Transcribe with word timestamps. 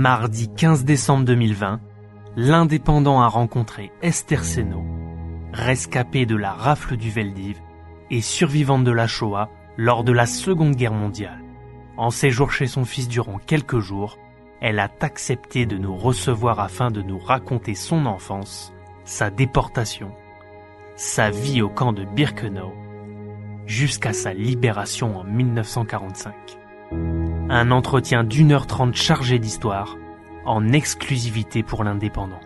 Mardi 0.00 0.48
15 0.54 0.84
décembre 0.84 1.24
2020, 1.24 1.80
l'indépendant 2.36 3.20
a 3.20 3.26
rencontré 3.26 3.90
Esther 4.00 4.44
Seno, 4.44 4.84
rescapée 5.52 6.24
de 6.24 6.36
la 6.36 6.52
rafle 6.52 6.96
du 6.96 7.10
Veldiv 7.10 7.58
et 8.08 8.20
survivante 8.20 8.84
de 8.84 8.92
la 8.92 9.08
Shoah 9.08 9.50
lors 9.76 10.04
de 10.04 10.12
la 10.12 10.26
Seconde 10.26 10.76
Guerre 10.76 10.92
mondiale. 10.92 11.42
En 11.96 12.10
séjour 12.10 12.52
chez 12.52 12.68
son 12.68 12.84
fils 12.84 13.08
durant 13.08 13.38
quelques 13.38 13.80
jours, 13.80 14.18
elle 14.60 14.78
a 14.78 14.88
accepté 15.00 15.66
de 15.66 15.76
nous 15.76 15.96
recevoir 15.96 16.60
afin 16.60 16.92
de 16.92 17.02
nous 17.02 17.18
raconter 17.18 17.74
son 17.74 18.06
enfance, 18.06 18.72
sa 19.04 19.30
déportation, 19.30 20.12
sa 20.94 21.30
vie 21.30 21.60
au 21.60 21.70
camp 21.70 21.92
de 21.92 22.04
Birkenau, 22.04 22.72
jusqu'à 23.66 24.12
sa 24.12 24.32
libération 24.32 25.18
en 25.18 25.24
1945. 25.24 26.34
Un 27.50 27.70
entretien 27.70 28.24
d'une 28.24 28.52
heure 28.52 28.66
trente 28.66 28.94
chargé 28.94 29.38
d'histoire, 29.38 29.96
en 30.44 30.70
exclusivité 30.72 31.62
pour 31.62 31.82
l'indépendant. 31.82 32.40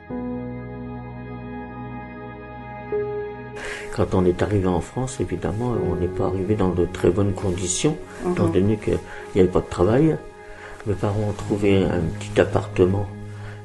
Quand 3.97 4.15
on 4.15 4.25
est 4.25 4.43
arrivé 4.43 4.69
en 4.69 4.81
France, 4.81 5.19
évidemment, 5.21 5.75
on 5.91 5.97
n'est 5.97 6.07
pas 6.07 6.27
arrivé 6.27 6.55
dans 6.55 6.69
de 6.69 6.87
très 6.87 7.11
bonnes 7.11 7.33
conditions, 7.33 7.99
étant 8.31 8.47
donné 8.47 8.77
qu'il 8.77 8.99
n'y 9.35 9.41
avait 9.41 9.51
pas 9.51 9.61
de 9.61 9.69
travail. 9.69 10.17
Mes 10.87 10.95
parents 10.95 11.31
ont 11.31 11.33
trouvé 11.33 11.83
un 11.83 12.01
petit 12.19 12.41
appartement 12.41 13.09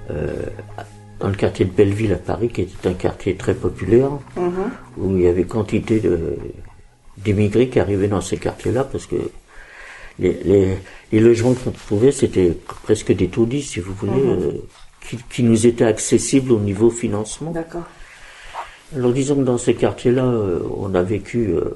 euh, 0.09 0.33
dans 1.19 1.29
le 1.29 1.35
quartier 1.35 1.65
de 1.65 1.71
Belleville 1.71 2.13
à 2.13 2.17
Paris, 2.17 2.49
qui 2.49 2.61
était 2.61 2.89
un 2.89 2.93
quartier 2.93 3.35
très 3.35 3.53
populaire, 3.53 4.09
où 4.97 5.15
il 5.15 5.21
y 5.21 5.27
avait 5.27 5.43
quantité 5.43 6.01
d'immigrés 7.19 7.69
qui 7.69 7.79
arrivaient 7.79 8.07
dans 8.07 8.21
ces 8.21 8.37
quartiers-là, 8.37 8.83
parce 8.83 9.05
que 9.05 9.17
les, 10.19 10.33
les, 10.43 10.77
les 11.11 11.19
logements 11.19 11.53
qu'on 11.53 11.71
trouvait, 11.71 12.11
c'était 12.11 12.51
presque 12.83 13.11
des 13.11 13.27
taudis, 13.27 13.61
si 13.63 13.79
vous 13.79 13.93
voulez, 13.93 14.25
euh, 14.25 14.51
qui, 15.07 15.17
qui 15.29 15.43
nous 15.43 15.67
étaient 15.67 15.85
accessibles 15.85 16.51
au 16.51 16.59
niveau 16.59 16.89
financement. 16.89 17.51
D'accord. 17.51 17.83
Alors 18.95 19.11
disons 19.11 19.35
que 19.35 19.41
dans 19.43 19.57
ces 19.57 19.75
quartiers-là, 19.75 20.25
euh, 20.25 20.59
on 20.77 20.95
a 20.95 21.03
vécu 21.03 21.49
euh, 21.49 21.75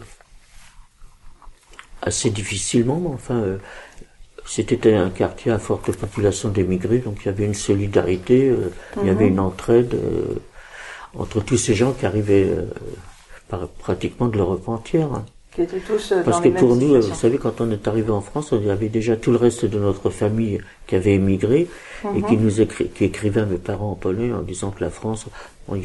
assez 2.01 2.29
difficilement, 2.29 2.99
mais 2.99 3.09
enfin, 3.13 3.35
euh, 3.35 3.57
c'était 4.45 4.93
un 4.95 5.09
quartier 5.09 5.51
à 5.51 5.59
forte 5.59 5.91
population 5.91 6.49
d'émigrés, 6.49 6.97
donc 6.99 7.17
il 7.21 7.25
y 7.27 7.29
avait 7.29 7.45
une 7.45 7.53
solidarité, 7.53 8.49
euh, 8.49 8.71
il 9.01 9.07
y 9.07 9.09
avait 9.09 9.27
une 9.27 9.39
entraide 9.39 9.93
euh, 9.93 10.35
entre 11.13 11.41
tous 11.41 11.57
ces 11.57 11.75
gens 11.75 11.91
qui 11.91 12.05
arrivaient 12.05 12.49
euh, 12.49 12.65
par, 13.49 13.67
pratiquement 13.67 14.27
de 14.27 14.37
l'Europe 14.37 14.67
entière. 14.67 15.13
hein. 15.13 15.25
Qui 15.53 15.63
étaient 15.63 15.79
tous 15.79 16.13
euh, 16.13 16.23
Parce 16.23 16.39
que 16.39 16.45
les 16.47 16.51
pour 16.51 16.75
nous, 16.77 16.95
euh, 16.95 17.01
vous 17.01 17.13
savez, 17.13 17.37
quand 17.37 17.59
on 17.59 17.69
est 17.71 17.85
arrivé 17.87 18.09
en 18.11 18.21
France, 18.21 18.49
il 18.53 18.65
y 18.65 18.69
avait 18.71 18.87
déjà 18.87 19.17
tout 19.17 19.31
le 19.31 19.37
reste 19.37 19.65
de 19.65 19.79
notre 19.79 20.09
famille 20.09 20.61
qui 20.87 20.95
avait 20.95 21.15
émigré 21.15 21.67
Mhm. 22.05 22.17
et 22.17 22.21
qui 22.23 22.37
nous 22.37 22.61
écrit, 22.61 22.87
qui 22.87 23.03
écrivait 23.05 23.41
à 23.41 23.45
mes 23.45 23.57
parents 23.57 23.91
en 23.91 23.95
polonais 23.95 24.31
en 24.33 24.41
disant 24.43 24.71
que 24.71 24.81
la 24.83 24.89
France, 24.89 25.25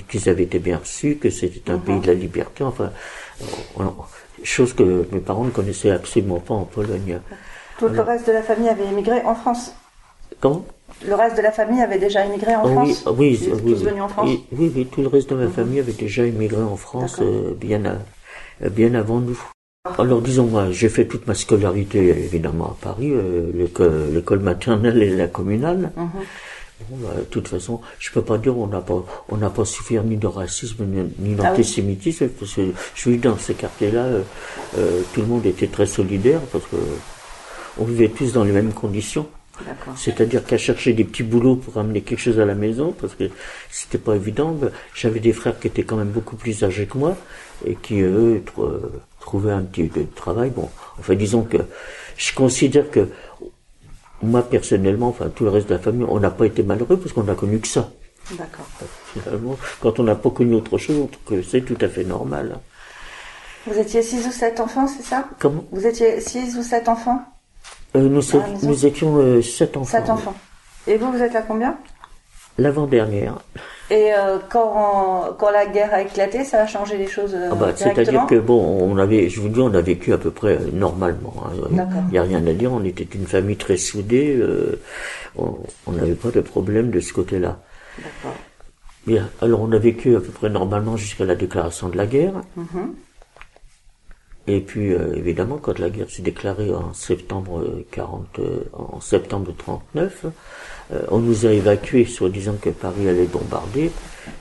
qu'ils 0.09 0.29
avaient 0.29 0.45
été 0.45 0.61
bien 0.61 0.79
reçus, 0.79 1.17
que 1.17 1.31
c'était 1.31 1.73
Mhm. 1.73 1.77
un 1.77 1.79
pays 1.81 2.01
de 2.01 2.07
la 2.07 2.15
liberté. 2.15 2.63
Enfin, 2.63 2.93
on- 3.79 3.93
chose 4.45 4.73
que 4.73 5.07
mes 5.11 5.19
parents 5.21 5.45
ne 5.45 5.51
connaissaient 5.51 5.91
absolument 5.91 6.39
pas 6.39 6.55
en 6.55 6.65
Pologne. 6.65 7.19
Tout 7.79 7.89
le 7.89 8.01
reste 8.01 8.27
de 8.29 8.33
la 8.33 8.43
famille 8.43 8.69
avait 8.69 8.87
émigré 8.87 9.21
en 9.23 9.35
France. 9.35 9.75
Comment? 10.41 10.65
Le 11.07 11.15
reste 11.15 11.37
de 11.37 11.43
la 11.43 11.51
famille 11.53 11.81
avait 11.81 11.99
déjà 11.99 12.25
émigré 12.25 12.55
en 12.55 12.63
France. 12.69 13.05
oui, 13.19 13.39
oui, 13.43 13.53
oui. 13.65 13.75
venus 13.75 14.03
en 14.03 14.09
France. 14.09 14.29
Oui, 14.29 14.45
oui, 14.53 14.73
oui, 14.77 14.87
tout 14.87 15.03
le 15.03 15.09
reste 15.09 15.31
de 15.31 15.35
ma 15.35 15.49
famille 15.49 15.81
avait 15.81 15.93
déjà 15.93 16.25
immigré 16.25 16.63
en 16.63 16.77
France 16.77 17.19
D'accord. 17.19 17.35
euh, 17.35 17.55
bien, 17.59 17.85
à- 17.85 17.99
euh, 18.65 18.71
bien 18.71 18.95
avant 18.95 19.19
nous. 19.19 19.39
Alors 19.99 20.21
disons 20.21 20.47
moi, 20.47 20.71
j'ai 20.71 20.89
fait 20.89 21.07
toute 21.07 21.27
ma 21.27 21.35
scolarité 21.35 22.09
évidemment 22.09 22.67
à 22.67 22.77
Paris, 22.81 23.11
euh, 23.13 23.51
l'école, 23.55 24.11
l'école 24.13 24.41
maternelle 24.41 25.03
et 25.03 25.11
la 25.17 25.27
communale. 25.29 25.93
Mhm. 25.97 26.09
Bon, 26.91 26.97
bah, 26.99 27.15
de 27.19 27.25
toute 27.25 27.49
façon, 27.49 27.81
je 27.99 28.11
peux 28.11 28.21
pas 28.21 28.37
dire 28.37 28.57
on 28.59 28.67
n'a 28.67 28.81
pas 28.83 29.03
on 29.31 29.37
n'a 29.39 29.49
pas 29.49 29.65
souffert 29.65 30.05
ni 30.05 30.17
de 30.19 30.27
racisme 30.27 30.85
ni, 30.85 31.03
ni 31.19 31.35
Ah 31.39 31.53
oui. 31.53 31.57
d'antisémitisme 31.59 32.29
parce 32.29 32.53
que 32.55 32.63
je 32.95 33.01
suis 33.01 33.17
dans 33.19 33.39
ces 33.39 33.55
quartiers-là, 33.55 34.05
euh, 34.05 34.23
euh, 34.79 35.01
tout 35.15 35.23
le 35.23 35.27
monde 35.27 35.47
était 35.47 35.69
très 35.69 35.87
solidaire 35.87 36.41
parce 36.53 36.65
que 36.67 36.77
on 37.79 37.85
vivait 37.85 38.09
tous 38.09 38.33
dans 38.33 38.45
les 38.45 38.53
mêmes 38.53 38.73
conditions. 38.73 39.27
C'est-à-dire 39.97 40.45
qu'à 40.45 40.59
chercher 40.59 40.93
des 40.93 41.05
petits 41.05 41.23
boulots 41.23 41.57
pour 41.57 41.79
amener 41.79 42.03
quelque 42.03 42.19
chose 42.21 42.39
à 42.39 42.45
la 42.45 42.55
maison, 42.55 42.93
parce 43.01 43.15
que 43.15 43.25
c'était 43.71 43.97
pas 43.97 44.15
évident. 44.15 44.53
Ben, 44.53 44.71
J'avais 44.95 45.19
des 45.21 45.33
frères 45.33 45.59
qui 45.59 45.69
étaient 45.69 45.83
quand 45.83 45.97
même 45.97 46.11
beaucoup 46.11 46.37
plus 46.37 46.63
âgés 46.63 46.85
que 46.85 46.99
moi 46.99 47.17
et 47.67 47.75
qui 47.75 48.01
eux 48.03 48.43
tr- 49.27 49.35
euh, 49.35 49.49
trouvaient 49.49 49.53
un 49.53 49.63
petit 49.63 49.85
peu 49.89 50.01
de 50.01 50.15
travail. 50.15 50.51
Bon, 50.51 50.69
enfin 50.99 51.15
disons 51.15 51.43
que 51.43 51.59
je 52.17 52.35
considère 52.35 52.91
que 52.91 53.09
moi 54.23 54.43
personnellement, 54.43 55.09
enfin 55.09 55.29
tout 55.29 55.45
le 55.45 55.51
reste 55.51 55.69
de 55.69 55.75
la 55.75 55.81
famille, 55.81 56.07
on 56.09 56.21
n'a 56.21 56.31
pas 56.31 56.47
été 56.47 56.63
malheureux 56.63 56.97
parce 56.97 57.13
qu'on 57.13 57.25
n'a 57.25 57.35
connu 57.35 57.59
que 57.61 57.69
ça. 57.69 57.91
D'accord. 58.33 58.67
Finalement, 59.13 59.57
quand 59.81 59.99
on 60.01 60.03
n'a 60.03 60.17
pas 60.17 60.31
connu 60.31 60.55
autre 60.55 60.79
chose, 60.79 60.97
on 60.97 61.07
trouve 61.07 61.39
que 61.39 61.43
c'est 61.43 61.61
tout 61.61 61.79
à 61.81 61.89
fait 61.89 62.05
normal. 62.05 62.59
Vous 63.67 63.79
étiez 63.79 64.03
six 64.03 64.27
ou 64.27 64.33
sept 64.33 64.61
enfants, 64.61 64.87
c'est 64.89 65.05
ça? 65.05 65.29
Comment? 65.39 65.65
Vous 65.71 65.87
étiez 65.87 66.21
six 66.21 66.57
ou 66.57 66.63
sept 66.63 66.89
enfants? 66.89 67.21
Euh, 67.95 68.09
nous, 68.09 68.17
maison 68.17 68.43
nous 68.63 68.87
étions 68.87 69.17
euh, 69.17 69.43
sept 69.43 69.77
enfants. 69.77 69.91
Sept 69.91 70.11
enfants. 70.11 70.35
Et 70.87 70.97
vous, 70.97 71.11
vous 71.13 71.23
êtes 71.23 71.37
à 71.37 71.43
combien? 71.43 71.77
L'avant-dernière. 72.59 73.39
Et 73.91 74.13
euh, 74.15 74.39
quand, 74.49 75.37
quand 75.39 75.51
la 75.51 75.65
guerre 75.67 75.95
a 75.95 76.03
éclaté, 76.03 76.45
ça 76.45 76.63
a 76.63 76.67
changé 76.67 76.97
les 76.97 77.07
choses 77.07 77.35
euh, 77.35 77.51
Ah 77.53 77.55
bah, 77.55 77.73
C'est-à-dire 77.77 78.27
que 78.27 78.35
bon, 78.35 78.61
on 78.83 78.97
avait, 78.99 79.29
je 79.29 79.41
vous 79.41 79.49
dis, 79.49 79.61
on 79.61 79.73
a 79.75 79.81
vécu 79.81 80.13
à 80.13 80.19
peu 80.19 80.31
près 80.33 80.57
euh, 80.57 80.71
normalement. 80.73 81.35
hein. 81.47 81.51
Il 82.09 82.13
n'y 82.13 82.19
a 82.19 82.23
rien 82.23 82.45
à 82.47 82.53
dire. 82.53 82.73
On 82.73 82.83
était 82.85 83.05
une 83.15 83.27
famille 83.27 83.57
très 83.57 83.77
soudée. 83.77 84.35
euh, 84.37 84.81
on 85.39 85.93
n'avait 85.93 86.15
pas 86.15 86.31
de 86.31 86.41
problème 86.41 86.91
de 86.91 86.99
ce 87.01 87.13
côté-là. 87.13 87.59
D'accord. 87.99 88.37
Bien. 89.07 89.29
Alors 89.41 89.61
on 89.61 89.71
a 89.71 89.79
vécu 89.79 90.17
à 90.17 90.21
peu 90.21 90.33
près 90.33 90.49
normalement 90.49 90.97
jusqu'à 90.97 91.25
la 91.25 91.37
déclaration 91.37 91.89
de 91.89 91.97
la 91.97 92.07
guerre. 92.07 92.33
Mhm. 92.57 92.95
Et 94.49 94.61
puis 94.61 94.93
euh, 94.95 95.15
évidemment, 95.17 95.59
quand 95.59 95.79
la 95.79 95.91
guerre 95.91 96.09
s'est 96.11 96.23
déclarée 96.23 96.73
en 96.73 96.93
septembre 96.95 97.59
euh, 97.61 97.85
40, 97.91 98.39
euh, 98.39 98.65
en 98.73 99.01
septembre 99.01 99.53
39, 99.57 100.23
euh, 100.25 100.29
on 101.09 101.19
nous 101.19 101.47
a 101.47 101.51
évacués, 101.53 102.05
soi-disant 102.05 102.55
que 102.61 102.71
Paris 102.71 103.09
allait 103.09 103.25
bombarder. 103.27 103.91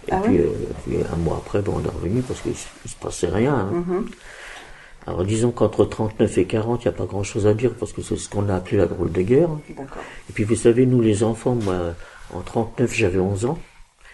Et 0.08 0.12
Ah 0.12 0.20
puis, 0.24 0.34
oui 0.34 0.40
euh, 0.40 0.50
puis 0.86 0.98
un 1.12 1.16
mois 1.18 1.38
après, 1.46 1.60
on 1.68 1.80
est 1.84 1.90
revenu 2.02 2.22
parce 2.22 2.42
qu'il 2.42 2.52
il 2.86 2.90
se 2.92 2.96
passait 3.00 3.28
rien. 3.30 3.54
hein. 3.56 3.70
Mhm. 3.74 4.06
Alors 5.08 5.24
disons 5.24 5.52
qu'entre 5.52 5.86
39 5.86 6.38
et 6.40 6.46
40, 6.46 6.84
il 6.84 6.88
n'y 6.88 6.94
a 6.96 6.98
pas 6.98 7.06
grand-chose 7.06 7.46
à 7.46 7.54
dire 7.54 7.72
parce 7.80 7.94
que 7.94 8.02
c'est 8.02 8.16
ce 8.18 8.28
qu'on 8.28 8.50
a 8.50 8.56
appelé 8.56 8.78
la 8.78 8.88
drôle 8.88 9.12
de 9.12 9.22
guerre. 9.22 9.50
Et 9.70 10.34
puis 10.34 10.44
vous 10.44 10.56
savez, 10.56 10.86
nous 10.88 11.02
les 11.02 11.24
enfants, 11.24 11.56
moi, 11.56 11.94
en 12.34 12.42
39, 12.42 12.92
j'avais 12.94 13.20
11 13.20 13.46
ans. 13.46 13.60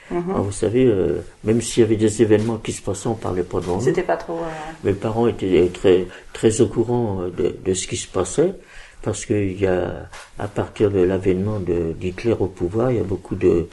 Mhm. 0.09 0.29
Alors, 0.31 0.43
vous 0.43 0.51
savez, 0.51 0.83
euh, 0.85 1.21
même 1.45 1.61
s'il 1.61 1.81
y 1.81 1.85
avait 1.85 1.95
des 1.95 2.21
événements 2.21 2.57
qui 2.57 2.73
se 2.73 2.81
passaient, 2.81 3.07
on 3.07 3.13
parlait 3.15 3.43
pas 3.43 3.59
devant 3.61 3.77
nous. 3.77 3.81
C'était 3.81 4.03
pas 4.03 4.17
trop. 4.17 4.39
euh, 4.39 4.47
Mes 4.83 4.91
parents 4.91 5.27
étaient 5.27 5.69
très 5.73 6.05
très 6.33 6.59
au 6.59 6.67
courant 6.67 7.21
euh, 7.21 7.29
de, 7.29 7.55
de 7.63 7.73
ce 7.73 7.87
qui 7.87 7.95
se 7.95 8.09
passait 8.09 8.53
parce 9.01 9.25
qu'il 9.25 9.59
y 9.59 9.65
a, 9.67 10.09
à 10.37 10.47
partir 10.47 10.91
de 10.91 10.99
l'avènement 11.01 11.59
d'Hitler 11.59 12.33
au 12.39 12.47
pouvoir, 12.47 12.91
il 12.91 12.97
y 12.97 12.99
a 12.99 13.03
beaucoup 13.03 13.35
de 13.35 13.67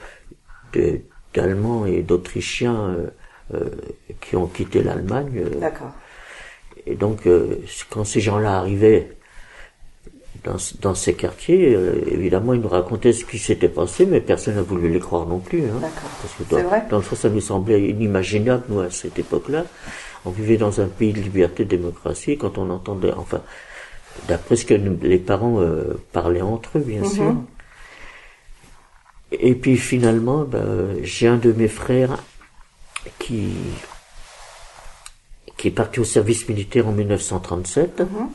d'Allemands 1.34 1.86
et 1.86 2.02
d'Autrichiens 2.02 2.76
euh, 2.90 3.06
euh, 3.54 3.70
qui 4.20 4.36
ont 4.36 4.46
quitté 4.46 4.82
l'Allemagne. 4.82 5.30
euh, 5.46 5.60
D'accord. 5.60 5.90
et 6.86 6.94
donc, 6.94 7.26
euh, 7.26 7.56
quand 7.90 8.04
ces 8.04 8.20
gens-là 8.20 8.58
arrivaient 8.58 9.16
dans, 10.44 10.56
dans 10.80 10.94
ces 10.94 11.14
quartiers, 11.14 11.74
euh, 11.74 12.00
évidemment, 12.10 12.54
ils 12.54 12.60
nous 12.60 12.68
racontaient 12.68 13.12
ce 13.12 13.24
qui 13.24 13.38
s'était 13.38 13.68
passé, 13.68 14.06
mais 14.06 14.20
personne 14.20 14.54
n'a 14.56 14.62
voulu 14.62 14.88
les 14.90 15.00
croire 15.00 15.26
non 15.26 15.38
plus. 15.38 15.62
Hein, 15.64 15.78
D'accord. 15.80 16.10
parce 16.22 16.34
que 16.34 16.54
dans, 16.54 16.68
vrai 16.68 16.82
dans 16.90 16.96
le 16.96 17.02
fond, 17.02 17.16
ça 17.16 17.28
nous 17.28 17.40
semblait 17.40 17.88
inimaginable, 17.88 18.64
nous, 18.69 18.81
à 18.81 18.90
cette 18.90 19.19
époque-là. 19.19 19.64
On 20.24 20.31
vivait 20.31 20.56
dans 20.56 20.81
un 20.81 20.86
pays 20.88 21.12
de 21.12 21.20
liberté, 21.20 21.64
de 21.64 21.70
démocratie, 21.76 22.36
quand 22.36 22.58
on 22.58 22.69
entendait, 22.70 23.12
enfin, 23.12 23.40
d'après 24.26 24.56
ce 24.56 24.65
que 24.65 24.75
nous- 24.75 24.99
les 25.03 25.19
parents 25.19 25.61
euh, 25.61 25.94
parlaient 26.12 26.43
entre 26.43 26.79
eux, 26.79 26.82
bien 26.82 27.03
Mhm. 27.03 27.11
sûr. 27.11 27.35
Et 29.32 29.55
puis 29.55 29.76
finalement, 29.76 30.44
ben, 30.44 30.97
j'ai 31.03 31.29
un 31.29 31.37
de 31.37 31.53
mes 31.53 31.69
frères 31.69 32.19
qui 33.19 33.49
qui 35.56 35.69
est 35.69 35.73
parti 35.73 35.99
au 35.99 36.05
service 36.05 36.49
militaire 36.49 36.87
en 36.87 36.93
1937. 36.93 38.00
Mhm. 38.00 38.29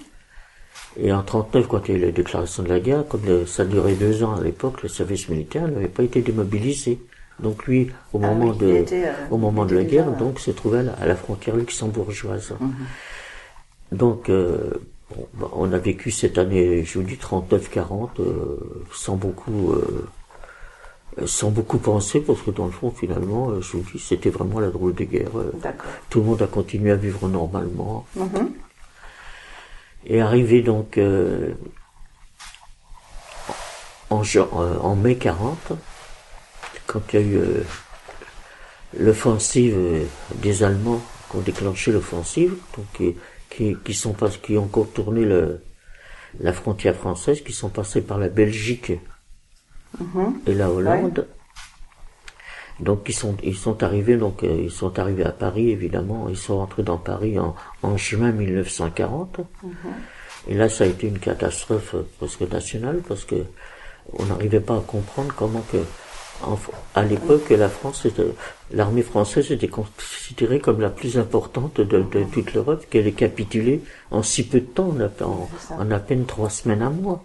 Et 0.98 1.12
en 1.14 1.24
39, 1.24 1.68
quand 1.68 1.88
il 1.88 1.92
y 1.94 1.96
a 1.96 1.98
eu 1.98 2.06
la 2.08 2.12
déclaration 2.12 2.64
de 2.64 2.68
la 2.70 2.80
guerre, 2.82 3.08
comme 3.08 3.26
le- 3.26 3.46
ça 3.46 3.64
durait 3.66 3.94
deux 3.94 4.24
ans 4.24 4.36
à 4.36 4.42
l'époque, 4.42 4.84
le 4.84 4.90
service 4.90 5.30
militaire 5.30 5.68
n'avait 5.68 5.88
pas 5.88 6.04
été 6.04 6.22
démobilisé. 6.22 7.00
Donc 7.40 7.66
lui, 7.66 7.92
au 8.12 8.20
Ah 8.22 8.28
moment 8.28 8.52
oui, 8.52 8.58
de, 8.58 8.68
était, 8.76 9.06
euh, 9.08 9.14
au 9.32 9.38
moment 9.38 9.66
de 9.66 9.74
la 9.76 9.84
guerre, 9.86 10.12
donc 10.12 10.40
se 10.40 10.52
trouvait 10.52 10.80
à 10.80 10.84
la, 10.84 10.94
à 10.94 11.06
la 11.08 11.16
frontière 11.16 11.56
luxembourgeoise. 11.56 12.54
Mhm. 12.60 12.74
Donc, 13.94 14.30
euh, 14.30 14.70
on 15.54 15.72
a 15.72 15.78
vécu 15.78 16.12
cette 16.12 16.38
année, 16.38 16.84
je 16.84 17.00
vous 17.00 17.06
dis, 17.06 17.16
39-40, 17.16 18.10
euh, 18.20 18.58
sans 18.92 19.16
beaucoup, 19.16 19.72
euh, 19.74 20.08
euh, 21.20 21.28
sans 21.28 21.52
beaucoup 21.52 21.78
penser, 21.78 22.22
parce 22.22 22.42
que 22.42 22.52
dans 22.52 22.66
le 22.66 22.72
fond, 22.72 22.92
finalement, 22.92 23.60
je 23.62 23.78
vous 23.78 23.86
dis, 23.92 24.00
c'était 24.00 24.30
vraiment 24.30 24.60
la 24.60 24.70
drôle 24.70 24.94
de 24.96 25.04
guerre. 25.04 25.32
Tout 26.10 26.20
le 26.20 26.26
monde 26.26 26.42
a 26.42 26.48
continué 26.48 26.92
à 26.92 26.96
vivre 26.96 27.28
normalement. 27.28 28.06
Mhm. 28.16 28.52
Et 30.06 30.20
arrivé 30.20 30.62
donc 30.62 30.98
euh, 30.98 31.54
en, 34.10 34.22
en 34.82 34.96
mai 34.96 35.16
40, 35.16 35.74
quand 36.88 37.02
il 37.14 37.20
y 37.20 37.24
a 37.24 37.26
eu 37.26 37.40
l'offensive 39.00 39.78
des 40.36 40.64
Allemands 40.64 41.02
qui 41.32 41.38
ont 41.38 41.42
déclenché 41.42 41.94
l'offensive, 41.94 42.56
donc 42.76 43.16
qui, 43.56 43.78
qui, 43.84 43.94
sont 43.94 44.14
pas, 44.14 44.30
qui 44.30 44.58
ont 44.58 44.68
contourné 44.68 45.26
le, 45.26 45.62
la 46.40 46.54
frontière 46.54 46.96
française, 46.96 47.42
qui 47.42 47.54
sont 47.54 47.70
passés 47.70 48.02
par 48.02 48.18
la 48.18 48.30
Belgique 48.30 48.94
mhm. 50.00 50.40
et 50.48 50.54
la 50.54 50.72
Hollande. 50.72 51.28
Donc 52.80 53.04
ils 53.08 53.14
sont 53.14 53.38
ils 53.44 53.56
sont 53.56 53.84
arrivés 53.84 54.18
donc 54.18 54.44
euh, 54.44 54.62
ils 54.64 54.72
sont 54.72 54.98
arrivés 54.98 55.24
à 55.24 55.32
Paris 55.32 55.70
évidemment 55.70 56.28
ils 56.28 56.36
sont 56.36 56.58
rentrés 56.58 56.82
dans 56.82 56.98
Paris 56.98 57.38
en, 57.38 57.56
en 57.84 57.98
juin 57.98 58.32
1940 58.32 59.38
mhm. 59.38 59.74
et 60.48 60.56
là 60.56 60.68
ça 60.70 60.84
a 60.84 60.88
été 60.88 61.08
une 61.08 61.20
catastrophe 61.20 61.96
presque 62.18 62.42
nationale 62.42 63.02
parce 63.08 63.26
que 63.26 63.46
on 64.14 64.26
n'arrivait 64.26 64.60
pas 64.60 64.78
à 64.78 64.82
comprendre 64.82 65.32
comment 65.38 65.64
que 65.72 65.78
à 66.96 67.04
l'époque 67.04 67.50
la 67.52 67.70
France 67.70 68.08
l'armée 68.72 69.02
française 69.02 69.52
était 69.52 69.68
considérée 69.68 70.60
comme 70.60 70.82
la 70.82 70.90
plus 70.90 71.18
importante 71.18 71.80
de, 71.80 72.02
de 72.02 72.24
toute 72.32 72.54
l'Europe 72.54 72.86
qu'elle 72.90 73.08
est 73.08 73.14
capitulée 73.14 73.82
en 74.12 74.24
si 74.24 74.46
peu 74.46 74.60
de 74.60 74.66
temps 74.66 74.94
en, 75.22 75.50
en, 75.76 75.92
à 75.92 76.00
peine 76.00 76.26
trois 76.26 76.50
semaines 76.50 76.82
à 76.82 76.90
mois. 76.90 77.24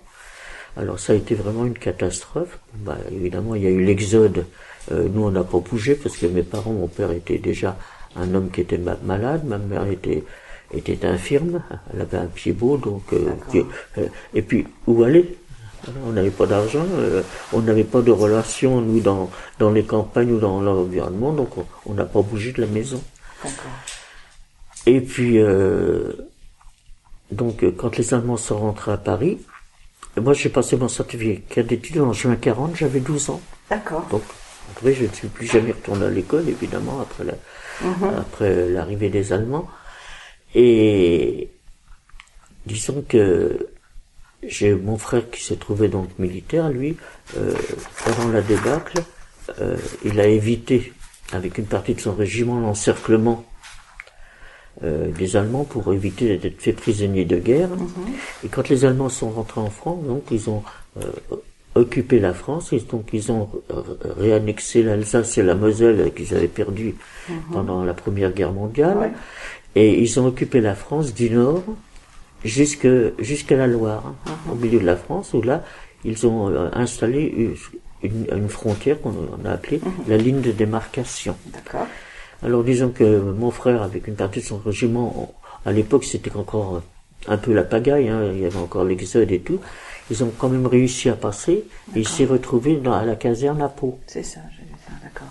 Alors 0.77 1.01
ça 1.01 1.15
a 1.15 1.17
été 1.17 1.35
vraiment 1.35 1.65
une 1.65 1.79
catastrophe. 1.79 2.59
Bah, 2.75 2.99
évidemment 3.11 3.55
il 3.55 3.63
y 3.63 3.67
a 3.67 3.71
eu 3.71 3.85
l'exode 3.85 4.47
euh, 4.93 5.09
nous, 5.13 5.25
on 5.25 5.31
n'a 5.31 5.45
pas 5.45 5.59
bougé 5.59 5.95
parce 5.95 6.17
que 6.17 6.27
mes 6.27 6.43
parents, 6.43 6.73
mon 6.73 6.89
père 6.89 7.11
était 7.13 7.39
déjà 7.39 7.77
un 8.17 8.35
homme 8.35 8.51
qui 8.51 8.63
était 8.63 8.79
malade, 8.79 9.45
ma 9.45 9.59
mère 9.59 9.87
était 9.87 10.25
était 10.73 11.07
infirme, 11.07 11.63
elle 11.93 12.03
avait 12.03 12.19
un 12.19 12.27
pied 12.27 12.53
beau, 12.53 12.77
donc 12.77 13.03
euh, 13.15 13.33
euh, 13.97 14.07
et 14.35 14.43
puis 14.43 14.67
où 14.87 15.03
aller? 15.03 15.39
On 16.07 16.13
n'avait 16.13 16.31
pas 16.31 16.47
d'argent, 16.47 16.85
on 17.53 17.61
n'avait 17.61 17.85
pas 17.85 18.03
de 18.03 18.11
relations 18.11 18.81
nous 18.81 19.01
dans 19.01 19.31
dans 19.59 19.71
les 19.71 19.85
campagnes 19.85 20.33
ou 20.33 20.39
dans 20.39 20.61
l'environnement, 20.61 21.33
donc 21.33 21.51
on 21.87 21.95
n'a 21.95 22.05
pas 22.05 22.21
bougé 22.21 22.53
de 22.53 22.61
la 22.61 22.67
maison. 22.67 23.03
Et 24.87 25.01
puis 25.01 25.39
donc 27.31 27.65
quand 27.77 27.97
les 27.97 28.13
Allemands 28.13 28.37
sont 28.37 28.59
rentrés 28.59 28.93
à 28.93 28.99
Paris, 28.99 29.39
moi 30.17 30.33
j'ai 30.33 30.49
passé 30.49 30.77
mon 30.77 30.89
certificat 30.89 31.63
d'études 31.63 32.01
en 32.01 32.13
juin 32.13 32.37
40, 32.37 32.77
j'avais 32.77 33.01
12 33.01 33.31
ans. 33.31 33.41
D'accord. 33.71 34.07
Donc 34.11 34.23
après, 34.73 34.95
je 34.95 35.05
ne 35.05 35.13
suis 35.13 35.29
plus 35.29 35.47
jamais 35.47 35.73
retourné 35.73 36.07
à 36.07 36.11
l'école, 36.11 36.49
évidemment, 36.49 37.01
après 37.01 37.25
la, 37.25 37.35
mhm. 37.83 38.19
après 38.19 38.69
l'arrivée 38.69 39.09
des 39.09 39.33
Allemands. 39.33 39.69
Et 40.55 41.51
disons 42.67 43.05
que 43.09 43.69
j'ai 44.47 44.75
mon 44.75 44.99
frère 44.99 45.31
qui 45.31 45.43
s'est 45.43 45.57
trouvé 45.57 45.89
donc 45.89 46.09
militaire, 46.19 46.69
lui, 46.69 46.97
euh, 47.37 47.55
pendant 48.05 48.31
la 48.31 48.41
débâcle, 48.41 49.03
euh, 49.61 49.77
il 50.05 50.21
a 50.21 50.27
évité, 50.27 50.93
avec 51.33 51.59
une 51.59 51.67
partie 51.67 51.95
de 51.95 52.01
son 52.01 52.15
régiment, 52.15 52.61
l'encerclement 52.61 53.45
euh, 54.85 55.11
des 55.11 55.37
Allemands 55.37 55.65
pour 55.65 55.93
éviter 55.93 56.37
d'être 56.37 56.61
fait 56.61 56.73
prisonnier 56.73 57.25
de 57.25 57.39
guerre. 57.39 57.71
Mhm. 57.71 57.89
Et 58.45 58.49
quand 58.49 58.69
les 58.69 58.85
Allemands 58.85 59.09
sont 59.09 59.31
rentrés 59.31 59.61
en 59.61 59.71
France, 59.71 60.05
donc 60.05 60.25
ils 60.31 60.49
ont 60.49 60.63
occupé 61.75 62.19
la 62.19 62.35
France 62.35 62.73
et 62.73 62.81
donc 62.81 63.11
ils 63.13 63.31
ont 63.31 63.49
réannexé 64.19 64.83
l'Alsace 64.83 65.39
et 65.39 65.43
la 65.43 65.55
Moselle 65.55 66.13
qu'ils 66.15 66.35
avaient 66.35 66.49
perdu 66.49 66.95
mhm. 67.29 67.37
pendant 67.53 67.85
la 67.85 67.95
Première 67.95 68.33
Guerre 68.33 68.53
mondiale 68.53 69.13
et 69.75 70.01
ils 70.01 70.19
ont 70.19 70.27
occupé 70.27 70.61
la 70.61 70.75
France 70.75 71.15
du 71.15 71.31
nord 71.31 71.63
jusque 72.45 72.89
jusqu'à 73.19 73.57
la 73.57 73.67
Loire 73.67 74.15
mhm. 74.27 74.53
au 74.53 74.55
milieu 74.55 74.81
de 74.81 74.87
la 74.87 74.97
France 74.97 75.35
où 75.35 75.43
là 75.43 75.65
ils 76.05 76.27
ont 76.27 76.49
euh, 76.49 76.69
installé 76.73 77.55
une, 78.03 78.49
frontière 78.49 79.01
qu'on 79.01 79.15
a 79.45 79.51
appelée 79.51 79.81
mhm. 79.83 79.93
la 80.09 80.17
ligne 80.17 80.41
de 80.41 80.53
démarcation. 80.53 81.37
Alors 82.43 82.63
disons 82.63 82.91
que 82.91 83.21
mon 83.21 83.51
frère 83.51 83.83
avec 83.83 84.07
une 84.07 84.15
partie 84.15 84.41
de 84.41 84.45
son 84.45 84.59
régiment 84.59 85.35
à 85.67 85.73
l'époque 85.73 86.05
c'était 86.05 86.35
encore 86.37 86.83
un 87.27 87.37
peu 87.37 87.53
la 87.53 87.65
pagaille, 87.65 88.09
hein, 88.09 88.31
il 88.33 88.41
y 88.41 88.47
avait 88.47 88.59
encore 88.59 88.85
l'exode 88.85 89.31
et 89.33 89.41
tout. 89.41 89.61
Ils 90.11 90.25
ont 90.25 90.33
quand 90.39 90.49
même 90.49 90.67
réussi 90.67 91.09
à 91.11 91.15
passer 91.15 91.65
et 91.95 91.99
il 92.01 92.09
s'est 92.09 92.25
retrouvé 92.25 92.77
dans, 92.77 92.93
à 92.93 93.05
la 93.05 93.17
caserne 93.17 93.61
à 93.61 93.69
Pau. 93.69 93.99
C'est 94.07 94.23
ça, 94.23 94.41
j'ai 94.57 94.65
vu 94.65 94.75
ça, 94.87 94.93
d'accord. 95.03 95.29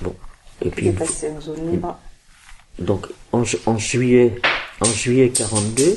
Bon. 0.00 0.14
Et 0.64 0.70
puis. 0.70 0.86
Il 0.86 0.88
est 0.90 0.92
passé 0.92 1.30
en 1.30 1.40
zone 1.40 1.70
libre. 1.70 1.98
Donc, 2.78 3.06
en, 3.32 3.42
en, 3.66 3.78
juillet, 3.78 4.40
en 4.80 4.86
juillet 4.86 5.30
42, 5.30 5.96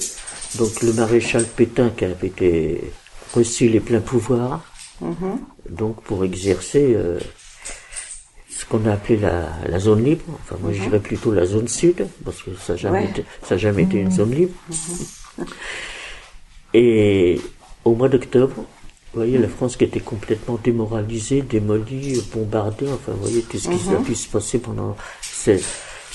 donc 0.57 0.81
le 0.81 0.93
maréchal 0.93 1.45
Pétain 1.45 1.89
qui 1.89 2.05
avait 2.05 2.27
été 2.27 2.81
reçu 3.33 3.67
les 3.67 3.79
pleins 3.79 4.01
pouvoirs, 4.01 4.61
mm-hmm. 5.03 5.37
donc 5.69 6.01
pour 6.03 6.23
exercer 6.23 6.93
euh, 6.95 7.19
ce 8.49 8.65
qu'on 8.65 8.85
a 8.85 8.93
appelé 8.93 9.17
la, 9.17 9.49
la, 9.67 9.79
zone 9.79 10.03
libre. 10.03 10.23
Enfin, 10.41 10.57
moi, 10.61 10.71
je 10.71 10.79
mm-hmm. 10.79 10.83
dirais 10.83 10.99
plutôt 10.99 11.31
la 11.31 11.45
zone 11.45 11.67
sud, 11.67 12.07
parce 12.23 12.43
que 12.43 12.51
ça 12.55 12.73
n'a 12.73 12.77
jamais, 12.77 13.05
été, 13.05 13.25
ça 13.43 13.57
jamais 13.57 13.83
été 13.83 13.97
une 13.97 14.09
mm-hmm. 14.09 14.15
zone 14.15 14.31
libre. 14.31 14.53
Et 16.73 17.39
au 17.85 17.95
mois 17.95 18.09
d'octobre, 18.09 18.65
vous 19.15 19.21
voyez, 19.21 19.37
la 19.37 19.47
France 19.47 19.77
qui 19.77 19.85
était 19.85 20.01
complètement 20.01 20.59
démoralisée, 20.61 21.41
démolie, 21.41 22.21
bombardée, 22.33 22.87
enfin, 22.91 23.13
vous 23.13 23.21
voyez, 23.21 23.41
tout 23.43 23.57
ce 23.57 23.69
qui 23.69 23.89
a 23.89 23.97
mhm. 23.97 24.03
pu 24.03 24.13
se 24.13 24.27
passer 24.27 24.59
pendant 24.59 24.97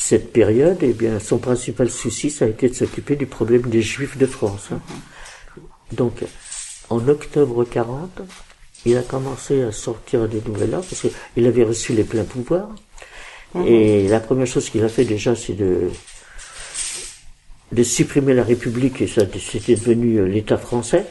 cette, 0.00 0.32
période, 0.32 0.79
eh 0.81 0.93
bien, 0.93 1.20
son 1.20 1.38
principal 1.38 1.91
souci, 1.91 2.31
ça 2.31 2.47
a 2.47 2.49
été 2.49 2.69
de 2.69 2.75
s'occuper 2.75 3.17
du 3.17 3.26
problème 3.26 3.62
des 3.62 3.82
Juifs 3.82 4.17
de 4.17 4.26
France. 4.26 4.69
Hein. 4.73 4.81
Donc, 5.93 6.25
en 6.88 7.06
octobre 7.06 7.64
40, 7.64 8.23
il 8.87 8.97
a 8.97 9.02
commencé 9.02 9.62
à 9.62 9.73
sortir 9.73 10.26
des 10.26 10.41
nouvelles 10.41 10.70
là 10.70 10.79
parce 10.79 11.02
qu'il 11.02 11.47
avait 11.47 11.64
reçu 11.64 11.93
les 11.93 12.05
pleins 12.05 12.25
pouvoirs. 12.25 12.70
Et 13.67 14.08
la 14.08 14.20
première 14.20 14.47
chose 14.47 14.70
qu'il 14.70 14.82
a 14.85 14.88
fait 14.88 15.05
déjà, 15.05 15.35
c'est 15.37 15.55
de 15.55 15.91
de 17.73 17.82
supprimer 17.85 18.35
la 18.35 18.43
République, 18.43 19.00
et 19.00 19.06
ça 19.06 19.23
c'était 19.38 19.76
devenu 19.76 20.17
euh, 20.17 20.25
l'État 20.25 20.58
français, 20.58 21.06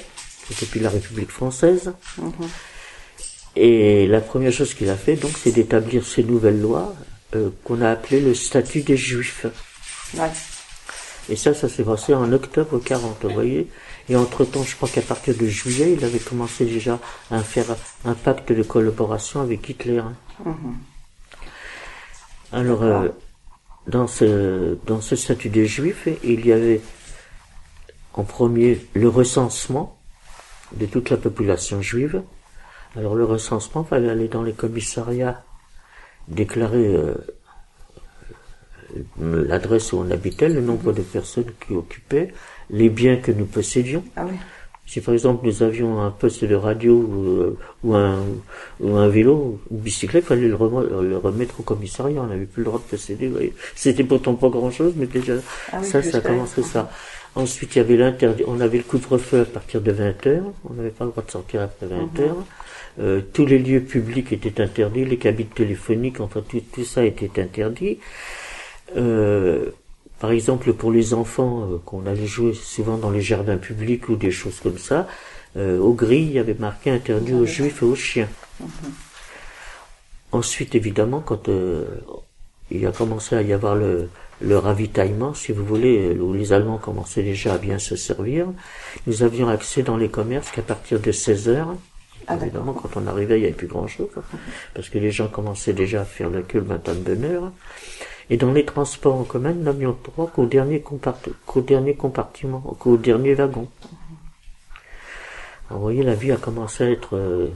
c'était 0.47 0.65
plus 0.65 0.81
la 0.81 0.89
République 0.89 1.31
française. 1.31 1.93
Et 3.55 4.07
la 4.07 4.19
première 4.19 4.51
chose 4.51 4.73
qu'il 4.73 4.89
a 4.89 4.97
fait, 4.97 5.15
donc, 5.15 5.31
c'est 5.41 5.51
d'établir 5.51 6.05
ces 6.05 6.23
nouvelles 6.23 6.59
lois 6.59 6.93
euh, 7.35 7.49
qu'on 7.63 7.81
a 7.81 7.89
appelées 7.91 8.21
le 8.21 8.33
statut 8.33 8.81
des 8.81 8.97
Juifs. 8.97 9.45
Ouais. 10.15 10.31
Et 11.29 11.35
ça, 11.35 11.53
ça 11.53 11.69
s'est 11.69 11.83
passé 11.83 12.13
en 12.13 12.31
octobre 12.33 12.79
40, 12.79 13.23
vous 13.23 13.29
voyez. 13.29 13.67
Et 14.09 14.15
entre-temps, 14.15 14.63
je 14.63 14.75
crois 14.75 14.89
qu'à 14.89 15.03
partir 15.03 15.35
de 15.37 15.45
juillet, 15.45 15.93
il 15.93 16.03
avait 16.03 16.19
commencé 16.19 16.65
déjà 16.65 16.99
à 17.29 17.43
faire 17.43 17.67
un 18.05 18.15
pacte 18.15 18.51
de 18.51 18.63
collaboration 18.63 19.41
avec 19.41 19.69
Hitler. 19.69 20.01
Mhm. 20.43 20.77
Alors, 22.51 22.81
euh, 22.81 23.09
dans 23.87 24.07
ce, 24.07 24.77
dans 24.87 25.01
ce 25.01 25.15
statut 25.15 25.49
des 25.49 25.67
juifs, 25.67 26.07
il 26.23 26.45
y 26.45 26.51
avait 26.51 26.81
en 28.13 28.23
premier 28.23 28.85
le 28.93 29.07
recensement 29.07 29.99
de 30.73 30.85
toute 30.85 31.09
la 31.09 31.17
population 31.17 31.81
juive. 31.81 32.23
Alors 32.95 33.15
le 33.15 33.25
recensement, 33.25 33.83
il 33.85 33.89
fallait 33.89 34.09
aller 34.09 34.27
dans 34.27 34.43
les 34.43 34.53
commissariats, 34.53 35.43
déclarer 36.29 36.95
euh, 36.95 37.15
l'adresse 39.19 39.93
où 39.93 39.97
on 39.97 40.11
habitait, 40.11 40.49
le 40.49 40.61
nombre 40.61 40.93
de 40.93 41.01
personnes 41.01 41.51
qui 41.65 41.73
occupaient, 41.73 42.33
les 42.69 42.89
biens 42.89 43.17
que 43.17 43.31
nous 43.31 43.45
possédions. 43.45 44.03
Ah 44.15 44.25
oui. 44.29 44.35
Si 44.85 45.01
par 45.01 45.13
exemple 45.13 45.45
nous 45.45 45.61
avions 45.61 46.01
un 46.01 46.09
poste 46.09 46.43
de 46.43 46.55
radio 46.55 46.95
ou, 46.95 47.91
euh, 47.91 47.95
un, 47.95 48.23
ou 48.79 48.97
un 48.97 49.07
vélo, 49.07 49.59
une 49.69 49.77
bicyclette, 49.77 50.23
il 50.23 50.27
fallait 50.27 50.47
le, 50.47 50.55
remettre 50.55 51.59
au 51.59 51.63
commissariat. 51.63 52.21
On 52.23 52.25
n'avait 52.25 52.47
plus 52.47 52.61
le 52.61 52.65
droit 52.65 52.79
de 52.79 52.89
posséder. 52.89 53.31
C'était 53.75 54.03
pourtant 54.03 54.33
pas 54.33 54.49
grand-chose, 54.49 54.93
mais 54.95 55.05
déjà 55.05 55.33
ah 55.71 55.83
ça, 55.83 56.01
ça 56.01 56.17
a 56.17 56.21
commencé 56.21 56.63
ça. 56.63 56.89
Ensuite, 57.35 57.75
il 57.75 57.77
y 57.77 57.81
avait 57.81 57.97
l'interdit. 57.97 58.43
On 58.47 58.59
avait 58.59 58.77
le 58.79 58.83
couvre-feu 58.83 59.41
à 59.41 59.45
partir 59.45 59.81
de 59.81 59.91
20 59.91 60.25
h 60.25 60.41
On 60.67 60.73
n'avait 60.73 60.89
pas 60.89 61.05
le 61.05 61.11
droit 61.11 61.23
de 61.23 61.29
sortir 61.29 61.61
après 61.61 61.85
20 61.85 61.95
h 61.95 61.99
mhm. 61.99 62.35
Euh, 62.99 63.21
tous 63.33 63.45
les 63.45 63.59
lieux 63.59 63.81
publics 63.81 64.31
étaient 64.31 64.61
interdits, 64.61 65.05
les 65.05 65.17
cabines 65.17 65.47
téléphoniques, 65.47 66.19
enfin 66.19 66.43
tout, 66.47 66.61
tout 66.73 66.83
ça 66.83 67.05
était 67.05 67.41
interdit. 67.41 67.99
Euh, 68.97 69.71
par 70.19 70.31
exemple, 70.31 70.73
pour 70.73 70.91
les 70.91 71.13
enfants 71.13 71.63
euh, 71.63 71.77
qu'on 71.85 72.05
allait 72.05 72.27
jouer 72.27 72.53
souvent 72.53 72.97
dans 72.97 73.09
les 73.09 73.21
jardins 73.21 73.57
publics 73.57 74.09
ou 74.09 74.15
des 74.15 74.31
choses 74.31 74.59
comme 74.59 74.77
ça, 74.77 75.07
euh, 75.57 75.79
au 75.79 75.93
gris, 75.93 76.21
il 76.21 76.31
y 76.33 76.39
avait 76.39 76.55
marqué 76.55 76.91
interdit 76.91 77.33
aux 77.33 77.45
juifs 77.45 77.81
et 77.81 77.85
aux 77.85 77.95
chiens. 77.95 78.27
Mhm. 78.59 78.67
Ensuite, 80.31 80.75
évidemment, 80.75 81.21
quand 81.21 81.49
euh, 81.49 81.85
il 82.69 82.85
a 82.85 82.91
commencé 82.91 83.35
à 83.35 83.41
y 83.41 83.53
avoir 83.53 83.75
le, 83.75 84.09
le 84.41 84.57
ravitaillement, 84.57 85.33
si 85.33 85.53
vous 85.53 85.65
voulez, 85.65 86.17
où 86.19 86.33
les 86.33 86.53
Allemands 86.53 86.77
commençaient 86.77 87.23
déjà 87.23 87.53
à 87.53 87.57
bien 87.57 87.79
se 87.79 87.95
servir, 87.95 88.47
nous 89.07 89.23
avions 89.23 89.47
accès 89.47 89.83
dans 89.83 89.97
les 89.97 90.09
commerces 90.09 90.51
qu'à 90.51 90.61
partir 90.61 90.99
de 90.99 91.11
16 91.11 91.49
heures. 91.49 91.75
Ah, 92.31 92.37
évidemment, 92.39 92.73
quand 92.73 92.89
on 92.95 93.07
arrivait, 93.07 93.37
il 93.37 93.41
n'y 93.41 93.47
avait 93.47 93.55
plus 93.55 93.65
grand-chose, 93.65 94.09
parce 94.75 94.87
que 94.89 94.99
les 94.99 95.09
gens 95.09 95.27
commençaient 95.27 95.73
déjà 95.73 96.01
à 96.01 96.05
faire 96.05 96.29
la 96.29 96.43
queue 96.43 96.59
le 96.59 96.65
matin 96.65 96.93
de 96.93 96.99
bonne 96.99 97.25
heure. 97.25 97.51
Et 98.29 98.37
dans 98.37 98.53
les 98.53 98.65
transports 98.65 99.15
en 99.15 99.23
commun, 99.23 99.51
nous 99.51 99.63
n'avions 99.63 99.97
droit 100.03 100.27
qu'au 100.27 100.45
dernier, 100.45 100.83
qu'au 100.83 101.61
dernier 101.61 101.95
compartiment, 101.95 102.59
qu'au 102.79 102.97
dernier 102.97 103.33
wagon. 103.33 103.67
vous 105.71 105.79
voyez, 105.79 106.03
la 106.03 106.13
vie 106.13 106.31
a 106.31 106.37
commencé 106.37 106.83
à 106.83 106.91
être 106.91 107.17
euh, 107.17 107.47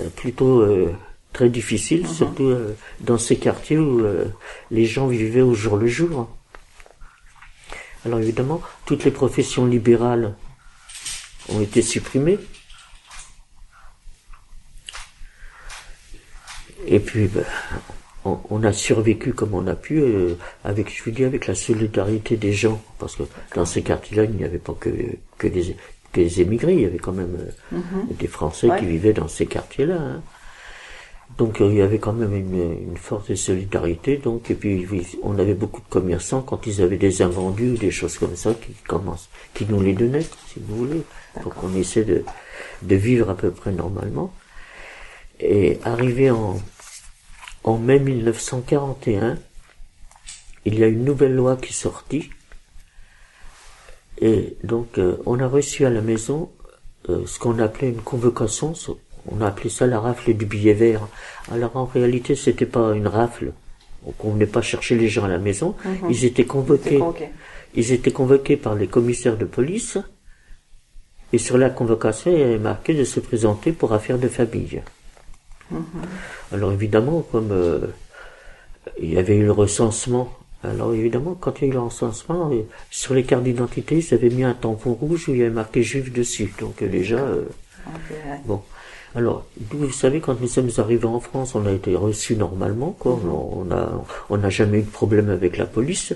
euh, 0.00 0.08
plutôt 0.16 0.60
euh, 0.60 0.94
très 1.34 1.50
difficile, 1.50 2.08
surtout 2.08 2.44
euh, 2.44 2.74
dans 3.00 3.18
ces 3.18 3.36
quartiers 3.36 3.76
où 3.76 4.00
euh, 4.00 4.24
les 4.70 4.86
gens 4.86 5.08
vivaient 5.08 5.42
au 5.42 5.52
jour 5.52 5.76
le 5.76 5.88
jour. 5.88 6.30
Alors 8.06 8.20
évidemment, 8.20 8.62
toutes 8.86 9.04
les 9.04 9.10
professions 9.10 9.66
libérales 9.66 10.34
ont 11.50 11.60
été 11.60 11.82
supprimées. 11.82 12.38
Et 16.90 17.00
puis, 17.00 17.26
ben, 17.28 17.44
on, 18.24 18.38
on 18.50 18.64
a 18.64 18.72
survécu 18.72 19.32
comme 19.34 19.54
on 19.54 19.66
a 19.66 19.74
pu, 19.74 20.00
euh, 20.00 20.34
avec, 20.64 20.90
je 20.96 21.04
vous 21.04 21.10
dis, 21.10 21.24
avec 21.24 21.46
la 21.46 21.54
solidarité 21.54 22.36
des 22.36 22.52
gens, 22.52 22.80
parce 22.98 23.14
que 23.16 23.24
dans 23.54 23.66
ces 23.66 23.82
quartiers-là, 23.82 24.24
il 24.24 24.32
n'y 24.36 24.44
avait 24.44 24.58
pas 24.58 24.74
que, 24.78 24.90
que 25.36 25.46
des, 25.48 25.76
que 26.12 26.20
des 26.20 26.40
émigrés, 26.40 26.74
il 26.74 26.80
y 26.80 26.86
avait 26.86 26.98
quand 26.98 27.12
même 27.12 27.36
euh, 27.74 27.78
des 28.18 28.26
Français 28.26 28.68
qui 28.78 28.86
vivaient 28.86 29.12
dans 29.12 29.28
ces 29.28 29.46
quartiers-là. 29.46 29.96
hein. 29.96 30.22
Donc 31.36 31.60
euh, 31.60 31.68
il 31.70 31.76
y 31.76 31.82
avait 31.82 31.98
quand 31.98 32.14
même 32.14 32.34
une, 32.34 32.88
une 32.90 32.96
forte 32.96 33.34
solidarité. 33.34 34.16
Donc 34.16 34.50
et 34.50 34.54
puis 34.54 34.86
on 35.22 35.38
avait 35.38 35.54
beaucoup 35.54 35.82
de 35.82 35.88
commerçants 35.88 36.40
quand 36.40 36.66
ils 36.66 36.80
avaient 36.80 36.96
des 36.96 37.20
invendus 37.20 37.72
ou 37.72 37.76
des 37.76 37.90
choses 37.90 38.16
comme 38.16 38.34
ça 38.34 38.54
qui 38.54 38.72
commencent, 38.86 39.28
qui 39.52 39.66
nous 39.68 39.80
les 39.82 39.92
donnaient, 39.92 40.22
si 40.22 40.58
vous 40.58 40.76
voulez. 40.76 41.02
Donc 41.44 41.52
on 41.62 41.76
essaie 41.76 42.04
de, 42.04 42.24
de 42.82 42.96
vivre 42.96 43.28
à 43.28 43.36
peu 43.36 43.50
près 43.50 43.72
normalement. 43.72 44.32
Et 45.38 45.78
arrivé 45.84 46.30
en, 46.30 46.56
en 47.68 47.76
mai 47.76 47.98
1941, 47.98 49.36
il 50.64 50.78
y 50.78 50.84
a 50.84 50.86
une 50.86 51.04
nouvelle 51.04 51.34
loi 51.34 51.56
qui 51.56 51.70
est 51.70 51.72
sortie. 51.72 52.30
Et 54.20 54.56
donc 54.64 54.98
euh, 54.98 55.18
on 55.26 55.38
a 55.38 55.46
reçu 55.46 55.84
à 55.84 55.90
la 55.90 56.00
maison 56.00 56.50
euh, 57.10 57.26
ce 57.26 57.38
qu'on 57.38 57.58
appelait 57.58 57.90
une 57.90 58.00
convocation. 58.00 58.72
On 59.30 59.42
a 59.42 59.48
appelé 59.48 59.68
ça 59.68 59.86
la 59.86 60.00
rafle 60.00 60.32
du 60.32 60.46
billet 60.46 60.72
vert. 60.72 61.06
Alors 61.52 61.76
en 61.76 61.84
réalité, 61.84 62.34
c'était 62.36 62.64
pas 62.64 62.94
une 62.94 63.06
rafle. 63.06 63.52
Donc 64.06 64.24
on 64.24 64.32
venait 64.32 64.46
pas 64.46 64.62
chercher 64.62 64.96
les 64.96 65.08
gens 65.08 65.24
à 65.24 65.28
la 65.28 65.38
maison. 65.38 65.76
Ils 66.08 66.24
étaient 66.24 66.46
convoqués. 66.46 67.00
Ils 67.74 67.92
étaient 67.92 68.12
convoqués 68.12 68.56
par 68.56 68.76
les 68.76 68.86
commissaires 68.86 69.36
de 69.36 69.44
police. 69.44 69.98
Et 71.34 71.38
sur 71.38 71.58
la 71.58 71.68
convocation, 71.68 72.32
il 72.32 72.38
y 72.38 72.42
avait 72.42 72.58
marqué 72.58 72.94
de 72.94 73.04
se 73.04 73.20
présenter 73.20 73.72
pour 73.72 73.92
affaires 73.92 74.18
de 74.18 74.28
famille. 74.28 74.80
Alors 76.52 76.72
évidemment, 76.72 77.22
comme 77.30 77.50
euh, 77.52 77.88
il 79.00 79.12
y 79.12 79.18
avait 79.18 79.36
eu 79.36 79.44
le 79.44 79.52
recensement, 79.52 80.32
alors 80.64 80.94
évidemment, 80.94 81.36
quand 81.38 81.60
il 81.60 81.64
y 81.64 81.64
a 81.66 81.70
eu 81.70 81.74
le 81.74 81.80
recensement, 81.80 82.50
euh, 82.52 82.62
sur 82.90 83.14
les 83.14 83.24
cartes 83.24 83.44
d'identité, 83.44 83.98
ils 83.98 84.14
avaient 84.14 84.30
mis 84.30 84.44
un 84.44 84.54
tampon 84.54 84.94
rouge 84.94 85.28
où 85.28 85.32
il 85.32 85.38
y 85.38 85.42
avait 85.42 85.50
marqué 85.50 85.82
juif 85.82 86.12
dessus. 86.12 86.52
Donc 86.60 86.82
euh, 86.82 86.88
déjà, 86.88 87.18
Ok, 87.18 88.10
ouais. 88.10 88.40
Bon. 88.44 88.62
Alors, 89.14 89.46
vous 89.70 89.90
savez, 89.90 90.20
quand 90.20 90.38
nous 90.38 90.48
sommes 90.48 90.70
arrivés 90.76 91.06
en 91.06 91.20
France, 91.20 91.54
on 91.54 91.64
a 91.64 91.72
été 91.72 91.96
reçus 91.96 92.36
normalement, 92.36 92.94
quoi. 92.98 93.18
On 93.24 93.66
on 94.28 94.36
n'a 94.36 94.50
jamais 94.50 94.80
eu 94.80 94.82
de 94.82 94.90
problème 94.90 95.30
avec 95.30 95.56
la 95.56 95.64
police. 95.64 96.12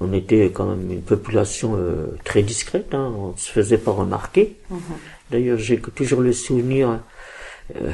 On 0.00 0.12
était 0.12 0.50
quand 0.50 0.66
même 0.66 0.90
une 0.90 1.00
population 1.00 1.78
très 2.24 2.42
discrète, 2.42 2.92
hein. 2.92 3.14
On 3.16 3.34
se 3.38 3.50
faisait 3.50 3.78
pas 3.78 3.90
remarquer. 3.90 4.58
D'ailleurs, 5.30 5.58
j'ai 5.58 5.80
toujours 5.80 6.20
le 6.20 6.34
souvenir 6.34 7.00
euh, 7.76 7.90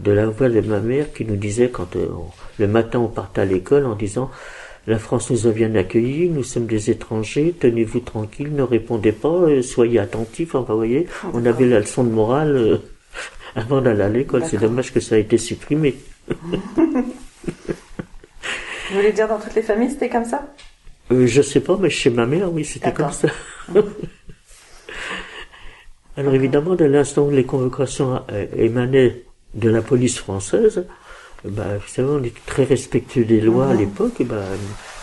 de 0.00 0.12
la 0.12 0.26
voix 0.26 0.48
de 0.48 0.60
ma 0.60 0.80
mère 0.80 1.12
qui 1.12 1.24
nous 1.24 1.36
disait 1.36 1.68
quand 1.68 1.96
euh, 1.96 2.06
on- 2.12 2.30
le 2.58 2.66
matin 2.68 2.98
on 3.00 3.08
partait 3.08 3.40
à 3.42 3.44
l'école 3.44 3.86
en 3.86 3.94
disant 3.94 4.30
la 4.86 4.98
France 4.98 5.30
nous 5.30 5.46
a 5.46 5.50
bien 5.50 5.74
accueillis, 5.74 6.30
nous 6.30 6.42
sommes 6.44 6.66
des 6.66 6.88
étrangers, 6.90 7.54
tenez-vous 7.58 8.00
tranquille, 8.00 8.54
ne 8.54 8.62
répondez 8.62 9.12
pas, 9.12 9.28
euh, 9.28 9.60
soyez 9.62 9.98
attentifs. 9.98 10.54
Enfin, 10.54 10.72
vous 10.72 10.78
voyez, 10.78 11.06
on 11.34 11.44
avait 11.44 11.66
la 11.66 11.80
leçon 11.80 12.04
de 12.04 12.10
morale 12.10 12.56
euh, 12.56 12.78
avant 13.54 13.80
d'aller 13.82 14.02
à 14.02 14.08
l'école. 14.08 14.44
C'est 14.46 14.56
dommage 14.58 14.92
que 14.94 15.00
ça 15.00 15.16
a 15.16 15.18
été 15.18 15.36
supprimé. 15.36 15.94
Vous 18.90 18.96
voulez 18.96 19.12
dire 19.12 19.28
dans 19.28 19.38
toutes 19.38 19.54
les 19.54 19.60
familles, 19.62 19.90
c'était 19.90 20.08
comme 20.08 20.24
ça? 20.24 20.46
Euh, 21.12 21.26
je 21.26 21.42
sais 21.42 21.60
pas, 21.60 21.76
mais 21.78 21.90
chez 21.90 22.08
ma 22.08 22.24
mère, 22.24 22.50
oui, 22.50 22.64
c'était 22.64 22.92
comme 22.92 23.12
ça. 23.12 23.28
Alors 26.18 26.34
évidemment, 26.34 26.74
dès 26.74 26.88
l'instant 26.88 27.22
où 27.22 27.30
les 27.30 27.44
convocations 27.44 28.20
euh, 28.32 28.46
émanaient 28.56 29.22
de 29.54 29.70
la 29.70 29.82
police 29.82 30.18
française, 30.18 30.84
bah, 31.44 31.76
vous 31.78 31.86
savez, 31.86 32.08
on 32.08 32.24
était 32.24 32.40
très 32.44 32.64
respectueux 32.64 33.24
des 33.24 33.40
lois 33.40 33.68
à 33.68 33.74
l'époque. 33.74 34.20
et 34.20 34.24
bah, 34.24 34.42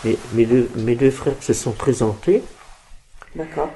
mes, 0.04 0.18
mes 0.34 0.44
deux, 0.44 0.68
mes 0.76 0.94
deux 0.94 1.10
frères 1.10 1.34
se 1.40 1.54
sont 1.54 1.72
présentés. 1.72 2.42
D'accord. 3.34 3.70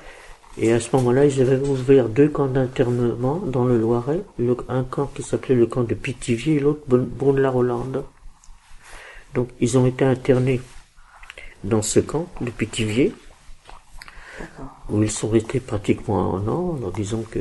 Et 0.58 0.70
à 0.72 0.80
ce 0.80 0.94
moment-là, 0.96 1.24
ils 1.24 1.40
avaient 1.40 1.66
ouvert 1.66 2.10
deux 2.10 2.28
camps 2.28 2.46
d'internement 2.46 3.36
dans 3.36 3.64
le 3.64 3.78
Loiret. 3.78 4.20
Le- 4.38 4.56
un 4.68 4.84
camp 4.84 5.06
qui 5.14 5.22
s'appelait 5.22 5.54
le 5.54 5.66
camp 5.66 5.84
de 5.84 5.94
Pithiviers 5.94 6.56
et 6.56 6.60
l'autre 6.60 6.82
Braun-la-Rolande. 6.88 8.04
Donc, 9.34 9.48
ils 9.60 9.78
ont 9.78 9.86
été 9.86 10.04
internés 10.04 10.60
dans 11.64 11.80
ce 11.82 12.00
camp 12.00 12.26
de 12.42 12.50
Pithiviers, 12.50 13.14
D'accord. 14.38 14.76
Où 14.92 15.02
ils 15.02 15.10
sont 15.10 15.28
restés 15.28 15.60
pratiquement 15.60 16.36
un 16.36 16.48
an, 16.48 16.78
en 16.84 16.90
disant 16.90 17.22
que 17.30 17.40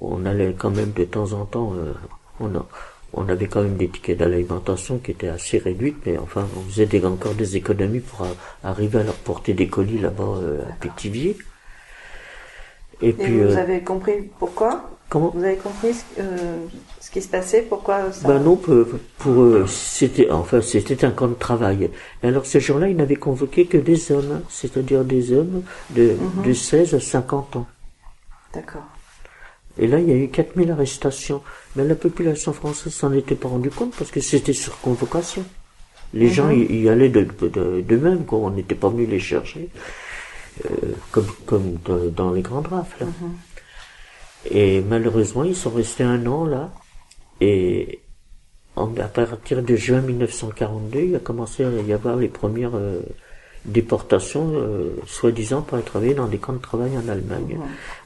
on 0.00 0.24
allait 0.26 0.54
quand 0.56 0.70
même 0.70 0.92
de 0.92 1.04
temps 1.04 1.32
en 1.32 1.44
temps, 1.44 1.72
euh, 1.74 1.92
on, 2.40 2.54
a- 2.56 2.66
on 3.14 3.28
avait 3.28 3.48
quand 3.48 3.62
même 3.62 3.76
des 3.76 3.88
tickets 3.88 4.18
d'alimentation 4.18 4.98
qui 4.98 5.10
étaient 5.12 5.28
assez 5.28 5.58
réduites, 5.58 5.96
mais 6.06 6.18
enfin, 6.18 6.46
on 6.56 6.62
faisait 6.70 6.86
des, 6.86 7.04
encore 7.04 7.34
des 7.34 7.56
économies 7.56 8.00
pour 8.00 8.22
a- 8.26 8.68
arriver 8.68 9.00
à 9.00 9.02
leur 9.04 9.14
porter 9.16 9.54
des 9.54 9.68
colis 9.68 9.98
là-bas 9.98 10.24
euh, 10.42 10.62
à 10.68 10.72
Pithiviers. 10.80 11.36
Et 13.00 13.08
Et 13.08 13.12
puis, 13.12 13.38
vous 13.40 13.42
euh, 13.42 13.56
avez 13.56 13.82
compris 13.82 14.22
pourquoi? 14.38 14.97
Comment 15.08 15.30
Vous 15.34 15.44
avez 15.44 15.56
compris 15.56 15.94
ce, 15.94 16.02
euh, 16.20 16.58
ce 17.00 17.10
qui 17.10 17.22
se 17.22 17.28
passait 17.28 17.62
Pourquoi 17.62 18.12
ça 18.12 18.26
Ben 18.28 18.38
non, 18.38 18.56
pour, 18.56 18.84
pour 19.18 19.42
eux, 19.42 19.64
c'était 19.66 20.30
enfin 20.30 20.60
c'était 20.60 21.04
un 21.04 21.10
camp 21.10 21.28
de 21.28 21.34
travail. 21.34 21.90
Alors 22.22 22.46
ce 22.46 22.58
jour-là, 22.58 22.88
ils 22.88 22.96
n'avaient 22.96 23.16
convoqué 23.16 23.66
que 23.66 23.78
des 23.78 24.12
hommes, 24.12 24.42
c'est-à-dire 24.48 25.04
des 25.04 25.32
hommes 25.32 25.62
de, 25.90 26.16
de 26.44 26.52
16 26.52 26.94
à 26.94 27.00
50 27.00 27.56
ans. 27.56 27.66
D'accord. 28.54 28.86
Et 29.78 29.86
là, 29.86 30.00
il 30.00 30.08
y 30.08 30.12
a 30.12 30.16
eu 30.16 30.28
4000 30.28 30.70
arrestations. 30.72 31.40
Mais 31.76 31.84
la 31.84 31.94
population 31.94 32.52
française 32.52 32.92
s'en 32.92 33.12
était 33.12 33.36
pas 33.36 33.48
rendu 33.48 33.70
compte 33.70 33.94
parce 33.96 34.10
que 34.10 34.20
c'était 34.20 34.52
sur 34.52 34.80
convocation. 34.80 35.44
Les 36.14 36.28
gens 36.30 36.50
y, 36.50 36.64
y 36.64 36.88
allaient 36.88 37.10
de, 37.10 37.28
de, 37.42 37.80
de 37.82 37.96
même, 37.96 38.24
quoi. 38.24 38.38
On 38.38 38.50
n'était 38.50 38.74
pas 38.74 38.88
venu 38.88 39.06
les 39.06 39.20
chercher, 39.20 39.68
euh, 40.64 40.68
comme, 41.12 41.26
comme 41.46 41.74
dans, 41.84 41.98
dans 42.08 42.32
les 42.32 42.40
grandes 42.42 42.66
rafles. 42.66 43.06
Et 44.50 44.80
malheureusement, 44.80 45.44
ils 45.44 45.56
sont 45.56 45.70
restés 45.70 46.04
un 46.04 46.26
an 46.26 46.44
là. 46.44 46.70
Et 47.40 48.00
à 48.76 49.08
partir 49.08 49.62
de 49.62 49.76
juin 49.76 50.00
1942, 50.00 51.00
il 51.00 51.16
a 51.16 51.18
commencé 51.18 51.64
à 51.64 51.70
y 51.70 51.92
avoir 51.92 52.16
les 52.16 52.28
premières 52.28 52.76
euh, 52.76 53.00
déportations, 53.68 54.50
euh, 54.54 54.88
soi-disant 55.06 55.62
pour 55.62 55.74
aller 55.76 55.84
travailler 55.84 56.14
dans 56.14 56.26
des 56.26 56.38
camps 56.38 56.52
de 56.52 56.58
travail 56.58 56.90
en 56.96 57.08
Allemagne. 57.08 57.58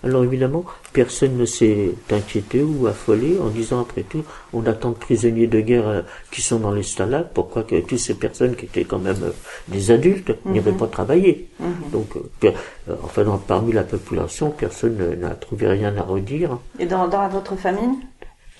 Alors 0.04 0.24
évidemment, 0.24 0.64
personne 0.92 1.36
ne 1.36 1.44
s'est 1.44 1.90
inquiété 2.10 2.62
ou 2.62 2.86
affolé 2.86 3.38
en 3.40 3.48
disant 3.48 3.80
après 3.80 4.02
tout, 4.02 4.22
on 4.52 4.66
attend 4.66 4.90
de 4.90 4.96
prisonniers 4.96 5.46
de 5.46 5.60
guerre 5.60 5.88
euh, 5.88 6.02
qui 6.30 6.42
sont 6.42 6.58
dans 6.58 6.72
les 6.72 6.82
stalags, 6.82 7.26
pourquoi 7.34 7.62
que 7.62 7.80
toutes 7.80 7.98
ces 7.98 8.14
personnes 8.14 8.54
qui 8.56 8.66
étaient 8.66 8.84
quand 8.84 8.98
même 8.98 9.22
euh, 9.22 9.30
des 9.68 9.90
adultes 9.90 10.32
n'iraient 10.44 10.72
pas 10.72 10.86
travailler. 10.88 11.48
Donc, 11.92 12.08
euh, 12.16 12.20
per- 12.40 12.54
euh, 12.88 12.94
enfin, 13.04 13.24
dans- 13.24 13.38
parmi 13.38 13.72
la 13.72 13.84
population, 13.84 14.50
personne 14.50 14.96
n'a 15.20 15.30
trouvé 15.30 15.68
rien 15.68 15.96
à 15.96 16.02
redire. 16.02 16.58
Et 16.78 16.86
dans, 16.86 17.06
dans 17.08 17.28
votre 17.28 17.56
famille? 17.56 17.96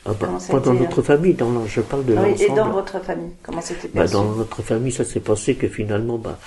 Ah 0.05 0.11
bah, 0.13 0.27
Comment 0.27 0.39
ça 0.41 0.53
pas 0.55 0.61
dans 0.61 0.75
notre 0.75 1.03
famille, 1.03 1.35
dans 1.35 1.67
je 1.67 1.81
parle 1.81 2.05
de 2.05 2.17
Ah 2.17 2.23
oui, 2.27 2.43
Et 2.43 2.49
dans 2.49 2.71
votre 2.71 3.01
famille 3.03 3.31
Comment 3.43 3.61
c'était 3.61 3.89
Bah, 3.95 4.07
dans 4.09 4.25
notre 4.25 4.63
famille, 4.63 4.91
ça 4.93 5.05
s'est 5.05 5.21
passé 5.21 5.55
que 5.55 5.69
finalement, 5.69 6.19
bah, 6.19 6.39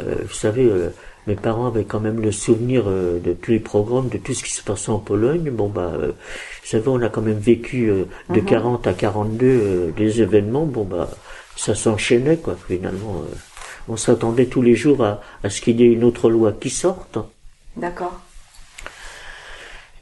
euh, 0.00 0.16
vous 0.24 0.32
savez, 0.34 0.64
euh, 0.64 0.90
mes 1.26 1.34
parents 1.34 1.66
avaient 1.66 1.84
quand 1.84 1.98
même 2.00 2.20
le 2.20 2.30
souvenir 2.30 2.84
euh, 2.86 3.18
de 3.18 3.32
tous 3.32 3.50
les 3.50 3.58
programmes, 3.60 4.08
de 4.08 4.18
tout 4.18 4.34
ce 4.34 4.44
qui 4.44 4.52
se 4.52 4.62
passait 4.62 4.90
en 4.90 4.98
Pologne. 4.98 5.50
Bon, 5.50 5.68
bah, 5.68 5.90
euh, 5.94 6.08
vous 6.12 6.68
savez, 6.68 6.88
on 6.88 7.02
a 7.02 7.08
quand 7.08 7.22
même 7.22 7.38
vécu 7.38 7.88
euh, 7.90 8.04
de 8.30 8.38
40 8.40 8.86
à 8.86 8.92
42 8.92 9.46
euh, 9.46 9.90
des 9.96 10.22
événements. 10.22 10.64
Bon, 10.66 10.84
bah, 10.84 11.10
ça 11.56 11.74
s'enchaînait, 11.74 12.36
quoi, 12.36 12.56
finalement. 12.68 13.22
euh. 13.28 13.34
on 13.88 13.96
s'attendait 13.96 14.46
tous 14.46 14.62
les 14.62 14.76
jours 14.76 15.04
à, 15.04 15.20
à 15.42 15.50
ce 15.50 15.60
qu'il 15.60 15.80
y 15.80 15.84
ait 15.84 15.92
une 15.92 16.04
autre 16.04 16.30
loi 16.30 16.52
qui 16.52 16.70
sorte. 16.70 17.18
D'accord. 17.76 18.20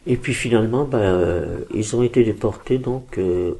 Et 0.06 0.16
puis 0.16 0.34
finalement, 0.34 0.84
bah, 0.84 0.98
euh, 0.98 1.60
ils 1.74 1.94
ont 1.94 2.02
été 2.02 2.24
déportés 2.24 2.78
donc 2.78 3.18
euh, 3.18 3.54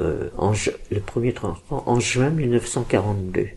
euh, 0.00 0.28
en 0.36 0.52
le 0.90 1.00
premier 1.00 1.32
transport 1.32 1.88
en 1.88 2.00
juin 2.00 2.30
1942. 2.30 3.48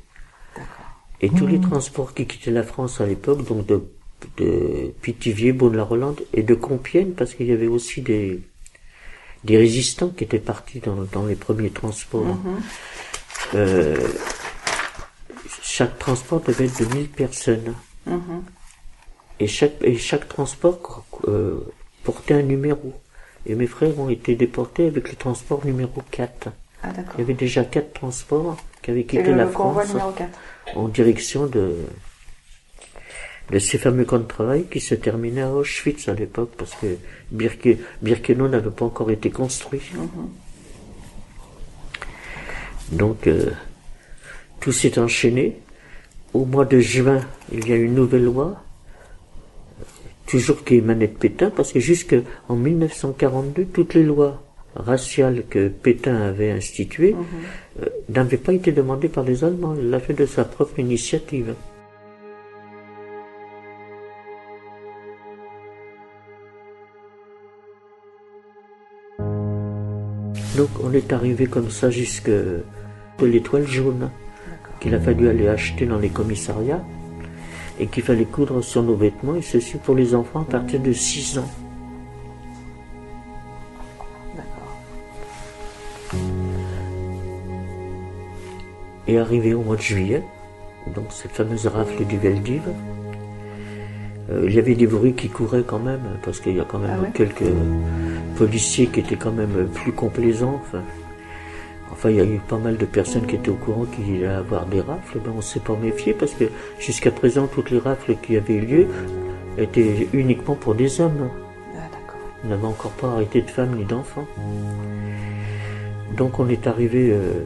Et 1.19 1.29
tous 1.29 1.47
les 1.47 1.59
transports 1.59 2.13
qui 2.13 2.27
quittaient 2.27 2.51
la 2.51 2.63
France 2.63 3.01
à 3.01 3.05
l'époque, 3.07 3.43
donc 3.47 3.65
de, 3.65 3.81
de 4.37 4.93
Pithiviers, 5.01 5.51
Beaune-la-Rolande 5.51 6.21
et 6.33 6.43
de 6.43 6.53
Compiègne, 6.53 7.11
parce 7.11 7.33
qu'il 7.33 7.47
y 7.47 7.51
avait 7.51 7.67
aussi 7.67 8.01
des, 8.01 8.39
des 9.43 9.57
résistants 9.57 10.09
qui 10.09 10.23
étaient 10.23 10.37
partis 10.37 10.79
dans, 10.79 10.95
dans 11.11 11.25
les 11.25 11.35
premiers 11.35 11.71
transports. 11.71 12.37
Euh, 13.55 14.07
chaque 15.63 15.97
transport 15.97 16.41
devait 16.41 16.65
être 16.65 16.79
de 16.87 16.95
1000 16.95 17.09
personnes. 17.09 17.73
Et 19.39 19.47
chaque, 19.47 19.75
et 19.81 19.97
chaque 19.97 20.27
transport 20.27 21.05
euh, 21.27 21.59
portait 22.07 22.35
un 22.41 22.41
numéro. 22.53 22.89
Et 23.45 23.53
mes 23.55 23.67
frères 23.75 23.97
ont 23.99 24.09
été 24.09 24.31
déportés 24.35 24.87
avec 24.87 25.09
le 25.11 25.15
transport 25.25 25.65
numéro 25.65 26.01
4. 26.11 26.47
Ah. 26.83 26.89
Il 27.15 27.19
y 27.19 27.23
avait 27.25 27.33
déjà 27.45 27.63
quatre 27.65 27.91
transports 28.01 28.55
qui 28.81 28.91
avaient 28.91 29.03
quitté 29.11 29.31
le, 29.31 29.35
la 29.35 29.45
le 29.45 29.51
France 29.51 29.89
numéro 29.89 30.11
4. 30.11 30.29
en 30.75 30.87
direction 30.87 31.47
de, 31.47 31.65
de 33.51 33.59
ces 33.59 33.77
fameux 33.77 34.05
camps 34.05 34.19
de 34.27 34.31
travail 34.37 34.61
qui 34.71 34.79
se 34.79 34.95
terminaient 34.95 35.41
à 35.49 35.51
Auschwitz 35.51 36.07
à 36.07 36.13
l'époque 36.13 36.51
parce 36.57 36.75
que 36.75 36.87
Birke- 37.33 37.77
Birkenau 38.01 38.47
n'avait 38.47 38.69
pas 38.79 38.85
encore 38.85 39.11
été 39.11 39.29
construit. 39.31 39.81
Donc 42.91 43.27
euh, 43.27 43.51
tout 44.61 44.71
s'est 44.71 44.97
enchaîné. 44.99 45.57
Au 46.33 46.45
mois 46.45 46.65
de 46.65 46.79
juin, 46.79 47.21
il 47.51 47.67
y 47.67 47.73
a 47.73 47.75
une 47.77 47.95
nouvelle 47.95 48.25
loi, 48.25 48.61
toujours 50.27 50.63
qui 50.63 50.75
émanait 50.75 51.07
de 51.07 51.13
Pétain, 51.13 51.49
parce 51.49 51.73
que 51.73 51.79
jusqu'en 51.79 52.55
1942, 52.55 53.65
toutes 53.65 53.95
les 53.95 54.03
lois 54.03 54.43
raciales 54.75 55.43
que 55.49 55.69
Pétain 55.69 56.15
avait 56.15 56.51
instituées 56.51 57.15
euh, 57.81 57.85
n'avaient 58.09 58.37
pas 58.37 58.53
été 58.53 58.71
demandées 58.71 59.07
par 59.07 59.23
les 59.23 59.43
Allemands. 59.43 59.75
Il 59.79 59.89
l'a 59.89 59.99
fait 59.99 60.13
de 60.13 60.25
sa 60.25 60.43
propre 60.45 60.79
initiative. 60.79 61.55
Donc 70.57 70.69
on 70.83 70.91
est 70.91 71.13
arrivé 71.13 71.45
comme 71.45 71.69
ça 71.69 71.89
jusque 71.91 72.29
de 72.29 72.63
l'étoile 73.21 73.67
jaune 73.67 74.09
qu'il 74.79 74.93
a 74.95 74.99
fallu 74.99 75.29
aller 75.29 75.47
acheter 75.47 75.85
dans 75.85 75.99
les 75.99 76.09
commissariats 76.09 76.83
et 77.79 77.87
qu'il 77.87 78.03
fallait 78.03 78.25
coudre 78.25 78.61
sur 78.61 78.81
nos 78.83 78.95
vêtements 78.95 79.35
et 79.35 79.41
ceci 79.41 79.77
pour 79.77 79.95
les 79.95 80.15
enfants 80.15 80.41
à 80.41 80.45
partir 80.45 80.79
de 80.79 80.91
6 80.91 81.37
ans. 81.39 81.49
D'accord. 84.35 84.77
Et 89.07 89.17
arrivé 89.17 89.53
au 89.53 89.61
mois 89.61 89.75
de 89.77 89.81
juillet, 89.81 90.23
donc 90.93 91.05
cette 91.11 91.31
fameuse 91.31 91.67
rafle 91.67 92.03
du 92.05 92.17
Veldiv, 92.17 92.63
euh, 94.29 94.45
il 94.47 94.53
y 94.55 94.59
avait 94.59 94.75
des 94.75 94.87
bruits 94.87 95.13
qui 95.13 95.29
couraient 95.29 95.63
quand 95.65 95.79
même, 95.79 96.19
parce 96.23 96.41
qu'il 96.41 96.57
y 96.57 96.59
a 96.59 96.65
quand 96.65 96.79
même 96.79 96.97
Ah 96.99 97.01
ouais? 97.03 97.11
quelques 97.13 97.45
policiers 98.37 98.87
qui 98.87 98.99
étaient 98.99 99.15
quand 99.15 99.31
même 99.31 99.69
plus 99.73 99.93
complaisants. 99.93 100.59
Enfin, 100.61 100.81
enfin, 101.97 102.11
il 102.11 102.17
y 102.17 102.21
a 102.21 102.25
eu 102.25 102.39
pas 102.47 102.59
mal 102.59 102.77
de 102.77 102.85
personnes 102.85 103.25
qui 103.25 103.35
étaient 103.35 103.49
au 103.49 103.55
courant 103.55 103.85
qu'il 103.85 104.05
allait 104.05 104.19
y 104.19 104.25
avoir 104.25 104.67
des 104.67 104.81
rafles, 104.81 105.19
mais 105.23 105.31
on 105.31 105.37
ne 105.37 105.41
s'est 105.41 105.59
pas 105.59 105.75
méfié, 105.75 106.13
parce 106.13 106.33
que 106.33 106.45
jusqu'à 106.79 107.09
présent, 107.09 107.47
toutes 107.47 107.71
les 107.71 107.79
rafles 107.79 108.15
qui 108.21 108.37
avaient 108.37 108.53
eu 108.53 108.65
lieu 108.65 108.87
étaient 109.57 110.07
uniquement 110.13 110.55
pour 110.55 110.75
des 110.75 111.01
hommes. 111.01 111.29
Ah, 111.75 111.89
d'accord. 111.91 112.19
On 112.43 112.49
n'avait 112.49 112.67
encore 112.67 112.91
pas 112.91 113.07
arrêté 113.07 113.41
de 113.41 113.49
femmes 113.49 113.75
ni 113.75 113.83
d'enfants. 113.83 114.27
Donc 116.15 116.39
on 116.39 116.47
est 116.49 116.67
arrivé 116.67 117.09
euh, 117.11 117.45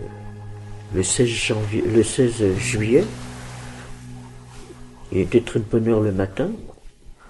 le 0.94 1.04
16 1.04 1.28
janvier, 1.28 1.84
le 1.88 2.04
16 2.04 2.58
juillet. 2.58 3.06
Il 5.14 5.20
était 5.20 5.42
très 5.42 5.60
de 5.60 5.66
bonne 5.66 5.88
heure 5.88 6.02
le 6.02 6.12
matin. 6.12 6.50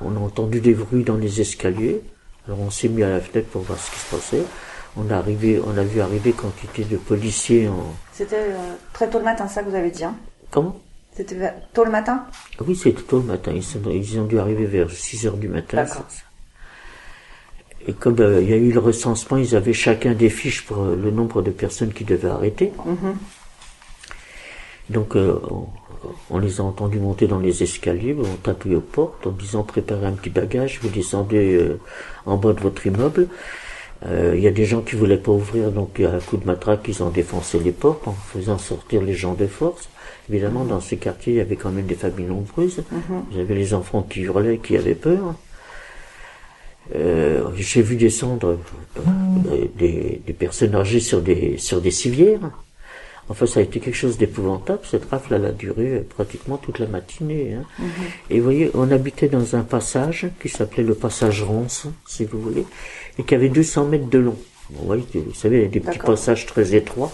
On 0.04 0.16
a 0.16 0.20
entendu 0.20 0.60
des 0.60 0.74
bruits 0.74 1.04
dans 1.04 1.18
les 1.18 1.42
escaliers. 1.42 2.02
Alors 2.48 2.60
on 2.62 2.72
s'est 2.72 2.90
mis 2.90 3.04
à 3.04 3.10
la 3.10 3.20
fenêtre 3.20 3.48
pour 3.50 3.62
voir 3.62 3.78
ce 3.78 3.92
qui 3.92 4.00
se 4.00 4.16
passait. 4.16 4.44
On 4.98 5.10
a 5.10 5.16
arrivé, 5.18 5.62
on 5.66 5.78
a 5.78 5.84
vu 5.84 6.02
arriver 6.02 6.34
quantité 6.34 6.84
de 6.84 6.98
policiers 6.98 7.68
en. 7.70 7.94
C'était 8.14 8.36
euh, 8.36 8.76
très 8.94 9.10
tôt 9.10 9.20
le 9.20 9.24
matin, 9.26 9.48
ça 9.48 9.64
que 9.64 9.70
vous 9.70 9.76
avez 9.76 9.90
dit. 9.92 10.04
Hein 10.04 10.16
Comment? 10.52 10.78
C'était 11.16 11.36
tôt 11.74 11.86
le 11.86 11.92
matin? 11.92 12.26
Ah 12.60 12.64
Oui, 12.68 12.76
c'était 12.76 13.02
tôt 13.02 13.20
le 13.20 13.26
matin. 13.26 13.52
Ils, 13.56 13.64
sont- 13.64 13.80
ils 13.90 14.20
ont 14.20 14.26
dû 14.26 14.40
arriver 14.40 14.66
vers 14.66 14.90
6 14.92 15.28
heures 15.28 15.38
du 15.38 15.48
matin. 15.48 15.86
Et 17.88 17.94
comme 17.94 18.20
euh, 18.20 18.42
il 18.42 18.50
y 18.50 18.54
a 18.54 18.58
eu 18.58 18.72
le 18.72 18.80
recensement, 18.80 19.38
ils 19.38 19.56
avaient 19.56 19.74
chacun 19.74 20.14
des 20.14 20.30
fiches 20.30 20.66
pour 20.66 20.84
euh, 20.84 20.96
le 20.96 21.10
nombre 21.12 21.42
de 21.42 21.52
personnes 21.52 21.94
qui 21.94 22.04
devaient 22.04 22.30
arrêter. 22.30 22.72
Donc 24.90 25.16
euh, 25.16 25.40
on, 26.30 26.38
les 26.38 26.60
a 26.60 26.64
entendus 26.64 27.00
monter 27.00 27.28
dans 27.28 27.40
les 27.40 27.64
escaliers, 27.64 28.16
on 28.20 28.36
tapé 28.38 28.76
aux 28.76 28.82
portes 28.82 29.26
en 29.26 29.32
disant 29.32 29.64
préparez 29.64 30.06
un 30.08 30.12
petit 30.14 30.30
bagage, 30.30 30.80
vous 30.82 30.90
descendez 30.90 31.56
euh, 31.56 31.80
en 32.26 32.38
bas 32.38 32.54
de 32.54 32.60
votre 32.60 32.86
immeuble. 32.86 33.28
Euh, 34.06 34.34
Il 34.36 34.42
y 34.42 34.48
a 34.48 34.52
des 34.52 34.66
gens 34.66 34.82
qui 34.82 34.96
voulaient 34.96 35.18
pas 35.18 35.32
ouvrir, 35.32 35.72
donc 35.72 36.00
à 36.00 36.20
coup 36.20 36.38
de 36.38 36.46
matraque, 36.46 36.86
ils 36.88 37.04
ont 37.04 37.10
défoncé 37.10 37.60
les 37.60 37.72
portes 37.72 38.08
en 38.08 38.14
faisant 38.14 38.58
sortir 38.58 39.02
les 39.02 39.14
gens 39.14 39.34
de 39.34 39.48
force. 39.48 39.90
Évidemment, 40.30 40.64
dans 40.66 40.80
ces 40.80 40.98
quartiers, 40.98 41.34
il 41.34 41.38
y 41.38 41.42
avait 41.42 41.56
quand 41.56 41.72
même 41.72 41.86
des 41.86 41.96
familles 41.96 42.26
nombreuses. 42.26 42.84
Vous 43.32 43.40
avez 43.40 43.56
les 43.56 43.74
enfants 43.74 44.02
qui 44.02 44.22
hurlaient, 44.22 44.58
qui 44.58 44.76
avaient 44.78 44.96
peur. 44.96 45.36
Euh, 46.96 47.44
J'ai 47.56 47.82
vu 47.82 47.96
descendre 47.96 48.58
euh, 48.98 49.66
des, 49.78 50.22
des 50.26 50.34
personnes 50.34 50.76
âgées 50.76 51.00
sur 51.00 51.22
des, 51.22 51.58
sur 51.58 51.80
des 51.82 51.92
civières. 51.92 52.40
Enfin, 53.32 53.46
ça 53.46 53.62
a 53.62 53.64
été 53.64 53.80
quelque 53.80 53.96
chose 53.96 54.18
d'épouvantable. 54.18 54.82
Cette 54.84 55.06
rafle, 55.10 55.34
elle 55.36 55.46
a 55.46 55.52
duré 55.54 55.88
euh, 55.88 56.04
pratiquement 56.08 56.58
toute 56.58 56.80
la 56.80 56.88
matinée. 56.88 57.54
hein. 57.54 57.86
Et 58.30 58.40
vous 58.40 58.44
voyez, 58.44 58.70
on 58.74 58.92
habitait 58.92 59.30
dans 59.30 59.56
un 59.56 59.62
passage 59.64 60.28
qui 60.42 60.50
s'appelait 60.50 60.84
le 60.84 60.94
passage 60.96 61.42
Ronce, 61.42 61.88
si 62.06 62.26
vous 62.26 62.42
voulez, 62.42 62.66
et 63.18 63.24
qui 63.24 63.34
avait 63.34 63.48
200 63.50 63.86
mètres 63.86 64.10
de 64.10 64.20
long. 64.20 64.38
Vous 64.70 64.86
voyez, 64.86 65.06
vous 65.16 65.34
savez, 65.34 65.68
des 65.68 65.80
petits 65.80 66.00
passages 66.00 66.46
très 66.46 66.76
étroits. 66.76 67.12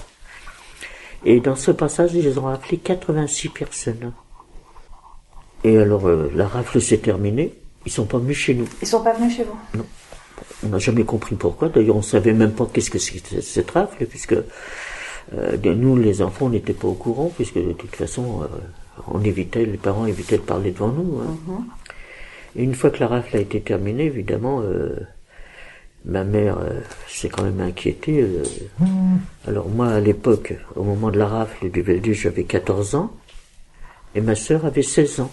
Et 1.23 1.39
dans 1.39 1.55
ce 1.55 1.71
passage, 1.71 2.13
ils 2.15 2.39
ont 2.39 2.47
appelé 2.47 2.77
86 2.77 3.49
personnes. 3.49 4.11
Et 5.63 5.77
alors, 5.77 6.07
euh, 6.07 6.31
la 6.35 6.47
rafle 6.47 6.81
s'est 6.81 6.97
terminée. 6.99 7.53
Ils 7.85 7.91
sont 7.91 8.05
pas 8.05 8.17
venus 8.17 8.37
chez 8.37 8.53
nous. 8.53 8.67
Ils 8.81 8.87
sont 8.87 9.01
pas 9.03 9.13
venus 9.13 9.35
chez 9.37 9.43
vous 9.43 9.81
On 10.63 10.69
n'a 10.69 10.79
jamais 10.79 11.03
compris 11.03 11.35
pourquoi. 11.35 11.69
D'ailleurs, 11.69 11.95
on 11.95 12.01
savait 12.01 12.33
même 12.33 12.51
pas 12.53 12.67
qu'est-ce 12.71 12.89
que 12.91 12.99
c'était 12.99 13.41
cette 13.41 13.71
rafle, 13.71 14.05
puisque 14.05 14.35
euh, 15.35 15.57
de- 15.57 15.73
nous, 15.73 15.95
les 15.97 16.21
enfants, 16.21 16.45
on 16.45 16.49
n'était 16.49 16.73
pas 16.73 16.87
au 16.87 16.93
courant, 16.93 17.31
puisque 17.35 17.57
de 17.57 17.73
toute 17.73 17.95
façon, 17.95 18.41
euh, 18.43 18.47
on 19.11 19.21
évitait, 19.23 19.65
les 19.65 19.77
parents 19.77 20.05
évitaient 20.05 20.37
de 20.37 20.43
parler 20.43 20.71
devant 20.71 20.89
nous. 20.89 21.19
hein. 21.21 21.63
Et 22.55 22.63
une 22.63 22.73
fois 22.75 22.89
que 22.89 22.99
la 22.99 23.07
rafle 23.07 23.37
a 23.37 23.39
été 23.39 23.61
terminée, 23.61 24.05
évidemment, 24.05 24.61
euh, 24.61 24.95
ma 26.05 26.23
mère 26.23 26.57
euh, 26.59 26.79
s'est 27.07 27.29
quand 27.29 27.43
même 27.43 27.59
inquiétée. 27.61 28.21
euh. 28.21 28.43
Alors 29.47 29.67
moi, 29.69 29.89
à 29.89 29.99
l'époque, 29.99 30.53
au 30.75 30.83
moment 30.83 31.11
de 31.11 31.19
la 31.19 31.27
rafle 31.27 31.69
du 31.69 31.81
Veldu, 31.81 32.13
j'avais 32.13 32.43
14 32.45 32.95
ans, 32.95 33.11
et 34.15 34.21
ma 34.21 34.33
sœur 34.35 34.65
avait 34.65 34.81
16 34.81 35.19
ans. 35.19 35.31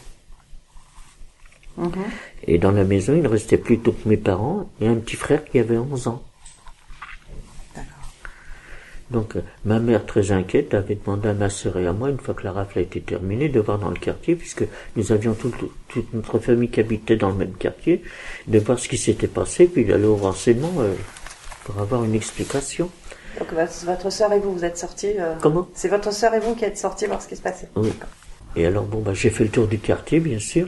Et 2.46 2.58
dans 2.58 2.70
la 2.72 2.84
maison, 2.84 3.14
il 3.14 3.22
ne 3.22 3.28
restait 3.28 3.56
plus 3.56 3.78
que 3.78 3.90
mes 4.06 4.16
parents 4.16 4.68
et 4.80 4.86
un 4.86 4.96
petit 4.96 5.16
frère 5.16 5.44
qui 5.44 5.58
avait 5.58 5.78
11 5.78 6.08
ans. 6.08 6.22
Donc, 9.14 9.36
euh, 9.36 9.42
ma 9.64 9.78
mère, 9.78 10.04
très 10.04 10.32
inquiète, 10.32 10.74
avait 10.74 10.96
demandé 10.96 11.28
à 11.28 11.34
ma 11.34 11.48
sœur 11.48 11.78
et 11.78 11.86
à 11.86 11.92
moi, 11.92 12.10
une 12.10 12.18
fois 12.18 12.34
que 12.34 12.42
la 12.42 12.50
rafle 12.50 12.80
a 12.80 12.82
été 12.82 13.00
terminée, 13.00 13.48
de 13.48 13.60
voir 13.60 13.78
dans 13.78 13.90
le 13.90 13.96
quartier, 13.96 14.34
puisque 14.34 14.64
nous 14.96 15.12
avions 15.12 15.34
toute, 15.34 15.54
toute 15.86 16.12
notre 16.12 16.40
famille 16.40 16.68
qui 16.68 16.80
habitait 16.80 17.14
dans 17.14 17.28
le 17.28 17.36
même 17.36 17.52
quartier, 17.54 18.02
de 18.48 18.58
voir 18.58 18.76
ce 18.76 18.88
qui 18.88 18.98
s'était 18.98 19.28
passé, 19.28 19.66
puis 19.68 19.84
d'aller 19.84 20.06
au 20.06 20.16
renseignement 20.16 20.72
euh, 20.80 20.92
pour 21.62 21.78
avoir 21.80 22.02
une 22.02 22.16
explication. 22.16 22.90
Donc 23.38 23.52
votre 23.52 23.86
votre 23.86 24.10
sœur 24.10 24.32
et 24.32 24.40
vous, 24.40 24.52
vous 24.52 24.64
êtes 24.64 24.78
sortis 24.78 25.14
euh, 25.18 25.34
Comment? 25.40 25.68
C'est 25.74 25.88
votre 25.88 26.12
sœur 26.12 26.34
et 26.34 26.40
vous 26.40 26.56
qui 26.56 26.64
êtes 26.64 26.76
sortis 26.78 27.06
voir 27.06 27.22
ce 27.22 27.28
qui 27.28 27.36
se 27.36 27.42
passait 27.42 27.68
Oui. 27.76 27.92
Et 28.56 28.66
alors, 28.66 28.84
bon, 28.84 29.00
bah, 29.00 29.14
j'ai 29.14 29.30
fait 29.30 29.44
le 29.44 29.50
tour 29.50 29.68
du 29.68 29.78
quartier, 29.78 30.18
bien 30.18 30.40
sûr. 30.40 30.66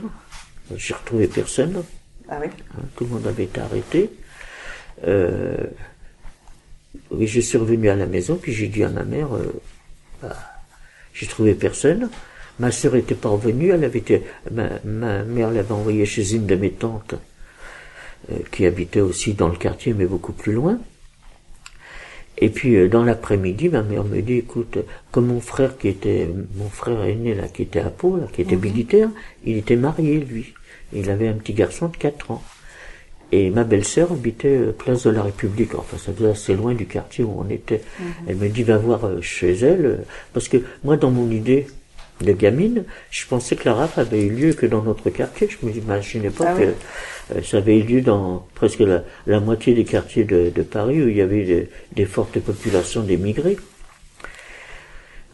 J'ai 0.73 0.93
retrouvé 0.93 1.27
personne. 1.27 1.83
Ah 2.29 2.37
oui 2.41 2.47
Hein, 2.77 2.83
tout 2.95 3.03
le 3.03 3.09
monde 3.11 3.27
avait 3.27 3.43
été 3.43 3.59
arrêté. 3.59 4.09
Euh, 5.05 5.65
oui, 7.11 7.27
je 7.27 7.39
suis 7.39 7.57
revenu 7.57 7.89
à 7.89 7.95
la 7.95 8.05
maison, 8.05 8.37
puis 8.41 8.53
j'ai 8.53 8.67
dit 8.67 8.83
à 8.83 8.89
ma 8.89 9.03
mère, 9.03 9.33
euh, 9.35 9.53
bah, 10.21 10.35
j'ai 11.13 11.27
trouvé 11.27 11.53
personne. 11.53 12.09
Ma 12.59 12.71
sœur 12.71 12.95
était 12.95 13.15
pas 13.15 13.29
revenue, 13.29 13.69
elle 13.69 13.83
avait 13.83 13.99
été, 13.99 14.23
ma, 14.51 14.69
ma 14.83 15.23
mère 15.23 15.51
l'avait 15.51 15.71
envoyée 15.71 16.05
chez 16.05 16.33
une 16.33 16.45
de 16.45 16.55
mes 16.55 16.71
tantes, 16.71 17.15
euh, 18.31 18.37
qui 18.51 18.65
habitait 18.65 19.01
aussi 19.01 19.33
dans 19.33 19.47
le 19.47 19.57
quartier, 19.57 19.93
mais 19.93 20.05
beaucoup 20.05 20.33
plus 20.33 20.53
loin. 20.53 20.79
Et 22.39 22.49
puis 22.49 22.75
euh, 22.75 22.87
dans 22.87 23.03
l'après-midi, 23.03 23.69
ma 23.69 23.83
mère 23.83 24.03
me 24.03 24.21
dit, 24.21 24.33
écoute, 24.33 24.77
comme 25.11 25.27
mon 25.27 25.41
frère 25.41 25.77
qui 25.77 25.87
était, 25.87 26.29
mon 26.55 26.69
frère 26.69 27.03
aîné 27.03 27.33
là, 27.33 27.47
qui 27.47 27.63
était 27.63 27.79
à 27.79 27.89
Pau, 27.89 28.17
là, 28.17 28.27
qui 28.31 28.41
était 28.41 28.55
militaire, 28.55 29.09
il 29.43 29.57
était 29.57 29.75
marié 29.75 30.19
lui. 30.19 30.53
Il 30.93 31.09
avait 31.09 31.27
un 31.27 31.33
petit 31.33 31.53
garçon 31.53 31.89
de 31.89 31.97
4 31.97 32.31
ans. 32.31 32.43
Et 33.31 33.49
ma 33.49 33.63
belle-sœur 33.65 34.11
habitait 34.13 34.55
euh, 34.57 34.71
place 34.71 35.03
de 35.03 35.09
la 35.09 35.21
République. 35.23 35.75
Enfin, 35.75 35.97
ça 35.97 36.13
faisait 36.13 36.29
assez 36.29 36.55
loin 36.55 36.73
du 36.73 36.85
quartier 36.85 37.23
où 37.25 37.35
on 37.45 37.49
était. 37.49 37.81
Elle 38.27 38.37
me 38.37 38.47
dit, 38.47 38.63
va 38.63 38.77
voir 38.77 39.05
euh, 39.05 39.21
chez 39.21 39.51
elle. 39.53 39.85
euh, 39.85 39.95
Parce 40.33 40.47
que 40.47 40.57
moi, 40.83 40.95
dans 40.95 41.11
mon 41.11 41.29
idée 41.29 41.67
de 42.21 42.31
gamine, 42.31 42.83
je 43.11 43.25
pensais 43.27 43.55
que 43.57 43.65
la 43.67 43.75
rafle 43.75 43.99
avait 43.99 44.21
eu 44.25 44.29
lieu 44.29 44.53
que 44.53 44.65
dans 44.65 44.81
notre 44.81 45.09
quartier. 45.09 45.49
Je 45.49 45.65
ne 45.65 45.71
m'imaginais 45.73 46.29
pas 46.29 46.45
Ah 46.47 46.57
que 46.57 46.63
oui. 47.35 47.43
ça 47.45 47.57
avait 47.57 47.77
eu 47.77 47.83
lieu 47.83 48.01
dans 48.01 48.47
presque 48.55 48.79
la, 48.79 49.03
la 49.27 49.39
moitié 49.41 49.73
des 49.75 49.83
quartiers 49.83 50.23
de, 50.23 50.49
de 50.49 50.61
Paris 50.63 51.03
où 51.03 51.09
il 51.09 51.17
y 51.17 51.21
avait 51.21 51.43
des, 51.43 51.69
des 51.95 52.05
fortes 52.05 52.39
populations 52.39 53.03
d'émigrés. 53.03 53.57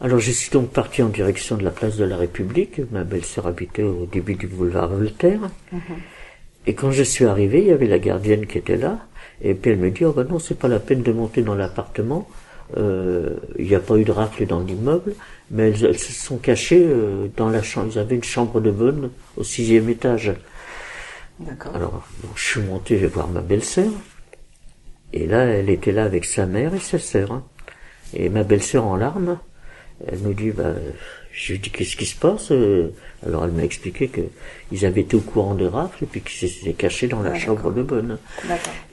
Alors 0.01 0.19
je 0.19 0.31
suis 0.31 0.49
donc 0.51 0.71
parti 0.71 1.01
en 1.01 1.07
direction 1.09 1.55
de 1.55 1.63
la 1.63 1.69
place 1.71 1.95
de 1.95 2.03
la 2.03 2.17
République. 2.17 2.81
Ma 2.91 3.03
belle-sœur 3.05 3.47
habitait 3.47 3.83
au 3.83 4.05
début 4.11 4.35
du 4.35 4.47
boulevard 4.47 4.89
Voltaire. 4.89 5.39
Et 6.65 6.73
quand 6.73 6.91
je 6.91 7.03
suis 7.03 7.25
arrivé, 7.25 7.59
il 7.59 7.67
y 7.67 7.71
avait 7.71 7.87
la 7.87 7.99
gardienne 7.99 8.45
qui 8.47 8.57
était 8.57 8.77
là, 8.77 8.99
et 9.41 9.53
puis 9.53 9.71
elle 9.71 9.79
me 9.79 9.89
dit, 9.91 10.05
oh 10.05 10.13
ben 10.13 10.23
non, 10.23 10.39
c'est 10.39 10.57
pas 10.57 10.67
la 10.67 10.79
peine 10.79 11.01
de 11.01 11.11
monter 11.11 11.41
dans 11.41 11.55
l'appartement, 11.55 12.27
euh, 12.77 13.35
il 13.59 13.67
n'y 13.67 13.75
a 13.75 13.79
pas 13.79 13.97
eu 13.97 14.03
de 14.03 14.11
rafle 14.11 14.45
dans 14.45 14.61
l'immeuble, 14.61 15.13
mais 15.51 15.69
elles, 15.69 15.99
se 15.99 16.13
sont 16.13 16.37
cachées 16.37 16.85
euh, 16.85 17.27
dans 17.35 17.49
la 17.49 17.61
chambre, 17.61 17.89
ils 17.93 17.99
avaient 17.99 18.15
une 18.15 18.23
chambre 18.23 18.61
de 18.61 18.71
bonne 18.71 19.11
au 19.35 19.43
sixième 19.43 19.89
étage. 19.89 20.33
D'accord. 21.39 21.75
Alors, 21.75 22.07
je 22.35 22.43
suis 22.43 22.61
monté, 22.61 22.95
je 22.97 23.01
vais 23.01 23.07
voir 23.07 23.27
ma 23.27 23.41
belle-sœur, 23.41 23.91
et 25.11 25.27
là, 25.27 25.43
elle 25.43 25.69
était 25.69 25.91
là 25.91 26.05
avec 26.05 26.25
sa 26.25 26.45
mère 26.45 26.73
et 26.73 26.79
sa 26.79 26.97
sœur. 26.97 27.31
hein. 27.31 27.43
Et 28.13 28.29
ma 28.29 28.43
belle-sœur 28.43 28.85
en 28.85 28.95
larmes, 28.95 29.37
elle 30.07 30.19
me 30.19 30.33
dit, 30.33 30.51
bah, 30.51 30.73
je 31.33 31.53
lui 31.53 31.59
dis, 31.59 31.71
qu'est-ce 31.71 31.97
qui 31.97 32.05
se 32.05 32.15
passe 32.15 32.51
euh 32.51 32.89
Alors 33.25 33.43
elle 33.45 33.51
m'a 33.51 33.63
expliqué 33.63 34.07
que 34.07 34.21
ils 34.71 34.85
avaient 34.85 35.01
été 35.01 35.15
au 35.15 35.21
courant 35.21 35.55
des 35.55 35.67
rafles 35.67 36.03
et 36.03 36.07
puis 36.07 36.21
qu'ils 36.21 36.47
s'étaient 36.47 36.73
cachés 36.73 37.07
dans 37.07 37.21
la 37.23 37.31
Ah, 37.31 37.39
chambre 37.39 37.71
de 37.71 37.81
bonne. 37.81 38.19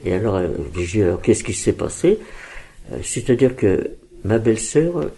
Et 0.03 0.13
alors, 0.13 0.41
j'ai 0.75 0.85
dit, 0.85 1.03
alors 1.03 1.21
qu'est-ce 1.21 1.43
qui 1.43 1.53
s'est 1.53 1.73
passé? 1.73 2.19
Euh, 2.91 2.97
C'est-à-dire 3.03 3.55
que 3.55 3.91
ma 4.23 4.39
belle-sœur, 4.39 4.97
euh, 4.97 5.11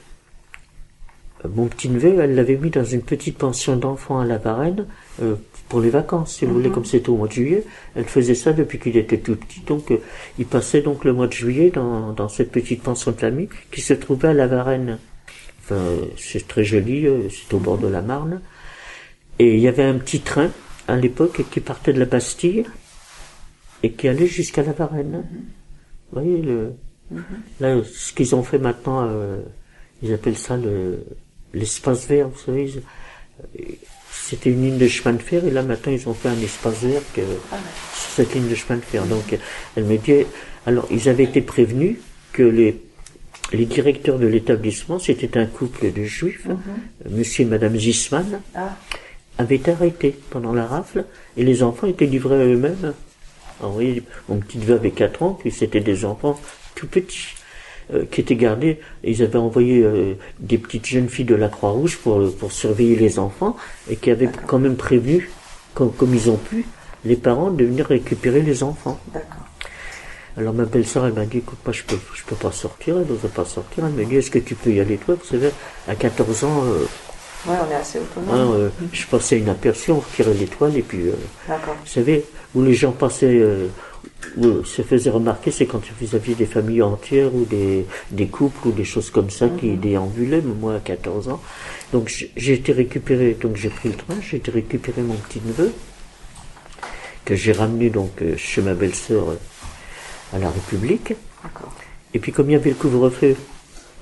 mon 1.55 1.67
petit-neveu, 1.67 2.19
elle 2.19 2.35
l'avait 2.35 2.57
mis 2.57 2.69
dans 2.69 2.83
une 2.83 3.01
petite 3.01 3.37
pension 3.37 3.77
d'enfants 3.77 4.19
à 4.19 4.25
la 4.25 4.37
Varenne 4.37 4.85
euh, 5.21 5.35
pour 5.69 5.79
les 5.81 5.89
vacances, 5.89 6.35
si 6.35 6.45
vous 6.45 6.53
voulez, 6.53 6.69
comme 6.69 6.85
c'était 6.85 7.09
au 7.09 7.15
mois 7.15 7.27
de 7.27 7.33
juillet. 7.33 7.63
Elle 7.95 8.05
faisait 8.05 8.35
ça 8.35 8.51
depuis 8.53 8.79
qu'il 8.79 8.97
était 8.97 9.17
tout 9.17 9.35
petit, 9.35 9.61
donc 9.61 9.91
euh, 9.91 9.97
il 10.39 10.45
passait 10.45 10.81
donc 10.81 11.05
le 11.05 11.13
mois 11.13 11.27
de 11.27 11.33
juillet 11.33 11.71
dans, 11.73 12.11
dans 12.11 12.27
cette 12.29 12.51
petite 12.51 12.83
pension 12.83 13.11
de 13.11 13.17
famille 13.17 13.49
qui 13.71 13.81
se 13.81 13.93
trouvait 13.93 14.29
à 14.29 14.33
la 14.33 14.47
Varenne. 14.47 14.99
Enfin, 15.63 15.81
c'est 16.17 16.47
très 16.47 16.63
joli, 16.63 17.07
euh, 17.07 17.29
c'est 17.29 17.53
au 17.53 17.59
bord 17.59 17.77
de 17.77 17.87
la 17.87 18.01
Marne. 18.01 18.41
Et 19.39 19.55
il 19.55 19.59
y 19.59 19.67
avait 19.67 19.83
un 19.83 19.97
petit 19.97 20.19
train 20.19 20.51
à 20.87 20.95
l'époque 20.95 21.41
qui 21.49 21.59
partait 21.59 21.93
de 21.93 21.99
la 21.99 22.05
Bastille 22.05 22.65
et 23.81 23.91
qui 23.91 24.07
allait 24.07 24.27
jusqu'à 24.27 24.63
la 24.63 24.73
Varenne. 24.73 25.23
Vous 26.11 26.21
voyez, 26.21 26.41
le, 26.41 26.73
là, 27.59 27.77
ce 27.83 28.13
qu'ils 28.13 28.35
ont 28.35 28.43
fait 28.43 28.59
maintenant, 28.59 29.07
euh, 29.09 29.41
ils 30.01 30.13
appellent 30.13 30.37
ça 30.37 30.57
le, 30.57 31.05
l'espace 31.53 32.07
vert, 32.07 32.27
vous 32.29 32.39
savez. 32.39 32.73
euh, 33.59 33.63
C'était 34.11 34.51
une 34.51 34.63
ligne 34.63 34.77
de 34.77 34.87
chemin 34.87 35.15
de 35.15 35.21
fer 35.21 35.43
et 35.45 35.51
là 35.51 35.63
maintenant 35.63 35.91
ils 35.91 36.07
ont 36.07 36.13
fait 36.13 36.29
un 36.29 36.39
espace 36.39 36.83
vert 36.83 37.01
que, 37.13 37.21
sur 37.21 38.11
cette 38.15 38.33
ligne 38.35 38.47
de 38.49 38.55
chemin 38.55 38.77
de 38.79 38.85
fer. 38.85 39.05
Donc 39.05 39.37
elle 39.75 39.85
me 39.85 39.97
dit, 39.97 40.25
alors 40.65 40.87
ils 40.91 41.09
avaient 41.09 41.23
été 41.23 41.41
prévenus 41.41 41.97
que 42.31 42.43
les, 42.43 42.79
les 43.51 43.65
directeurs 43.65 44.19
de 44.19 44.27
l'établissement, 44.27 44.99
c'était 44.99 45.37
un 45.37 45.45
couple 45.45 45.91
de 45.91 46.03
juifs, 46.03 46.47
monsieur 47.09 47.43
et 47.43 47.47
madame 47.47 47.77
Zisman, 47.77 48.41
Ah, 48.55 48.75
avaient 49.37 49.55
été 49.55 49.71
arrêtés 49.71 50.15
pendant 50.29 50.53
la 50.53 50.65
rafle 50.65 51.05
et 51.37 51.43
les 51.43 51.63
enfants 51.63 51.87
étaient 51.87 52.05
livrés 52.05 52.41
à 52.41 52.45
eux-mêmes. 52.45 52.93
Voyez, 53.59 54.03
mon 54.27 54.37
petit 54.37 54.57
neveu 54.57 54.75
avait 54.75 54.91
4 54.91 55.23
ans, 55.23 55.37
puis 55.39 55.51
c'était 55.51 55.79
des 55.79 56.05
enfants 56.05 56.39
tout 56.75 56.87
petits 56.87 57.35
euh, 57.93 58.05
qui 58.09 58.21
étaient 58.21 58.35
gardés. 58.35 58.79
Ils 59.03 59.21
avaient 59.23 59.37
envoyé 59.37 59.83
euh, 59.83 60.15
des 60.39 60.57
petites 60.57 60.87
jeunes 60.87 61.09
filles 61.09 61.25
de 61.25 61.35
la 61.35 61.47
Croix-Rouge 61.47 61.97
pour, 61.97 62.33
pour 62.35 62.51
surveiller 62.51 62.95
les 62.95 63.19
enfants 63.19 63.55
et 63.89 63.95
qui 63.95 64.11
avaient 64.11 64.29
quand 64.47 64.59
même 64.59 64.75
comme, 65.73 65.93
comme 65.93 66.13
ils 66.13 66.29
ont 66.29 66.37
pu, 66.37 66.65
les 67.05 67.15
parents 67.15 67.51
de 67.51 67.65
venir 67.65 67.85
récupérer 67.85 68.41
les 68.41 68.63
enfants. 68.63 68.99
d'accord. 69.13 69.42
Alors 70.37 70.53
ma 70.53 70.65
belle-sœur, 70.65 71.05
elle 71.05 71.13
m'a 71.13 71.25
dit, 71.25 71.37
écoute, 71.39 71.59
moi 71.65 71.73
je 71.73 71.83
peux, 71.83 71.97
je 72.15 72.23
peux 72.23 72.35
pas 72.35 72.51
sortir, 72.51 72.97
elle 72.97 73.05
n'ose 73.07 73.29
pas 73.33 73.45
sortir. 73.45 73.85
Elle 73.85 73.93
m'a 73.93 74.03
dit, 74.03 74.15
est-ce 74.15 74.31
que 74.31 74.39
tu 74.39 74.55
peux 74.55 74.71
y 74.71 74.79
aller 74.79 74.97
toi 74.97 75.15
Vous 75.15 75.25
savez, 75.29 75.49
à 75.87 75.95
14 75.95 76.43
ans, 76.43 76.63
euh, 76.65 76.85
Ouais, 77.45 77.55
on 77.67 77.71
est 77.71 77.75
assez 77.75 77.99
autonome. 77.99 78.29
hein, 78.31 78.53
euh, 78.55 78.69
je 78.93 79.05
passais 79.05 79.37
une 79.37 79.49
aperçue, 79.49 79.91
on 79.91 79.99
retirait 79.99 80.33
l'étoile 80.33 80.77
et 80.77 80.81
puis... 80.81 81.09
euh, 81.09 81.13
D'accord. 81.47 81.75
vous 81.83 81.89
savez, 81.89 82.23
où 82.55 82.63
les 82.63 82.73
gens 82.73 82.93
passaient, 82.93 83.37
euh, 83.37 83.67
où 84.37 84.63
se 84.63 84.81
faisaient 84.81 85.09
remarquer, 85.09 85.51
c'est 85.51 85.65
quand 85.65 85.81
vous 85.99 86.15
aviez 86.15 86.35
des 86.35 86.45
familles 86.45 86.81
entières 86.81 87.35
ou 87.35 87.43
des, 87.43 87.85
des 88.11 88.27
couples 88.27 88.69
ou 88.69 88.71
des 88.71 88.85
choses 88.85 89.09
comme 89.11 89.29
ça 89.29 89.49
qui 89.49 89.75
déambulaient, 89.75 90.41
mais 90.41 90.53
moi 90.57 90.75
à 90.75 90.79
14 90.79 91.27
ans. 91.27 91.41
Donc 91.91 92.07
j'ai 92.37 92.53
été 92.53 92.71
récupéré, 92.71 93.37
donc 93.39 93.57
j'ai 93.57 93.69
pris 93.69 93.89
le 93.89 93.95
train, 93.95 94.15
j'ai 94.21 94.37
été 94.37 94.49
récupérer 94.49 95.01
mon 95.01 95.15
petit 95.15 95.41
neveu, 95.45 95.73
que 97.25 97.35
j'ai 97.35 97.51
ramené 97.51 97.89
donc 97.89 98.23
chez 98.37 98.61
ma 98.61 98.73
belle-sœur 98.73 99.25
à 100.33 100.39
la 100.39 100.49
République. 100.49 101.13
Et 102.13 102.19
puis 102.19 102.31
comme 102.31 102.49
il 102.49 102.53
y 102.53 102.55
avait 102.55 102.69
le 102.71 102.75
couvre-feu 102.75 103.35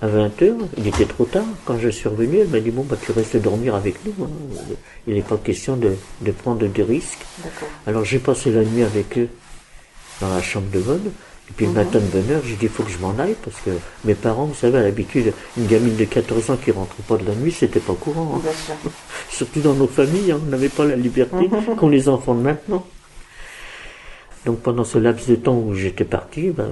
à 0.01 0.07
20h, 0.07 0.53
il 0.77 0.87
était 0.87 1.05
trop 1.05 1.25
tard. 1.25 1.45
Quand 1.65 1.77
je 1.79 1.89
suis 1.89 2.09
revenu, 2.09 2.37
elle 2.39 2.47
m'a 2.47 2.59
dit, 2.59 2.71
bon, 2.71 2.83
bah, 2.83 2.97
tu 3.01 3.11
restes 3.11 3.37
dormir 3.37 3.75
avec 3.75 3.95
nous. 4.05 4.13
hein. 4.25 4.29
Il 5.07 5.13
n'est 5.15 5.21
pas 5.21 5.37
question 5.37 5.77
de, 5.77 5.95
de 6.21 6.31
prendre 6.31 6.65
des 6.67 6.83
risques. 6.83 7.25
Alors 7.87 8.03
j'ai 8.03 8.19
passé 8.19 8.51
la 8.51 8.63
nuit 8.63 8.83
avec 8.83 9.17
eux 9.17 9.29
dans 10.19 10.29
la 10.29 10.41
chambre 10.41 10.69
de 10.71 10.79
bonne. 10.79 11.11
Et 11.49 11.53
puis 11.53 11.65
le 11.65 11.73
matin 11.73 11.99
de 11.99 12.05
bonne 12.05 12.31
heure, 12.31 12.41
j'ai 12.45 12.55
dit, 12.55 12.63
il 12.65 12.69
faut 12.69 12.83
que 12.83 12.91
je 12.91 12.97
m'en 12.99 13.17
aille 13.19 13.35
parce 13.43 13.57
que 13.61 13.71
mes 14.05 14.15
parents, 14.15 14.45
vous 14.45 14.55
savez, 14.55 14.77
à 14.77 14.83
l'habitude, 14.83 15.33
une 15.57 15.67
gamine 15.67 15.95
de 15.97 16.05
14 16.05 16.49
ans 16.51 16.57
qui 16.57 16.71
rentre 16.71 16.95
pas 17.07 17.17
de 17.17 17.25
la 17.27 17.35
nuit, 17.35 17.51
c'était 17.51 17.79
pas 17.81 17.93
courant. 17.93 18.41
hein. 18.45 18.49
Surtout 19.29 19.59
dans 19.59 19.73
nos 19.73 19.87
familles, 19.87 20.31
hein, 20.31 20.39
on 20.45 20.49
n'avait 20.49 20.69
pas 20.69 20.85
la 20.85 20.95
liberté 20.95 21.49
qu'ont 21.77 21.89
les 21.89 22.07
enfants 22.09 22.35
de 22.35 22.41
maintenant. 22.41 22.85
Donc 24.45 24.59
pendant 24.61 24.83
ce 24.83 24.97
laps 24.97 25.29
de 25.29 25.35
temps 25.35 25.57
où 25.57 25.73
j'étais 25.75 26.05
parti, 26.05 26.49
ben, 26.49 26.69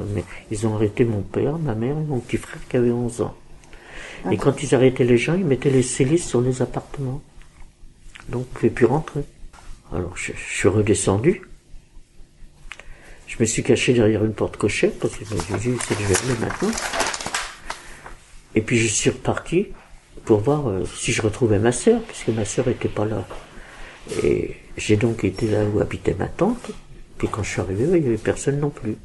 ils 0.50 0.66
ont 0.66 0.76
arrêté 0.76 1.06
mon 1.06 1.22
père, 1.22 1.58
ma 1.60 1.76
mère 1.76 1.98
et 1.98 2.06
mon 2.08 2.20
petit 2.20 2.38
frère 2.38 2.62
qui 2.68 2.78
avait 2.78 2.92
11 2.92 3.22
ans. 3.22 3.36
Et 4.32 4.38
quand 4.38 4.64
ils 4.64 4.76
arrêtaient 4.76 5.06
les 5.06 5.18
gens, 5.18 5.36
ils 5.36 5.46
mettaient 5.46 5.70
les 5.70 5.84
sélices 5.84 6.28
sur 6.28 6.42
les 6.42 6.62
appartements. 6.62 7.22
Donc 8.28 8.42
on 8.42 8.50
ne 8.50 8.54
pouvait 8.56 8.70
plus 8.70 8.86
rentrer. 8.86 9.22
Alors 9.94 10.16
je, 10.18 10.34
je 10.34 10.54
suis 10.58 10.68
redescendu. 10.68 11.42
Je 13.28 13.36
me 13.40 13.46
suis 13.46 13.64
caché 13.64 13.94
derrière 13.94 14.26
une 14.26 14.34
porte 14.34 14.58
cochère 14.58 14.92
parce 15.00 15.16
que 15.16 15.24
je 15.24 15.36
me 15.36 15.40
suis 15.40 15.54
dit, 15.56 15.78
c'est 15.88 15.96
que 15.96 16.04
je 16.04 16.08
vais 16.08 16.18
aller 16.18 16.40
maintenant. 16.40 16.72
Et 18.56 18.62
puis 18.62 18.78
je 18.78 18.88
suis 18.88 19.12
reparti 19.12 19.68
pour 20.26 20.40
voir 20.40 20.68
euh, 20.68 20.84
si 20.98 21.12
je 21.12 21.22
retrouvais 21.22 21.60
ma 21.60 21.72
sœur, 21.72 22.02
puisque 22.02 22.30
ma 22.30 22.46
sœur 22.46 22.68
était 22.68 22.90
pas 22.90 23.06
là. 23.06 23.28
Et 24.24 24.56
j'ai 24.78 24.98
donc 24.98 25.24
été 25.24 25.48
là 25.48 25.64
où 25.66 25.80
habitait 25.80 26.16
ma 26.18 26.28
tante. 26.28 26.72
Puis 27.20 27.28
quand 27.28 27.44
je 27.44 27.50
suis 27.52 27.62
arrivé, 27.62 27.84
il 27.84 28.02
n'y 28.02 28.08
avait 28.08 28.18
personne 28.18 28.60
non 28.60 28.70
plus. 28.70 28.96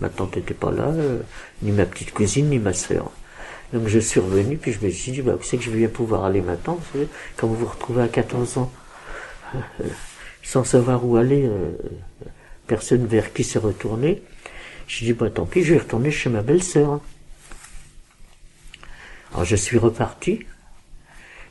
Ma 0.00 0.08
tante 0.08 0.36
n'était 0.36 0.54
pas 0.54 0.72
là, 0.72 0.88
euh, 0.88 1.20
ni 1.62 1.70
ma 1.70 1.86
petite 1.86 2.12
cousine, 2.12 2.50
ni 2.50 2.58
ma 2.58 2.72
sœur. 2.72 3.10
Donc 3.72 3.86
je 3.86 4.00
suis 4.00 4.18
revenu, 4.18 4.56
puis 4.56 4.72
je 4.72 4.84
me 4.84 4.90
suis 4.90 5.12
dit, 5.12 5.22
bah, 5.22 5.36
où 5.38 5.42
c'est 5.42 5.56
que 5.56 5.62
je 5.62 5.70
vais 5.70 5.86
pouvoir 5.86 6.24
aller 6.24 6.40
maintenant 6.40 6.74
vous 6.74 6.92
savez, 6.92 7.08
Quand 7.36 7.46
vous 7.46 7.54
vous 7.54 7.66
retrouvez 7.66 8.02
à 8.02 8.08
14 8.08 8.58
ans, 8.58 8.72
euh, 9.54 9.58
sans 10.42 10.64
savoir 10.64 11.06
où 11.06 11.16
aller, 11.16 11.46
euh, 11.46 11.70
personne 12.66 13.06
vers 13.06 13.32
qui 13.32 13.44
se 13.44 13.58
retourner, 13.58 14.20
j'ai 14.88 15.06
dit, 15.06 15.12
bah 15.12 15.30
tant 15.30 15.46
pis, 15.46 15.62
je 15.62 15.74
vais 15.74 15.80
retourner 15.80 16.10
chez 16.10 16.28
ma 16.28 16.42
belle-sœur. 16.42 17.00
Alors 19.32 19.44
je 19.44 19.54
suis 19.54 19.78
reparti, 19.78 20.40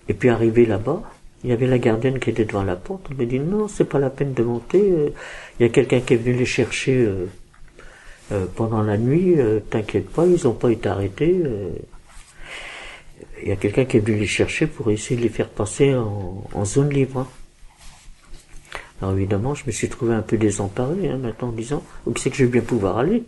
et 0.09 0.13
puis 0.13 0.27
arrivé 0.27 0.65
là-bas, 0.65 1.03
il 1.45 1.49
y 1.51 1.53
avait 1.53 1.67
la 1.67 1.77
gardienne 1.77 2.19
qui 2.19 2.29
était 2.29 2.43
devant 2.43 2.63
la 2.63 2.75
porte. 2.75 3.07
Elle 3.09 3.17
m'a 3.17 3.25
dit 3.25 3.39
non, 3.39 3.69
c'est 3.69 3.85
pas 3.85 3.99
la 3.99 4.09
peine 4.09 4.33
de 4.33 4.43
monter. 4.43 5.13
Il 5.59 5.63
y 5.63 5.65
a 5.65 5.69
quelqu'un 5.69 5.99
qui 5.99 6.13
est 6.13 6.17
venu 6.17 6.37
les 6.37 6.45
chercher 6.45 6.95
euh, 7.05 7.25
euh, 8.31 8.45
pendant 8.55 8.81
la 8.81 8.97
nuit. 8.97 9.39
euh, 9.39 9.59
T'inquiète 9.59 10.09
pas, 10.09 10.25
ils 10.25 10.43
n'ont 10.45 10.53
pas 10.53 10.71
été 10.71 10.87
arrêtés. 10.87 11.41
euh. 11.43 11.69
Il 13.41 13.49
y 13.49 13.51
a 13.51 13.55
quelqu'un 13.55 13.85
qui 13.85 13.97
est 13.97 13.99
venu 13.99 14.17
les 14.17 14.27
chercher 14.27 14.67
pour 14.67 14.89
essayer 14.91 15.15
de 15.17 15.21
les 15.21 15.29
faire 15.29 15.49
passer 15.49 15.95
en, 15.95 16.43
en 16.53 16.65
zone 16.65 16.89
libre. 16.89 17.27
Alors 19.01 19.15
évidemment, 19.15 19.55
je 19.55 19.63
me 19.65 19.71
suis 19.71 19.87
trouvé 19.87 20.13
un 20.13 20.21
peu 20.21 20.37
désemparé 20.37 21.09
hein, 21.09 21.17
maintenant 21.17 21.49
en 21.49 21.51
disant 21.53 21.83
où 22.05 22.13
c'est 22.17 22.29
que 22.29 22.35
je 22.35 22.43
vais 22.43 22.51
bien 22.51 22.61
pouvoir 22.61 22.97
aller? 22.97 23.23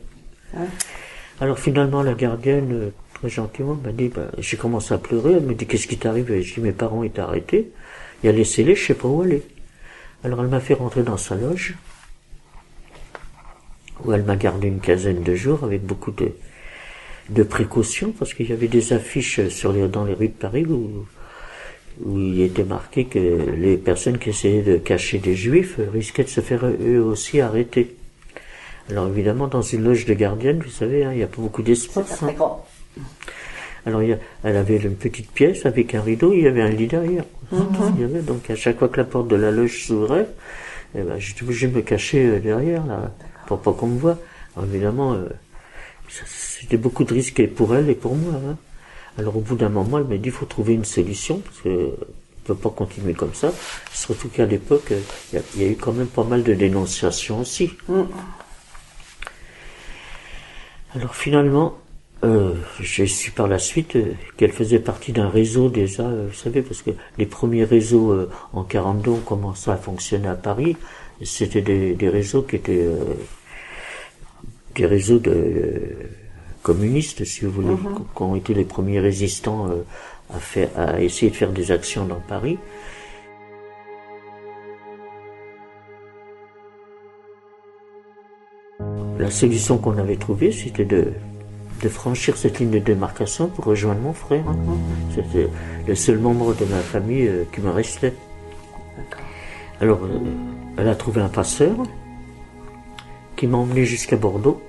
Alors 1.40 1.60
finalement, 1.60 2.04
la 2.04 2.14
gardienne, 2.14 2.92
très 3.14 3.30
gentiment, 3.30 3.76
m'a 3.76 3.94
dit, 3.94 4.10
bah, 4.10 4.32
j'ai 4.38 4.58
commencé 4.58 4.94
à 4.94 4.98
pleurer. 4.98 5.34
Elle 5.34 5.44
me 5.44 5.54
dit, 5.54 5.66
qu'est-ce 5.66 5.88
qui 5.88 5.98
t'arrive? 5.98 6.28
Je 6.42 6.54
dis, 6.56 6.60
mes 6.60 6.74
parents 6.74 7.04
étaient 7.04 7.22
arrêtés. 7.22 7.72
Il 8.22 8.26
y 8.28 8.30
a 8.30 8.34
les 8.34 8.44
scellés, 8.44 8.76
je 8.76 8.86
sais 8.86 8.94
pas 8.94 9.08
où 9.08 9.22
aller. 9.22 9.44
Alors 10.24 10.42
elle 10.42 10.50
m'a 10.50 10.60
fait 10.60 10.74
rentrer 10.76 11.04
dans 11.04 11.18
sa 11.18 11.36
loge, 11.36 11.76
où 14.06 14.14
elle 14.14 14.24
m'a 14.24 14.36
gardé 14.36 14.68
une 14.68 14.80
quinzaine 14.80 15.24
de 15.24 15.36
jours 15.36 15.64
avec 15.64 15.84
beaucoup 15.86 16.12
de, 16.12 16.30
de 17.30 17.44
précautions, 17.44 18.14
parce 18.18 18.34
qu'il 18.34 18.50
y 18.50 18.54
avait 18.54 18.68
des 18.68 18.94
affiches 18.94 19.48
sur 19.50 19.72
les, 19.74 19.88
dans 19.88 20.06
les 20.06 20.14
rues 20.14 20.28
de 20.30 20.34
Paris 20.34 20.66
où, 20.66 21.06
où 22.04 22.18
il 22.20 22.42
était 22.42 22.64
marqué 22.64 23.06
que 23.06 23.20
les 23.20 23.78
personnes 23.78 24.18
qui 24.18 24.30
essayaient 24.30 24.64
de 24.64 24.78
cacher 24.78 25.20
des 25.20 25.36
juifs 25.36 25.80
risquaient 25.94 26.24
de 26.24 26.30
se 26.30 26.42
faire 26.42 26.66
eux 26.66 27.00
aussi 27.00 27.42
arrêter. 27.42 27.96
Alors 28.90 29.08
évidemment, 29.08 29.48
dans 29.48 29.62
une 29.62 29.84
loge 29.84 30.06
de 30.06 30.14
gardienne, 30.14 30.60
vous 30.64 30.70
savez, 30.72 31.04
hein, 31.06 31.12
il 31.14 31.18
n'y 31.18 31.24
a 31.24 31.28
pas 31.28 31.42
beaucoup 31.42 31.62
d'espace. 31.62 32.24
hein. 32.24 32.28
Alors, 33.86 34.04
il 34.04 34.10
y 34.10 34.14
a- 34.14 34.20
elle 34.44 34.58
avait 34.58 34.78
une 34.78 34.96
petite 34.96 35.32
pièce 35.32 35.66
avec 35.66 35.96
un 35.96 36.02
rideau, 36.02 36.34
il 36.34 36.42
y 36.42 36.48
avait 36.48 36.62
un 36.62 36.70
lit 36.70 36.86
derrière. 36.88 37.24
Qu'il 37.50 38.02
y 38.02 38.04
avait. 38.04 38.22
Donc, 38.22 38.50
à 38.50 38.56
chaque 38.56 38.78
fois 38.78 38.88
que 38.90 38.98
la 38.98 39.06
porte 39.06 39.28
de 39.28 39.36
la 39.36 39.50
loge 39.50 39.86
s'ouvrait, 39.86 40.28
eh 40.96 41.02
ben, 41.02 41.18
j'étais 41.18 41.42
obligé 41.44 41.68
de 41.68 41.76
me 41.76 41.82
cacher 41.82 42.26
euh, 42.28 42.40
derrière, 42.40 42.86
là, 42.86 43.12
pour 43.58 43.74
pas 43.74 43.80
qu'on 43.80 43.88
me 43.88 44.00
voie. 44.00 44.18
Alors, 44.56 44.70
évidemment, 44.70 45.14
euh, 45.14 45.28
c'était 46.10 46.78
beaucoup 46.78 47.04
de 47.04 47.14
risques 47.14 47.48
pour 47.50 47.76
elle 47.76 47.90
et 47.90 47.96
pour 47.96 48.16
moi. 48.16 48.34
hein. 48.34 48.58
Alors, 49.18 49.38
au 49.38 49.42
bout 49.42 49.56
d'un 49.56 49.70
moment, 49.70 49.98
elle 49.98 50.06
m'a 50.06 50.18
dit, 50.18 50.30
il 50.30 50.32
faut 50.32 50.46
trouver 50.46 50.74
une 50.74 50.86
solution, 50.86 51.40
parce 51.40 51.60
que 51.62 51.70
ne 51.70 52.48
peut 52.48 52.56
pas 52.56 52.70
continuer 52.70 53.14
comme 53.14 53.34
ça. 53.34 53.52
Surtout 53.94 54.30
qu'à 54.30 54.46
l'époque, 54.46 54.94
il 55.34 55.62
y, 55.62 55.64
a 55.64 55.68
eu 55.68 55.76
quand 55.76 55.94
même 55.94 56.08
pas 56.08 56.24
mal 56.24 56.44
de 56.44 56.54
dénonciations 56.54 57.42
aussi. 57.42 57.72
Mm. 57.88 58.02
Alors 60.96 61.16
finalement, 61.16 61.78
euh, 62.24 62.54
j'ai 62.80 63.08
su 63.08 63.32
par 63.32 63.48
la 63.48 63.60
suite 63.60 63.96
euh, 63.96 64.14
qu'elle 64.38 64.52
faisait 64.52 64.80
partie 64.80 65.14
d'un 65.14 65.30
réseau 65.30 65.70
déjà, 65.70 66.04
euh, 66.04 66.28
vous 66.30 66.36
savez, 66.36 66.62
parce 66.62 66.82
que 66.82 66.92
les 67.18 67.26
premiers 67.26 67.64
réseaux 67.64 68.12
euh, 68.12 68.30
en 68.54 68.64
42 68.64 69.12
ont 69.12 69.20
commencé 69.20 69.72
à 69.72 69.78
fonctionner 69.78 70.28
à 70.28 70.36
Paris. 70.36 70.76
C'était 71.24 71.62
des, 71.62 71.94
des, 71.94 72.10
réseaux 72.10 72.42
qui 72.42 72.56
étaient 72.56 72.88
des 74.76 74.86
réseaux 74.86 75.20
de 75.20 75.96
communistes, 76.64 77.24
si 77.26 77.46
vous 77.46 77.52
voulez, 77.52 77.76
mm-hmm. 77.76 78.16
qui 78.16 78.22
ont 78.22 78.36
été 78.36 78.54
les 78.54 78.66
premiers 78.66 79.00
résistants 79.00 79.68
à, 80.34 80.40
faire, 80.40 80.70
à 80.78 81.02
essayer 81.02 81.32
de 81.32 81.36
faire 81.36 81.52
des 81.52 81.72
actions 81.72 82.06
dans 82.06 82.20
Paris. 82.20 82.58
La 89.20 89.30
solution 89.30 89.78
qu'on 89.78 89.98
avait 89.98 90.16
trouvée, 90.16 90.52
c'était 90.52 90.86
de, 90.86 91.14
de, 91.84 91.90
franchir 91.90 92.36
cette 92.38 92.60
ligne 92.60 92.72
de 92.72 92.80
démarcation 92.80 93.48
pour 93.50 93.66
rejoindre 93.66 94.02
mon 94.02 94.14
frère. 94.14 94.44
C'était 95.14 95.48
le 95.88 95.96
seul 95.96 96.18
membre 96.18 96.56
de 96.56 96.66
ma 96.66 96.80
famille 96.80 97.28
euh, 97.28 97.44
qui 97.54 97.62
me 97.62 97.70
restait. 97.70 98.14
Alors, 99.80 100.00
euh, 100.04 100.18
elle 100.78 100.88
a 100.88 100.96
trouvé 100.96 101.22
un 101.22 101.30
passeur 101.30 101.76
qui 103.42 103.48
m'a 103.48 103.58
emmené 103.58 103.86
jusqu'à 103.86 104.18
Bordeaux. 104.18 104.62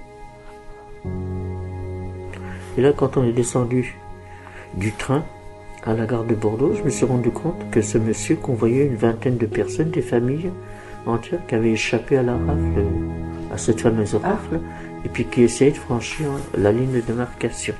Et 2.78 2.80
là, 2.80 2.94
quand 2.96 3.18
on 3.18 3.24
est 3.24 3.32
descendu 3.32 3.94
du 4.72 4.92
train 4.92 5.26
à 5.84 5.92
la 5.92 6.06
gare 6.06 6.24
de 6.24 6.34
Bordeaux, 6.34 6.72
je 6.74 6.82
me 6.82 6.88
suis 6.88 7.04
rendu 7.04 7.30
compte 7.30 7.70
que 7.70 7.82
ce 7.82 7.98
monsieur 7.98 8.34
convoyait 8.34 8.86
une 8.86 8.96
vingtaine 8.96 9.36
de 9.36 9.44
personnes, 9.44 9.90
des 9.90 10.00
familles 10.00 10.50
entières 11.04 11.46
qui 11.46 11.54
avaient 11.54 11.72
échappé 11.72 12.16
à 12.16 12.22
la 12.22 12.32
rafle 12.32 12.86
à 13.52 13.58
cette 13.58 13.82
fameuse 13.82 14.14
rafle, 14.14 14.58
et 15.04 15.10
puis 15.10 15.26
qui 15.26 15.42
essayait 15.42 15.72
de 15.72 15.76
franchir 15.76 16.28
la 16.56 16.72
ligne 16.72 16.92
de 16.92 17.00
démarcation. 17.00 17.74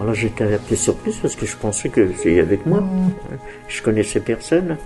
Alors 0.00 0.14
j'étais 0.14 0.42
un 0.42 0.58
peu 0.58 0.74
surprise 0.74 1.18
parce 1.22 1.36
que 1.36 1.46
je 1.46 1.56
pensais 1.56 1.88
que 1.88 2.12
c'était 2.14 2.40
avec 2.40 2.66
moi. 2.66 2.82
Je 3.68 3.80
connaissais 3.80 4.18
personne. 4.18 4.76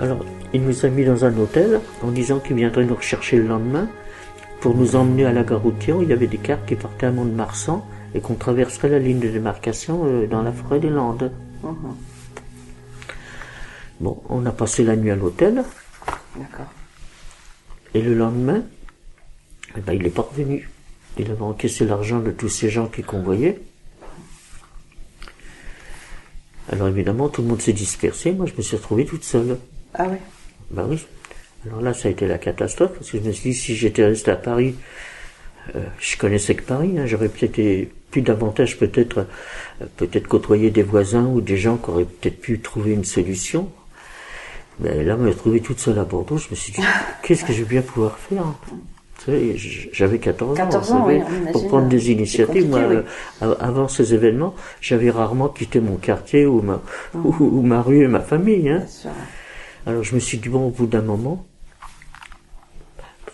Alors 0.00 0.24
il 0.52 0.62
nous 0.62 0.84
a 0.84 0.88
mis 0.88 1.04
dans 1.04 1.24
un 1.24 1.36
hôtel 1.38 1.80
en 2.02 2.10
disant 2.10 2.40
qu'il 2.40 2.56
viendrait 2.56 2.84
nous 2.84 2.96
rechercher 2.96 3.36
le 3.36 3.46
lendemain 3.46 3.88
pour 4.60 4.74
nous 4.74 4.96
emmener 4.96 5.24
à 5.24 5.32
la 5.32 5.44
gare 5.44 5.62
routière 5.62 5.96
où 5.96 6.02
il 6.02 6.08
y 6.08 6.12
avait 6.12 6.26
des 6.26 6.38
cartes 6.38 6.66
qui 6.66 6.74
partaient 6.74 7.06
à 7.06 7.12
Mont-de-Marsan 7.12 7.86
et 8.14 8.20
qu'on 8.20 8.34
traverserait 8.34 8.88
la 8.88 8.98
ligne 8.98 9.20
de 9.20 9.28
démarcation 9.28 10.02
euh, 10.04 10.26
dans 10.26 10.42
la 10.42 10.52
forêt 10.52 10.80
des 10.80 10.90
Landes. 10.90 11.30
Bon, 14.00 14.20
on 14.28 14.44
a 14.46 14.50
passé 14.50 14.82
la 14.82 14.96
nuit 14.96 15.10
à 15.10 15.16
l'hôtel. 15.16 15.62
D'accord. 16.36 16.72
Et 17.94 18.02
le 18.02 18.14
lendemain, 18.14 18.62
eh 19.76 19.80
ben, 19.80 19.92
il 19.92 20.02
n'est 20.02 20.10
pas 20.10 20.22
revenu. 20.22 20.68
Il 21.18 21.30
avait 21.30 21.42
encaissé 21.42 21.84
l'argent 21.84 22.18
de 22.18 22.30
tous 22.30 22.48
ces 22.48 22.70
gens 22.70 22.86
qui 22.86 23.02
convoyaient. 23.02 23.60
Alors 26.72 26.88
évidemment, 26.88 27.28
tout 27.28 27.42
le 27.42 27.48
monde 27.48 27.62
s'est 27.62 27.72
dispersé. 27.72 28.32
Moi, 28.32 28.46
je 28.46 28.54
me 28.56 28.62
suis 28.62 28.76
retrouvé 28.76 29.04
toute 29.04 29.24
seule. 29.24 29.58
Ah 29.94 30.06
oui 30.08 30.18
Ben 30.70 30.86
oui. 30.88 31.04
Alors 31.66 31.82
là, 31.82 31.92
ça 31.92 32.08
a 32.08 32.10
été 32.10 32.26
la 32.26 32.38
catastrophe, 32.38 32.92
parce 32.94 33.10
que 33.10 33.18
je 33.18 33.22
me 33.22 33.32
suis 33.32 33.50
dit, 33.50 33.56
si 33.56 33.74
j'étais 33.76 34.04
resté 34.04 34.30
à 34.30 34.36
Paris, 34.36 34.74
euh, 35.76 35.80
je 35.98 36.16
connaissais 36.16 36.54
que 36.54 36.62
Paris, 36.62 36.98
hein, 36.98 37.06
j'aurais 37.06 37.28
peut-être 37.28 37.88
plus 38.10 38.22
davantage 38.22 38.76
peut-être 38.76 39.26
euh, 39.80 39.84
peut-être 39.96 40.26
côtoyer 40.26 40.70
des 40.70 40.82
voisins 40.82 41.26
ou 41.26 41.40
des 41.40 41.56
gens 41.56 41.76
qui 41.76 41.90
auraient 41.90 42.04
peut-être 42.04 42.40
pu 42.40 42.58
trouver 42.60 42.92
une 42.92 43.04
solution. 43.04 43.70
Mais 44.80 45.04
là, 45.04 45.16
me 45.16 45.28
retrouver 45.28 45.60
toute 45.60 45.78
seule 45.78 45.98
à 45.98 46.04
Bordeaux, 46.04 46.38
je 46.38 46.48
me 46.50 46.54
suis 46.54 46.72
dit, 46.72 46.80
qu'est-ce 47.22 47.44
que 47.44 47.52
je 47.52 47.62
vais 47.62 47.68
bien 47.68 47.82
pouvoir 47.82 48.18
faire 48.18 48.44
j'avais 49.92 50.18
14, 50.18 50.58
ans, 50.58 50.82
savez, 50.82 51.22
pour 51.52 51.68
prendre 51.68 51.88
des 51.88 52.10
initiatives. 52.10 52.68
Moi, 52.68 52.80
euh, 52.80 53.02
avant 53.60 53.86
ces 53.88 54.14
événements, 54.14 54.54
j'avais 54.80 55.10
rarement 55.10 55.48
quitté 55.48 55.80
mon 55.80 55.96
quartier 55.96 56.46
ou 56.46 56.62
ma, 56.62 56.80
ou, 57.14 57.60
ma 57.62 57.82
rue 57.82 58.04
et 58.04 58.08
ma 58.08 58.20
famille. 58.20 58.68
Hein. 58.70 58.84
Alors 59.86 60.02
je 60.02 60.14
me 60.14 60.20
suis 60.20 60.38
dit, 60.38 60.48
bon, 60.48 60.66
au 60.66 60.70
bout 60.70 60.86
d'un 60.86 61.02
moment, 61.02 61.46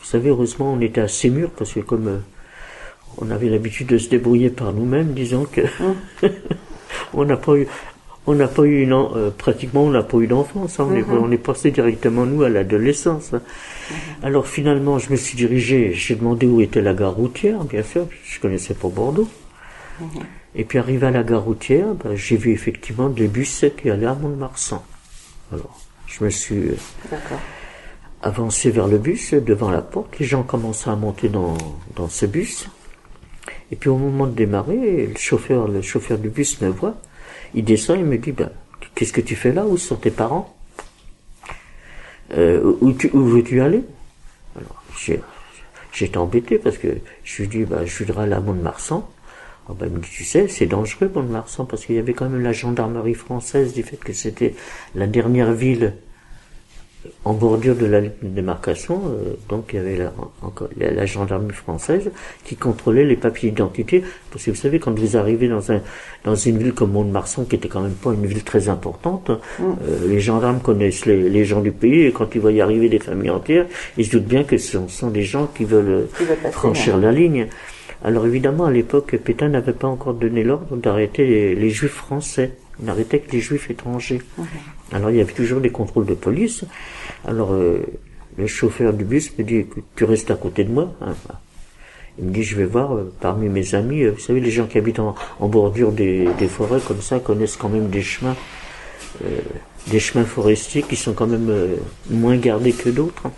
vous 0.06 0.12
savez, 0.12 0.28
heureusement, 0.28 0.72
on 0.72 0.80
était 0.80 1.00
assez 1.00 1.30
mûrs 1.30 1.50
parce 1.50 1.72
que 1.72 1.80
comme 1.80 2.06
euh, 2.06 2.18
on 3.18 3.30
avait 3.30 3.48
l'habitude 3.48 3.88
de 3.88 3.98
se 3.98 4.08
débrouiller 4.08 4.50
par 4.50 4.72
nous-mêmes, 4.72 5.14
disons 5.14 5.46
que 5.46 5.62
on 7.14 7.24
n'a 7.24 7.36
pas 7.36 7.56
eu, 7.56 7.66
on 8.28 8.34
n'a 8.34 8.46
pas 8.46 8.62
eu 8.62 8.82
une, 8.82 8.92
euh, 8.92 9.30
pratiquement 9.36 9.82
on 9.82 9.90
n'a 9.90 10.04
pas 10.04 10.18
eu 10.18 10.28
d'enfance. 10.28 10.78
Hein. 10.78 10.88
Mm-hmm. 10.92 11.18
On, 11.20 11.30
est, 11.32 11.38
passé 11.38 11.72
directement 11.72 12.24
nous 12.24 12.44
à 12.44 12.48
l'adolescence. 12.48 13.34
Hein. 13.34 13.40
Mm-hmm. 13.40 14.26
Alors 14.26 14.46
finalement, 14.46 15.00
je 15.00 15.10
me 15.10 15.16
suis 15.16 15.36
dirigé. 15.36 15.92
J'ai 15.92 16.14
demandé 16.14 16.46
où 16.46 16.60
était 16.60 16.82
la 16.82 16.94
gare 16.94 17.14
routière, 17.14 17.64
bien 17.64 17.82
sûr. 17.82 18.06
Je 18.24 18.38
connaissais 18.38 18.74
pas 18.74 18.88
Bordeaux. 18.88 19.28
Mm-hmm. 20.00 20.22
Et 20.54 20.64
puis 20.64 20.78
arrivé 20.78 21.06
à 21.06 21.10
la 21.10 21.24
gare 21.24 21.42
routière, 21.42 21.94
ben, 21.94 22.14
j'ai 22.14 22.36
vu 22.36 22.52
effectivement 22.52 23.08
des 23.08 23.26
bus 23.26 23.64
qui 23.76 23.90
allaient 23.90 24.06
à 24.06 24.14
Mont-de-Marsan. 24.14 24.84
Alors, 25.52 25.85
je 26.18 26.24
me 26.24 26.30
suis 26.30 26.68
euh, 26.68 26.76
avancé 28.22 28.70
vers 28.70 28.88
le 28.88 28.98
bus, 28.98 29.34
devant 29.34 29.70
la 29.70 29.82
porte. 29.82 30.18
Les 30.18 30.26
gens 30.26 30.42
commençaient 30.42 30.90
à 30.90 30.96
monter 30.96 31.28
dans, 31.28 31.56
dans 31.94 32.08
ce 32.08 32.26
bus. 32.26 32.68
Et 33.70 33.76
puis 33.76 33.90
au 33.90 33.98
moment 33.98 34.26
de 34.26 34.32
démarrer, 34.32 35.06
le 35.06 35.16
chauffeur, 35.16 35.68
le 35.68 35.82
chauffeur 35.82 36.18
du 36.18 36.28
bus 36.28 36.60
me 36.60 36.68
voit. 36.68 36.96
Il 37.54 37.64
descend, 37.64 37.98
il 37.98 38.04
me 38.04 38.16
dit, 38.16 38.32
bah, 38.32 38.50
qu'est-ce 38.94 39.12
que 39.12 39.20
tu 39.20 39.36
fais 39.36 39.52
là? 39.52 39.66
Où 39.66 39.76
sont 39.76 39.96
tes 39.96 40.10
parents? 40.10 40.56
Euh, 42.36 42.76
Où, 42.80 42.94
où 43.12 43.24
veux-tu 43.24 43.60
aller? 43.60 43.82
Alors, 44.56 44.82
j'étais 45.92 46.16
embêté 46.16 46.58
parce 46.58 46.78
que 46.78 46.88
je 47.24 47.42
lui 47.42 47.48
dis, 47.48 47.64
bah, 47.64 47.84
je 47.84 48.04
voudrais 48.04 48.24
aller 48.24 48.34
à 48.34 48.40
Mont-de-Marsan. 48.40 49.08
Bah, 49.68 49.86
il 49.86 49.90
me 49.92 49.98
dit, 49.98 50.08
tu 50.08 50.24
sais, 50.24 50.46
c'est 50.48 50.66
dangereux 50.66 51.10
Mont-de-Marsan 51.12 51.66
parce 51.66 51.84
qu'il 51.86 51.96
y 51.96 51.98
avait 51.98 52.14
quand 52.14 52.28
même 52.28 52.42
la 52.42 52.52
gendarmerie 52.52 53.14
française 53.14 53.74
du 53.74 53.82
fait 53.82 53.96
que 53.96 54.12
c'était 54.12 54.54
la 54.94 55.06
dernière 55.06 55.52
ville 55.52 55.94
en 57.24 57.34
bordure 57.34 57.74
de 57.76 57.86
la 57.86 58.00
démarcation, 58.22 59.02
euh, 59.06 59.34
donc 59.48 59.70
il 59.72 59.76
y 59.76 59.78
avait 59.78 59.96
la, 59.96 60.12
encore, 60.42 60.68
la, 60.76 61.06
gendarmerie 61.06 61.54
française 61.54 62.10
qui 62.44 62.56
contrôlait 62.56 63.04
les 63.04 63.16
papiers 63.16 63.50
d'identité. 63.50 64.02
Parce 64.30 64.44
que 64.44 64.50
vous 64.50 64.56
savez, 64.56 64.78
quand 64.78 64.98
vous 64.98 65.16
arrivez 65.16 65.48
dans, 65.48 65.72
un, 65.72 65.80
dans 66.24 66.34
une 66.34 66.58
ville 66.58 66.72
comme 66.72 66.92
Mont-de-Marsan, 66.92 67.44
qui 67.44 67.56
était 67.56 67.68
quand 67.68 67.80
même 67.80 67.94
pas 67.94 68.12
une 68.12 68.26
ville 68.26 68.44
très 68.44 68.68
importante, 68.68 69.30
mm. 69.30 69.62
euh, 69.62 70.08
les 70.08 70.20
gendarmes 70.20 70.60
connaissent 70.60 71.06
les, 71.06 71.44
gens 71.44 71.60
du 71.60 71.72
pays 71.72 72.06
et 72.06 72.12
quand 72.12 72.34
ils 72.34 72.40
voient 72.40 72.52
y 72.52 72.60
arriver 72.60 72.88
des 72.88 72.98
familles 72.98 73.30
entières, 73.30 73.66
ils 73.96 74.04
se 74.04 74.12
doutent 74.12 74.24
bien 74.24 74.44
que 74.44 74.58
ce 74.58 74.78
sont, 74.88 75.08
des 75.08 75.22
gens 75.22 75.46
qui 75.46 75.64
veulent, 75.64 76.08
franchir 76.50 76.96
la 76.96 77.12
ligne. 77.12 77.46
Alors 78.04 78.26
évidemment, 78.26 78.66
à 78.66 78.70
l'époque, 78.70 79.16
Pétain 79.16 79.48
n'avait 79.48 79.72
pas 79.72 79.88
encore 79.88 80.14
donné 80.14 80.44
l'ordre 80.44 80.76
d'arrêter 80.76 81.54
les 81.54 81.70
juifs 81.70 81.92
français. 81.92 82.52
On 82.82 82.88
arrêtait 82.88 83.20
que 83.20 83.32
les 83.32 83.40
juifs 83.40 83.70
étrangers. 83.70 84.20
Alors 84.92 85.10
il 85.10 85.16
y 85.16 85.20
avait 85.20 85.32
toujours 85.32 85.60
des 85.60 85.70
contrôles 85.70 86.06
de 86.06 86.14
police. 86.14 86.64
Alors 87.26 87.52
euh, 87.52 87.80
le 88.36 88.46
chauffeur 88.46 88.92
du 88.92 89.04
bus 89.04 89.36
me 89.38 89.44
dit 89.44 89.66
tu 89.94 90.04
restes 90.04 90.30
à 90.30 90.34
côté 90.34 90.64
de 90.64 90.72
moi. 90.72 90.92
Hein. 91.00 91.14
Il 92.18 92.26
me 92.26 92.30
dit 92.32 92.42
je 92.42 92.56
vais 92.56 92.64
voir 92.64 92.94
euh, 92.94 93.12
parmi 93.20 93.48
mes 93.48 93.74
amis, 93.74 94.02
euh, 94.02 94.12
vous 94.12 94.20
savez 94.20 94.40
les 94.40 94.50
gens 94.50 94.66
qui 94.66 94.78
habitent 94.78 94.98
en, 94.98 95.14
bordure 95.40 95.92
des, 95.92 96.28
forêts 96.48 96.80
comme 96.86 97.00
ça 97.00 97.18
connaissent 97.18 97.56
quand 97.56 97.68
même 97.68 97.88
des 97.88 98.02
chemins, 98.02 98.36
des 99.88 100.00
chemins 100.00 100.24
forestiers 100.24 100.82
qui 100.82 100.96
sont 100.96 101.14
quand 101.14 101.26
même 101.26 101.50
moins 102.10 102.36
gardés 102.36 102.72
que 102.72 102.90
d'autres. 102.90 103.26
Hein. 103.26 103.32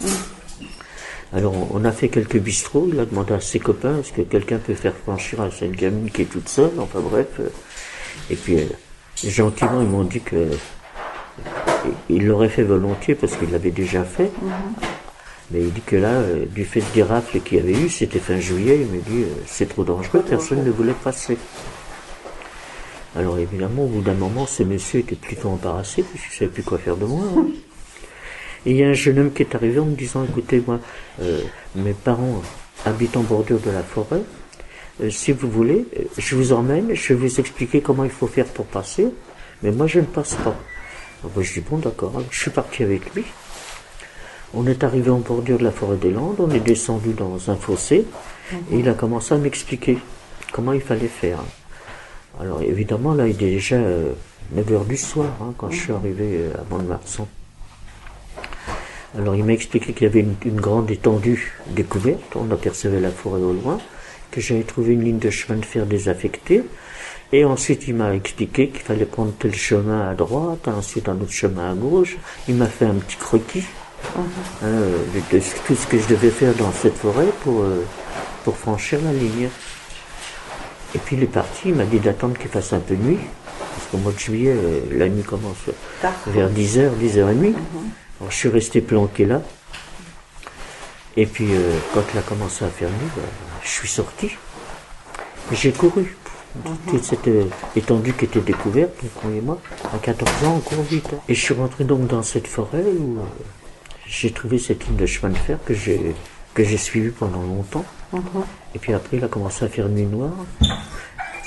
Alors 1.32 1.54
on 1.72 1.84
a 1.84 1.92
fait 1.92 2.08
quelques 2.08 2.38
bistrots, 2.38 2.88
il 2.92 2.98
a 2.98 3.04
demandé 3.04 3.34
à 3.34 3.40
ses 3.40 3.60
copains 3.60 4.00
est-ce 4.00 4.12
que 4.12 4.22
quelqu'un 4.22 4.58
peut 4.58 4.74
faire 4.74 4.94
franchir 4.96 5.40
à 5.42 5.50
cette 5.50 5.72
gamine 5.72 6.10
qui 6.10 6.22
est 6.22 6.30
toute 6.30 6.48
seule, 6.48 6.72
enfin 6.80 7.00
bref. 7.00 7.40
Et 8.30 8.34
puis 8.34 8.56
gentiment, 9.24 9.80
ils 9.80 9.88
m'ont 9.88 10.04
dit 10.04 10.20
que 10.20 10.48
il 12.08 12.26
l'aurait 12.26 12.48
fait 12.48 12.62
volontiers 12.62 13.14
parce 13.14 13.36
qu'il 13.36 13.50
l'avait 13.50 13.70
déjà 13.70 14.04
fait. 14.04 14.30
Mhm. 14.42 14.50
Mais 15.50 15.60
il 15.60 15.72
dit 15.72 15.80
que 15.80 15.96
là, 15.96 16.10
euh, 16.10 16.44
du 16.46 16.64
fait 16.64 16.82
des 16.92 17.02
rafles 17.02 17.40
qu'il 17.40 17.58
y 17.58 17.60
avait 17.60 17.72
eu, 17.72 17.88
c'était 17.88 18.18
fin 18.18 18.38
juillet, 18.38 18.80
il 18.82 18.86
me 18.86 19.00
dit 19.00 19.22
euh, 19.22 19.42
c'est 19.46 19.66
trop 19.66 19.82
dangereux, 19.82 20.22
personne 20.28 20.62
ne 20.62 20.70
voulait 20.70 20.92
passer. 20.92 21.38
Alors 23.16 23.38
évidemment, 23.38 23.84
au 23.84 23.88
bout 23.88 24.02
d'un 24.02 24.14
moment, 24.14 24.46
ce 24.46 24.62
monsieur 24.62 25.00
était 25.00 25.16
plutôt 25.16 25.48
embarrassé 25.48 26.02
parce 26.02 26.22
qu'il 26.22 26.32
ne 26.32 26.36
savait 26.38 26.50
plus 26.50 26.62
quoi 26.62 26.78
faire 26.78 26.96
de 26.96 27.06
moi. 27.06 27.24
Hein. 27.36 27.46
Et 28.66 28.72
il 28.72 28.76
y 28.76 28.84
a 28.84 28.88
un 28.88 28.92
jeune 28.92 29.18
homme 29.20 29.32
qui 29.32 29.42
est 29.42 29.54
arrivé 29.54 29.78
en 29.78 29.86
me 29.86 29.96
disant 29.96 30.24
écoutez, 30.24 30.62
moi, 30.66 30.80
euh, 31.22 31.40
mes 31.74 31.94
parents 31.94 32.42
habitent 32.84 33.16
en 33.16 33.22
bordure 33.22 33.60
de 33.60 33.70
la 33.70 33.82
forêt, 33.82 34.20
si 35.10 35.32
vous 35.32 35.50
voulez, 35.50 35.86
euh, 35.98 36.02
je 36.16 36.34
vous 36.34 36.52
emmène, 36.52 36.94
je 36.94 37.14
vais 37.14 37.28
vous 37.28 37.40
expliquer 37.40 37.80
comment 37.80 38.04
il 38.04 38.10
faut 38.10 38.26
faire 38.26 38.46
pour 38.46 38.66
passer, 38.66 39.08
mais 39.62 39.70
moi 39.70 39.86
je 39.86 40.00
ne 40.00 40.06
passe 40.06 40.34
pas. 40.36 40.56
Alors, 41.22 41.42
je 41.42 41.52
dis 41.52 41.60
bon 41.60 41.78
d'accord, 41.78 42.12
je 42.30 42.38
suis 42.38 42.50
parti 42.50 42.82
avec 42.82 43.14
lui. 43.14 43.24
On 44.54 44.66
est 44.66 44.82
arrivé 44.82 45.10
en 45.10 45.18
bordure 45.18 45.58
de 45.58 45.64
la 45.64 45.72
forêt 45.72 45.96
des 45.96 46.10
Landes, 46.10 46.36
on 46.38 46.50
est 46.50 46.60
descendu 46.60 47.12
dans 47.12 47.50
un 47.50 47.56
fossé, 47.56 48.06
et 48.72 48.78
il 48.78 48.88
a 48.88 48.94
commencé 48.94 49.34
à 49.34 49.38
m'expliquer 49.38 49.98
comment 50.52 50.72
il 50.72 50.80
fallait 50.80 51.08
faire. 51.08 51.38
Alors 52.40 52.62
évidemment, 52.62 53.14
là, 53.14 53.28
il 53.28 53.42
est 53.42 53.50
déjà 53.50 53.76
9h 54.56 54.86
du 54.86 54.96
soir 54.96 55.28
hein, 55.42 55.52
quand 55.58 55.70
je 55.70 55.76
suis 55.76 55.92
arrivé 55.92 56.46
à 56.54 56.62
Mont-de-Marsan. 56.70 57.28
Alors 59.16 59.34
il 59.34 59.44
m'a 59.44 59.52
expliqué 59.52 59.92
qu'il 59.92 60.02
y 60.04 60.06
avait 60.06 60.20
une, 60.20 60.60
grande 60.60 60.90
étendue 60.90 61.54
découverte, 61.68 62.36
on 62.36 62.50
apercevait 62.50 63.00
la 63.00 63.10
forêt 63.10 63.40
au 63.40 63.52
loin, 63.52 63.78
que 64.30 64.40
j'avais 64.40 64.62
trouvé 64.62 64.94
une 64.94 65.04
ligne 65.04 65.18
de 65.18 65.30
chemin 65.30 65.58
de 65.58 65.64
fer 65.64 65.86
désaffectée, 65.86 66.62
et 67.32 67.44
ensuite 67.44 67.86
il 67.88 67.94
m'a 67.94 68.14
expliqué 68.14 68.68
qu'il 68.68 68.80
fallait 68.80 69.04
prendre 69.04 69.32
tel 69.38 69.54
chemin 69.54 70.08
à 70.08 70.14
droite, 70.14 70.68
ensuite 70.68 71.08
un 71.08 71.20
autre 71.20 71.32
chemin 71.32 71.72
à 71.72 71.74
gauche, 71.74 72.16
il 72.48 72.54
m'a 72.54 72.66
fait 72.66 72.86
un 72.86 72.94
petit 72.94 73.16
croquis 73.16 73.64
mhm. 74.16 74.24
hein, 74.64 74.80
de, 75.32 75.40
tout 75.66 75.74
ce 75.74 75.86
que 75.86 75.98
je 75.98 76.08
devais 76.08 76.30
faire 76.30 76.54
dans 76.54 76.72
cette 76.72 76.96
forêt 76.96 77.28
pour, 77.42 77.62
euh, 77.62 77.84
pour 78.44 78.56
franchir 78.56 79.00
la 79.02 79.12
ligne. 79.12 79.48
Et 80.94 80.98
puis 80.98 81.16
il 81.16 81.22
est 81.22 81.26
parti, 81.26 81.68
il 81.68 81.74
m'a 81.74 81.84
dit 81.84 82.00
d'attendre 82.00 82.38
qu'il 82.38 82.48
fasse 82.48 82.72
un 82.72 82.80
peu 82.80 82.94
nuit, 82.94 83.18
parce 83.58 83.90
qu'au 83.90 83.98
mois 83.98 84.12
de 84.12 84.18
juillet, 84.18 84.54
euh, 84.56 84.80
la 84.92 85.08
nuit 85.08 85.22
commence 85.22 85.56
vers 86.26 86.50
10h, 86.50 86.90
10h30. 86.98 87.54
Alors, 88.20 88.30
je 88.30 88.36
suis 88.36 88.48
resté 88.48 88.80
planqué 88.80 89.26
là. 89.26 89.42
Et 91.16 91.26
puis, 91.26 91.46
euh, 91.50 91.78
quand 91.92 92.02
il 92.12 92.18
a 92.18 92.22
commencé 92.22 92.64
à 92.64 92.68
faire 92.68 92.88
nuit, 92.88 93.10
ben, 93.16 93.22
je 93.62 93.68
suis 93.68 93.88
sorti. 93.88 94.30
J'ai 95.52 95.72
couru. 95.72 96.16
Toute 96.88 97.04
cette 97.04 97.28
étendue 97.76 98.14
qui 98.14 98.24
était 98.24 98.40
découverte, 98.40 98.92
moi 99.44 99.60
à 99.94 99.98
14 99.98 100.44
ans, 100.44 100.54
on 100.56 100.60
court 100.60 100.82
vite. 100.82 101.10
Hein. 101.12 101.20
Et 101.28 101.34
je 101.34 101.40
suis 101.40 101.54
rentré 101.54 101.84
donc 101.84 102.06
dans 102.06 102.22
cette 102.22 102.46
forêt 102.46 102.82
où 102.82 103.18
euh, 103.18 103.22
j'ai 104.06 104.32
trouvé 104.32 104.58
cette 104.58 104.86
ligne 104.86 104.96
de 104.96 105.06
chemin 105.06 105.32
de 105.32 105.38
fer 105.38 105.58
que 105.64 105.74
j'ai 105.74 106.14
que 106.54 106.64
j'ai 106.64 106.78
suivi 106.78 107.10
pendant 107.10 107.42
longtemps. 107.42 107.84
Et 108.74 108.78
puis 108.78 108.92
après, 108.92 109.18
il 109.18 109.24
a 109.24 109.28
commencé 109.28 109.64
à 109.64 109.68
faire 109.68 109.88
nuit 109.88 110.06
noire. 110.06 110.32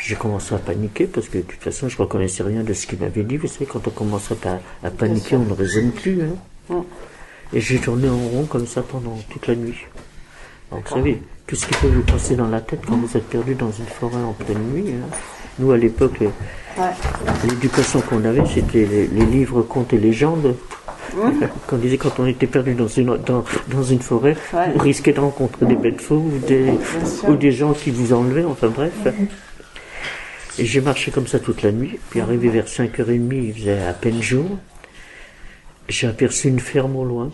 J'ai 0.01 0.15
commencé 0.15 0.55
à 0.55 0.57
paniquer 0.57 1.05
parce 1.05 1.27
que 1.27 1.39
de 1.39 1.43
toute 1.43 1.61
façon, 1.61 1.89
je 1.89 1.97
ne 1.97 2.01
reconnaissais 2.01 2.43
rien 2.43 2.63
de 2.63 2.73
ce 2.73 2.87
qu'il 2.87 2.99
m'avait 2.99 3.23
dit. 3.23 3.37
Vous 3.37 3.47
savez, 3.47 3.65
quand 3.65 3.85
on 3.87 3.91
commence 3.91 4.31
à, 4.31 4.89
paniquer, 4.89 5.35
on 5.35 5.45
ne 5.45 5.53
raisonne 5.53 5.91
plus. 5.91 6.21
Hein. 6.21 6.85
Et 7.53 7.59
j'ai 7.59 7.79
tourné 7.79 8.07
en 8.07 8.17
rond 8.17 8.45
comme 8.45 8.67
ça 8.67 8.81
pendant 8.81 9.17
toute 9.29 9.47
la 9.47 9.55
nuit. 9.55 9.77
vous 10.71 10.81
savez, 10.87 11.21
tout 11.51 11.57
ce 11.57 11.65
qui 11.65 11.73
peut 11.73 11.87
vous 11.87 12.03
passer 12.03 12.37
dans 12.37 12.47
la 12.47 12.61
tête 12.61 12.79
quand 12.87 12.95
vous 12.95 13.17
êtes 13.17 13.27
perdu 13.27 13.55
dans 13.55 13.73
une 13.73 13.85
forêt 13.85 14.23
en 14.23 14.31
pleine 14.31 14.63
nuit. 14.71 14.93
Hein? 14.93 15.05
Nous, 15.59 15.69
à 15.73 15.77
l'époque, 15.77 16.19
l'éducation 17.43 17.99
qu'on 17.99 18.23
avait, 18.23 18.45
c'était 18.45 18.85
les, 18.85 19.25
livres 19.25 19.61
contes 19.61 19.91
et 19.91 19.97
légendes. 19.97 20.55
Quand 21.67 21.75
on 21.75 21.77
disait 21.77 21.97
quand 21.97 22.21
on 22.21 22.25
était 22.25 22.47
perdu 22.47 22.73
dans 22.73 22.87
une, 22.87 23.17
dans, 23.17 23.43
dans 23.67 23.83
une 23.83 23.99
forêt, 23.99 24.37
vous 24.53 24.79
risquez 24.79 25.11
de 25.11 25.19
rencontrer 25.19 25.65
des 25.65 25.75
bêtes 25.75 25.99
fous 25.99 26.31
ou 26.33 26.39
des, 26.47 26.71
ou 27.27 27.35
des 27.35 27.51
gens 27.51 27.73
qui 27.73 27.91
vous 27.91 28.13
enlevaient, 28.13 28.45
enfin 28.45 28.69
bref. 28.69 28.93
Et 30.57 30.65
j'ai 30.65 30.79
marché 30.79 31.11
comme 31.11 31.27
ça 31.27 31.37
toute 31.39 31.63
la 31.63 31.73
nuit, 31.73 31.99
puis 32.11 32.21
arrivé 32.21 32.47
vers 32.47 32.65
5h30, 32.65 33.29
il 33.33 33.53
faisait 33.53 33.83
à 33.83 33.91
peine 33.91 34.21
jour 34.21 34.45
j'ai 35.89 36.07
aperçu 36.07 36.47
une 36.47 36.61
ferme 36.61 36.95
au 36.95 37.03
loin. 37.03 37.29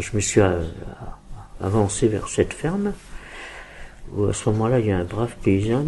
Je 0.00 0.10
me 0.14 0.20
suis 0.20 0.40
euh, 0.40 0.64
avancé 1.60 2.08
vers 2.08 2.28
cette 2.28 2.52
ferme, 2.52 2.92
où 4.14 4.24
à 4.26 4.32
ce 4.32 4.48
moment-là, 4.50 4.78
il 4.80 4.86
y 4.86 4.92
a 4.92 4.98
un 4.98 5.04
brave 5.04 5.34
paysan, 5.42 5.86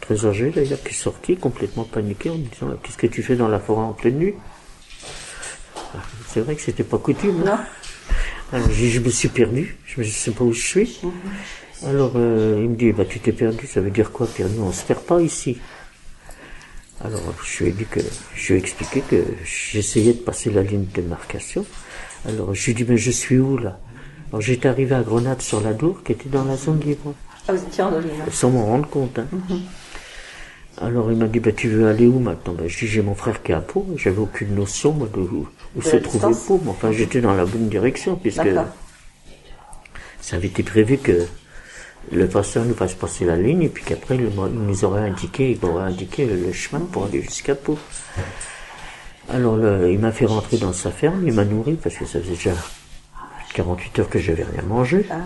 très 0.00 0.26
âgé 0.26 0.50
d'ailleurs, 0.50 0.82
qui 0.82 0.90
est 0.90 0.92
sorti 0.92 1.36
complètement 1.36 1.84
paniqué 1.84 2.30
en 2.30 2.36
me 2.36 2.44
disant 2.44 2.68
Qu'est-ce 2.82 2.96
que 2.96 3.06
tu 3.06 3.22
fais 3.22 3.36
dans 3.36 3.48
la 3.48 3.60
forêt 3.60 3.84
en 3.84 3.92
pleine 3.92 4.18
nuit? 4.18 4.34
C'est 6.28 6.40
vrai 6.40 6.54
que 6.54 6.62
c'était 6.62 6.84
pas 6.84 6.98
coutume. 6.98 7.44
Hein. 7.46 7.60
Non. 8.52 8.60
je, 8.70 9.00
me 9.00 9.10
suis 9.10 9.28
perdu, 9.28 9.76
je 9.86 10.00
ne 10.00 10.06
sais 10.06 10.30
pas 10.30 10.44
où 10.44 10.52
je 10.52 10.62
suis. 10.62 11.00
Alors 11.84 12.12
euh, 12.16 12.60
il 12.62 12.70
me 12.70 12.76
dit 12.76 12.92
bah, 12.92 13.04
Tu 13.04 13.20
t'es 13.20 13.32
perdu, 13.32 13.66
ça 13.66 13.80
veut 13.80 13.90
dire 13.90 14.12
quoi 14.12 14.26
perdu 14.26 14.54
On 14.60 14.72
se 14.72 14.84
perd 14.84 15.00
pas 15.00 15.20
ici. 15.20 15.58
Alors, 17.02 17.34
je 17.42 17.64
lui 17.64 17.70
ai 17.70 17.72
dit 17.72 17.86
que, 17.86 18.00
je 18.36 18.48
lui 18.48 18.60
ai 18.60 18.62
expliqué 18.62 19.00
que 19.00 19.24
j'essayais 19.44 20.12
de 20.12 20.18
passer 20.18 20.50
la 20.50 20.62
ligne 20.62 20.84
de 20.84 21.00
démarcation. 21.00 21.64
Alors, 22.28 22.54
je 22.54 22.62
lui 22.66 22.72
ai 22.72 22.74
dit, 22.74 22.84
mais 22.86 22.98
je 22.98 23.10
suis 23.10 23.38
où, 23.38 23.56
là? 23.56 23.80
Alors, 24.30 24.40
j'étais 24.40 24.68
arrivé 24.68 24.94
à 24.94 25.02
Grenade 25.02 25.42
sur 25.42 25.60
la 25.60 25.72
Dour, 25.72 26.02
qui 26.04 26.12
était 26.12 26.28
dans 26.28 26.44
la 26.44 26.56
zone 26.56 26.80
libre. 26.80 27.14
Ah, 27.48 27.52
vous 27.52 27.62
étiez 27.62 27.82
en 27.82 27.90
Sans 28.30 28.50
m'en 28.50 28.64
rendre 28.64 28.88
compte, 28.88 29.18
hein. 29.18 29.26
Mhm. 29.32 29.60
Alors, 30.78 31.10
il 31.10 31.18
m'a 31.18 31.26
dit, 31.26 31.40
bah, 31.40 31.52
tu 31.52 31.68
veux 31.68 31.88
aller 31.88 32.06
où 32.06 32.20
maintenant? 32.20 32.54
Ben, 32.54 32.68
je 32.68 32.78
dis, 32.78 32.86
j'ai 32.86 33.02
mon 33.02 33.14
frère 33.14 33.42
qui 33.42 33.52
est 33.52 33.56
à 33.56 33.60
Pau. 33.60 33.84
J'avais 33.96 34.18
aucune 34.18 34.54
notion, 34.54 34.92
moi, 34.92 35.08
de 35.12 35.20
où, 35.20 35.48
se 35.82 35.96
trouvait 35.96 36.34
Pau. 36.46 36.60
Mais 36.64 36.70
enfin, 36.70 36.92
j'étais 36.92 37.20
dans 37.20 37.34
la 37.34 37.44
bonne 37.44 37.68
direction, 37.68 38.16
puisque 38.16 38.48
ça 40.20 40.36
avait 40.36 40.46
été 40.46 40.62
prévu 40.62 40.98
que 40.98 41.26
le 42.12 42.26
pasteur 42.28 42.64
nous 42.64 42.74
fasse 42.74 42.94
passer 42.94 43.24
la 43.24 43.36
ligne 43.36 43.62
et 43.62 43.68
puis 43.68 43.84
qu'après 43.84 44.16
il 44.16 44.30
nous 44.30 44.84
aurait 44.84 45.08
indiqué, 45.08 45.52
il 45.52 45.66
m'aurait 45.66 45.84
indiqué 45.84 46.24
le 46.24 46.52
chemin 46.52 46.80
pour 46.80 47.04
aller 47.04 47.22
jusqu'à 47.22 47.54
Pau. 47.54 47.78
Alors 49.28 49.58
il 49.86 49.98
m'a 49.98 50.12
fait 50.12 50.26
rentrer 50.26 50.56
dans 50.56 50.72
sa 50.72 50.90
ferme, 50.90 51.26
il 51.26 51.32
m'a 51.32 51.44
nourri 51.44 51.74
parce 51.74 51.96
que 51.96 52.04
ça 52.04 52.20
faisait 52.20 52.32
déjà 52.32 52.52
48 53.54 53.98
heures 53.98 54.08
que 54.08 54.18
j'avais 54.18 54.44
rien 54.44 54.62
mangé. 54.62 55.06
Ah 55.10 55.16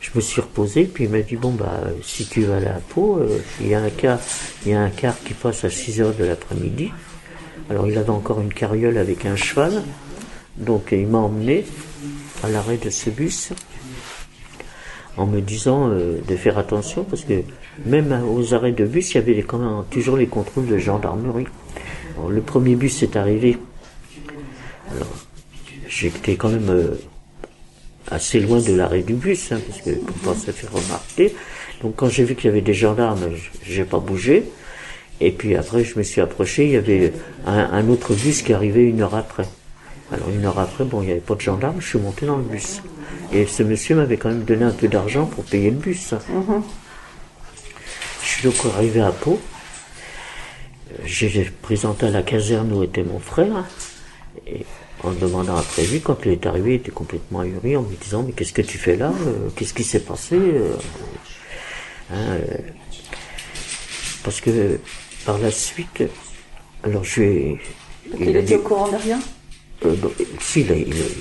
je 0.00 0.10
me 0.14 0.20
suis 0.20 0.40
reposé, 0.40 0.84
puis 0.84 1.04
il 1.04 1.10
m'a 1.10 1.20
dit 1.20 1.36
bon 1.36 1.52
bah 1.52 1.82
si 2.02 2.26
tu 2.26 2.44
vas 2.44 2.56
à 2.56 2.80
Pau, 2.88 3.18
euh, 3.18 3.38
il 3.60 3.68
y 3.68 3.74
a 3.74 3.80
un 3.80 3.90
car, 3.90 4.20
il 4.64 4.72
y 4.72 4.74
a 4.74 4.80
un 4.80 4.90
car 4.90 5.18
qui 5.24 5.34
passe 5.34 5.64
à 5.64 5.70
6 5.70 6.00
heures 6.00 6.14
de 6.14 6.24
l'après-midi. 6.24 6.92
Alors 7.68 7.88
il 7.88 7.98
avait 7.98 8.10
encore 8.10 8.40
une 8.40 8.54
carriole 8.54 8.98
avec 8.98 9.26
un 9.26 9.36
cheval, 9.36 9.82
donc 10.56 10.92
il 10.92 11.06
m'a 11.08 11.18
emmené 11.18 11.64
à 12.44 12.48
l'arrêt 12.48 12.76
de 12.76 12.88
ce 12.88 13.10
bus 13.10 13.52
en 15.16 15.26
me 15.26 15.40
disant 15.40 15.88
euh, 15.88 16.20
de 16.26 16.36
faire 16.36 16.58
attention 16.58 17.04
parce 17.04 17.24
que 17.24 17.42
même 17.84 18.12
aux 18.28 18.54
arrêts 18.54 18.72
de 18.72 18.84
bus, 18.84 19.12
il 19.12 19.14
y 19.16 19.18
avait 19.18 19.42
quand 19.42 19.58
même 19.58 19.84
toujours 19.90 20.16
les 20.16 20.26
contrôles 20.26 20.66
de 20.66 20.78
gendarmerie. 20.78 21.46
le 22.28 22.40
premier 22.40 22.76
bus 22.76 23.02
est 23.02 23.16
arrivé. 23.16 23.58
Alors, 24.94 25.08
j'étais 25.96 26.36
quand 26.36 26.50
même 26.50 26.68
euh, 26.68 26.94
assez 28.10 28.40
loin 28.40 28.60
de 28.60 28.74
l'arrêt 28.74 29.02
du 29.02 29.14
bus, 29.14 29.52
hein, 29.52 29.60
parce 29.66 29.80
que 29.80 29.90
pour 29.90 30.34
pas 30.34 30.38
se 30.38 30.50
faire 30.50 30.72
remarquer. 30.72 31.34
Donc 31.82 31.96
quand 31.96 32.08
j'ai 32.08 32.24
vu 32.24 32.34
qu'il 32.34 32.46
y 32.46 32.48
avait 32.48 32.60
des 32.60 32.74
gendarmes, 32.74 33.30
j'ai 33.64 33.84
pas 33.84 33.98
bougé. 33.98 34.44
Et 35.20 35.32
puis 35.32 35.56
après, 35.56 35.82
je 35.82 35.98
me 35.98 36.02
suis 36.02 36.20
approché, 36.20 36.66
il 36.66 36.72
y 36.72 36.76
avait 36.76 37.12
un, 37.46 37.58
un 37.58 37.88
autre 37.88 38.14
bus 38.14 38.42
qui 38.42 38.52
arrivait 38.52 38.84
une 38.84 39.00
heure 39.00 39.14
après. 39.14 39.46
Alors 40.12 40.28
une 40.28 40.44
heure 40.44 40.58
après, 40.58 40.84
bon, 40.84 41.02
il 41.02 41.06
n'y 41.06 41.12
avait 41.12 41.20
pas 41.20 41.34
de 41.34 41.40
gendarme, 41.40 41.80
je 41.80 41.88
suis 41.88 41.98
monté 41.98 42.26
dans 42.26 42.36
le 42.36 42.44
bus. 42.44 42.82
Et 43.32 43.46
ce 43.46 43.62
monsieur 43.62 43.96
m'avait 43.96 44.18
quand 44.18 44.28
même 44.28 44.44
donné 44.44 44.64
un 44.64 44.70
peu 44.70 44.88
d'argent 44.88 45.24
pour 45.26 45.44
payer 45.44 45.70
le 45.70 45.76
bus. 45.76 46.12
Mhm. 46.12 46.62
Je 48.22 48.26
suis 48.26 48.42
donc 48.42 48.54
arrivé 48.74 49.00
à 49.00 49.10
Pau. 49.10 49.40
J'ai 51.04 51.50
présenté 51.62 52.06
à 52.06 52.10
la 52.10 52.22
caserne 52.22 52.72
où 52.72 52.82
était 52.82 53.02
mon 53.02 53.18
frère. 53.18 53.64
Et 54.46 54.64
en 55.06 55.12
demandant 55.12 55.56
après 55.56 55.86
lui, 55.86 56.00
quand 56.00 56.18
il 56.24 56.32
est 56.32 56.46
arrivé, 56.46 56.74
il 56.74 56.76
était 56.76 56.90
complètement 56.90 57.40
ahuri 57.40 57.76
en 57.76 57.82
me 57.82 57.94
disant 57.96 58.22
Mais 58.22 58.32
qu'est-ce 58.32 58.52
que 58.52 58.62
tu 58.62 58.78
fais 58.78 58.96
là 58.96 59.12
euh, 59.26 59.48
Qu'est-ce 59.54 59.74
qui 59.74 59.84
s'est 59.84 60.00
passé 60.00 60.36
euh, 60.36 60.72
hein, 62.12 62.36
euh, 62.40 62.58
Parce 64.24 64.40
que 64.40 64.78
par 65.24 65.38
la 65.38 65.50
suite, 65.50 66.04
alors 66.82 67.04
je 67.04 67.20
vais. 67.20 67.56
Il, 68.20 68.36
était 68.36 68.56
au 68.56 68.60
courant 68.60 68.88
de 68.88 68.96
rien? 68.96 69.18
Euh, 69.84 69.94
si, 70.40 70.64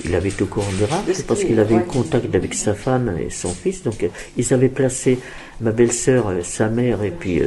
il, 0.06 0.16
avait 0.16 0.30
été 0.30 0.44
au 0.44 0.48
courant 0.48 0.72
des 0.78 1.24
parce 1.24 1.44
qu'il 1.44 1.60
avait 1.60 1.76
eu 1.76 1.84
contact 1.84 2.34
avec 2.34 2.54
sa 2.54 2.74
femme 2.74 3.18
et 3.20 3.30
son 3.30 3.50
fils. 3.50 3.84
Donc, 3.84 4.04
euh, 4.04 4.08
ils 4.38 4.54
avaient 4.54 4.70
placé 4.70 5.20
ma 5.60 5.72
belle-sœur, 5.72 6.30
euh, 6.30 6.42
sa 6.42 6.70
mère 6.70 7.04
et 7.04 7.12
puis 7.12 7.42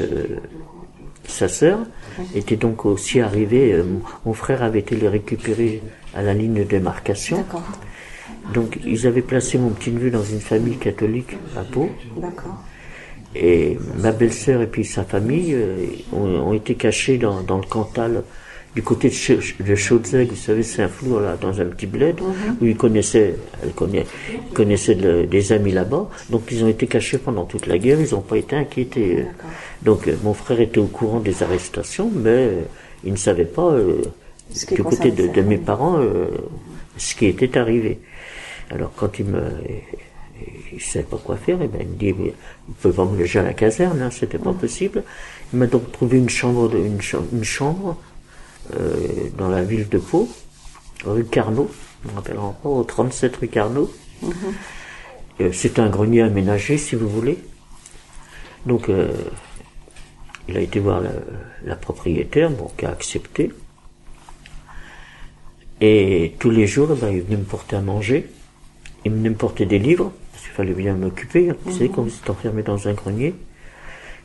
sa 1.26 1.48
sœur 1.48 1.80
étaient 2.34 2.56
donc 2.56 2.84
aussi 2.84 3.20
arrivés. 3.20 3.82
mon 4.26 4.34
frère 4.34 4.62
avait 4.62 4.80
été 4.80 4.96
les 4.96 5.08
récupérer 5.08 5.82
à 6.14 6.22
la 6.22 6.34
ligne 6.34 6.54
de 6.54 6.64
démarcation. 6.64 7.44
Donc, 8.54 8.78
ils 8.84 9.06
avaient 9.06 9.22
placé 9.22 9.58
mon 9.58 9.70
petit 9.70 9.90
neveu 9.90 10.10
dans 10.10 10.24
une 10.24 10.40
famille 10.40 10.76
catholique 10.76 11.36
à 11.56 11.62
Pau. 11.62 11.90
Et 13.34 13.76
ma 13.98 14.12
belle-sœur 14.12 14.62
et 14.62 14.66
puis 14.66 14.84
sa 14.84 15.04
famille 15.04 15.56
ont, 16.12 16.52
été 16.54 16.74
cachés 16.74 17.18
dans, 17.18 17.42
dans 17.42 17.58
le 17.58 17.66
Cantal 17.66 18.22
du 18.74 18.82
côté 18.82 19.10
de, 19.10 19.74
Chaudzeg, 19.74 20.28
vous 20.28 20.36
savez, 20.36 20.62
c'est 20.62 20.82
un 20.82 20.88
flou 20.88 21.18
là, 21.18 21.36
dans 21.40 21.60
un 21.60 21.64
petit 21.64 21.86
bled, 21.86 22.20
mhm. 22.20 22.56
où 22.60 22.66
ils 22.66 22.76
connaissaient, 22.76 23.34
elle 23.62 23.72
connaissait 24.52 24.94
des 24.94 25.52
amis 25.52 25.72
là-bas. 25.72 26.08
Donc 26.30 26.42
ils 26.52 26.62
ont 26.62 26.68
été 26.68 26.86
cachés 26.86 27.18
pendant 27.18 27.44
toute 27.44 27.66
la 27.66 27.78
guerre, 27.78 27.98
ils 28.00 28.14
n'ont 28.14 28.20
pas 28.20 28.36
été 28.36 28.54
inquiétés. 28.54 29.24
Donc 29.82 30.06
euh, 30.06 30.14
mon 30.22 30.34
frère 30.34 30.60
était 30.60 30.78
au 30.78 30.86
courant 30.86 31.18
des 31.20 31.42
arrestations, 31.42 32.10
mais 32.14 32.30
euh, 32.30 32.60
il 33.04 33.12
ne 33.12 33.18
savait 33.18 33.46
pas 33.46 33.72
euh, 33.72 34.02
du 34.50 34.82
côté 34.82 35.10
de, 35.10 35.42
mes 35.42 35.58
parents 35.58 35.98
ce 36.96 37.14
qui 37.14 37.26
était 37.26 37.58
arrivé. 37.58 38.00
Alors 38.70 38.92
quand 38.96 39.18
il 39.18 39.26
me 39.26 39.40
il 40.72 40.80
savait 40.80 41.04
pas 41.04 41.16
quoi 41.16 41.36
faire, 41.36 41.60
et 41.62 41.68
ben 41.68 41.80
il 41.80 41.88
me 41.88 41.94
dit 41.94 42.14
il 42.68 42.74
peut 42.74 42.92
pas 42.92 43.04
me 43.04 43.18
loger 43.18 43.38
à 43.40 43.42
la 43.42 43.54
caserne, 43.54 44.00
hein, 44.02 44.10
c'était 44.10 44.38
pas 44.38 44.52
possible. 44.52 45.02
Il 45.52 45.58
m'a 45.58 45.66
donc 45.66 45.90
trouvé 45.92 46.18
une 46.18 46.28
chambre, 46.28 46.74
une, 46.74 47.00
une 47.32 47.44
chambre 47.44 47.96
euh, 48.74 49.28
dans 49.36 49.48
la 49.48 49.62
ville 49.62 49.88
de 49.88 49.98
Pau, 49.98 50.28
rue 51.04 51.24
Carnot, 51.24 51.70
je 52.04 52.10
me 52.10 52.14
rappelle 52.14 52.38
encore, 52.38 52.72
au 52.72 52.84
37 52.84 53.36
rue 53.36 53.48
Carnot. 53.48 53.90
Mhm. 54.22 54.32
Euh, 55.40 55.50
c'est 55.52 55.78
un 55.78 55.88
grenier 55.88 56.22
aménagé, 56.22 56.78
si 56.78 56.96
vous 56.96 57.08
voulez. 57.08 57.38
Donc, 58.66 58.88
euh, 58.88 59.12
il 60.48 60.56
a 60.56 60.60
été 60.60 60.80
voir 60.80 61.00
la, 61.00 61.12
la 61.64 61.76
propriétaire, 61.76 62.50
bon, 62.50 62.70
qui 62.76 62.86
a 62.86 62.90
accepté. 62.90 63.52
Et 65.80 66.34
tous 66.38 66.50
les 66.50 66.66
jours, 66.66 66.88
ben, 67.00 67.08
il 67.10 67.22
venait 67.22 67.36
me 67.36 67.44
porter 67.44 67.76
à 67.76 67.80
manger. 67.80 68.28
Il 69.04 69.12
venait 69.12 69.30
me 69.30 69.34
porter 69.36 69.64
des 69.64 69.78
livres, 69.78 70.12
parce 70.32 70.44
qu'il 70.44 70.52
fallait 70.52 70.72
bien 70.72 70.94
m'occuper. 70.94 71.50
Vous 71.64 71.72
savez, 71.72 71.88
vous 71.94 72.08
êtes 72.08 72.30
enfermé 72.30 72.62
dans 72.62 72.88
un 72.88 72.92
grenier. 72.94 73.34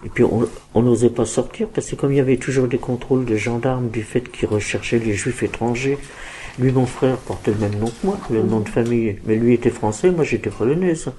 Et 0.06 0.10
puis 0.10 0.26
on 0.74 0.82
n'osait 0.82 1.10
pas 1.12 1.26
sortir, 1.26 1.70
parce 1.70 1.90
que 1.90 1.96
comme 1.96 2.12
il 2.12 2.18
y 2.18 2.20
avait 2.20 2.36
toujours 2.38 2.68
des 2.68 2.78
contrôles 2.80 3.24
de 3.24 3.38
gendarmes 3.38 3.88
du 3.90 4.04
fait 4.04 4.22
qu'ils 4.30 4.50
recherchaient 4.50 5.00
les 5.00 5.14
juifs 5.14 5.44
étrangers, 5.44 5.98
lui, 6.60 6.72
mon 6.72 6.86
frère, 6.86 7.18
portait 7.18 7.52
le 7.52 7.58
même 7.58 7.76
nom 7.80 7.88
que 7.88 8.06
moi, 8.06 8.18
le 8.30 8.44
nom 8.44 8.60
de 8.60 8.68
famille. 8.70 9.16
Mais 9.26 9.36
lui 9.36 9.54
était 9.54 9.70
français, 9.70 10.12
moi 10.12 10.24
j'étais 10.26 10.50
polonaise. 10.50 11.10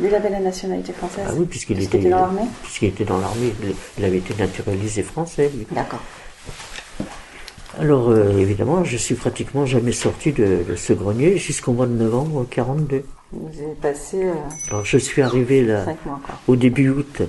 Lui, 0.00 0.08
il 0.08 0.14
avait 0.14 0.30
la 0.30 0.40
nationalité 0.40 0.92
française. 0.92 1.24
Ah 1.28 1.32
oui, 1.36 1.44
puisqu'il 1.44 1.80
était, 1.82 1.98
était 1.98 2.08
dans 2.10 2.16
l'armée 2.20 2.40
puisqu'il 2.62 2.86
était 2.88 3.04
dans 3.04 3.18
l'armée, 3.18 3.52
il- 3.98 4.04
avait 4.04 4.18
été 4.18 4.34
naturalisé 4.34 5.02
français. 5.02 5.50
D'accord. 5.70 6.00
Alors 7.80 8.10
euh, 8.10 8.38
évidemment, 8.38 8.84
je 8.84 8.96
suis 8.96 9.16
pratiquement 9.16 9.66
jamais 9.66 9.92
sorti 9.92 10.32
de, 10.32 10.64
de 10.68 10.76
ce 10.76 10.92
grenier 10.92 11.38
jusqu'au 11.38 11.72
mois 11.72 11.86
de 11.86 11.92
novembre 11.92 12.46
42. 12.48 13.04
Vous 13.32 13.48
avez 13.48 13.74
passé 13.74 14.24
euh, 14.24 14.34
Alors 14.70 14.84
je 14.84 14.96
suis 14.96 15.22
arrivé 15.22 15.64
là 15.64 15.84
mois, 16.06 16.20
au 16.46 16.54
début 16.54 16.90
août 16.90 17.22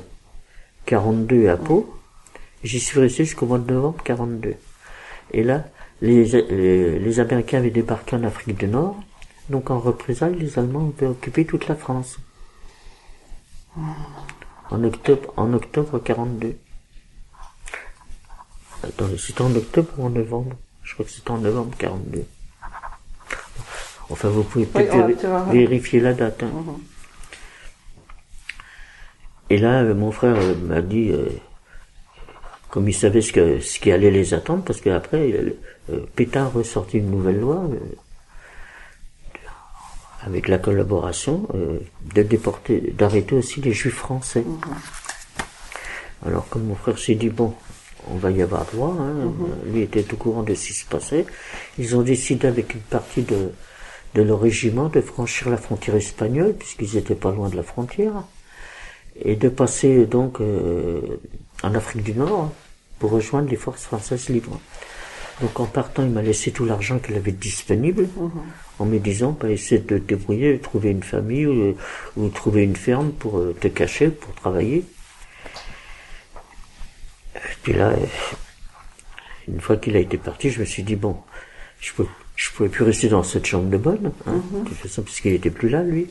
42 0.85 1.49
à 1.49 1.57
Pau. 1.57 1.91
J'y 2.63 2.79
suis 2.79 2.99
resté 2.99 3.25
jusqu'au 3.25 3.47
mois 3.47 3.57
de 3.57 3.73
novembre 3.73 4.03
42. 4.03 4.53
Et 5.31 5.43
là, 5.43 5.65
les, 6.01 6.25
les, 6.25 6.99
les 6.99 7.19
Américains 7.19 7.57
avaient 7.57 7.71
débarqué 7.71 8.15
en 8.15 8.23
Afrique 8.23 8.57
du 8.57 8.67
Nord. 8.67 8.95
Donc 9.49 9.71
en 9.71 9.79
représailles, 9.79 10.35
les 10.35 10.59
Allemands 10.59 10.91
avaient 10.95 11.07
occupé 11.07 11.45
toute 11.45 11.67
la 11.67 11.75
France. 11.75 12.19
En 14.69 14.83
octobre, 14.83 15.33
en 15.37 15.53
octobre 15.53 15.99
42. 15.99 16.55
Attendez, 18.87 19.17
c'était 19.17 19.41
en 19.41 19.53
octobre 19.55 19.89
ou 19.97 20.05
en 20.05 20.09
novembre 20.09 20.55
Je 20.83 20.93
crois 20.93 21.05
que 21.05 21.11
c'était 21.11 21.31
en 21.31 21.37
novembre 21.39 21.75
42. 21.77 22.23
Enfin, 24.09 24.29
vous 24.29 24.43
pouvez 24.43 24.65
peut-être 24.65 24.95
vérifier 25.51 25.99
la 25.99 26.13
date. 26.13 26.43
hein. 26.43 26.51
Mhm. 26.53 26.77
Et 29.49 29.57
là, 29.57 29.81
euh, 29.83 29.93
mon 29.95 30.11
frère 30.11 30.35
euh, 30.37 30.55
m'a 30.55 30.81
dit, 30.81 31.09
euh, 31.11 31.27
comme 32.69 32.87
il 32.89 32.93
savait 32.93 33.21
ce, 33.21 33.31
que, 33.33 33.59
ce 33.59 33.79
qui 33.79 33.91
allait 33.91 34.11
les 34.11 34.33
attendre, 34.33 34.63
parce 34.63 34.81
qu'après, 34.81 35.31
euh, 35.91 36.05
Pétain 36.15 36.45
a 36.45 36.49
ressorti 36.49 36.97
une 36.97 37.09
nouvelle 37.11 37.39
loi 37.39 37.63
euh, 37.71 37.77
avec 40.23 40.47
la 40.47 40.57
collaboration 40.57 41.47
de 41.53 42.21
déporter, 42.23 42.81
d'arrêter 42.97 43.35
aussi 43.35 43.61
les 43.61 43.73
juifs 43.73 43.93
français. 43.97 44.43
Alors, 46.25 46.47
comme 46.49 46.63
mon 46.63 46.73
frère 46.75 46.97
s'est 46.97 47.13
dit, 47.13 47.29
bon, 47.29 47.53
on 48.11 48.17
va 48.17 48.31
y 48.31 48.41
avoir 48.41 48.65
droit, 48.65 48.95
hein, 48.99 49.13
euh, 49.15 49.71
lui 49.71 49.81
était 49.81 50.05
au 50.13 50.17
courant 50.17 50.43
de 50.43 50.53
ce 50.53 50.67
qui 50.67 50.73
se 50.73 50.85
passait, 50.85 51.25
ils 51.77 51.95
ont 51.95 52.01
décidé 52.01 52.47
avec 52.47 52.73
une 52.73 52.81
partie 52.81 53.23
de, 53.23 53.49
de 54.15 54.21
leur 54.21 54.41
régiment 54.41 54.89
de 54.89 55.01
franchir 55.01 55.49
la 55.49 55.57
frontière 55.57 55.95
espagnole, 55.95 56.53
puisqu'ils 56.53 56.97
étaient 56.97 57.15
pas 57.15 57.31
loin 57.31 57.49
de 57.49 57.55
la 57.55 57.63
frontière 57.63 58.23
et 59.23 59.35
de 59.35 59.49
passer 59.49 60.05
donc 60.05 60.41
euh, 60.41 61.01
en 61.63 61.73
Afrique 61.73 62.03
du 62.03 62.13
Nord 62.13 62.41
hein, 62.41 62.51
pour 62.99 63.11
rejoindre 63.11 63.49
les 63.49 63.55
forces 63.55 63.83
françaises 63.83 64.29
libres. 64.29 64.59
Donc 65.41 65.59
en 65.59 65.65
partant, 65.65 66.03
il 66.03 66.11
m'a 66.11 66.21
laissé 66.21 66.51
tout 66.51 66.65
l'argent 66.65 66.97
qu'il 66.99 67.15
avait 67.15 67.33
disponible, 67.33 68.07
en 68.79 68.85
me 68.85 68.99
disant, 68.99 69.37
bah, 69.37 69.51
essaie 69.51 69.79
de 69.79 69.83
te 69.83 69.93
débrouiller, 69.95 70.59
trouver 70.59 70.91
une 70.91 71.03
famille 71.03 71.45
ou, 71.45 71.75
ou 72.15 72.29
trouver 72.29 72.63
une 72.63 72.77
ferme 72.77 73.11
pour 73.11 73.39
euh, 73.39 73.53
te 73.59 73.67
cacher, 73.67 74.09
pour 74.09 74.33
travailler. 74.33 74.85
Et 77.35 77.55
puis 77.63 77.73
là, 77.73 77.89
euh, 77.89 77.95
une 79.47 79.61
fois 79.61 79.77
qu'il 79.77 79.95
a 79.95 79.99
été 79.99 80.17
parti, 80.17 80.49
je 80.49 80.59
me 80.59 80.65
suis 80.65 80.83
dit, 80.83 80.95
bon, 80.95 81.17
je 81.79 81.91
je 82.35 82.51
pouvais 82.51 82.67
plus 82.69 82.83
rester 82.83 83.07
dans 83.07 83.23
cette 83.23 83.45
chambre 83.45 83.69
de 83.69 83.77
bonne, 83.77 84.11
hein, 84.27 84.41
de 84.51 84.67
toute 84.67 84.77
façon, 84.77 85.03
puisqu'il 85.03 85.33
était 85.33 85.49
plus 85.49 85.69
là, 85.69 85.83
lui. 85.83 86.07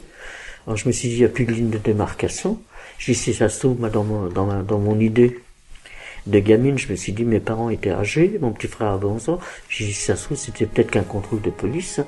Alors 0.67 0.77
je 0.79 0.87
me 0.89 0.93
suis 0.93 1.09
dit, 1.09 1.17
il 1.17 1.19
n'y 1.19 1.25
a 1.27 1.29
plus 1.29 1.45
de 1.45 1.53
ligne 1.53 1.69
de 1.71 1.77
démarcation. 1.79 2.59
J'ai 2.99 3.13
dit, 3.13 3.19
si 3.19 3.35
ça 3.35 3.49
se 3.51 3.59
trouve, 3.61 3.79
moi, 3.81 3.91
dans 3.91 4.05
mon, 4.05 4.29
dans, 4.29 4.47
ma- 4.47 4.63
dans 4.63 4.79
mon 4.79 4.99
idée 5.01 5.41
de 6.27 6.39
gamine, 6.39 6.79
je 6.79 6.89
me 6.91 6.97
suis 6.97 7.13
dit, 7.13 7.25
mes 7.25 7.41
parents 7.41 7.69
étaient 7.69 7.91
âgés, 7.91 8.39
mon 8.41 8.53
petit 8.53 8.69
frère 8.69 8.89
avait 8.93 9.05
11 9.05 9.29
ans. 9.29 9.41
J'ai 9.69 9.85
dit, 9.85 9.93
si 9.93 10.01
ça 10.03 10.17
se 10.17 10.25
trouve, 10.25 10.39
c'était 10.39 10.65
peut-être 10.65 10.91
qu'un 10.91 11.03
contrôle 11.03 11.43
de 11.43 11.51
police. 11.51 12.01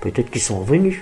Peut-être 0.00 0.30
qu'ils 0.30 0.40
sont 0.42 0.58
revenus. 0.60 0.98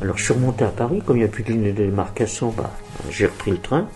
Alors 0.00 0.16
je 0.16 0.24
suis 0.24 0.32
remonté 0.32 0.64
à 0.64 0.68
Paris, 0.68 1.02
comme 1.04 1.16
il 1.16 1.20
n'y 1.20 1.24
a 1.24 1.28
plus 1.28 1.42
de 1.42 1.50
ligne 1.50 1.64
de 1.64 1.70
démarcation, 1.72 2.52
bah, 2.56 2.70
j'ai 3.10 3.26
repris 3.26 3.50
le 3.50 3.58
train. 3.58 3.88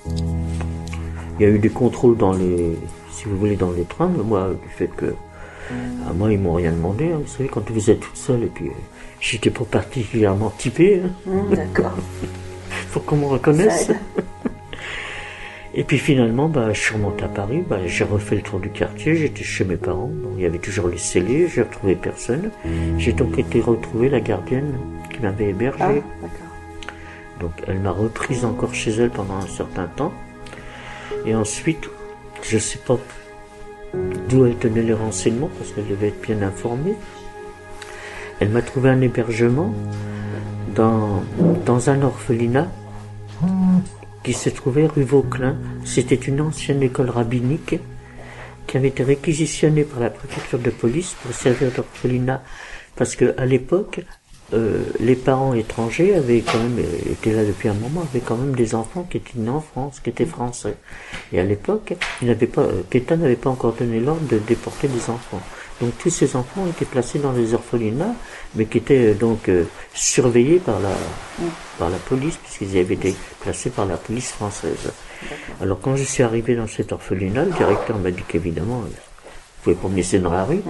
Il 1.38 1.42
y 1.42 1.44
a 1.44 1.48
eu 1.48 1.58
des 1.58 1.70
contrôles 1.70 2.16
dans 2.16 2.32
les, 2.32 2.76
si 3.10 3.24
vous 3.26 3.36
voulez, 3.36 3.56
dans 3.56 3.70
les 3.70 3.84
trains, 3.84 4.10
mais 4.16 4.22
moi, 4.22 4.50
du 4.50 4.68
fait 4.68 4.88
que, 4.88 5.14
à 6.08 6.12
moi, 6.12 6.32
ils 6.32 6.38
m'ont 6.38 6.54
rien 6.54 6.72
demandé, 6.72 7.12
hein. 7.12 7.20
vous 7.22 7.28
savez, 7.32 7.48
quand 7.48 7.68
vous 7.70 7.90
êtes 7.90 8.00
toute 8.00 8.16
seule, 8.16 8.42
et 8.42 8.48
puis, 8.48 8.68
euh, 8.68 8.72
j'étais 9.20 9.50
pas 9.50 9.64
particulièrement 9.64 10.50
typé, 10.50 11.02
hein. 11.04 11.10
Mhm, 11.26 11.54
D'accord. 11.54 11.92
faut 12.88 13.00
qu'on 13.00 13.16
me 13.16 13.26
reconnaisse. 13.26 13.90
Et 15.74 15.84
puis 15.84 15.98
finalement, 15.98 16.48
bah, 16.48 16.72
je 16.72 16.80
suis 16.80 16.94
remonté 16.94 17.24
à 17.24 17.28
Paris, 17.28 17.64
bah, 17.66 17.78
j'ai 17.86 18.04
refait 18.04 18.36
le 18.36 18.42
tour 18.42 18.60
du 18.60 18.68
quartier, 18.68 19.16
j'étais 19.16 19.42
chez 19.42 19.64
mes 19.64 19.76
parents, 19.76 20.10
donc 20.22 20.32
il 20.36 20.42
y 20.42 20.46
avait 20.46 20.58
toujours 20.58 20.88
les 20.88 20.98
scellés, 20.98 21.48
j'ai 21.48 21.62
retrouvé 21.62 21.94
personne. 21.94 22.50
J'ai 22.98 23.14
donc 23.14 23.38
été 23.38 23.60
retrouver 23.60 24.10
la 24.10 24.20
gardienne 24.20 24.74
qui 25.10 25.20
m'avait 25.20 25.48
hébergé. 25.48 25.82
Ah. 25.82 26.26
Donc 27.40 27.52
elle 27.66 27.80
m'a 27.80 27.90
reprise 27.90 28.44
encore 28.44 28.74
chez 28.74 28.90
elle 28.90 29.10
pendant 29.10 29.36
un 29.36 29.46
certain 29.46 29.86
temps. 29.86 30.12
Et 31.24 31.34
ensuite, 31.34 31.88
je 32.42 32.58
sais 32.58 32.78
pas 32.78 32.98
d'où 34.28 34.44
elle 34.44 34.56
tenait 34.56 34.82
les 34.82 34.92
renseignements, 34.92 35.50
parce 35.58 35.72
qu'elle 35.72 35.88
devait 35.88 36.08
être 36.08 36.20
bien 36.20 36.42
informée. 36.42 36.96
Elle 38.40 38.50
m'a 38.50 38.62
trouvé 38.62 38.90
un 38.90 39.00
hébergement 39.00 39.72
dans, 40.74 41.22
dans 41.64 41.88
un 41.88 42.02
orphelinat 42.02 42.68
qui 44.22 44.32
se 44.32 44.48
trouvait 44.48 44.86
rue 44.86 45.02
Vauclin. 45.02 45.56
C'était 45.84 46.14
une 46.14 46.40
ancienne 46.40 46.82
école 46.82 47.10
rabbinique 47.10 47.76
qui 48.66 48.76
avait 48.76 48.88
été 48.88 49.02
réquisitionnée 49.02 49.84
par 49.84 50.00
la 50.00 50.10
préfecture 50.10 50.58
de 50.58 50.70
police 50.70 51.14
pour 51.22 51.34
servir 51.34 51.70
d'orphelinat. 51.72 52.42
Parce 52.96 53.16
que 53.16 53.34
à 53.36 53.46
l'époque, 53.46 54.00
euh, 54.54 54.84
les 55.00 55.16
parents 55.16 55.54
étrangers 55.54 56.14
avaient 56.14 56.40
quand 56.40 56.58
même, 56.58 56.78
euh, 56.78 57.12
étaient 57.12 57.32
là 57.32 57.44
depuis 57.44 57.68
un 57.68 57.74
moment, 57.74 58.02
avaient 58.02 58.20
quand 58.20 58.36
même 58.36 58.54
des 58.54 58.74
enfants 58.74 59.06
qui 59.08 59.16
étaient 59.16 59.38
nés 59.38 59.48
en 59.48 59.60
France, 59.60 60.00
qui 60.00 60.10
étaient 60.10 60.26
français. 60.26 60.76
Et 61.32 61.40
à 61.40 61.44
l'époque, 61.44 61.94
il 62.20 62.28
n'avait 62.28 62.46
pas, 62.46 62.62
euh, 62.62 62.82
Pétain 62.88 63.16
n'avait 63.16 63.36
pas 63.36 63.50
encore 63.50 63.72
donné 63.72 63.98
l'ordre 63.98 64.26
de 64.28 64.38
déporter 64.38 64.88
des 64.88 65.08
enfants. 65.08 65.40
Donc 65.82 65.98
tous 65.98 66.10
ces 66.10 66.36
enfants 66.36 66.64
étaient 66.68 66.84
placés 66.84 67.18
dans 67.18 67.32
les 67.32 67.54
orphelinats, 67.54 68.14
mais 68.54 68.66
qui 68.66 68.78
étaient 68.78 69.06
euh, 69.08 69.14
donc 69.14 69.48
euh, 69.48 69.64
surveillés 69.94 70.60
par 70.60 70.78
la, 70.78 70.90
par 71.76 71.90
la 71.90 71.96
police, 71.98 72.36
puisqu'ils 72.36 72.78
avaient 72.78 72.94
été 72.94 73.16
placés 73.40 73.68
par 73.70 73.84
la 73.86 73.96
police 73.96 74.30
française. 74.30 74.92
Alors 75.60 75.80
quand 75.80 75.96
je 75.96 76.04
suis 76.04 76.22
arrivé 76.22 76.54
dans 76.54 76.68
cet 76.68 76.92
orphelinat, 76.92 77.46
le 77.46 77.50
directeur 77.50 77.98
m'a 77.98 78.12
dit 78.12 78.22
qu'évidemment, 78.28 78.82
euh, 78.82 78.86
vous 78.86 79.62
pouvez 79.64 79.74
pas 79.74 79.88
me 79.88 79.96
laisser 79.96 80.20
dans 80.20 80.30
la 80.32 80.44
rue. 80.44 80.60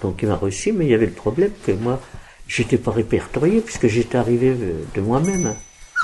Donc 0.00 0.20
il 0.22 0.28
m'a 0.28 0.36
reçu, 0.36 0.72
mais 0.72 0.86
il 0.86 0.90
y 0.90 0.94
avait 0.94 1.06
le 1.06 1.12
problème 1.12 1.50
que 1.66 1.72
moi, 1.72 2.00
j'étais 2.48 2.78
pas 2.78 2.90
répertorié, 2.90 3.60
puisque 3.60 3.86
j'étais 3.88 4.16
arrivé 4.16 4.56
de 4.94 5.00
moi-même. 5.02 5.54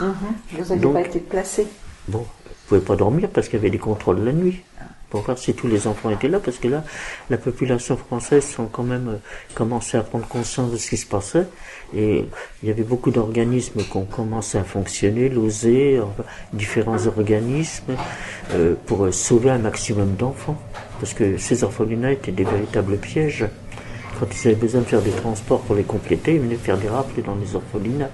Mhm. 0.01 0.15
Vous 0.53 0.59
n'aviez 0.61 0.77
Donc- 0.77 0.93
pas 0.93 1.01
été 1.01 1.19
placé. 1.21 1.67
Bon, 2.09 2.27
je 2.45 2.69
pouvais 2.69 2.81
pas 2.83 2.95
dormir 2.97 3.31
parce 3.33 3.49
qu'il 3.49 3.57
y 3.57 3.61
avait 3.61 3.71
des 3.71 3.79
contrôles 3.79 4.23
la 4.23 4.33
nuit. 4.33 4.61
Pour 5.11 5.23
voir 5.23 5.39
si 5.39 5.55
tous 5.55 5.69
les 5.69 5.87
enfants 5.87 6.11
étaient 6.11 6.29
là, 6.29 6.39
parce 6.39 6.59
que 6.59 6.69
là, 6.69 6.85
la 7.31 7.39
population 7.39 7.97
française 7.97 8.45
sont 8.45 8.67
quand 8.67 8.83
même 8.83 9.09
euh, 9.09 9.17
commencé 9.55 9.97
à 9.97 10.03
prendre 10.03 10.29
conscience 10.29 10.71
de 10.71 10.77
ce 10.77 10.91
qui 10.91 10.99
se 10.99 11.07
passait. 11.07 11.47
Et 11.97 12.27
il 12.63 12.69
y 12.69 12.71
avait 12.71 12.83
beaucoup 12.83 13.11
d'organismes 13.11 13.83
qui 13.83 13.97
ont 13.97 14.05
commencé 14.05 14.59
à 14.59 14.65
fonctionner, 14.65 15.31
l'OSE, 15.31 16.03
différents 16.53 17.07
organismes, 17.07 17.97
euh, 18.53 18.75
pour 18.85 19.07
euh, 19.07 19.13
sauver 19.13 19.49
un 19.49 19.59
maximum 19.59 20.15
d'enfants. 20.15 20.61
Parce 21.01 21.15
que 21.15 21.39
ces 21.39 21.65
orphelinats 21.65 22.13
étaient 22.13 22.33
des 22.33 22.45
véritables 22.45 22.99
pièges. 22.99 23.47
Quand 24.21 24.27
ils 24.35 24.49
avaient 24.49 24.57
besoin 24.57 24.83
de 24.83 24.87
faire 24.87 25.01
des 25.01 25.13
transports 25.13 25.61
pour 25.61 25.75
les 25.75 25.85
compléter, 25.85 26.35
ils 26.35 26.41
venaient 26.41 26.57
faire 26.57 26.77
des 26.77 26.89
rafles 26.89 27.23
dans 27.23 27.37
les 27.37 27.55
orphelinats. 27.55 28.11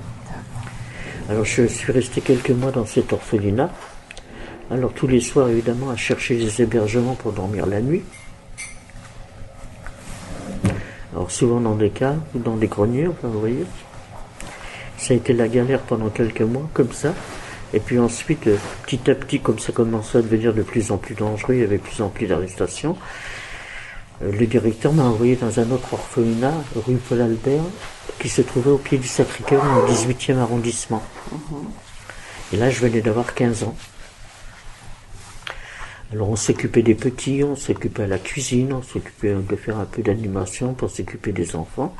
Alors 1.29 1.45
je 1.45 1.67
suis 1.67 1.91
resté 1.91 2.21
quelques 2.21 2.51
mois 2.51 2.71
dans 2.71 2.85
cet 2.85 3.13
orphelinat. 3.13 3.71
Alors 4.71 4.93
tous 4.93 5.07
les 5.07 5.21
soirs, 5.21 5.49
évidemment, 5.49 5.91
à 5.91 5.97
chercher 5.97 6.37
des 6.37 6.63
hébergements 6.63 7.15
pour 7.15 7.33
dormir 7.33 7.67
la 7.67 7.81
nuit. 7.81 8.03
Alors 11.13 11.31
souvent 11.31 11.61
dans 11.61 11.77
des 11.77 11.91
caves 11.91 12.19
ou 12.35 12.39
dans 12.39 12.57
des 12.57 12.67
greniers, 12.67 13.07
enfin, 13.07 13.29
vous 13.29 13.41
voyez. 13.41 13.65
Ça 14.97 15.13
a 15.13 15.17
été 15.17 15.33
la 15.33 15.49
galère 15.49 15.81
pendant 15.81 16.09
quelques 16.09 16.41
mois, 16.41 16.69
comme 16.73 16.93
ça. 16.93 17.15
Et 17.73 17.81
puis 17.81 17.99
ensuite, 17.99 18.47
euh, 18.47 18.57
petit 18.85 19.11
à 19.11 19.15
petit, 19.15 19.41
comme 19.41 19.59
ça 19.59 19.73
commençait 19.73 20.19
à 20.19 20.23
devenir 20.23 20.55
de 20.55 20.63
plus 20.63 20.93
en 20.93 20.97
plus 20.97 21.15
dangereux, 21.15 21.55
il 21.55 21.61
y 21.61 21.65
avait 21.65 21.79
de 21.79 21.83
plus 21.83 22.01
en 22.03 22.09
plus 22.09 22.27
d'arrestations. 22.27 22.97
euh, 24.23 24.33
Le 24.33 24.47
directeur 24.47 24.93
m'a 24.93 25.03
envoyé 25.05 25.37
dans 25.37 25.59
un 25.61 25.71
autre 25.73 25.93
orphelinat, 25.93 26.55
rue 26.87 26.97
Paul 26.97 27.21
Albert, 27.21 27.65
qui 28.21 28.29
se 28.29 28.43
trouvait 28.43 28.71
au 28.71 28.79
pied 28.79 28.97
du 28.97 29.09
Sacré-Cœur, 29.09 29.63
dans 29.63 29.83
le 29.87 29.93
18e 29.93 30.39
arrondissement. 30.39 31.03
Et 32.53 32.57
là, 32.57 32.71
je 32.71 32.81
venais 32.81 33.01
d'avoir 33.01 33.35
15 33.35 33.65
ans. 33.65 33.77
Alors 36.13 36.31
on 36.31 36.37
s'occupait 36.37 36.83
des 36.83 36.95
petits, 36.95 37.43
on 37.43 37.57
s'occupait 37.57 38.05
à 38.05 38.07
la 38.07 38.19
cuisine, 38.19 38.73
on 38.73 38.83
s'occupait 38.83 39.35
de 39.35 39.57
faire 39.57 39.79
un 39.79 39.85
peu 39.85 40.03
d'animation 40.03 40.75
pour 40.75 40.91
s'occuper 40.91 41.33
des 41.33 41.57
enfants. 41.57 41.95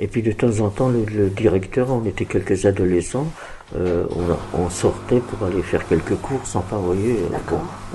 Et 0.00 0.06
puis 0.06 0.22
de 0.22 0.32
temps 0.32 0.60
en 0.60 0.70
temps, 0.70 0.88
le, 0.88 1.28
directeur, 1.28 1.90
on 1.90 2.04
était 2.04 2.24
quelques 2.24 2.66
adolescents, 2.66 3.30
euh, 3.76 4.06
on, 4.54 4.70
sortait 4.70 5.20
pour 5.20 5.46
aller 5.46 5.62
faire 5.62 5.86
quelques 5.88 6.14
courses, 6.16 6.54
enfin, 6.54 6.76
vous 6.76 6.86
voyez, 6.86 7.16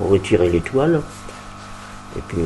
on, 0.01 0.07
retirait 0.07 0.49
l'étoile. 0.49 1.01
Et 2.17 2.21
puis, 2.27 2.39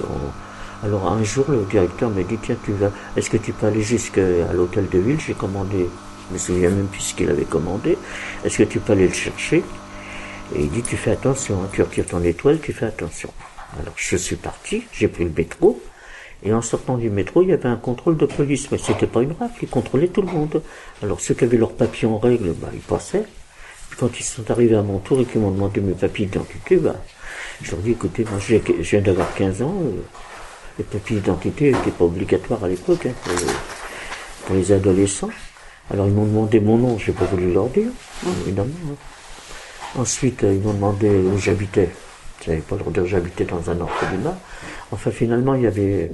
alors 0.83 1.11
un 1.11 1.23
jour, 1.23 1.45
le 1.49 1.65
directeur 1.69 2.11
m'a 2.11 2.21
dit, 2.21 2.37
tiens, 2.41 2.55
tu 2.63 2.71
vas, 2.73 2.91
est-ce 3.15 3.31
que 3.31 3.37
tu 3.37 3.51
peux 3.51 3.65
aller 3.65 3.81
jusqu'à 3.81 4.21
l'hôtel 4.53 4.87
de 4.89 4.99
ville? 4.99 5.19
J'ai 5.19 5.33
commandé, 5.33 5.89
je 6.29 6.33
me 6.33 6.37
souviens 6.37 6.69
même 6.69 6.87
plus 6.87 7.01
ce 7.01 7.15
qu'il 7.15 7.29
avait 7.29 7.45
commandé. 7.45 7.97
Est-ce 8.45 8.59
que 8.59 8.63
tu 8.63 8.79
peux 8.79 8.93
aller 8.93 9.07
le 9.07 9.13
chercher? 9.13 9.63
Et 10.55 10.61
il 10.61 10.69
dit, 10.69 10.81
tu 10.81 10.97
fais 10.97 11.11
attention, 11.11 11.61
hein, 11.63 11.69
tu 11.73 11.81
retires 11.81 12.05
ton 12.05 12.23
étoile, 12.23 12.59
tu 12.59 12.73
fais 12.73 12.85
attention. 12.85 13.29
Alors 13.81 13.93
je 13.95 14.15
suis 14.15 14.37
parti, 14.37 14.83
j'ai 14.93 15.07
pris 15.07 15.25
le 15.25 15.31
métro, 15.35 15.81
et 16.43 16.53
en 16.53 16.61
sortant 16.61 16.97
du 16.97 17.09
métro, 17.09 17.41
il 17.41 17.49
y 17.49 17.53
avait 17.53 17.67
un 17.67 17.75
contrôle 17.75 18.17
de 18.17 18.25
police. 18.25 18.71
Mais 18.71 18.77
c'était 18.77 19.07
pas 19.07 19.21
une 19.21 19.33
rafle, 19.33 19.63
ils 19.63 19.69
contrôlaient 19.69 20.07
tout 20.07 20.21
le 20.21 20.31
monde. 20.31 20.61
Alors 21.03 21.19
ceux 21.19 21.33
qui 21.33 21.43
avaient 21.43 21.57
leurs 21.57 21.73
papiers 21.73 22.07
en 22.07 22.17
règle, 22.17 22.53
bah, 22.53 22.69
ils 22.73 22.79
passaient. 22.79 23.25
Puis 23.89 23.99
quand 23.99 24.19
ils 24.19 24.23
sont 24.23 24.49
arrivés 24.51 24.75
à 24.75 24.83
mon 24.83 24.99
tour 24.99 25.19
et 25.19 25.25
qu'ils 25.25 25.41
m'ont 25.41 25.51
demandé 25.51 25.81
mes 25.81 25.93
papiers 25.93 26.25
d'identité, 26.25 26.77
bah, 26.77 26.95
je 27.61 27.71
leur 27.71 27.79
dis, 27.81 27.91
écoutez, 27.91 28.23
moi 28.29 28.39
je 28.39 28.55
viens 28.55 29.01
d'avoir 29.01 29.33
15 29.33 29.61
ans, 29.61 29.75
euh, 29.81 30.01
les 30.77 30.83
papiers 30.83 31.17
d'identité 31.17 31.71
n'étaient 31.71 31.91
pas 31.91 32.05
obligatoires 32.05 32.63
à 32.63 32.67
l'époque 32.67 33.07
hein, 33.07 33.13
pour, 34.45 34.55
les 34.55 34.71
adolescents. 34.71 35.31
Alors 35.89 36.07
ils 36.07 36.13
m'ont 36.13 36.25
demandé 36.25 36.59
mon 36.59 36.77
nom, 36.77 36.97
je 36.99 37.11
n'ai 37.11 37.17
pas 37.17 37.25
voulu 37.25 37.51
leur 37.51 37.67
dire, 37.69 37.87
évidemment. 38.45 38.69
Hein. 38.91 38.95
Ensuite, 39.95 40.43
ils 40.43 40.59
m'ont 40.59 40.73
demandé 40.73 41.09
où 41.09 41.37
j'habitais. 41.37 41.89
Je 42.43 42.51
n'avais 42.51 42.61
pas 42.61 42.75
leur 42.75 42.91
dire 42.91 43.05
j'habitais 43.05 43.45
dans 43.45 43.69
un 43.69 43.79
orphelinat. 43.79 44.37
Enfin, 44.91 45.11
finalement, 45.11 45.55
il 45.55 45.63
y 45.63 45.67
avait 45.67 46.11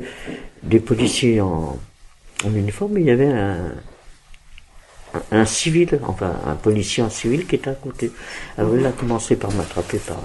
des 0.64 0.80
policiers 0.80 1.42
en, 1.42 1.78
uniforme, 2.46 2.94
mais 2.94 3.02
il 3.02 3.08
y 3.08 3.12
avait 3.12 3.32
un, 3.32 3.72
un, 5.32 5.46
civil, 5.46 6.00
enfin 6.04 6.36
un 6.46 6.56
policier 6.56 7.04
en 7.04 7.10
civil 7.10 7.46
qui 7.46 7.56
était 7.56 7.70
à 7.70 7.74
côté. 7.74 8.12
Alors 8.58 8.76
il 8.76 8.86
a 8.86 8.92
commencé 8.92 9.38
par 9.38 9.52
m'attraper 9.52 9.98
par, 10.00 10.18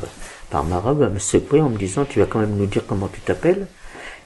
par 0.50 0.64
ma 0.64 0.78
robe, 0.78 1.02
à 1.02 1.08
me 1.08 1.20
secouer 1.20 1.60
en 1.60 1.68
me 1.68 1.78
disant 1.78 2.04
tu 2.04 2.18
vas 2.18 2.26
quand 2.26 2.40
même 2.40 2.56
nous 2.56 2.66
dire 2.66 2.84
comment 2.86 3.08
tu 3.08 3.20
t'appelles. 3.20 3.68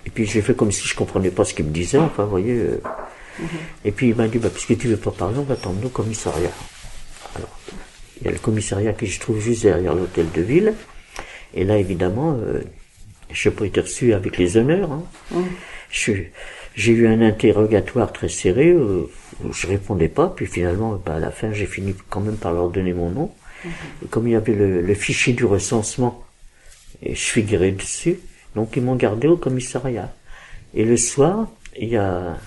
Et 0.07 0.11
puis 0.11 0.27
j'ai 0.27 0.41
fait 0.41 0.55
comme 0.55 0.73
si 0.73 0.87
je 0.87 0.97
comprenais 0.97 1.31
pas 1.31 1.45
ce 1.45 1.55
qu'il 1.55 1.67
me 1.67 1.71
disait, 1.71 1.99
enfin 1.99 2.25
vous 2.25 2.31
voyez. 2.31 2.55
Euh. 2.55 2.81
Mhm. 3.39 3.49
Et 3.85 3.93
puis 3.93 4.09
il 4.09 4.15
m'a 4.15 4.29
dit 4.29 4.39
bah, 4.39 4.51
puisque 4.51 4.79
tu 4.79 4.89
veux 4.89 4.97
pas 4.97 5.11
parler, 5.11 5.39
on 5.39 5.43
va 5.43 5.57
t'emmener 5.57 5.87
au 5.87 5.91
commissariat. 5.91 6.51
Il 8.23 8.27
y 8.27 8.29
a 8.29 8.33
le 8.33 8.39
commissariat 8.39 8.93
qui 8.93 9.09
se 9.09 9.19
trouve 9.19 9.41
juste 9.41 9.65
derrière 9.65 9.95
l'hôtel 9.95 10.27
de 10.33 10.43
ville. 10.43 10.75
Et 11.55 11.65
là 11.65 11.77
évidemment, 11.77 12.39
euh, 12.41 12.63
je 13.33 13.49
pas 13.51 13.67
été 13.67 13.81
reçu 13.81 14.13
avec 14.13 14.39
les 14.39 14.57
honneurs. 14.57 14.93
Hein. 14.93 15.43
J'ai 15.91 16.93
eu 16.93 17.09
un 17.09 17.21
interrogatoire 17.21 18.13
très 18.13 18.29
serré, 18.29 18.71
euh, 18.71 19.11
où 19.43 19.53
je 19.53 19.67
répondais 19.67 20.09
pas, 20.09 20.29
puis 20.29 20.47
finalement, 20.47 21.01
bah, 21.05 21.17
à 21.17 21.19
la 21.19 21.33
fin, 21.33 21.53
j'ai 21.53 21.67
fini 21.67 21.97
quand 22.11 22.21
même 22.21 22.37
par 22.37 22.53
leur 22.53 22.71
donner 22.71 22.93
mon 22.93 23.11
nom. 23.11 23.33
Et 23.65 24.07
comme 24.09 24.29
il 24.29 24.33
y 24.33 24.37
avait 24.37 24.55
le, 24.55 24.95
fichier 24.95 25.33
du 25.33 25.45
recensement, 25.45 26.25
et 27.03 27.17
je 27.17 27.25
figurais 27.25 27.73
dessus, 27.73 28.21
donc 28.55 28.77
ils 28.77 28.83
m'ont 28.83 28.97
gardé 28.97 29.27
au 29.27 29.37
commissariat. 29.37 30.15
Et 30.75 30.85
le 30.85 30.97
soir, 30.97 31.49
il 31.77 31.89
y 31.89 31.97
a 31.97 32.39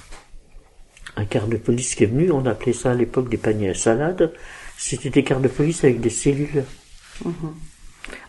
un 1.17 1.25
quart 1.25 1.47
de 1.47 1.57
police 1.57 1.95
qui 1.95 2.05
est 2.05 2.07
venu, 2.07 2.31
on 2.31 2.45
appelait 2.45 2.73
ça 2.73 2.91
à 2.91 2.93
l'époque 2.93 3.29
des 3.29 3.37
paniers 3.37 3.69
à 3.69 3.73
salade, 3.73 4.31
c'était 4.77 5.09
des 5.09 5.23
quarts 5.23 5.39
de 5.39 5.47
police 5.47 5.83
avec 5.83 5.99
des 5.99 6.09
cellules. 6.09 6.63
Mhm. 7.23 7.53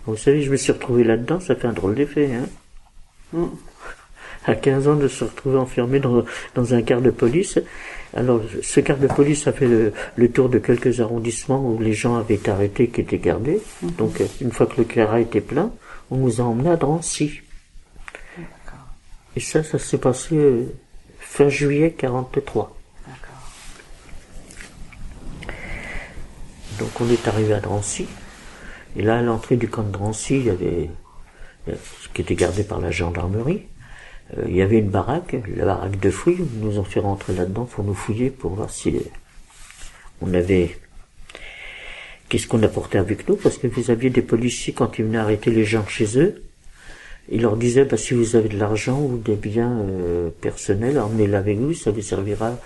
Vous 0.06 0.16
savez, 0.16 0.42
je 0.42 0.50
me 0.50 0.56
suis 0.56 0.72
retrouvé 0.72 1.04
là-dedans, 1.04 1.40
ça 1.40 1.56
fait 1.56 1.66
un 1.66 1.72
drôle 1.72 1.94
d'effet. 1.94 2.30
Hein 2.32 2.48
mm. 3.32 3.46
À 4.46 4.54
15 4.54 4.88
ans, 4.88 4.94
de 4.94 5.08
se 5.08 5.24
retrouver 5.24 5.58
enfermé 5.58 5.98
dans, 5.98 6.24
dans 6.54 6.74
un 6.74 6.82
quart 6.82 7.00
de 7.00 7.10
police. 7.10 7.58
Alors, 8.14 8.40
ce 8.62 8.78
quart 8.78 8.98
de 8.98 9.08
police 9.08 9.48
a 9.48 9.52
fait 9.52 9.66
le, 9.66 10.30
tour 10.30 10.48
de 10.48 10.58
quelques 10.58 11.00
arrondissements 11.00 11.68
où 11.68 11.80
les 11.80 11.92
gens 11.92 12.16
avaient 12.16 12.36
été 12.36 12.50
arrêtés, 12.52 12.88
qui 12.88 13.00
étaient 13.00 13.18
gardés. 13.18 13.60
Mm-hmm. 13.84 13.96
Donc, 13.96 14.22
une 14.40 14.52
fois 14.52 14.66
que 14.66 14.76
le 14.78 14.84
quart 14.84 15.16
était 15.16 15.40
plein, 15.40 15.72
on 16.12 16.18
nous 16.18 16.40
a 16.40 16.44
emmenés 16.44 16.70
à 16.70 16.76
Drancy. 16.76 17.40
Et 19.34 19.40
ça, 19.40 19.64
ça 19.64 19.78
s'est 19.78 19.98
passé 19.98 20.36
euh, 20.36 20.64
fin 21.18 21.48
juillet 21.48 21.90
43. 21.90 22.74
Donc, 26.78 27.00
on 27.00 27.08
est 27.08 27.28
arrivé 27.28 27.54
à 27.54 27.60
Drancy. 27.60 28.06
Et 28.96 29.02
là, 29.02 29.18
à 29.18 29.22
l'entrée 29.22 29.56
du 29.56 29.68
camp 29.68 29.82
de 29.82 29.92
Drancy, 29.92 30.36
il 30.36 30.46
y 30.46 30.50
avait, 30.50 30.90
ce 31.66 32.08
qui 32.14 32.22
était 32.22 32.34
gardé 32.34 32.64
par 32.64 32.80
la 32.80 32.90
gendarmerie, 32.90 33.62
euh, 34.36 34.44
il 34.48 34.56
y 34.56 34.62
avait 34.62 34.78
une 34.78 34.90
baraque, 34.90 35.36
la 35.54 35.64
baraque 35.64 36.00
de 36.00 36.10
fouilles, 36.10 36.38
ils 36.38 36.60
nous 36.60 36.78
ont 36.78 36.84
fait 36.84 37.00
rentrer 37.00 37.34
là-dedans 37.34 37.64
pour 37.64 37.84
nous 37.84 37.94
fouiller, 37.94 38.30
pour 38.30 38.54
voir 38.54 38.70
si 38.70 38.96
on 40.20 40.32
avait, 40.34 40.78
qu'est-ce 42.28 42.46
qu'on 42.46 42.62
apportait 42.62 42.98
avec 42.98 43.28
nous, 43.28 43.36
parce 43.36 43.58
que 43.58 43.66
vous 43.66 43.90
aviez 43.90 44.10
des 44.10 44.22
policiers, 44.22 44.72
quand 44.72 44.98
ils 44.98 45.04
venaient 45.04 45.18
arrêter 45.18 45.50
les 45.50 45.64
gens 45.64 45.86
chez 45.86 46.18
eux, 46.18 46.42
ils 47.28 47.42
leur 47.42 47.56
disaient, 47.56 47.84
bah, 47.84 47.96
si 47.96 48.14
vous 48.14 48.36
avez 48.36 48.48
de 48.48 48.58
l'argent 48.58 49.00
ou 49.00 49.18
des 49.18 49.34
biens 49.34 49.80
euh, 49.80 50.30
personnels, 50.40 50.98
emmenez-les 50.98 51.34
avec 51.34 51.58
vous, 51.58 51.74
ça 51.74 51.90
vous 51.90 52.00
servira 52.00 52.56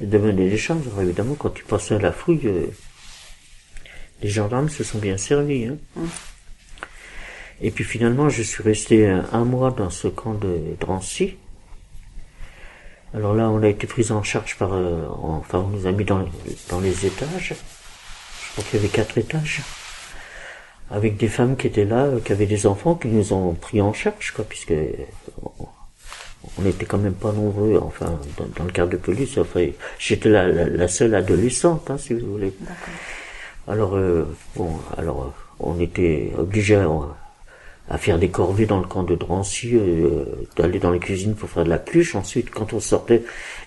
de 0.00 0.18
mener 0.18 0.48
l'échange. 0.48 0.86
Alors 0.86 1.02
évidemment, 1.02 1.34
quand 1.34 1.58
ils 1.58 1.64
passaient 1.64 1.94
à 1.94 1.98
la 1.98 2.12
fouille, 2.12 2.40
euh, 2.44 2.66
les 4.22 4.28
gendarmes 4.28 4.68
se 4.68 4.84
sont 4.84 4.98
bien 4.98 5.16
servis. 5.16 5.66
Hein. 5.66 5.76
Hum. 5.96 6.08
Et 7.60 7.70
puis 7.70 7.84
finalement, 7.84 8.28
je 8.28 8.42
suis 8.42 8.62
resté 8.62 9.08
un, 9.08 9.44
mois 9.44 9.70
dans 9.70 9.90
ce 9.90 10.08
camp 10.08 10.34
de 10.34 10.58
Drancy. 10.80 11.36
Alors 13.14 13.34
là, 13.34 13.48
on 13.50 13.62
a 13.62 13.68
été 13.68 13.86
pris 13.86 14.10
en 14.10 14.22
charge 14.22 14.56
par, 14.56 14.72
euh, 14.72 15.06
enfin, 15.20 15.58
on 15.60 15.68
nous 15.68 15.86
a 15.86 15.92
mis 15.92 16.04
dans, 16.04 16.24
dans 16.70 16.80
les 16.80 17.06
étages. 17.06 17.54
Je 17.54 18.52
crois 18.52 18.64
qu'il 18.64 18.80
y 18.80 18.82
avait 18.82 18.92
quatre 18.92 19.16
étages. 19.16 19.62
Avec 20.90 21.16
des 21.16 21.28
femmes 21.28 21.56
qui 21.56 21.68
étaient 21.68 21.84
là, 21.84 22.08
qui 22.24 22.32
avaient 22.32 22.46
des 22.46 22.66
enfants, 22.66 22.96
qui 22.96 23.08
nous 23.08 23.32
ont 23.32 23.54
pris 23.54 23.80
en 23.80 23.92
charge, 23.92 24.32
quoi, 24.32 24.44
puisque 24.44 24.74
on 26.58 26.62
n'était 26.62 26.84
quand 26.84 26.98
même 26.98 27.14
pas 27.14 27.32
nombreux, 27.32 27.78
enfin, 27.78 28.18
dans, 28.36 28.64
le 28.64 28.72
cadre 28.72 28.90
de 28.90 28.96
police. 28.96 29.38
Enfin, 29.38 29.66
j'étais 29.98 30.28
la, 30.28 30.48
la, 30.48 30.88
seule 30.88 31.14
adolescente, 31.14 31.90
hein, 31.90 31.98
si 31.98 32.14
vous 32.14 32.32
voulez. 32.32 32.52
Alors, 33.68 33.94
euh, 33.96 34.24
bon, 34.56 34.70
alors, 34.96 35.22
euh, 35.22 35.26
on 35.60 35.80
était 35.80 36.32
obligé 36.36 36.74
à, 37.88 37.98
faire 37.98 38.18
des 38.18 38.28
corvées 38.28 38.66
dans 38.66 38.78
le 38.78 38.86
camp 38.86 39.02
de 39.02 39.14
Drancy, 39.14 39.72
euh, 39.74 40.24
d'aller 40.56 40.78
dans 40.78 40.90
la 40.90 40.98
cuisine 40.98 41.34
pour 41.34 41.48
faire 41.48 41.64
de 41.64 41.70
la 41.70 41.78
pluche. 41.78 42.14
Ensuite, 42.14 42.50
quand 42.50 42.72
on 42.72 42.80
sortait 42.80 43.22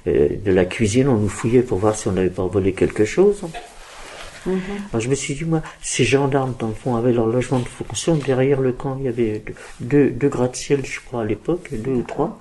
de 0.06 0.52
la 0.52 0.66
cuisine, 0.66 1.08
on 1.08 1.18
nous 1.18 1.30
fouillait 1.30 1.62
pour 1.62 1.80
voir 1.80 1.96
si 1.96 2.08
on 2.08 2.12
n'avait 2.12 2.30
pas 2.30 2.46
volé 2.46 2.74
quelque 2.74 3.06
chose. 3.06 3.44
Mhm. 4.46 4.60
Alors 4.92 5.02
je 5.02 5.10
me 5.10 5.16
suis 5.16 5.34
dit, 5.34 5.46
moi, 5.46 5.62
ces 5.82 6.04
gendarmes, 6.04 6.54
dans 6.60 6.68
le 6.68 6.74
fond, 6.74 6.96
avaient 6.96 7.14
leur 7.14 7.28
logement 7.28 7.60
de 7.60 7.68
fonction. 7.68 8.16
Derrière 8.16 8.62
le 8.62 8.74
camp, 8.74 8.98
il 9.00 9.06
y 9.06 9.08
avait 9.08 9.44
deux, 9.80 10.10
deux 10.10 10.30
gratte-ciel, 10.30 10.86
je 10.86 11.00
crois, 11.00 11.22
à 11.22 11.26
l'époque, 11.26 11.70
deux 11.72 11.92
ou 11.92 12.04
trois. 12.04 12.40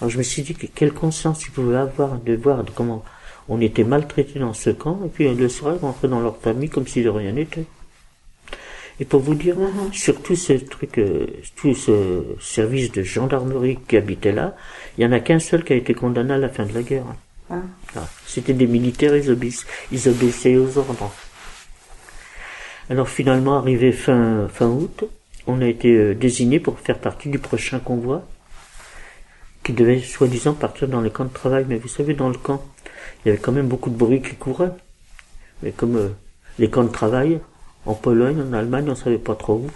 Alors 0.00 0.10
je 0.10 0.18
me 0.18 0.22
suis 0.22 0.42
dit, 0.42 0.54
quelle 0.54 0.92
conscience 0.92 1.44
ils 1.44 1.50
pouvaient 1.50 1.76
avoir 1.76 2.18
de 2.18 2.34
voir 2.34 2.64
comment 2.74 3.04
on 3.52 3.60
était 3.60 3.84
maltraités 3.84 4.38
dans 4.38 4.54
ce 4.54 4.70
camp, 4.70 5.00
et 5.04 5.08
puis 5.08 5.32
le 5.34 5.48
soir, 5.48 5.76
ils 5.76 5.84
rentraient 5.84 6.08
dans 6.08 6.20
leur 6.20 6.38
famille 6.38 6.70
comme 6.70 6.86
si 6.86 7.02
de 7.02 7.10
rien 7.10 7.32
n'était. 7.32 7.66
Et 8.98 9.04
pour 9.04 9.20
vous 9.20 9.34
dire, 9.34 9.56
mhm. 9.58 9.92
sur 9.92 10.22
tout 10.22 10.36
ce 10.36 10.52
truc, 10.54 10.98
euh, 10.98 11.26
tout 11.56 11.74
ce 11.74 12.24
service 12.40 12.92
de 12.92 13.02
gendarmerie 13.02 13.78
qui 13.88 13.96
habitait 13.96 14.32
là, 14.32 14.56
il 14.96 15.04
y 15.04 15.06
en 15.06 15.12
a 15.12 15.20
qu'un 15.20 15.38
seul 15.38 15.64
qui 15.64 15.72
a 15.72 15.76
été 15.76 15.92
condamné 15.92 16.34
à 16.34 16.38
la 16.38 16.48
fin 16.48 16.64
de 16.64 16.72
la 16.72 16.82
guerre. 16.82 17.04
Ah. 17.50 17.56
Ah, 17.96 18.08
c'était 18.26 18.54
des 18.54 18.66
militaires, 18.66 19.16
ils, 19.16 19.36
ils 19.92 20.08
obéissaient 20.08 20.56
aux 20.56 20.78
ordres. 20.78 21.12
Alors 22.88 23.08
finalement, 23.08 23.58
arrivé 23.58 23.92
fin, 23.92 24.48
fin 24.48 24.68
août, 24.68 25.04
on 25.46 25.60
a 25.60 25.66
été 25.66 25.94
euh, 25.94 26.14
désigné 26.14 26.60
pour 26.60 26.78
faire 26.78 26.98
partie 26.98 27.28
du 27.28 27.38
prochain 27.38 27.80
convoi 27.80 28.24
qui 29.62 29.72
devait 29.72 30.00
soi-disant 30.00 30.54
partir 30.54 30.88
dans 30.88 31.00
les 31.00 31.10
camps 31.10 31.24
de 31.24 31.32
travail. 31.32 31.64
Mais 31.68 31.76
vous 31.76 31.88
savez, 31.88 32.14
dans 32.14 32.28
le 32.28 32.36
camp, 32.36 32.62
il 33.24 33.28
y 33.28 33.30
avait 33.32 33.40
quand 33.40 33.52
même 33.52 33.68
beaucoup 33.68 33.90
de 33.90 33.96
bruit 33.96 34.20
qui 34.20 34.34
courait. 34.34 34.72
Mais 35.62 35.70
comme 35.70 35.96
euh, 35.96 36.08
les 36.58 36.68
camps 36.68 36.84
de 36.84 36.88
travail, 36.88 37.40
en 37.86 37.94
Pologne, 37.94 38.42
en 38.42 38.52
Allemagne, 38.52 38.84
on 38.88 38.90
ne 38.90 38.96
savait 38.96 39.18
pas 39.18 39.34
trop 39.34 39.54
où. 39.54 39.70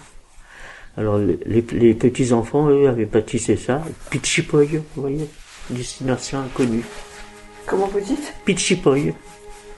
Alors 0.97 1.17
les, 1.17 1.61
petits 1.61 2.33
enfants, 2.33 2.69
eux, 2.69 2.89
avaient 2.89 3.05
baptisé 3.05 3.55
ça 3.55 3.83
Pichipoy, 4.09 4.81
vous 4.95 5.01
voyez, 5.01 5.29
destination 5.69 6.39
inconnue. 6.39 6.83
Comment 7.67 7.87
vous 7.87 7.99
dites? 7.99 8.33
Pichipoy. 8.45 9.13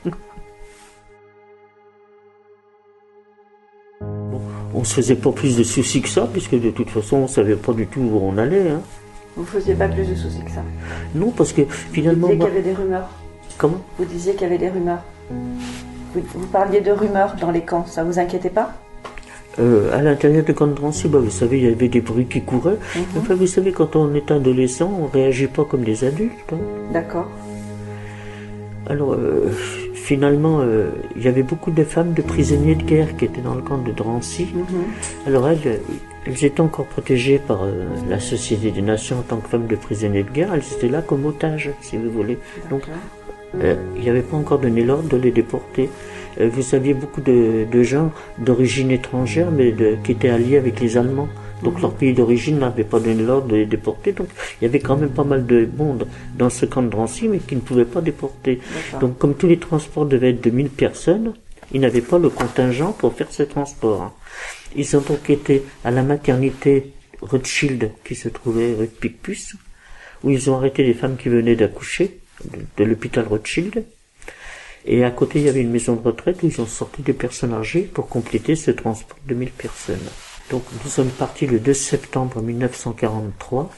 on 4.73 4.83
se 4.85 4.93
faisait 4.93 5.15
pas 5.15 5.31
plus 5.33 5.57
de 5.57 5.63
soucis 5.63 6.01
que 6.01 6.07
ça, 6.07 6.27
puisque 6.31 6.55
de 6.55 6.71
toute 6.71 6.89
façon, 6.89 7.17
on 7.17 7.27
savait 7.27 7.57
pas 7.57 7.73
du 7.73 7.85
tout 7.85 7.99
où 7.99 8.19
on 8.23 8.37
allait. 8.37 8.69
Hein. 8.69 8.81
Vous 9.35 9.45
faisiez 9.45 9.75
pas 9.75 9.89
plus 9.89 10.07
de 10.07 10.15
soucis 10.15 10.43
que 10.43 10.51
ça? 10.51 10.63
Non, 11.13 11.31
parce 11.31 11.51
que 11.51 11.63
finalement. 11.91 12.27
Vous 12.27 12.33
disiez 12.33 12.45
qu'il 12.45 12.55
y 12.55 12.59
avait 12.59 12.69
des 12.69 12.73
rumeurs 12.73 13.09
Comment 13.59 13.81
Vous 13.97 14.05
disiez 14.05 14.33
qu'il 14.33 14.43
y 14.43 14.45
avait 14.45 14.57
des 14.57 14.69
rumeurs 14.69 15.03
Vous, 15.29 16.21
vous 16.33 16.47
parliez 16.47 16.81
de 16.81 16.91
rumeurs 16.91 17.35
dans 17.39 17.51
les 17.51 17.61
camps, 17.61 17.85
ça 17.85 18.03
vous 18.03 18.17
inquiétait 18.17 18.49
pas 18.49 18.69
Euh, 19.59 19.91
à 19.97 20.01
l'intérieur 20.01 20.45
de 20.45 20.53
camp 20.53 20.67
de 20.67 20.73
Drancy, 20.73 21.07
bah, 21.09 21.19
vous 21.19 21.29
savez, 21.41 21.57
il 21.59 21.65
y 21.69 21.73
avait 21.73 21.89
des 21.89 21.99
bruits 22.01 22.27
qui 22.33 22.41
couraient. 22.41 22.77
Enfin, 23.17 23.35
vous 23.35 23.47
savez, 23.47 23.71
quand 23.73 23.95
on 23.97 24.13
est 24.15 24.31
adolescent, 24.31 24.89
on 25.01 25.07
réagit 25.07 25.47
pas 25.47 25.65
comme 25.65 25.83
des 25.83 26.03
adultes. 26.05 26.53
hein. 26.53 26.57
D'accord. 26.93 27.27
Alors, 28.87 29.13
euh, 29.13 29.49
finalement, 29.93 30.61
euh, 30.61 30.89
il 31.17 31.23
y 31.23 31.27
avait 31.27 31.43
beaucoup 31.43 31.71
de 31.71 31.83
femmes 31.83 32.13
de 32.13 32.21
prisonniers 32.21 32.75
de 32.75 32.83
guerre 32.83 33.17
qui 33.17 33.25
étaient 33.25 33.41
dans 33.49 33.55
le 33.55 33.61
camp 33.61 33.77
de 33.79 33.91
Drancy. 33.91 34.47
Alors, 35.27 35.49
elles, 35.49 35.81
elles 36.25 36.45
étaient 36.45 36.61
encore 36.61 36.85
protégées 36.85 37.39
par 37.39 37.63
euh, 37.63 37.85
la 38.09 38.19
Société 38.21 38.71
des 38.71 38.81
Nations 38.81 39.17
en 39.19 39.23
tant 39.29 39.37
que 39.37 39.49
femmes 39.49 39.67
de 39.67 39.75
prisonniers 39.75 40.23
de 40.23 40.31
guerre. 40.31 40.53
Elles 40.55 40.63
étaient 40.75 40.87
là 40.97 41.01
comme 41.01 41.25
otages, 41.25 41.69
si 41.81 41.97
vous 41.97 42.09
voulez. 42.09 42.37
Donc, 42.71 42.83
euh, 43.55 43.75
il 43.95 44.01
n'y 44.03 44.09
avait 44.09 44.21
pas 44.21 44.37
encore 44.37 44.59
donné 44.59 44.83
l'ordre 44.83 45.09
de 45.09 45.17
les 45.17 45.31
déporter. 45.31 45.89
Euh, 46.39 46.49
vous 46.51 46.61
saviez 46.61 46.93
beaucoup 46.93 47.21
de, 47.21 47.65
de 47.71 47.83
gens 47.83 48.11
d'origine 48.37 48.91
étrangère, 48.91 49.51
mais 49.51 49.71
de, 49.71 49.97
qui 50.03 50.11
étaient 50.13 50.29
alliés 50.29 50.57
avec 50.57 50.79
les 50.79 50.97
Allemands. 50.97 51.27
Donc 51.63 51.81
leur 51.81 51.93
pays 51.93 52.13
d'origine 52.13 52.59
n'avait 52.59 52.85
pas 52.85 52.99
donné 52.99 53.21
l'ordre 53.23 53.47
de 53.47 53.55
les 53.57 53.65
déporter. 53.65 54.13
Donc 54.13 54.27
il 54.61 54.65
y 54.65 54.67
avait 54.67 54.79
quand 54.79 54.95
même 54.95 55.09
pas 55.09 55.25
mal 55.25 55.45
de 55.45 55.67
monde 55.77 56.07
dans 56.37 56.49
ce 56.49 56.65
camp 56.65 56.81
de 56.81 56.87
Drancy, 56.89 57.27
mais 57.27 57.39
qui 57.39 57.55
ne 57.55 57.61
pouvaient 57.61 57.83
pas 57.85 58.01
déporter. 58.01 58.59
Donc 59.01 59.17
comme 59.17 59.33
tous 59.35 59.47
les 59.47 59.57
transports 59.59 60.05
devaient 60.05 60.29
être 60.29 60.43
de 60.43 60.51
1000 60.51 60.69
personnes, 60.69 61.33
ils 61.73 61.81
n'avaient 61.81 62.01
pas 62.01 62.17
le 62.17 62.29
contingent 62.29 62.93
pour 62.93 63.13
faire 63.13 63.27
ce 63.31 63.43
transport. 63.43 64.01
hein. 64.01 64.13
Ils 64.75 64.95
ont 64.95 65.01
donc 65.01 65.29
été 65.29 65.63
à 65.83 65.91
la 65.91 66.03
maternité 66.03 66.93
Rothschild 67.21 67.91
qui 68.05 68.15
se 68.15 68.29
trouvait 68.29 68.73
rue 68.79 68.87
Picpus, 68.87 69.55
où 70.23 70.29
ils 70.29 70.49
ont 70.49 70.55
arrêté 70.55 70.83
les 70.83 70.93
femmes 70.93 71.17
qui 71.17 71.27
venaient 71.27 71.55
d'accoucher 71.55 72.18
de, 72.77 72.83
l'hôpital 72.83 73.25
Rothschild. 73.27 73.83
Et 74.85 75.03
à 75.03 75.11
côté, 75.11 75.39
il 75.39 75.45
y 75.45 75.49
avait 75.49 75.61
une 75.61 75.71
maison 75.71 75.95
de 75.95 76.01
retraite 76.01 76.41
où 76.41 76.47
ils 76.47 76.61
ont 76.61 76.65
sorti 76.65 77.01
des 77.01 77.13
personnes 77.13 77.53
âgées 77.53 77.81
pour 77.81 78.07
compléter 78.07 78.55
ce 78.55 78.71
transport 78.71 79.17
de 79.27 79.33
1000 79.35 79.51
personnes. 79.51 79.99
Donc 80.51 80.63
nous 80.83 80.89
sommes 80.89 81.09
partis 81.09 81.45
le 81.45 81.59
2 81.59 81.73
septembre 81.73 82.41
1943 82.41 83.69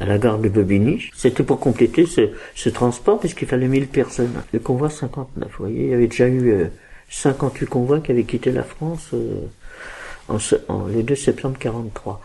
à 0.00 0.04
la 0.06 0.18
gare 0.18 0.38
de 0.38 0.48
Bobigny. 0.48 1.10
C'était 1.14 1.42
pour 1.42 1.60
compléter 1.60 2.06
ce, 2.06 2.30
ce 2.54 2.68
transport 2.68 3.20
puisqu'il 3.20 3.48
fallait 3.48 3.68
1000 3.68 3.86
personnes. 3.86 4.42
Le 4.52 4.58
convoi 4.58 4.90
59, 4.90 5.48
vous 5.50 5.54
voyez, 5.58 5.84
il 5.84 5.90
y 5.90 5.94
avait 5.94 6.06
déjà 6.08 6.26
eu 6.28 6.50
euh, 6.50 6.66
58 7.10 7.66
convois 7.66 8.00
qui 8.00 8.10
avaient 8.12 8.24
quitté 8.24 8.50
la 8.52 8.62
France 8.64 9.10
euh, 9.14 9.46
en, 10.28 10.38
en- 10.68 10.86
le 10.86 11.02
2 11.02 11.14
septembre 11.14 11.56
43. 11.58 12.20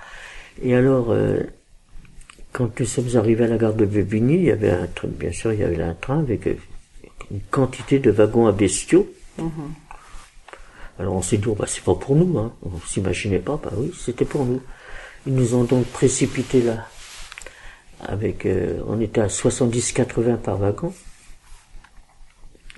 Et 0.63 0.75
alors, 0.75 1.11
euh, 1.11 1.39
quand 2.51 2.79
nous 2.79 2.85
sommes 2.85 3.15
arrivés 3.15 3.45
à 3.45 3.47
la 3.47 3.57
gare 3.57 3.73
de 3.73 3.85
Bobigny, 3.85 4.35
il 4.35 4.43
y 4.43 4.51
avait 4.51 4.71
un 4.71 4.87
train, 4.87 5.07
bien 5.07 5.31
sûr, 5.31 5.53
il 5.53 5.59
y 5.59 5.63
avait 5.63 5.81
un 5.81 5.93
train 5.93 6.19
avec 6.19 6.47
euh, 6.47 6.55
une 7.31 7.41
quantité 7.49 7.99
de 7.99 8.11
wagons 8.11 8.47
à 8.47 8.51
bestiaux. 8.51 9.09
Alors 10.99 11.15
on 11.15 11.21
s'est 11.21 11.37
dit, 11.37 11.47
oh, 11.47 11.55
bah, 11.55 11.65
c'est 11.67 11.83
pas 11.83 11.95
pour 11.95 12.15
nous, 12.15 12.37
hein. 12.37 12.53
On 12.63 12.79
s'imaginait 12.85 13.39
pas, 13.39 13.59
bah 13.61 13.71
oui, 13.75 13.91
c'était 13.97 14.25
pour 14.25 14.45
nous. 14.45 14.61
Ils 15.25 15.33
nous 15.33 15.55
ont 15.55 15.63
donc 15.63 15.85
précipités 15.85 16.61
là. 16.61 16.87
Avec, 18.01 18.45
euh, 18.45 18.81
on 18.87 18.99
était 18.99 19.21
à 19.21 19.27
70-80 19.27 20.37
par 20.37 20.57
wagon. 20.57 20.93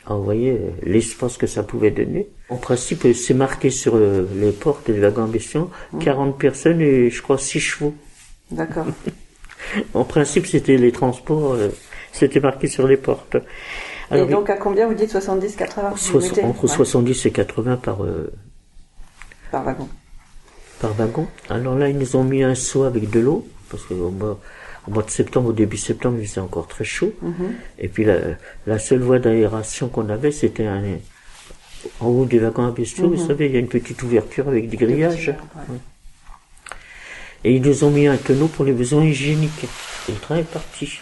Alors, 0.06 0.20
vous 0.20 0.26
voyez 0.26 0.52
euh, 0.52 0.72
l'espace 0.84 1.38
que 1.38 1.48
ça 1.48 1.64
pouvait 1.64 1.92
donner. 1.92 2.28
En 2.50 2.58
principe, 2.58 3.06
euh, 3.06 3.14
c'est 3.14 3.34
marqué 3.34 3.70
sur 3.70 3.98
les 3.98 4.52
portes 4.52 4.92
des 4.92 5.00
wagons 5.00 5.24
à 5.24 5.28
bestiaux, 5.28 5.72
40 6.02 6.38
personnes 6.38 6.82
et 6.82 7.10
je 7.10 7.22
crois 7.22 7.38
6 7.38 7.60
chevaux. 7.60 7.96
D'accord. 8.52 8.88
En 9.93 10.03
principe, 10.03 10.45
c'était 10.47 10.78
les 10.78 10.91
transports, 10.91 11.53
euh, 11.53 11.70
c'était 12.11 12.39
marqué 12.39 12.68
sur 12.68 12.88
les 12.88 12.97
portes. 12.97 13.38
Et 14.11 14.26
donc 14.26 14.49
à 14.49 14.57
combien 14.57 14.88
vous 14.88 14.93
dites 14.93 15.09
70, 15.09 15.55
80 15.55 15.89
vous 15.91 15.97
soix- 15.97 16.22
mettez 16.22 16.43
entre 16.43 16.64
Ouais, 16.64 16.70
70 16.70 17.26
et 17.26 17.32
80 17.32 17.78
par, 17.78 18.03
euh, 18.03 18.32
par 19.51 19.64
wagon. 19.64 19.88
par 20.80 20.93
wagon. 20.93 21.28
Alors 21.49 21.76
là, 21.76 21.89
ils 21.89 21.97
nous 21.97 22.16
ont 22.16 22.24
mis 22.24 22.43
un 22.43 22.53
seau 22.55 22.84
avec 22.84 23.09
de 23.09 23.20
l'eau, 23.20 23.47
parce 23.70 23.84
qu'au 23.86 24.09
mois, 24.11 24.39
au 24.88 24.91
mois 24.91 25.03
de 25.03 25.09
septembre, 25.09 25.49
au 25.49 25.53
début 25.53 25.78
septembre, 25.78 26.18
il 26.20 26.28
faisait 26.28 26.41
encore 26.41 26.68
très 26.68 26.84
chaud. 26.84 27.14
Et 27.80 27.88
puis 27.88 28.03
la, 28.03 28.18
la 28.68 28.78
seule 28.78 28.99
voie 28.99 29.18
d'aération 29.20 29.88
qu'on 29.88 30.09
avait, 30.09 30.32
c'était 30.32 30.66
un, 30.68 30.84
en 32.01 32.07
haut 32.07 32.26
des 32.26 32.39
wagons 32.39 32.68
à 32.68 32.72
bestiaux, 32.72 33.09
vous 33.09 33.28
savez, 33.28 33.47
il 33.47 33.53
y 33.53 33.55
a 33.55 33.59
une 33.59 33.68
petite 33.68 34.03
ouverture 34.03 34.47
avec 34.47 34.70
des 34.70 34.78
grillages. 34.78 35.34
Et 37.44 37.56
ils 37.56 37.62
nous 37.62 37.84
ont 37.84 37.91
mis 37.91 38.08
un 38.08 38.18
tonneau 38.18 38.48
pour 38.48 38.66
les 38.66 38.72
besoins 38.74 39.04
hygiéniques. 39.04 39.66
Et 40.08 40.12
le 40.12 40.18
train 40.18 40.38
est 40.38 40.44
parti. 40.50 41.00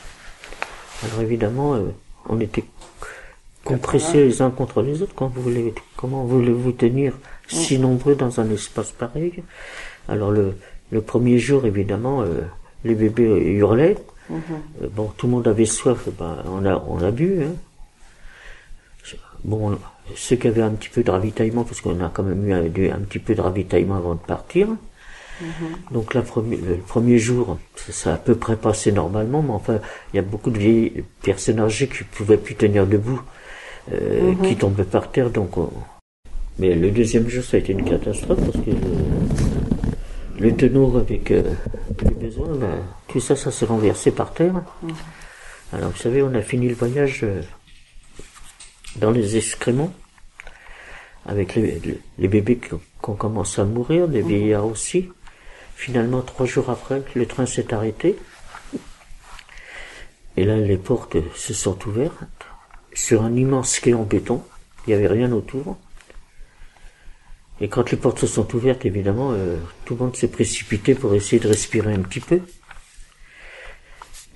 Alors 1.04 1.22
évidemment, 1.22 1.76
euh, 1.76 1.92
on 2.30 2.39
était 2.39 2.64
compressés 3.64 4.26
les 4.26 4.42
uns 4.42 4.50
contre 4.50 4.82
les 4.82 5.02
autres. 5.02 5.14
Quand 5.16 5.28
vous 5.28 5.42
voulez, 5.42 5.74
comment 5.96 6.24
voulez-vous 6.24 6.72
tenir 6.72 7.18
si 7.48 7.78
nombreux 7.78 8.16
dans 8.16 8.39
un 8.39 8.50
espace 8.50 8.92
pareil? 8.92 9.44
Alors 10.08 10.32
le, 10.32 10.56
le 10.92 11.02
premier 11.02 11.38
jour, 11.38 11.66
évidemment, 11.66 12.22
euh, 12.22 12.42
les 12.84 12.96
bébés 12.96 13.24
hurlaient. 13.26 13.98
Euh, 14.32 14.88
bon, 14.92 15.12
tout 15.18 15.28
le 15.28 15.34
monde 15.34 15.48
avait 15.48 15.66
soif, 15.66 16.08
ben, 16.18 16.38
on 16.46 16.66
a, 16.66 16.84
on 16.88 17.02
a 17.04 17.12
bu. 17.12 17.44
Hein. 17.44 17.54
Bon, 19.44 19.78
ceux 20.16 20.36
qui 20.36 20.48
avaient 20.48 20.62
un 20.62 20.72
petit 20.72 20.89
peu 20.89 21.04
de 21.04 21.12
ravitaillement, 21.12 21.64
parce 21.64 21.82
qu'on 21.82 22.00
a 22.04 22.10
quand 22.10 22.24
même 22.24 22.48
eu 22.48 22.89
un 22.89 23.00
petit 23.00 23.20
peu 23.20 23.34
de 23.34 23.42
ravitaillement 23.42 23.98
avant 23.98 24.14
de 24.14 24.20
partir. 24.20 24.68
Donc 25.92 26.14
la 26.14 26.22
premi- 26.22 26.58
le 26.58 26.76
premier 26.78 27.18
jour, 27.18 27.58
ça, 27.89 28.12
a 28.12 28.14
à 28.16 28.18
peu 28.18 28.36
près 28.36 28.56
passé 28.56 28.92
normalement, 28.92 29.42
mais 29.42 29.52
enfin, 29.54 29.80
il 30.14 30.18
y 30.18 30.20
a 30.20 30.24
beaucoup 30.24 30.50
de 30.52 30.58
vieilles 30.60 31.04
personnes 31.24 31.60
âgées 31.60 31.88
qui 31.88 32.04
pouvaient 32.04 32.38
plus 32.38 32.56
tenir 32.56 32.86
debout, 32.88 33.22
euh, 33.94 34.34
qui 34.48 34.56
tombaient 34.56 34.84
par 34.84 35.12
terre. 35.12 35.30
Donc, 35.30 35.58
on- 35.58 35.72
mais 36.60 36.76
le 36.76 36.92
deuxième 36.92 37.28
jour, 37.30 37.44
ça 37.44 37.58
a 37.58 37.60
été 37.60 37.74
une 37.74 37.84
catastrophe 37.84 38.39
parce 38.39 38.64
que 38.66 38.72
le, 38.72 40.46
le 40.50 40.56
tonneau 40.56 40.98
avec 40.98 41.32
euh, 41.32 41.44
les 42.04 42.12
besoins, 42.12 42.56
ben, 42.56 42.80
tout 43.08 43.20
ça, 43.20 43.36
ça 43.36 43.52
s'est 43.52 43.66
renversé 43.66 44.12
par 44.12 44.34
terre. 44.34 44.54
Alors 45.74 45.89
vous 45.92 45.98
savez, 45.98 46.22
on 46.22 46.34
a 46.36 46.42
fini 46.42 46.68
le 46.68 46.76
voyage 46.76 47.22
euh, 47.24 47.42
dans 48.98 49.12
les 49.12 49.38
excréments 49.38 49.94
avec 51.26 51.56
les, 51.56 51.80
les- 52.18 52.28
bébés 52.28 52.58
qui 52.58 52.74
ont, 52.74 52.82
qui 53.04 53.10
ont 53.10 53.16
commencé 53.16 53.62
à 53.62 53.66
mourir, 53.66 54.08
les 54.08 54.22
vieillards 54.22 54.66
aussi. 54.66 55.10
Finalement, 55.82 56.22
trois 56.22 56.46
jours 56.46 56.70
après, 56.70 57.02
le 57.16 57.26
train 57.26 57.48
s'est 57.48 57.74
arrêté. 57.74 58.16
Et 60.38 60.46
là, 60.46 60.56
les 60.56 60.78
portes 60.78 61.18
se 61.36 61.56
sont 61.56 61.76
ouvertes 61.88 62.46
sur 62.94 63.24
un 63.24 63.36
immense 63.36 63.80
quai 63.80 63.96
en 63.96 64.04
béton. 64.04 64.44
Il 64.86 64.92
n'y 64.92 64.94
avait 64.94 65.08
rien 65.08 65.32
autour. 65.32 65.80
Et 67.62 67.68
quand 67.68 67.90
les 67.90 67.98
portes 67.98 68.20
se 68.20 68.28
sont 68.28 68.56
ouvertes, 68.56 68.86
évidemment, 68.86 69.32
euh, 69.32 69.58
tout 69.86 69.96
le 69.96 70.02
monde 70.02 70.16
s'est 70.16 70.28
précipité 70.28 70.94
pour 70.94 71.16
essayer 71.16 71.40
de 71.40 71.48
respirer 71.48 71.96
un 71.96 72.02
petit 72.02 72.20
peu. 72.20 72.42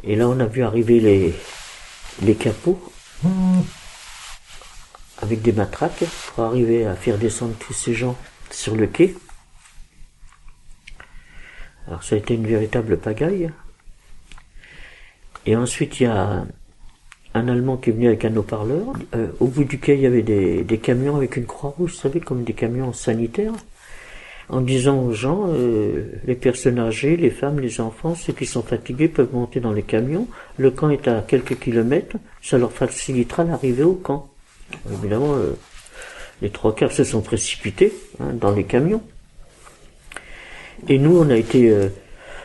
Et 0.03 0.15
là, 0.15 0.27
on 0.27 0.39
a 0.39 0.47
vu 0.47 0.63
arriver 0.63 0.99
les, 0.99 1.35
les 2.23 2.33
capots 2.33 2.81
avec 5.21 5.43
des 5.43 5.51
matraques 5.51 6.05
pour 6.33 6.43
arriver 6.43 6.87
à 6.87 6.95
faire 6.95 7.19
descendre 7.19 7.53
tous 7.59 7.73
ces 7.73 7.93
gens 7.93 8.17
sur 8.49 8.75
le 8.75 8.87
quai. 8.87 9.15
Alors 11.87 12.03
ça 12.03 12.15
a 12.15 12.17
été 12.17 12.33
une 12.33 12.47
véritable 12.47 12.97
pagaille. 12.97 13.49
Et 15.45 15.55
ensuite 15.55 15.99
il 15.99 16.03
y 16.03 16.07
a 16.07 16.45
un 17.33 17.47
Allemand 17.47 17.77
qui 17.77 17.89
est 17.89 17.93
venu 17.93 18.07
avec 18.07 18.25
un 18.25 18.35
haut-parleur. 18.35 18.93
Euh, 19.13 19.27
au 19.39 19.47
bout 19.47 19.63
du 19.63 19.77
quai 19.79 19.95
il 19.95 20.01
y 20.01 20.05
avait 20.05 20.23
des, 20.23 20.63
des 20.63 20.77
camions 20.77 21.15
avec 21.15 21.35
une 21.35 21.45
croix 21.45 21.73
rouge, 21.77 21.91
vous 21.91 21.97
savez, 21.97 22.19
comme 22.19 22.43
des 22.43 22.53
camions 22.53 22.93
sanitaires. 22.93 23.53
En 24.47 24.61
disant 24.61 24.99
aux 25.01 25.11
gens, 25.11 25.45
euh, 25.47 26.11
les 26.25 26.35
personnes 26.35 26.77
âgées, 26.77 27.17
les 27.17 27.31
femmes, 27.31 27.59
les 27.59 27.81
enfants, 27.81 28.13
ceux 28.13 28.33
qui 28.33 28.45
sont 28.45 28.61
fatigués 28.61 29.07
peuvent 29.07 29.33
monter 29.33 29.59
dans 29.59 29.71
les 29.71 29.81
camions. 29.81 30.27
Le 30.57 30.69
camp 30.69 30.89
est 30.89 31.07
à 31.07 31.21
quelques 31.21 31.57
kilomètres, 31.57 32.17
ça 32.43 32.59
leur 32.59 32.71
facilitera 32.71 33.43
l'arrivée 33.43 33.83
au 33.83 33.95
camp. 33.95 34.29
Évidemment, 34.91 35.33
euh, 35.33 35.53
les 36.43 36.51
trois 36.51 36.75
quarts 36.75 36.91
se 36.91 37.03
sont 37.03 37.21
précipités 37.21 37.91
hein, 38.19 38.33
dans 38.39 38.51
les 38.51 38.65
camions. 38.65 39.01
Et 40.87 40.97
nous, 40.97 41.17
on 41.17 41.29
a 41.29 41.35
été, 41.35 41.69
euh, 41.69 41.89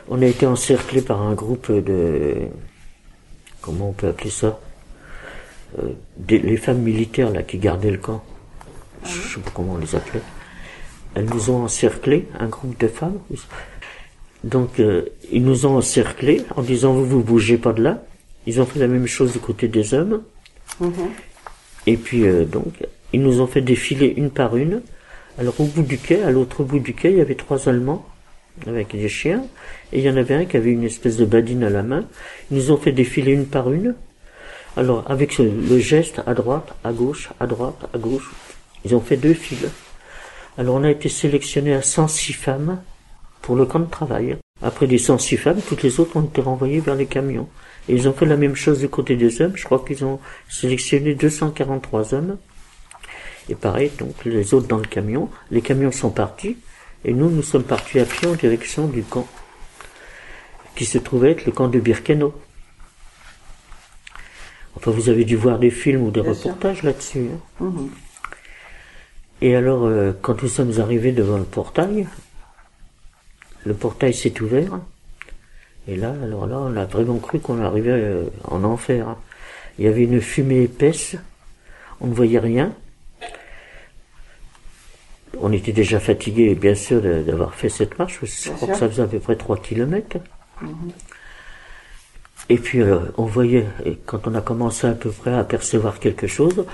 on 0.08 0.22
a 0.22 0.26
été 0.26 0.46
encerclés 0.46 1.02
par 1.02 1.22
un 1.22 1.34
groupe 1.34 1.70
de, 1.70 2.36
comment 3.60 3.90
on 3.90 3.92
peut 3.92 4.08
appeler 4.08 4.30
ça, 4.30 4.58
Euh, 5.78 5.92
des, 6.16 6.38
les 6.38 6.56
femmes 6.56 6.82
militaires 6.82 7.30
là 7.30 7.42
qui 7.42 7.58
gardaient 7.58 7.92
le 7.92 7.98
camp. 7.98 8.24
Je 9.04 9.34
sais 9.34 9.40
pas 9.40 9.50
comment 9.54 9.74
on 9.74 9.78
les 9.78 9.94
appelait. 9.94 10.22
Elles 11.14 11.26
nous 11.26 11.50
ont 11.50 11.62
encerclés, 11.62 12.26
un 12.38 12.48
groupe 12.48 12.78
de 12.80 12.88
femmes. 12.88 13.18
Donc, 14.42 14.80
euh, 14.80 15.04
ils 15.30 15.44
nous 15.44 15.66
ont 15.66 15.76
encerclés 15.76 16.42
en 16.56 16.62
disant 16.62 16.92
vous 16.92 17.06
vous 17.06 17.22
bougez 17.22 17.56
pas 17.56 17.72
de 17.72 17.82
là. 17.82 18.02
Ils 18.46 18.60
ont 18.60 18.66
fait 18.66 18.80
la 18.80 18.88
même 18.88 19.06
chose 19.06 19.32
du 19.32 19.38
côté 19.38 19.68
des 19.68 19.94
hommes. 19.94 20.22
Et 21.86 21.96
puis 21.96 22.26
euh, 22.26 22.44
donc, 22.44 22.74
ils 23.12 23.22
nous 23.22 23.40
ont 23.40 23.46
fait 23.46 23.60
défiler 23.60 24.12
une 24.16 24.30
par 24.30 24.56
une. 24.56 24.82
Alors 25.38 25.54
au 25.60 25.64
bout 25.64 25.82
du 25.82 25.98
quai, 25.98 26.22
à 26.24 26.30
l'autre 26.30 26.64
bout 26.64 26.80
du 26.80 26.94
quai, 26.94 27.12
il 27.12 27.18
y 27.18 27.20
avait 27.20 27.36
trois 27.36 27.68
Allemands 27.68 28.04
avec 28.66 28.92
des 28.92 29.08
chiens, 29.08 29.44
et 29.92 29.98
il 29.98 30.04
y 30.04 30.10
en 30.10 30.16
avait 30.16 30.34
un 30.34 30.44
qui 30.44 30.56
avait 30.56 30.72
une 30.72 30.84
espèce 30.84 31.16
de 31.16 31.24
badine 31.24 31.64
à 31.64 31.70
la 31.70 31.82
main. 31.82 32.04
Ils 32.50 32.56
nous 32.56 32.72
ont 32.72 32.76
fait 32.76 32.92
défiler 32.92 33.32
une 33.32 33.46
par 33.46 33.72
une. 33.72 33.94
Alors, 34.76 35.04
avec 35.10 35.38
le 35.38 35.78
geste 35.78 36.20
à 36.26 36.34
droite, 36.34 36.74
à 36.84 36.92
gauche, 36.92 37.30
à 37.40 37.46
droite, 37.46 37.88
à 37.92 37.98
gauche, 37.98 38.30
ils 38.84 38.94
ont 38.94 39.00
fait 39.00 39.16
deux 39.16 39.34
files. 39.34 39.68
Alors, 40.58 40.76
on 40.76 40.84
a 40.84 40.90
été 40.90 41.08
sélectionné 41.08 41.74
à 41.74 41.82
106 41.82 42.32
femmes 42.32 42.80
pour 43.42 43.56
le 43.56 43.66
camp 43.66 43.80
de 43.80 43.90
travail. 43.90 44.36
Après 44.62 44.86
les 44.86 44.98
106 44.98 45.36
femmes, 45.38 45.60
toutes 45.66 45.82
les 45.82 46.00
autres 46.00 46.16
ont 46.16 46.24
été 46.24 46.40
renvoyées 46.40 46.80
vers 46.80 46.94
les 46.94 47.06
camions. 47.06 47.48
Et 47.88 47.94
ils 47.94 48.08
ont 48.08 48.12
fait 48.12 48.26
la 48.26 48.36
même 48.36 48.54
chose 48.54 48.80
du 48.80 48.88
côté 48.88 49.16
des 49.16 49.40
hommes. 49.40 49.56
Je 49.56 49.64
crois 49.64 49.82
qu'ils 49.86 50.04
ont 50.04 50.20
sélectionné 50.48 51.14
243 51.14 52.14
hommes. 52.14 52.36
Et 53.48 53.54
pareil, 53.54 53.90
donc 53.98 54.24
les 54.24 54.54
autres 54.54 54.68
dans 54.68 54.78
le 54.78 54.84
camion. 54.84 55.28
Les 55.50 55.62
camions 55.62 55.90
sont 55.90 56.10
partis. 56.10 56.56
Et 57.04 57.12
nous, 57.12 57.30
nous 57.30 57.42
sommes 57.42 57.62
partis 57.64 57.98
à 58.00 58.04
pied 58.04 58.28
en 58.28 58.34
direction 58.34 58.86
du 58.86 59.02
camp. 59.02 59.26
Qui 60.74 60.84
se 60.84 60.98
trouvait 60.98 61.32
être 61.32 61.46
le 61.46 61.52
camp 61.52 61.68
de 61.68 61.80
Birkenau. 61.80 62.34
Enfin, 64.76 64.90
vous 64.92 65.08
avez 65.08 65.24
dû 65.24 65.36
voir 65.36 65.58
des 65.58 65.70
films 65.70 66.02
ou 66.02 66.10
des 66.10 66.22
Bien 66.22 66.32
reportages 66.32 66.82
là-dessus. 66.82 67.28
hein. 67.60 67.64
Mhm. 67.64 67.90
Et 69.42 69.56
alors, 69.56 69.84
euh, 69.86 70.12
quand 70.20 70.42
nous 70.42 70.48
sommes 70.48 70.78
arrivés 70.80 71.12
devant 71.12 71.38
le 71.38 71.44
portail, 71.44 72.06
le 73.64 73.74
portail 73.74 74.12
s'est 74.14 74.40
ouvert. 74.40 74.78
Et 75.88 75.96
là, 75.96 76.14
alors 76.22 76.46
là, 76.46 76.58
on 76.58 76.76
a 76.76 76.84
vraiment 76.84 77.18
cru 77.18 77.40
qu'on 77.40 77.62
arrivait 77.62 77.90
euh, 77.90 78.24
en 78.44 78.62
enfer. 78.64 79.08
hein. 79.08 79.18
Il 79.78 79.84
y 79.84 79.88
avait 79.88 80.04
une 80.04 80.20
fumée 80.20 80.62
épaisse, 80.64 81.16
on 82.00 82.06
ne 82.08 82.14
voyait 82.14 82.38
rien. 82.38 82.72
On 85.38 85.52
était 85.52 85.72
déjà 85.72 86.00
fatigués, 86.00 86.54
bien 86.54 86.74
sûr, 86.74 87.00
d'avoir 87.00 87.54
fait 87.54 87.68
cette 87.68 87.98
marche. 87.98 88.20
Je 88.22 88.50
crois 88.50 88.68
que 88.68 88.76
ça 88.76 88.88
faisait 88.88 89.02
à 89.02 89.06
peu 89.06 89.18
près 89.20 89.36
3 89.36 89.58
kilomètres. 89.58 90.16
Et 92.50 92.56
puis, 92.56 92.82
euh, 92.82 92.98
on 93.16 93.26
voyait, 93.26 93.64
et 93.86 93.96
quand 94.06 94.26
on 94.26 94.34
a 94.34 94.40
commencé 94.40 94.88
à 94.88 94.92
peu 94.92 95.10
près 95.10 95.30
à 95.30 95.38
apercevoir 95.38 96.00
quelque 96.00 96.26
chose, 96.26 96.64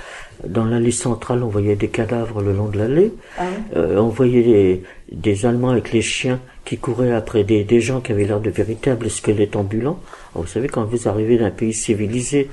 dans 0.45 0.65
l'allée 0.65 0.91
centrale, 0.91 1.43
on 1.43 1.49
voyait 1.49 1.77
des 1.77 1.89
cadavres 1.89 2.41
le 2.41 2.55
long 2.55 2.69
de 2.69 2.79
l'allée. 2.79 3.13
Ah 3.39 3.43
oui 3.47 3.63
Euh, 3.77 3.99
on 3.99 4.09
voyait 4.09 4.43
des, 4.43 4.83
des 5.13 5.45
Allemands 5.45 5.71
avec 5.71 5.93
les 5.93 6.01
chiens 6.01 6.41
qui 6.65 6.79
couraient 6.79 7.13
après 7.13 7.45
des, 7.45 7.63
des 7.63 7.81
gens 7.81 8.01
qui 8.01 8.13
avaient 8.13 8.25
l'air 8.25 8.41
de 8.41 8.51
véritables 8.51 9.11
squelettes 9.11 9.55
ambulants. 9.55 10.01
Alors, 10.35 10.47
vous 10.47 10.51
savez, 10.51 10.69
quand 10.69 10.85
vous 10.85 11.09
arrivez 11.09 11.37
d'un 11.37 11.51
pays 11.51 11.75
civilisé, 11.75 12.49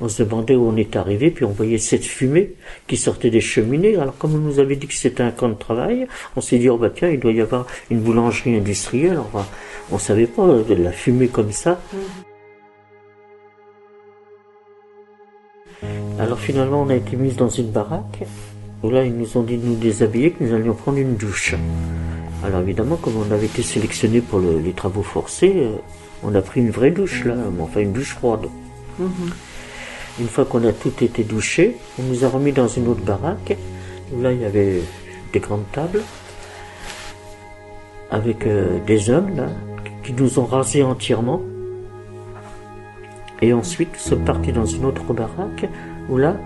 on 0.00 0.08
se 0.08 0.22
demandait 0.22 0.54
où 0.54 0.68
on 0.68 0.76
est 0.76 0.94
arrivé, 0.94 1.30
puis 1.30 1.44
on 1.44 1.50
voyait 1.50 1.78
cette 1.78 2.04
fumée 2.04 2.52
qui 2.86 2.96
sortait 2.96 3.30
des 3.30 3.40
cheminées. 3.40 3.96
Alors, 3.96 4.16
comme 4.16 4.34
on 4.36 4.38
nous 4.38 4.60
avait 4.60 4.76
dit 4.76 4.86
que 4.86 4.94
c'était 4.94 5.24
un 5.24 5.32
camp 5.32 5.48
de 5.48 5.54
travail, 5.54 6.06
on 6.36 6.40
s'est 6.40 6.58
dit, 6.58 6.68
oh 6.68 6.78
bah 6.78 6.90
tiens, 6.94 7.08
il 7.08 7.18
doit 7.18 7.32
y 7.32 7.40
avoir 7.40 7.66
une 7.90 8.00
boulangerie 8.00 8.56
industrielle. 8.56 9.18
Enfin, 9.18 9.46
on 9.90 9.98
savait 9.98 10.26
pas 10.26 10.42
euh, 10.42 10.62
de 10.64 10.74
la 10.74 10.92
fumée 10.92 11.28
comme 11.28 11.52
ça. 11.52 11.80
Alors 16.18 16.38
finalement, 16.38 16.82
on 16.82 16.88
a 16.90 16.94
été 16.96 17.16
mis 17.16 17.32
dans 17.32 17.48
une 17.48 17.70
baraque 17.70 18.24
où 18.82 18.90
là, 18.90 19.04
ils 19.04 19.14
nous 19.16 19.36
ont 19.36 19.42
dit 19.42 19.56
de 19.56 19.66
nous 19.66 19.74
déshabiller, 19.76 20.30
que 20.32 20.44
nous 20.44 20.54
allions 20.54 20.74
prendre 20.74 20.98
une 20.98 21.14
douche. 21.16 21.54
Alors 22.44 22.60
évidemment, 22.60 22.96
comme 22.96 23.14
on 23.16 23.32
avait 23.32 23.46
été 23.46 23.62
sélectionné 23.62 24.20
pour 24.20 24.38
le- 24.38 24.58
les 24.58 24.72
travaux 24.72 25.02
forcés, 25.02 25.52
euh, 25.56 25.72
on 26.22 26.34
a 26.34 26.40
pris 26.42 26.60
une 26.60 26.70
vraie 26.70 26.90
douche 26.90 27.24
là, 27.24 27.34
mais 27.56 27.62
enfin 27.62 27.80
une 27.80 27.92
douche 27.92 28.14
froide. 28.14 28.46
Une 30.20 30.26
fois 30.28 30.44
qu'on 30.44 30.64
a 30.66 30.72
tout 30.72 30.92
été 31.02 31.22
douché, 31.24 31.76
on 31.98 32.02
nous 32.04 32.24
a 32.24 32.28
remis 32.28 32.52
dans 32.52 32.66
une 32.68 32.88
autre 32.88 33.02
baraque 33.02 33.56
où 34.12 34.20
là, 34.20 34.32
il 34.32 34.40
y 34.40 34.44
avait 34.44 34.80
des 35.32 35.38
grandes 35.40 35.70
tables 35.72 36.02
avec 38.10 38.46
euh, 38.46 38.78
des 38.86 39.10
hommes 39.10 39.36
là 39.36 39.46
qui 40.02 40.12
nous 40.12 40.38
ont 40.38 40.46
rasés 40.46 40.82
entièrement. 40.82 41.42
Et 43.40 43.52
ensuite, 43.52 43.90
nous 43.92 44.00
sommes 44.00 44.24
partis 44.24 44.52
dans 44.52 44.66
une 44.66 44.84
autre 44.84 45.12
baraque 45.12 45.68
où 46.08 46.16
là, 46.16 46.36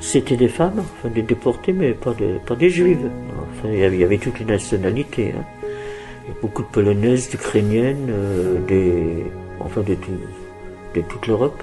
c'était 0.00 0.36
des 0.36 0.48
femmes, 0.48 0.78
enfin 0.80 1.08
des 1.08 1.22
déportés, 1.22 1.72
mais 1.72 1.92
pas, 1.92 2.14
de, 2.14 2.38
pas 2.46 2.54
des 2.56 2.70
juives. 2.70 3.10
Enfin, 3.52 3.68
il 3.72 3.78
y 3.78 3.84
avait, 3.84 4.04
avait 4.04 4.18
toutes 4.18 4.38
les 4.38 4.44
nationalités. 4.44 5.34
hein. 5.36 5.44
Beaucoup 6.42 6.62
de 6.62 6.68
polonaises, 6.68 7.30
d'ukrainiennes, 7.30 8.08
euh, 8.10 8.58
enfin 9.60 9.80
de, 9.80 9.96
de 10.94 11.00
toute 11.08 11.26
l'Europe. 11.26 11.62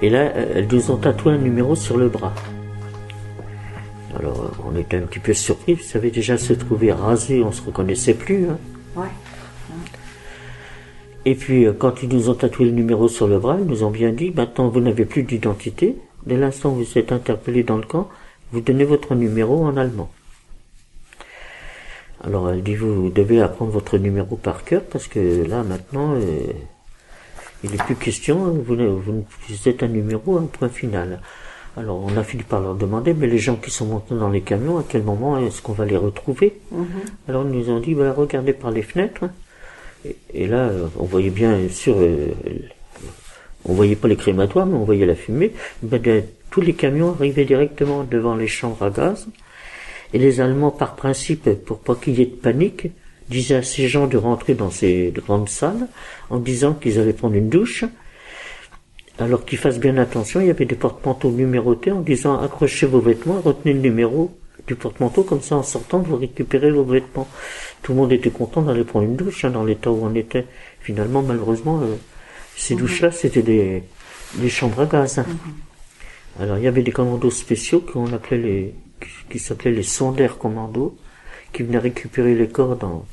Et 0.00 0.10
là, 0.10 0.32
elles 0.54 0.68
nous 0.70 0.90
ont 0.90 0.96
tatoué 0.96 1.32
un 1.32 1.38
numéro 1.38 1.74
sur 1.74 1.96
le 1.96 2.08
bras. 2.08 2.32
Alors, 4.16 4.52
on 4.64 4.76
était 4.78 4.96
un 4.98 5.02
petit 5.02 5.18
peu 5.18 5.32
surpris. 5.32 5.74
Vous 5.74 5.82
savez, 5.82 6.10
déjà 6.12 6.38
se 6.38 6.52
trouver 6.52 6.92
rasé, 6.92 7.42
on 7.42 7.50
se 7.52 7.62
reconnaissait 7.62 8.14
plus. 8.14 8.46
hein. 8.48 8.58
Ouais. 8.96 9.08
Et 11.26 11.34
puis, 11.34 11.64
euh, 11.66 11.72
quand 11.72 12.02
ils 12.02 12.08
nous 12.08 12.28
ont 12.28 12.34
tatoué 12.34 12.66
le 12.66 12.72
numéro 12.72 13.08
sur 13.08 13.26
le 13.26 13.38
bras, 13.38 13.56
ils 13.58 13.66
nous 13.66 13.82
ont 13.84 13.90
bien 13.90 14.12
dit, 14.12 14.30
maintenant 14.34 14.68
vous 14.68 14.80
n'avez 14.80 15.04
plus 15.04 15.22
d'identité. 15.22 15.96
Dès 16.26 16.36
l'instant 16.36 16.70
où 16.72 16.76
vous 16.76 16.98
êtes 16.98 17.12
interpellé 17.12 17.62
dans 17.62 17.76
le 17.76 17.84
camp, 17.84 18.08
vous 18.52 18.60
donnez 18.60 18.84
votre 18.84 19.14
numéro 19.14 19.64
en 19.64 19.76
allemand. 19.76 20.10
Alors 22.22 22.48
elle 22.50 22.62
dit, 22.62 22.74
vous 22.76 23.10
devez 23.10 23.40
apprendre 23.42 23.70
votre 23.70 23.98
numéro 23.98 24.36
par 24.36 24.64
cœur, 24.64 24.82
parce 24.82 25.06
que 25.06 25.44
là, 25.46 25.62
maintenant, 25.62 26.14
euh, 26.14 26.40
il 27.62 27.70
n'est 27.70 27.76
plus 27.78 27.96
question, 27.96 28.36
vous, 28.50 28.76
ne- 28.76 28.86
vous, 28.88 29.12
ne- 29.12 29.22
vous 29.48 29.68
êtes 29.68 29.82
un 29.82 29.88
numéro, 29.88 30.36
un 30.38 30.44
point 30.46 30.68
final. 30.68 31.20
Alors 31.76 32.00
on 32.02 32.16
a 32.16 32.22
fini 32.22 32.42
par 32.44 32.60
leur 32.60 32.74
demander, 32.76 33.14
mais 33.14 33.26
les 33.26 33.38
gens 33.38 33.56
qui 33.56 33.70
sont 33.70 33.86
montés 33.86 34.14
dans 34.14 34.30
les 34.30 34.42
camions, 34.42 34.78
à 34.78 34.84
quel 34.88 35.02
moment 35.02 35.38
est-ce 35.38 35.60
qu'on 35.60 35.72
va 35.72 35.84
les 35.84 35.96
retrouver? 35.96 36.60
Alors 37.28 37.44
ils 37.44 37.58
nous 37.58 37.70
ont 37.70 37.80
dit, 37.80 37.94
bah, 37.94 38.12
regardez 38.16 38.52
par 38.52 38.70
les 38.70 38.82
fenêtres. 38.82 39.24
Et, 40.32 40.46
là, 40.46 40.70
on 40.98 41.04
voyait 41.04 41.30
bien 41.30 41.68
sûr, 41.70 41.96
euh, 41.98 42.28
on 43.64 43.72
voyait 43.72 43.96
pas 43.96 44.08
les 44.08 44.16
crématoires, 44.16 44.66
mais 44.66 44.76
on 44.76 44.84
voyait 44.84 45.06
la 45.06 45.14
fumée. 45.14 45.52
Ben, 45.82 46.24
tous 46.50 46.60
les 46.60 46.74
camions 46.74 47.12
arrivaient 47.12 47.44
directement 47.44 48.04
devant 48.04 48.36
les 48.36 48.46
chambres 48.46 48.82
à 48.82 48.90
gaz. 48.90 49.26
Et 50.12 50.18
les 50.18 50.40
Allemands, 50.40 50.70
par 50.70 50.94
principe, 50.94 51.50
pour 51.64 51.78
pas 51.78 51.94
qu'il 51.94 52.18
y 52.18 52.22
ait 52.22 52.26
de 52.26 52.30
panique, 52.30 52.88
disaient 53.28 53.56
à 53.56 53.62
ces 53.62 53.88
gens 53.88 54.06
de 54.06 54.16
rentrer 54.16 54.54
dans 54.54 54.70
ces 54.70 55.12
grandes 55.14 55.48
salles 55.48 55.88
en 56.30 56.38
disant 56.38 56.74
qu'ils 56.74 56.98
allaient 56.98 57.12
prendre 57.12 57.34
une 57.34 57.48
douche. 57.48 57.84
Alors 59.18 59.44
qu'ils 59.44 59.58
fassent 59.58 59.78
bien 59.78 59.96
attention, 59.96 60.40
il 60.40 60.48
y 60.48 60.50
avait 60.50 60.64
des 60.64 60.74
porte-manteaux 60.74 61.30
numérotés 61.30 61.92
en 61.92 62.00
disant 62.00 62.40
accrochez 62.40 62.86
vos 62.86 63.00
vêtements, 63.00 63.40
retenez 63.40 63.72
le 63.72 63.80
numéro 63.80 64.36
du 64.66 64.74
porte-manteau, 64.76 65.22
comme 65.24 65.40
ça 65.42 65.56
en 65.56 65.62
sortant 65.62 65.98
vous 65.98 66.16
récupérez 66.16 66.70
vos 66.70 66.84
vêtements. 66.84 67.28
Tout 67.82 67.92
le 67.92 67.98
monde 67.98 68.12
était 68.12 68.30
content 68.30 68.62
d'aller 68.62 68.84
prendre 68.84 69.04
une 69.06 69.16
douche 69.16 69.44
hein, 69.44 69.50
dans 69.50 69.64
l'état 69.64 69.90
où 69.90 70.00
on 70.02 70.14
était. 70.14 70.46
Finalement, 70.80 71.22
malheureusement, 71.22 71.80
euh, 71.82 71.96
ces 72.56 72.74
douches-là, 72.74 73.10
c'était 73.10 73.42
des, 73.42 73.82
des 74.36 74.48
chambres 74.48 74.80
à 74.80 74.86
gaz. 74.86 75.18
hein. 75.18 75.26
Alors 76.40 76.58
il 76.58 76.64
y 76.64 76.68
avait 76.68 76.82
des 76.82 76.92
commandos 76.92 77.30
spéciaux 77.30 77.80
qu'on 77.80 78.12
appelait 78.12 78.38
les, 78.38 78.74
qui, 79.30 79.38
s'appelaient 79.38 79.70
les 79.72 79.82
sondaires 79.82 80.38
commandos, 80.38 80.96
qui 81.52 81.62
venaient 81.62 81.78
récupérer 81.78 82.34
les 82.34 82.48
corps 82.48 82.74
dans, 82.76 83.04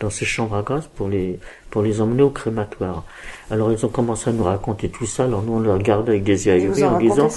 dans 0.00 0.10
ces 0.10 0.24
chambres 0.24 0.56
à 0.56 0.62
gaz 0.62 0.88
pour 0.94 1.08
les, 1.08 1.38
pour 1.70 1.82
les 1.82 2.00
emmener 2.00 2.22
au 2.22 2.30
crématoire. 2.30 3.04
Alors 3.50 3.70
ils 3.72 3.84
ont 3.84 3.90
commencé 3.90 4.30
à 4.30 4.32
nous 4.32 4.44
raconter 4.44 4.88
tout 4.88 5.06
ça, 5.06 5.24
alors 5.24 5.42
nous 5.42 5.54
on 5.54 5.60
les 5.60 5.70
regardait 5.72 6.12
avec 6.12 6.22
des 6.24 6.46
yeux 6.46 6.70
en 6.84 6.98
disant, 7.00 7.28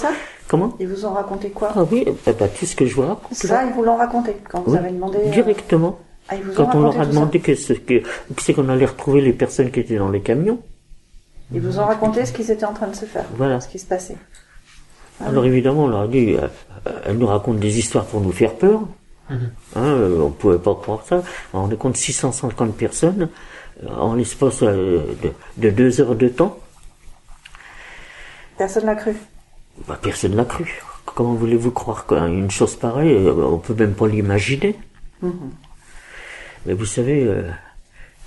comment? 0.48 0.74
Ils 0.80 0.88
vous 0.88 1.04
ont 1.06 1.12
raconté 1.12 1.50
quoi 1.50 1.72
Ah 1.76 1.84
oui, 1.90 2.04
eh 2.26 2.32
ben, 2.32 2.48
tout 2.48 2.66
ce 2.66 2.74
que 2.74 2.86
je 2.86 2.94
vous 2.94 3.02
raconte 3.02 3.32
Ça, 3.34 3.62
là. 3.62 3.64
ils 3.68 3.72
vous 3.74 3.82
l'ont 3.82 3.96
raconté 3.96 4.36
quand 4.50 4.62
vous 4.62 4.72
Oui, 4.72 4.78
avez 4.78 4.90
demandé. 4.90 5.18
euh, 5.24 5.30
Directement. 5.30 5.98
Ah, 6.28 6.34
ils 6.36 6.42
vous 6.42 6.52
ont 6.52 6.66
Quand 6.66 6.74
on 6.74 6.82
leur 6.82 7.00
a 7.00 7.06
demandé 7.06 7.40
que 7.40 7.54
ce 7.54 7.72
que, 7.74 8.00
que 8.00 8.42
c'est 8.42 8.54
qu'on 8.54 8.68
allait 8.68 8.86
retrouver 8.86 9.20
les 9.20 9.32
personnes 9.32 9.70
qui 9.70 9.80
étaient 9.80 9.96
dans 9.98 10.10
les 10.10 10.20
camions. 10.20 10.58
Ils 11.54 11.60
vous 11.60 11.78
ont 11.78 11.86
raconté 11.86 12.26
ce 12.26 12.32
qu'ils 12.32 12.50
étaient 12.50 12.66
en 12.66 12.74
train 12.74 12.88
de 12.88 12.94
se 12.96 13.06
faire. 13.06 13.24
Voilà. 13.36 13.60
Ce 13.60 13.68
qui 13.68 13.78
se 13.78 13.86
passait. 13.86 14.16
Ah 15.20 15.28
Alors 15.28 15.44
évidemment, 15.46 15.84
on 15.84 15.88
leur 15.88 16.00
a 16.02 16.08
dit, 16.08 16.34
euh, 16.34 16.46
euh, 16.86 16.90
elle 17.06 17.16
nous 17.18 17.26
raconte 17.26 17.58
des 17.58 17.78
histoires 17.78 18.04
pour 18.04 18.20
nous 18.20 18.32
faire 18.32 18.54
peur. 18.54 18.80
Hein, 19.30 19.38
euh, 19.76 20.20
on 20.22 20.30
pouvait 20.30 20.58
pas 20.58 20.74
croire 20.74 21.02
ça. 21.06 21.22
On 21.52 21.70
est 21.70 21.76
compte 21.76 21.96
650 21.96 22.74
personnes 22.76 23.28
euh, 23.84 23.88
en 23.96 24.14
l'espace 24.14 24.62
euh, 24.62 25.02
de, 25.22 25.30
de 25.58 25.70
deux 25.70 26.00
heures 26.00 26.14
de 26.14 26.28
temps. 26.28 26.58
Personne 28.56 28.86
l'a 28.86 28.94
cru. 28.94 29.14
Bah, 29.86 29.98
personne 30.00 30.34
l'a 30.34 30.44
cru. 30.44 30.82
Comment 31.04 31.34
voulez-vous 31.34 31.70
croire 31.70 32.06
qu'une 32.06 32.50
chose 32.50 32.76
pareille, 32.76 33.14
euh, 33.14 33.32
on 33.34 33.58
peut 33.58 33.74
même 33.74 33.94
pas 33.94 34.06
l'imaginer? 34.06 34.76
Mais 36.66 36.74
vous 36.74 36.84
savez, 36.84 37.24
euh, 37.24 37.50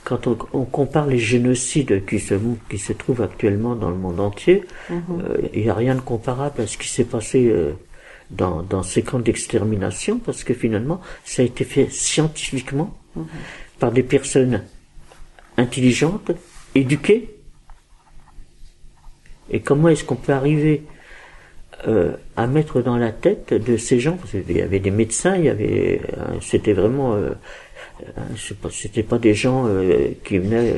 quand 0.03 0.27
on, 0.27 0.37
on 0.53 0.65
compare 0.65 1.05
les 1.05 1.19
génocides 1.19 2.05
qui 2.05 2.19
se, 2.19 2.33
qui 2.69 2.79
se 2.79 2.93
trouvent 2.93 3.21
actuellement 3.21 3.75
dans 3.75 3.89
le 3.89 3.97
monde 3.97 4.19
entier, 4.19 4.65
euh, 4.89 5.37
il 5.53 5.63
n'y 5.63 5.69
a 5.69 5.75
rien 5.75 5.95
de 5.95 6.01
comparable 6.01 6.61
à 6.61 6.67
ce 6.67 6.77
qui 6.77 6.87
s'est 6.87 7.05
passé 7.05 7.47
euh, 7.47 7.73
dans, 8.31 8.63
dans 8.63 8.81
ces 8.81 9.03
camps 9.03 9.19
d'extermination, 9.19 10.17
parce 10.17 10.43
que 10.43 10.53
finalement, 10.53 11.01
ça 11.23 11.43
a 11.43 11.45
été 11.45 11.63
fait 11.63 11.91
scientifiquement 11.91 12.97
par 13.77 13.91
des 13.91 14.03
personnes 14.03 14.63
intelligentes, 15.57 16.31
éduquées. 16.73 17.35
Et 19.49 19.59
comment 19.59 19.89
est-ce 19.89 20.03
qu'on 20.05 20.15
peut 20.15 20.31
arriver 20.31 20.83
euh, 21.87 22.11
à 22.35 22.47
mettre 22.47 22.81
dans 22.81 22.97
la 22.97 23.11
tête 23.11 23.53
de 23.53 23.77
ces 23.77 23.99
gens, 23.99 24.17
parce 24.17 24.31
qu'il 24.31 24.57
y 24.57 24.61
avait 24.61 24.79
des 24.79 24.91
médecins, 24.91 25.35
il 25.35 25.45
y 25.45 25.49
avait, 25.49 26.01
euh, 26.17 26.37
c'était 26.41 26.73
vraiment 26.73 27.13
euh, 27.13 27.31
euh, 28.01 28.69
c'était 28.71 29.03
pas 29.03 29.17
des 29.17 29.33
gens 29.33 29.65
euh, 29.67 30.09
qui 30.23 30.37
venaient 30.37 30.73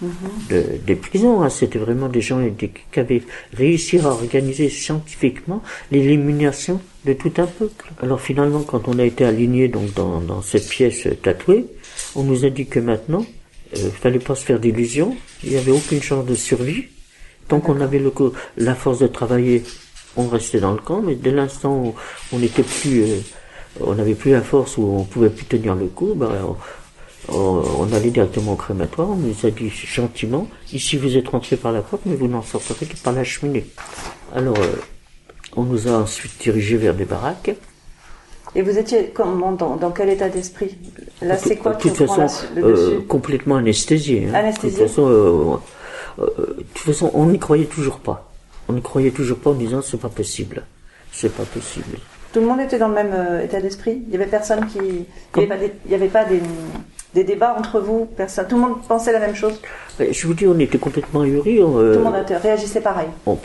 mhm. 0.00 0.10
de, 0.50 0.64
des 0.86 0.96
prisons, 0.96 1.42
hein. 1.42 1.50
c'était 1.50 1.78
vraiment 1.78 2.08
des 2.08 2.20
gens 2.20 2.40
qui 2.58 3.00
avaient 3.00 3.22
réussi 3.52 3.98
à 3.98 4.08
organiser 4.08 4.68
scientifiquement 4.68 5.62
l'élimination 5.90 6.80
de 7.04 7.12
tout 7.12 7.32
un 7.38 7.46
peuple. 7.46 7.92
Alors 8.02 8.20
finalement, 8.20 8.62
quand 8.62 8.88
on 8.88 8.98
a 8.98 9.04
été 9.04 9.24
aligné 9.24 9.68
donc 9.68 9.92
dans, 9.94 10.20
dans 10.20 10.42
cette 10.42 10.68
pièce 10.68 11.08
tatouée, 11.22 11.66
on 12.14 12.24
nous 12.24 12.44
a 12.44 12.50
dit 12.50 12.66
que 12.66 12.80
maintenant, 12.80 13.24
il 13.74 13.90
fallait 13.90 14.18
pas 14.18 14.34
se 14.34 14.44
faire 14.44 14.60
d'illusions, 14.60 15.16
il 15.44 15.50
n'y 15.50 15.56
avait 15.56 15.72
aucune 15.72 16.02
chance 16.02 16.24
de 16.24 16.34
survie. 16.34 16.84
Tant 17.48 17.60
qu'on 17.60 17.80
avait 17.80 18.00
le, 18.00 18.12
la 18.56 18.74
force 18.74 18.98
de 18.98 19.06
travailler, 19.06 19.62
on 20.16 20.28
restait 20.28 20.60
dans 20.60 20.72
le 20.72 20.78
camp, 20.78 21.02
mais 21.02 21.14
dès 21.14 21.30
l'instant 21.30 21.76
où 21.76 21.94
on 22.32 22.38
n'était 22.38 22.62
plus 22.62 23.04
on 23.80 23.94
n'avait 23.94 24.14
plus 24.14 24.32
la 24.32 24.42
force 24.42 24.78
où 24.78 24.82
on 24.82 25.04
pouvait 25.04 25.30
plus 25.30 25.44
tenir 25.44 25.74
le 25.74 25.86
coup, 25.86 26.14
ben, 26.14 26.30
on, 27.28 27.92
allait 27.92 28.10
directement 28.10 28.52
au 28.52 28.56
crématoire, 28.56 29.10
on 29.10 29.16
nous 29.16 29.34
a 29.44 29.50
dit 29.50 29.68
gentiment, 29.68 30.48
ici 30.72 30.96
vous 30.96 31.16
êtes 31.16 31.28
rentré 31.28 31.56
par 31.56 31.72
la 31.72 31.82
porte, 31.82 32.02
mais 32.06 32.14
vous 32.14 32.28
n'en 32.28 32.42
sortirez 32.42 32.86
que 32.86 32.96
par 32.96 33.12
la 33.12 33.24
cheminée. 33.24 33.66
Alors, 34.34 34.58
euh, 34.58 34.76
on 35.56 35.64
nous 35.64 35.88
a 35.88 35.92
ensuite 35.92 36.40
dirigés 36.40 36.76
vers 36.76 36.94
des 36.94 37.04
baraques. 37.04 37.54
Et 38.54 38.62
vous 38.62 38.78
étiez 38.78 39.10
comment, 39.12 39.52
dans, 39.52 39.90
quel 39.90 40.10
état 40.10 40.28
d'esprit? 40.28 40.78
Là, 41.20 41.36
c'est 41.36 41.56
quoi 41.56 41.74
De 41.74 41.80
toute 41.80 41.96
façon, 41.96 42.26
euh, 42.56 43.00
complètement 43.06 43.56
anesthésié. 43.56 44.28
Hein. 44.32 44.50
De 44.50 44.60
toute 44.60 44.70
façon, 44.70 45.06
euh, 45.08 45.56
de 46.18 46.64
toute 46.74 46.86
façon, 46.86 47.10
on 47.12 47.26
n'y 47.26 47.38
croyait 47.38 47.66
toujours 47.66 47.98
pas. 47.98 48.30
On 48.68 48.72
n'y 48.72 48.82
croyait 48.82 49.10
toujours 49.10 49.38
pas 49.38 49.50
en 49.50 49.54
disant 49.54 49.82
c'est 49.82 50.00
pas 50.00 50.08
possible, 50.08 50.64
c'est 51.12 51.32
pas 51.32 51.44
possible. 51.44 51.98
Tout 52.32 52.40
le 52.40 52.46
monde 52.46 52.60
était 52.60 52.78
dans 52.78 52.88
le 52.88 52.94
même 52.94 53.12
euh, 53.14 53.44
état 53.44 53.60
d'esprit. 53.60 54.02
Il 54.06 54.12
y 54.12 54.16
avait 54.16 54.26
personne 54.26 54.66
qui, 54.66 55.06
il 55.36 55.70
n'y 55.88 55.94
avait 55.94 56.08
pas 56.08 56.24
des, 56.24 56.40
des 57.14 57.24
débats 57.24 57.56
entre 57.58 57.80
vous 57.80 58.04
personne, 58.04 58.46
Tout 58.46 58.56
le 58.56 58.62
monde 58.62 58.82
pensait 58.86 59.12
la 59.12 59.20
même 59.20 59.34
chose 59.34 59.60
Je 59.98 60.26
vous 60.26 60.34
dis, 60.34 60.46
on 60.46 60.58
était 60.58 60.78
complètement 60.78 61.22
ahuris. 61.22 61.58
Euh, 61.60 61.94
Tout 61.94 61.98
le 61.98 62.04
monde 62.04 62.14
réagissait 62.42 62.80
pareil. 62.80 63.08
On 63.24 63.38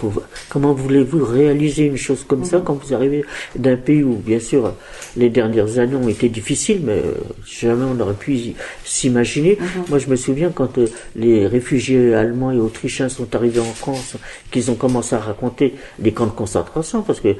comment 0.49 0.73
voulez-vous 0.73 1.23
réaliser 1.23 1.85
une 1.85 1.97
chose 1.97 2.25
comme 2.27 2.43
ça 2.43 2.57
mhm. 2.57 2.63
quand 2.65 2.73
vous 2.73 2.93
arrivez 2.93 3.23
d'un 3.55 3.77
pays 3.77 4.03
où, 4.03 4.15
bien 4.15 4.39
sûr, 4.39 4.73
les 5.15 5.29
dernières 5.29 5.79
années 5.79 5.95
ont 5.95 6.09
été 6.09 6.29
difficiles, 6.29 6.81
mais 6.83 6.97
euh, 6.97 7.13
jamais 7.45 7.85
on 7.85 7.99
aurait 7.99 8.15
pu 8.15 8.53
s'imaginer. 8.83 9.57
Mhm. 9.59 9.83
Moi, 9.89 9.99
je 9.99 10.07
me 10.07 10.15
souviens 10.15 10.51
quand 10.53 10.77
euh, 10.77 10.87
les 11.15 11.47
réfugiés 11.47 12.13
allemands 12.13 12.51
et 12.51 12.59
autrichiens 12.59 13.07
sont 13.07 13.33
arrivés 13.35 13.61
en 13.61 13.73
France, 13.73 14.15
qu'ils 14.51 14.69
ont 14.71 14.75
commencé 14.75 15.15
à 15.15 15.19
raconter 15.19 15.75
des 15.99 16.11
camps 16.11 16.25
de 16.25 16.31
concentration, 16.31 17.01
parce 17.01 17.21
que 17.21 17.35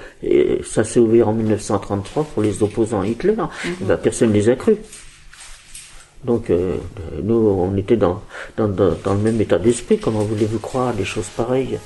ça 0.63 0.83
s'est 0.83 0.99
ouvert 0.99 1.29
en 1.29 1.33
1933 1.33 2.23
pour 2.33 2.43
les 2.43 2.63
opposants 2.63 3.01
à 3.01 3.07
Hitler, 3.07 3.33
mhm. 3.33 3.47
eh 3.81 3.83
ben, 3.83 3.97
personne 3.97 4.29
ne 4.29 4.35
les 4.35 4.49
a 4.49 4.55
cru. 4.55 4.77
Donc 6.23 6.49
euh, 6.49 6.77
nous, 7.23 7.35
on 7.35 7.75
était 7.77 7.97
dans, 7.97 8.21
dans, 8.57 8.67
dans, 8.67 9.13
le 9.13 9.19
même 9.19 9.41
état 9.41 9.57
d'esprit. 9.57 9.97
Comment 9.97 10.19
voulez-vous 10.19 10.59
croire 10.59 10.93
des 10.93 11.05
choses 11.05 11.29
pareilles? 11.29 11.79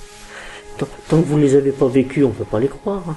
Tant, 0.77 1.21
que 1.21 1.25
vous 1.25 1.37
ne 1.37 1.43
les 1.43 1.55
avez 1.55 1.71
pas 1.71 1.87
vécues, 1.87 2.25
on 2.25 2.29
ne 2.29 2.33
peut 2.33 2.43
pas 2.43 2.59
les 2.59 2.67
croire. 2.67 3.03
Hein. 3.09 3.15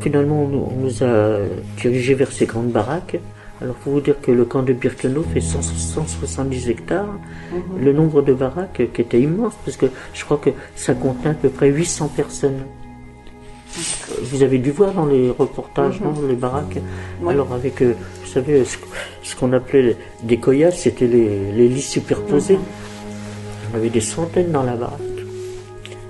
Finalement, 0.00 0.42
on, 0.42 0.76
nous 0.76 1.02
a 1.02 1.40
dirigés 1.76 2.14
vers 2.14 2.30
ces 2.30 2.46
grandes 2.46 2.70
baraques. 2.70 3.18
Alors, 3.60 3.74
pour 3.74 3.94
vous 3.94 4.00
dire 4.00 4.20
que 4.20 4.30
le 4.30 4.44
camp 4.44 4.62
de 4.62 4.72
Birkenau 4.72 5.24
fait 5.24 5.40
170 5.40 6.68
hectares. 6.68 7.18
Mhm. 7.52 7.84
Le 7.84 7.92
nombre 7.92 8.22
de 8.22 8.32
baraques 8.32 8.80
qui 8.94 9.00
était 9.00 9.20
immense, 9.20 9.54
parce 9.64 9.76
que 9.76 9.86
je 10.14 10.24
crois 10.24 10.36
que 10.36 10.50
ça 10.76 10.94
contenait 10.94 11.30
à 11.30 11.34
peu 11.34 11.48
près 11.48 11.68
800 11.68 12.12
personnes. 12.14 12.62
Vous 14.22 14.42
avez 14.42 14.58
dû 14.58 14.70
voir 14.70 14.92
dans 14.92 15.06
les 15.06 15.30
reportages, 15.30 16.00
mhm. 16.00 16.28
les 16.28 16.34
baraques. 16.34 16.78
Alors 17.26 17.52
avec, 17.52 17.82
euh, 17.82 17.94
vous 18.22 18.26
savez, 18.26 18.64
ce, 18.64 19.36
qu'on 19.36 19.52
appelait 19.52 19.96
des 20.22 20.38
koyas, 20.38 20.70
c'était 20.70 21.06
les, 21.06 21.68
lits 21.68 21.80
superposés. 21.82 22.56
Mhm. 22.56 22.62
On 23.72 23.76
avait 23.76 23.90
des 23.90 24.00
centaines 24.00 24.50
dans 24.50 24.62
la 24.62 24.74
baraque. 24.74 25.00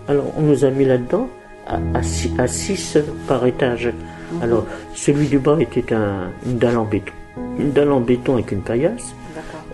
Alors 0.07 0.33
on 0.37 0.43
nous 0.43 0.65
a 0.65 0.71
mis 0.71 0.85
là-dedans 0.85 1.29
à 1.67 2.03
6 2.03 2.99
par 3.27 3.45
étage. 3.47 3.87
Mhm. 4.33 4.43
Alors 4.43 4.67
celui 4.95 5.27
du 5.27 5.39
bas 5.39 5.57
était 5.61 5.93
un, 5.93 6.31
une 6.47 6.59
dalle 6.59 6.79
en 6.79 6.85
béton. 6.85 7.13
Une 7.59 7.73
dalle 7.73 7.93
en 7.93 8.01
béton 8.01 8.35
avec 8.35 8.53
une 8.53 8.63
paillasse. 8.63 9.15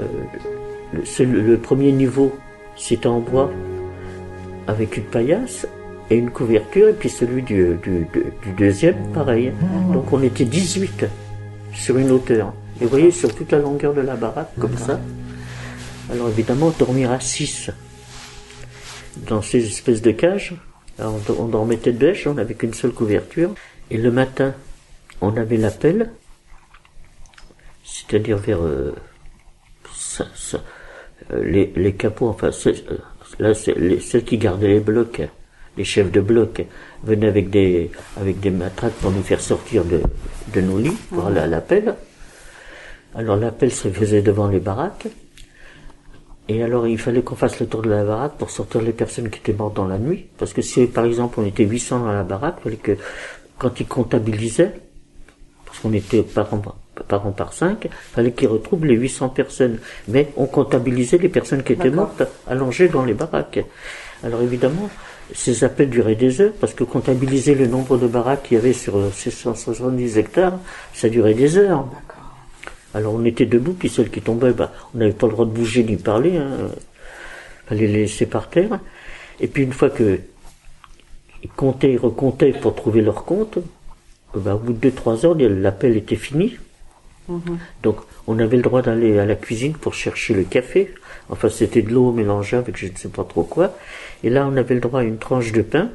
Euh, 0.01 0.05
le, 0.93 1.41
le, 1.41 1.59
premier 1.59 1.93
niveau, 1.93 2.33
c'était 2.77 3.07
en 3.07 3.21
bois 3.21 3.51
avec 4.67 4.97
une 4.97 5.05
paillasse 5.05 5.67
et 6.11 6.17
une 6.17 6.31
couverture, 6.31 6.89
et 6.89 6.93
puis 6.93 7.09
celui 7.09 7.43
du, 7.43 7.77
du, 7.83 8.07
deuxième, 8.57 8.97
pareil. 9.13 9.53
Donc 9.93 10.13
on 10.13 10.23
était 10.23 10.45
18 10.45 11.07
sur 11.73 11.99
une 11.99 12.11
hauteur. 12.11 12.53
Et 12.81 12.85
vous 12.85 12.91
voyez, 12.91 13.11
sur 13.11 13.35
toute 13.35 13.53
la 13.53 13.59
longueur 13.59 13.95
de 13.95 14.01
la 14.01 14.17
baraque, 14.17 14.51
comme 14.59 14.77
ça. 14.77 15.01
Alors 16.11 16.29
évidemment, 16.29 16.73
dormir 16.79 17.11
à 17.11 17.21
6 17.21 17.71
dans 19.29 19.43
ces 19.43 19.65
espèces 19.65 20.03
de 20.03 20.11
cages. 20.11 20.55
on, 20.99 21.21
on 21.39 21.47
dormait 21.47 21.77
tête 21.77 21.99
bêche, 21.99 22.27
on 22.27 22.35
n'avait 22.35 22.55
qu'une 22.55 22.75
seule 22.75 22.93
couverture. 22.93 23.55
Et 23.91 23.97
le 23.97 24.11
matin, 24.11 24.55
on 25.21 25.37
avait 25.37 25.57
l'appel, 25.57 26.11
c'est-à-dire 27.85 28.39
vers 28.39 28.63
euh, 28.63 28.95
euh, 30.21 31.45
les, 31.45 31.73
les, 31.77 31.95
capots, 31.95 32.29
enfin, 32.29 32.51
euh, 32.67 32.99
là, 33.39 33.55
c'est 33.55 34.01
celles 34.01 34.25
qui 34.25 34.39
gardaient 34.39 34.69
les 34.69 34.81
blocs 34.81 35.23
les 35.77 35.85
chefs 35.85 36.11
de 36.11 36.21
bloc 36.21 36.65
venaient 37.03 37.29
avec 37.29 37.51
des, 37.51 37.91
avec 38.21 38.41
des 38.41 38.51
matraques 38.51 38.93
pour 38.95 39.11
nous 39.11 39.23
faire 39.23 39.41
sortir 39.41 39.85
de, 39.85 40.01
de 40.53 40.61
nos 40.61 40.79
lits 40.79 40.97
pour 41.11 41.27
aller 41.27 41.41
à 41.41 41.47
l'appel. 41.47 41.95
Alors 43.15 43.37
l'appel 43.37 43.73
se 43.73 43.89
faisait 43.89 44.23
devant 44.23 44.49
les 44.49 44.61
baraques. 44.61 45.07
Et 46.49 46.63
alors 46.63 46.87
il 46.87 46.99
fallait 46.99 47.23
qu'on 47.23 47.37
fasse 47.37 47.59
le 47.61 47.67
tour 47.67 47.83
de 47.83 47.89
la 47.89 48.05
baraque 48.05 48.37
pour 48.37 48.51
sortir 48.51 48.83
les 48.83 48.93
personnes 48.93 49.31
qui 49.31 49.39
étaient 49.39 49.55
mortes 49.55 49.75
dans 49.75 49.89
la 49.89 49.99
nuit. 49.99 50.27
Parce 50.37 50.53
que 50.53 50.63
si 50.63 50.87
par 50.87 51.05
exemple 51.05 51.41
on 51.41 51.47
était 51.47 51.65
800 51.65 52.01
dans 52.01 52.13
la 52.13 52.23
baraque, 52.23 52.57
il 52.61 52.63
fallait 52.65 52.77
que 52.77 52.97
quand 53.59 53.81
ils 53.81 53.87
comptabilisaient, 53.87 54.75
parce 55.65 55.79
qu'on 55.79 55.93
était 55.93 56.23
par 56.23 56.53
an, 56.53 56.63
par 57.09 57.27
an 57.27 57.33
par 57.33 57.53
5, 57.53 57.85
il 57.85 57.91
fallait 57.91 58.33
qu'ils 58.33 58.49
retrouvent 58.49 58.85
les 58.85 58.95
800 58.95 59.31
personnes. 59.31 59.79
Mais 60.09 60.33
on 60.37 60.47
comptabilisait 60.47 61.19
les 61.19 61.31
personnes 61.31 61.63
qui 61.63 61.73
étaient 61.73 61.91
mortes 61.91 62.23
allongées 62.47 62.89
dans 62.89 63.05
les 63.05 63.15
baraques. 63.15 63.65
Alors 64.23 64.43
évidemment, 64.43 64.91
ces 65.33 65.65
appels 65.65 65.91
duraient 65.91 66.15
des 66.15 66.41
heures, 66.41 66.53
parce 66.61 66.75
que 66.75 66.85
comptabiliser 66.85 67.55
le 67.55 67.67
nombre 67.67 67.97
de 67.97 68.07
baraques 68.07 68.45
qu'il 68.45 68.57
y 68.57 68.61
avait 68.61 68.73
sur 68.73 69.13
ces 69.15 69.31
170 69.31 70.19
hectares, 70.19 70.59
ça 70.93 71.09
durait 71.09 71.35
des 71.35 71.57
heures. 71.57 71.87
Alors 72.93 73.15
on 73.15 73.25
était 73.25 73.47
debout, 73.47 73.73
puis 73.73 73.89
celles 73.89 74.11
qui 74.11 74.21
tombaient, 74.21 74.53
bah, 74.53 74.73
on 74.95 74.99
n'avait 74.99 75.13
pas 75.13 75.27
le 75.27 75.33
droit 75.33 75.47
de 75.47 75.51
bouger 75.51 75.83
ni 75.83 75.97
parler, 75.97 76.37
hein. 76.37 76.69
fallait 77.67 77.87
les 77.87 78.03
laisser 78.03 78.27
par 78.27 78.49
terre. 78.51 78.79
Et 79.41 79.49
puis 79.49 79.65
une 79.65 79.73
fois 79.73 79.91
que 79.91 80.21
ils 81.43 81.51
comptaient, 81.51 81.93
ils 81.93 81.99
recomptaient 81.99 82.53
pour 82.53 82.75
trouver 82.75 83.03
leur 83.03 83.25
compte, 83.25 83.59
bah, 84.35 84.55
au 84.55 84.59
bout 84.59 84.73
de 84.73 84.91
2-3 84.91 85.27
heures, 85.27 85.35
l'appel 85.37 85.97
était 85.97 86.17
fini. 86.17 86.57
Mhm. 87.29 87.59
Donc 87.83 87.97
on 88.27 88.39
avait 88.39 88.57
le 88.57 88.63
droit 88.63 88.83
d'aller 88.83 89.19
à 89.19 89.27
la 89.27 89.35
cuisine 89.35 89.75
pour 89.75 89.95
chercher 89.95 90.35
le 90.35 90.45
café. 90.45 90.93
Enfin, 91.31 91.49
c'était 91.49 91.83
de 91.83 91.91
l'eau 91.91 92.13
mélangée 92.13 92.57
avec 92.57 92.77
je 92.77 92.87
ne 92.87 92.97
sais 92.97 93.09
pas 93.09 93.25
trop 93.25 93.45
quoi. 93.45 93.75
Et 94.25 94.31
là, 94.31 94.49
on 94.51 94.57
avait 94.57 94.75
le 94.75 94.81
droit 94.81 95.01
à 95.01 95.05
une 95.05 95.19
tranche 95.19 95.53
de 95.53 95.61
pain 95.61 95.91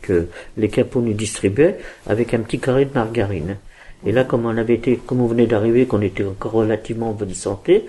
que 0.00 0.28
les 0.56 0.68
capots 0.68 1.02
nous 1.02 1.12
distribuaient 1.12 1.78
avec 2.06 2.32
un 2.32 2.40
petit 2.40 2.58
carré 2.58 2.86
de 2.86 2.94
margarine. 2.94 3.58
Et 4.06 4.12
là, 4.12 4.24
comme 4.24 4.46
on 4.46 4.56
avait 4.56 4.74
été, 4.74 4.96
comme 4.96 5.20
on 5.20 5.26
venait 5.26 5.46
d'arriver, 5.46 5.84
qu'on 5.84 6.00
était 6.00 6.24
encore 6.24 6.52
relativement 6.52 7.10
en 7.10 7.12
bonne 7.12 7.34
santé, 7.34 7.84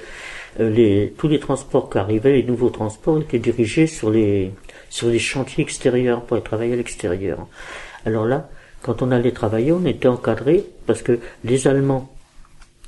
euh, 0.60 1.08
tous 1.18 1.30
les 1.30 1.40
transports 1.40 1.90
qui 1.90 1.98
arrivaient, 1.98 2.34
les 2.34 2.44
nouveaux 2.44 2.70
transports 2.70 3.22
étaient 3.22 3.40
dirigés 3.40 3.88
sur 3.88 4.12
les, 4.12 4.52
sur 4.90 5.08
les 5.08 5.20
chantiers 5.20 5.64
extérieurs 5.64 6.24
pour 6.24 6.36
aller 6.36 6.44
travailler 6.44 6.74
à 6.74 6.76
l'extérieur. 6.76 7.48
Alors 8.06 8.26
là, 8.26 8.50
quand 8.82 9.02
on 9.02 9.12
allait 9.12 9.32
travailler, 9.32 9.72
on 9.72 9.86
était 9.86 10.10
encadré 10.10 10.66
parce 10.88 11.02
que 11.02 11.20
les 11.46 11.68
Allemands 11.70 12.14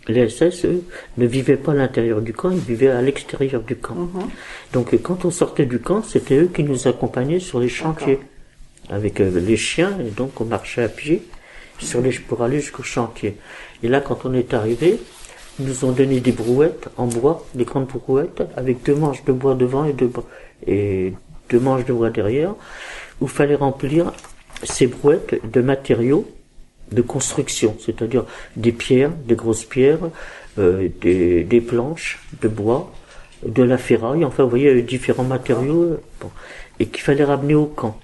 les 0.07 0.29
SS, 0.29 0.65
eux, 0.65 0.83
ne 1.17 1.25
vivaient 1.25 1.57
pas 1.57 1.71
à 1.71 1.75
l'intérieur 1.75 2.21
du 2.21 2.33
camp, 2.33 2.51
ils 2.51 2.59
vivaient 2.59 2.89
à 2.89 3.01
l'extérieur 3.01 3.61
du 3.61 3.75
camp. 3.75 3.95
Mhm. 3.95 4.29
Donc 4.73 4.95
quand 5.01 5.25
on 5.25 5.31
sortait 5.31 5.65
du 5.65 5.79
camp, 5.79 6.03
c'était 6.03 6.37
eux 6.37 6.49
qui 6.53 6.63
nous 6.63 6.87
accompagnaient 6.87 7.39
sur 7.39 7.59
les 7.59 7.69
chantiers, 7.69 8.19
avec 8.89 9.21
euh, 9.21 9.39
les 9.39 9.57
chiens, 9.57 9.97
et 9.99 10.11
donc 10.11 10.41
on 10.41 10.45
marchait 10.45 10.83
à 10.83 10.89
pied 10.89 11.23
sur 11.79 12.01
les, 12.01 12.11
pour 12.11 12.43
aller 12.43 12.59
jusqu'au 12.59 12.83
chantier. 12.83 13.37
Et 13.81 13.87
là, 13.87 14.01
quand 14.01 14.25
on 14.25 14.33
est 14.33 14.53
arrivé, 14.53 14.99
ils 15.59 15.65
nous 15.65 15.85
ont 15.85 15.91
donné 15.91 16.19
des 16.19 16.31
brouettes 16.31 16.89
en 16.97 17.07
bois, 17.07 17.45
des 17.53 17.65
grandes 17.65 17.87
brouettes, 17.87 18.43
avec 18.57 18.83
deux 18.83 18.95
manches 18.95 19.23
de 19.23 19.31
bois 19.31 19.55
devant 19.55 19.85
et 19.85 19.93
deux, 19.93 20.11
et 20.65 21.13
deux 21.49 21.59
manches 21.59 21.85
de 21.85 21.93
bois 21.93 22.09
derrière, 22.09 22.55
où 23.21 23.25
il 23.25 23.29
fallait 23.29 23.55
remplir 23.55 24.11
ces 24.63 24.87
brouettes 24.87 25.35
de 25.49 25.61
matériaux 25.61 26.27
de 26.93 27.01
construction, 27.01 27.75
c'est-à-dire 27.83 28.25
des 28.55 28.71
pierres, 28.71 29.11
des 29.25 29.35
grosses 29.35 29.65
pierres, 29.65 29.99
euh, 30.59 30.87
des, 31.01 31.43
des, 31.43 31.61
planches 31.61 32.19
de 32.41 32.47
bois, 32.47 32.91
de 33.45 33.63
la 33.63 33.77
ferraille, 33.77 34.23
enfin 34.23 34.43
vous 34.43 34.49
voyez 34.49 34.81
différents 34.81 35.23
matériaux, 35.23 35.97
et 36.79 36.85
qu'il 36.87 37.01
fallait 37.01 37.23
ramener 37.23 37.55
au 37.55 37.65
camp. 37.65 37.97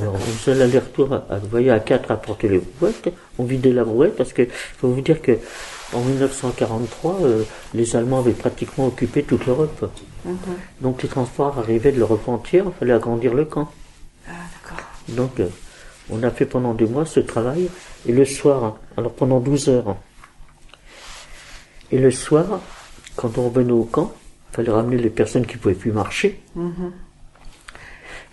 Alors, 0.00 0.14
on 0.14 0.18
faisait 0.18 0.62
à- 0.62 1.24
à- 1.34 1.38
vous 1.38 1.48
voyez, 1.48 1.70
à 1.70 1.80
quatre 1.80 2.10
à 2.10 2.16
porter 2.16 2.48
les 2.48 2.58
brouettes. 2.58 3.12
On 3.38 3.44
vidait 3.44 3.72
la 3.72 3.84
brouette 3.84 4.16
parce 4.16 4.32
que, 4.32 4.46
faut 4.78 4.88
vous 4.88 5.00
dire 5.00 5.20
que, 5.20 5.38
en 5.92 6.00
1943, 6.00 7.18
euh, 7.22 7.42
les 7.74 7.96
Allemands 7.96 8.20
avaient 8.20 8.32
pratiquement 8.32 8.86
occupé 8.86 9.24
toute 9.24 9.46
l'Europe. 9.46 9.90
Donc, 10.80 11.02
les 11.02 11.08
transports 11.08 11.58
arrivaient 11.58 11.92
de 11.92 11.98
l'Europe 11.98 12.28
entière, 12.28 12.64
il 12.66 12.72
fallait 12.78 12.92
agrandir 12.92 13.34
le 13.34 13.44
camp. 13.44 13.70
Ah, 14.28 14.32
d'accord. 14.62 14.84
Donc, 15.08 15.40
euh, 15.40 15.48
on 16.10 16.22
a 16.22 16.30
fait 16.30 16.46
pendant 16.46 16.74
deux 16.74 16.86
mois 16.86 17.06
ce 17.06 17.20
travail. 17.20 17.68
Et 18.06 18.12
le 18.12 18.24
soir, 18.24 18.78
alors 18.96 19.12
pendant 19.12 19.40
12 19.40 19.68
heures. 19.68 19.96
Et 21.92 21.98
le 21.98 22.10
soir, 22.10 22.60
quand 23.16 23.38
on 23.38 23.48
revenait 23.48 23.72
au 23.72 23.84
camp, 23.84 24.12
il 24.52 24.56
fallait 24.56 24.70
ramener 24.70 24.96
les 24.96 25.10
personnes 25.10 25.46
qui 25.46 25.56
pouvaient 25.56 25.74
plus 25.74 25.92
marcher, 25.92 26.40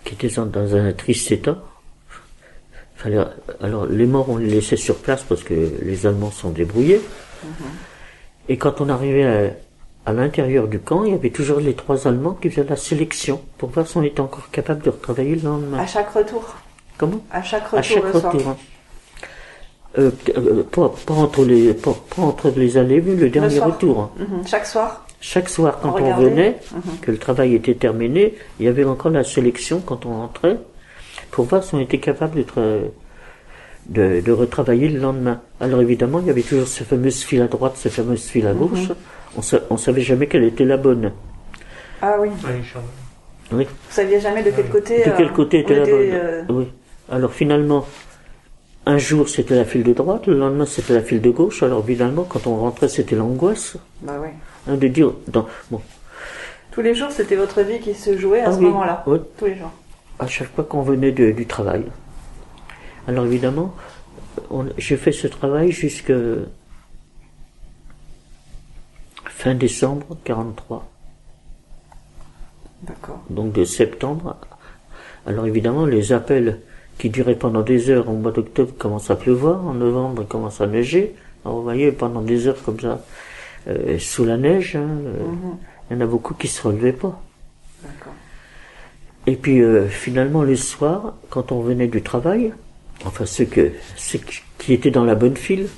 qui 0.04 0.14
étaient 0.14 0.34
dans, 0.40 0.74
un 0.74 0.92
triste 0.92 1.30
état. 1.32 1.62
Alors, 3.60 3.86
les 3.86 4.06
morts, 4.06 4.28
on 4.28 4.36
les 4.36 4.48
laissait 4.48 4.76
sur 4.76 4.96
place 4.96 5.22
parce 5.22 5.44
que 5.44 5.54
les 5.82 6.06
Allemands 6.06 6.30
sont 6.30 6.50
débrouillés. 6.50 7.00
Et 8.48 8.56
quand 8.56 8.80
on 8.80 8.88
arrivait 8.88 9.24
à, 10.06 10.10
à 10.10 10.12
l'intérieur 10.12 10.68
du 10.68 10.80
camp, 10.80 11.04
il 11.04 11.12
y 11.12 11.14
avait 11.14 11.30
toujours 11.30 11.60
les 11.60 11.74
trois 11.74 12.08
Allemands 12.08 12.34
qui 12.34 12.50
faisaient 12.50 12.68
la 12.68 12.76
sélection 12.76 13.40
pour 13.58 13.70
voir 13.70 13.86
si 13.86 13.96
on 13.96 14.02
était 14.02 14.20
encore 14.20 14.50
capable 14.50 14.82
de 14.82 14.90
retravailler 14.90 15.36
le 15.36 15.42
lendemain. 15.42 15.78
À 15.78 15.86
chaque 15.86 16.10
retour. 16.10 16.56
Comment 16.98 17.20
À 17.30 17.42
chaque 17.42 17.64
retour 17.64 17.78
à 17.78 17.82
chaque 17.82 18.02
le 18.02 18.10
retour. 18.10 18.48
hein. 18.48 18.56
Euh, 19.98 20.10
euh, 20.36 20.62
pas, 20.70 20.92
pas 21.06 21.14
entre 21.14 21.44
les, 21.44 21.72
pas, 21.72 21.94
pas 22.14 22.22
entre 22.22 22.50
les 22.54 22.76
allées, 22.76 23.00
mais 23.00 23.14
le 23.14 23.30
dernier 23.30 23.58
retour. 23.58 24.00
hein. 24.00 24.10
Mhm. 24.18 24.46
Chaque 24.46 24.66
soir. 24.66 25.06
Chaque 25.20 25.48
soir, 25.48 25.78
quand 25.82 25.90
on, 25.90 25.94
regardait. 25.94 26.24
venait, 26.30 26.58
que 27.02 27.10
le 27.10 27.18
travail 27.18 27.54
était 27.54 27.74
terminé, 27.74 28.34
il 28.60 28.66
y 28.66 28.68
avait 28.68 28.84
encore 28.84 29.10
la 29.10 29.24
sélection 29.24 29.80
quand 29.84 30.06
on 30.06 30.10
rentrait, 30.20 30.58
pour 31.32 31.46
voir 31.46 31.64
si 31.64 31.74
on 31.74 31.80
était 31.80 31.98
capable 31.98 32.36
de, 32.36 32.42
tra- 32.44 32.80
de, 33.86 34.20
de 34.20 34.32
retravailler 34.32 34.88
le 34.88 35.00
lendemain. 35.00 35.40
Alors 35.60 35.80
évidemment, 35.80 36.20
il 36.20 36.26
y 36.26 36.30
avait 36.30 36.42
toujours 36.42 36.68
ces 36.68 36.84
fameuses 36.84 37.22
files 37.24 37.42
à 37.42 37.48
droite, 37.48 37.72
ces 37.76 37.90
fameuses 37.90 38.26
files 38.26 38.46
à 38.46 38.52
gauche. 38.52 38.90
On, 39.36 39.42
sa- 39.42 39.60
on 39.70 39.76
savait 39.76 40.02
jamais 40.02 40.26
quelle 40.28 40.44
était 40.44 40.64
la 40.64 40.76
bonne. 40.76 41.10
Ah 42.00 42.16
oui. 42.20 42.28
Oui. 43.50 43.64
Vous 43.64 43.90
saviez 43.90 44.20
jamais 44.20 44.42
de 44.44 44.50
quel 44.50 44.68
côté. 44.68 44.98
De 44.98 45.10
quel 45.16 45.26
euh, 45.26 45.30
côté 45.30 45.56
on 45.58 45.60
était 45.62 45.74
la 45.74 45.84
bonne 45.84 46.10
euh, 46.12 46.42
Oui. 46.50 46.68
Alors 47.10 47.32
finalement, 47.32 47.86
un 48.86 48.98
jour 48.98 49.28
c'était 49.28 49.56
la 49.56 49.64
file 49.64 49.82
de 49.82 49.92
droite, 49.92 50.26
le 50.26 50.38
lendemain 50.38 50.66
c'était 50.66 50.94
la 50.94 51.02
file 51.02 51.20
de 51.20 51.30
gauche. 51.30 51.62
Alors 51.62 51.80
évidemment, 51.84 52.24
quand 52.24 52.46
on 52.46 52.56
rentrait, 52.56 52.88
c'était 52.88 53.16
l'angoisse 53.16 53.76
Bah 54.02 54.18
oui. 54.20 54.28
hein, 54.66 54.76
de 54.76 54.88
dire. 54.88 55.12
Dans, 55.28 55.46
bon, 55.70 55.80
Tous 56.70 56.80
les 56.82 56.94
jours, 56.94 57.10
c'était 57.10 57.36
votre 57.36 57.62
vie 57.62 57.80
qui 57.80 57.94
se 57.94 58.16
jouait 58.16 58.40
à 58.42 58.48
Ah 58.48 58.52
ce 58.52 58.58
oui, 58.58 58.64
moment-là. 58.66 59.02
oui. 59.06 59.18
Tous 59.38 59.46
les 59.46 59.56
jours. 59.58 59.70
à 60.18 60.26
chaque 60.26 60.52
fois 60.54 60.64
qu'on 60.64 60.82
venait 60.82 61.12
de- 61.12 61.30
du 61.32 61.46
travail. 61.46 61.84
Alors 63.06 63.24
évidemment, 63.24 63.74
j'ai 64.76 64.96
fait 64.96 65.12
ce 65.12 65.26
travail 65.28 65.72
jusque 65.72 66.12
fin 69.26 69.54
décembre 69.54 70.16
43. 70.24 70.84
D'accord. 72.82 73.20
donc 73.30 73.52
de 73.52 73.64
septembre. 73.64 74.36
Alors 75.26 75.46
évidemment, 75.46 75.84
les 75.84 76.12
appels 76.12 76.60
qui 76.98 77.10
duraient 77.10 77.36
pendant 77.36 77.62
des 77.62 77.90
heures 77.90 78.08
au 78.08 78.12
mois 78.14 78.32
d'octobre 78.32 78.72
commencent 78.76 79.10
à 79.10 79.16
pleuvoir, 79.16 79.64
en 79.66 79.74
novembre 79.74 80.22
il 80.22 80.28
commence 80.28 80.60
à 80.60 80.66
neiger. 80.66 81.14
Alors 81.44 81.58
vous 81.58 81.62
voyez, 81.62 81.92
pendant 81.92 82.22
des 82.22 82.46
heures 82.48 82.62
comme 82.64 82.80
ça, 82.80 83.04
euh, 83.68 83.98
sous 83.98 84.24
la 84.24 84.36
neige, 84.36 84.76
hein, 84.76 84.88
euh, 85.06 85.12
il 85.90 85.94
y 85.94 85.96
en 85.96 86.02
a 86.02 86.06
beaucoup 86.06 86.34
qui 86.34 86.48
se 86.48 86.60
relevaient 86.66 86.92
pas. 86.92 87.20
Et 89.26 89.36
puis 89.36 89.60
euh, 89.60 89.86
finalement, 89.88 90.42
le 90.42 90.56
soir, 90.56 91.14
quand 91.30 91.52
on 91.52 91.60
venait 91.60 91.86
du 91.86 92.02
travail, 92.02 92.52
enfin 93.04 93.26
ceux, 93.26 93.44
que, 93.44 93.70
ceux 93.96 94.18
qui- 94.58 94.72
étaient 94.72 94.90
dans 94.90 95.04
la 95.04 95.14
bonne 95.14 95.36
file, 95.36 95.68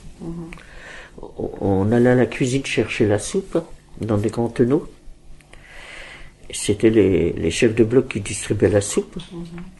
on, 1.21 1.51
on 1.61 1.93
allait 1.93 2.11
à 2.11 2.15
la 2.15 2.27
cuisine 2.27 2.65
chercher 2.65 3.07
la 3.07 3.19
soupe 3.19 3.59
dans 4.01 4.17
des 4.17 4.31
grands 4.31 4.49
tonneaux. 4.49 4.87
C'était 6.53 6.91
les, 6.91 7.33
les 7.33 7.51
chefs 7.51 7.75
de 7.75 7.85
bloc 7.85 8.09
qui 8.09 8.21
distribuaient 8.21 8.69
la 8.69 8.81
soupe. 8.81 9.19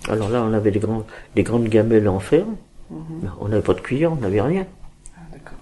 Alors 0.09 0.29
là, 0.31 0.43
on 0.43 0.53
avait 0.53 0.71
des, 0.71 0.79
grands, 0.79 1.05
des 1.35 1.43
grandes 1.43 1.69
gamelles 1.69 2.09
en 2.09 2.21
fer. 2.21 2.45
Mais 2.91 3.29
On 3.41 3.49
n'avait 3.49 3.63
pas 3.63 3.75
de 3.75 3.81
cuillère, 3.81 4.13
on 4.13 4.17
n'avait 4.17 4.41
rien. 4.41 4.67
Ah, 5.17 5.21
d'accord. 5.33 5.59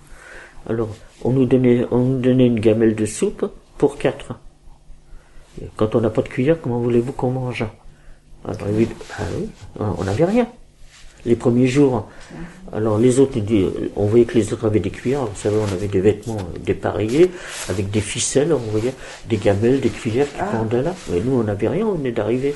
Alors, 0.69 0.89
on 1.23 1.31
nous 1.31 1.45
donnait, 1.45 1.85
on 1.91 1.99
nous 1.99 2.21
donnait 2.21 2.47
une 2.47 2.61
gamelle 2.61 2.95
de 2.95 3.07
soupe 3.07 3.51
pour 3.77 3.99
quatre. 3.99 4.39
Et 5.61 5.67
Quand 5.77 5.95
on 5.95 6.01
n'a 6.01 6.11
pas 6.11 6.23
de 6.23 6.29
cuillère, 6.29 6.61
comment 6.61 6.79
voulez-vous 6.79 7.13
qu'on 7.13 7.31
mange? 7.31 7.67
Alors, 8.45 8.57
ah 8.61 8.67
oui, 8.73 8.89
on 9.79 10.05
n'avait 10.05 10.25
rien. 10.25 10.47
Les 11.27 11.37
premiers 11.37 11.67
jours, 11.67 12.09
alors 12.73 12.99
les 12.99 13.19
autres, 13.19 13.39
on 13.97 14.07
voyait 14.07 14.25
que 14.25 14.39
les 14.39 14.53
autres 14.53 14.67
avaient 14.67 14.81
des 14.81 14.91
cuillères. 14.91 15.25
Vous 15.25 15.37
savez, 15.37 15.57
on 15.57 15.73
avait 15.73 15.89
des 15.89 16.01
vêtements 16.01 16.37
euh, 16.37 16.59
dépareillés 16.65 17.31
avec 17.69 17.91
des 17.91 18.01
ficelles, 18.01 18.53
on 18.53 18.71
voyait 18.71 18.95
des 19.29 19.37
gamelles, 19.37 19.81
des 19.81 19.89
cuillères 19.89 20.29
qui 20.29 20.41
pendaient 20.53 20.83
là. 20.83 20.95
Mais 21.11 21.21
nous, 21.21 21.33
on 21.33 21.45
n'avait 21.45 21.69
rien, 21.69 21.87
on 21.87 21.95
venait 21.95 22.13
d'arriver. 22.13 22.55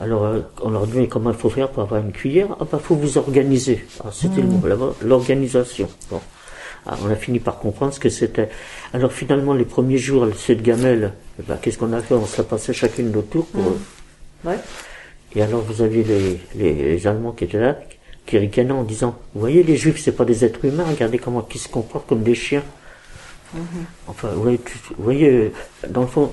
Alors, 0.00 0.24
euh, 0.24 0.40
on 0.62 0.70
leur 0.70 0.86
dit, 0.86 0.98
mais 0.98 1.08
comment 1.08 1.30
il 1.30 1.36
faut 1.36 1.50
faire 1.50 1.68
pour 1.68 1.82
avoir 1.82 2.00
une 2.00 2.12
cuillère? 2.12 2.48
Ah, 2.60 2.64
bah, 2.70 2.80
faut 2.82 2.96
vous 2.96 3.18
organiser. 3.18 3.84
Ah, 4.04 4.10
c'était 4.12 4.40
le 4.40 4.48
mot, 4.48 4.66
là-bas, 4.66 4.94
l'organisation. 5.02 5.88
Bon. 6.10 6.20
Ah, 6.86 6.96
on 7.02 7.10
a 7.10 7.16
fini 7.16 7.38
par 7.38 7.58
comprendre 7.58 7.94
ce 7.94 8.00
que 8.00 8.08
c'était. 8.10 8.50
Alors, 8.92 9.12
finalement, 9.12 9.54
les 9.54 9.64
premiers 9.64 9.98
jours, 9.98 10.26
cette 10.36 10.62
gamelle, 10.62 11.12
eh 11.40 11.42
ben, 11.46 11.56
qu'est-ce 11.60 11.78
qu'on 11.78 11.92
a 11.92 12.00
fait? 12.00 12.14
On 12.14 12.26
se 12.26 12.38
la 12.38 12.44
passait 12.44 12.72
chacune 12.72 13.10
notre 13.10 13.28
tour 13.28 13.46
pour. 13.46 13.62
Ouais. 14.44 14.58
Et 15.36 15.42
alors, 15.42 15.62
vous 15.62 15.82
aviez 15.82 16.04
les, 16.04 16.40
les, 16.54 16.72
les 16.72 17.06
Allemands 17.06 17.32
qui 17.32 17.44
étaient 17.44 17.58
là, 17.60 17.78
qui 18.26 18.38
ricanaient 18.38 18.72
en 18.72 18.84
disant, 18.84 19.16
vous 19.34 19.40
voyez, 19.40 19.62
les 19.62 19.76
Juifs, 19.76 20.00
c'est 20.00 20.12
pas 20.16 20.24
des 20.24 20.44
êtres 20.44 20.64
humains, 20.64 20.84
regardez 20.88 21.18
comment 21.18 21.46
ils 21.52 21.58
se 21.58 21.68
comportent 21.68 22.08
comme 22.08 22.22
des 22.22 22.34
chiens. 22.34 22.62
Enfin, 24.06 24.28
vous 24.34 24.42
voyez, 24.42 24.58
tu- 24.58 24.78
vous 24.96 25.04
voyez, 25.04 25.52
dans 25.88 26.00
le 26.02 26.06
fond, 26.06 26.32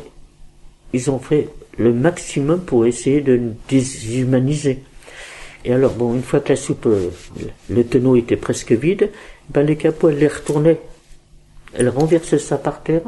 ils 0.93 1.09
ont 1.11 1.19
fait 1.19 1.49
le 1.77 1.93
maximum 1.93 2.61
pour 2.61 2.85
essayer 2.85 3.21
de 3.21 3.37
nous 3.37 3.55
déshumaniser. 3.69 4.79
Et 5.63 5.73
alors, 5.73 5.93
bon, 5.93 6.15
une 6.15 6.23
fois 6.23 6.39
que 6.39 6.49
la 6.49 6.55
soupe, 6.55 6.87
euh, 6.87 7.09
le 7.69 7.83
tonneau 7.83 8.15
était 8.15 8.35
presque 8.37 8.71
vide, 8.71 9.11
ben 9.49 9.63
les 9.63 9.75
capots, 9.75 10.09
elles 10.09 10.17
les 10.17 10.27
retournaient. 10.27 10.79
Elles 11.73 11.89
renversaient 11.89 12.39
ça 12.39 12.57
par 12.57 12.81
terre. 12.81 13.03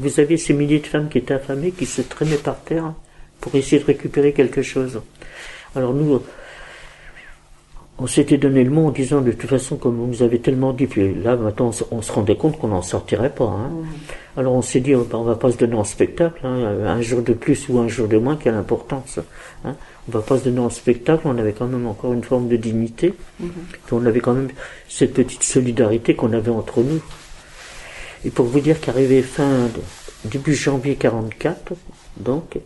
Vous 0.00 0.18
aviez 0.20 0.36
ces 0.36 0.52
milliers 0.52 0.80
de 0.80 0.86
femmes 0.86 1.08
qui 1.08 1.18
étaient 1.18 1.34
affamées, 1.34 1.70
qui 1.70 1.86
se 1.86 2.02
traînaient 2.02 2.36
par 2.36 2.60
terre 2.62 2.92
pour 3.40 3.54
essayer 3.54 3.80
de 3.80 3.86
récupérer 3.86 4.32
quelque 4.32 4.62
chose. 4.62 5.00
Alors 5.76 5.92
nous, 5.94 6.20
on 8.00 8.06
s'était 8.06 8.36
donné 8.38 8.62
le 8.62 8.70
mot 8.70 8.86
en 8.86 8.90
disant 8.90 9.20
de 9.20 9.32
toute 9.32 9.50
façon, 9.50 9.76
comme 9.76 9.96
vous 9.96 10.06
nous 10.06 10.22
avez 10.22 10.38
tellement 10.38 10.72
dit, 10.72 10.86
puis 10.86 11.14
là 11.14 11.36
maintenant 11.36 11.70
on 11.90 12.00
se, 12.02 12.12
rendait 12.12 12.36
compte 12.36 12.56
qu'on 12.58 12.68
n'en 12.68 12.82
sortirait 12.82 13.34
pas. 13.34 13.46
hein. 13.46 13.70
Alors 14.36 14.54
on 14.54 14.62
s'est 14.62 14.78
dit, 14.80 14.94
on 14.94 15.02
va- 15.02 15.34
pas 15.34 15.50
se 15.50 15.56
donner 15.56 15.74
en 15.74 15.82
spectacle, 15.84 16.46
hein, 16.46 16.54
un 16.86 17.00
jour 17.02 17.22
de 17.22 17.32
plus 17.32 17.68
ou 17.68 17.78
un 17.80 17.88
jour 17.88 18.06
de 18.06 18.16
moins, 18.18 18.36
quelle 18.36 18.54
importance. 18.54 19.18
Hein. 19.64 19.74
On 20.08 20.12
va 20.12 20.20
pas 20.22 20.38
se 20.38 20.44
donner 20.44 20.60
en 20.60 20.70
spectacle, 20.70 21.22
on 21.26 21.36
avait 21.38 21.52
quand 21.52 21.66
même 21.66 21.86
encore 21.88 22.12
une 22.12 22.22
forme 22.22 22.46
de 22.48 22.56
dignité, 22.56 23.14
puis 23.38 23.48
on 23.92 24.06
avait 24.06 24.20
quand 24.20 24.32
même 24.34 24.48
cette 24.88 25.14
petite 25.14 25.42
solidarité 25.42 26.14
qu'on 26.14 26.32
avait 26.32 26.52
entre 26.52 26.80
nous. 26.82 27.00
Et 28.24 28.30
pour 28.30 28.46
vous 28.46 28.60
dire 28.60 28.80
qu'arrivé 28.80 29.22
fin 29.22 29.66
de- 29.66 30.28
début 30.30 30.54
janvier 30.54 30.94
44, 30.94 31.72
donc, 32.18 32.58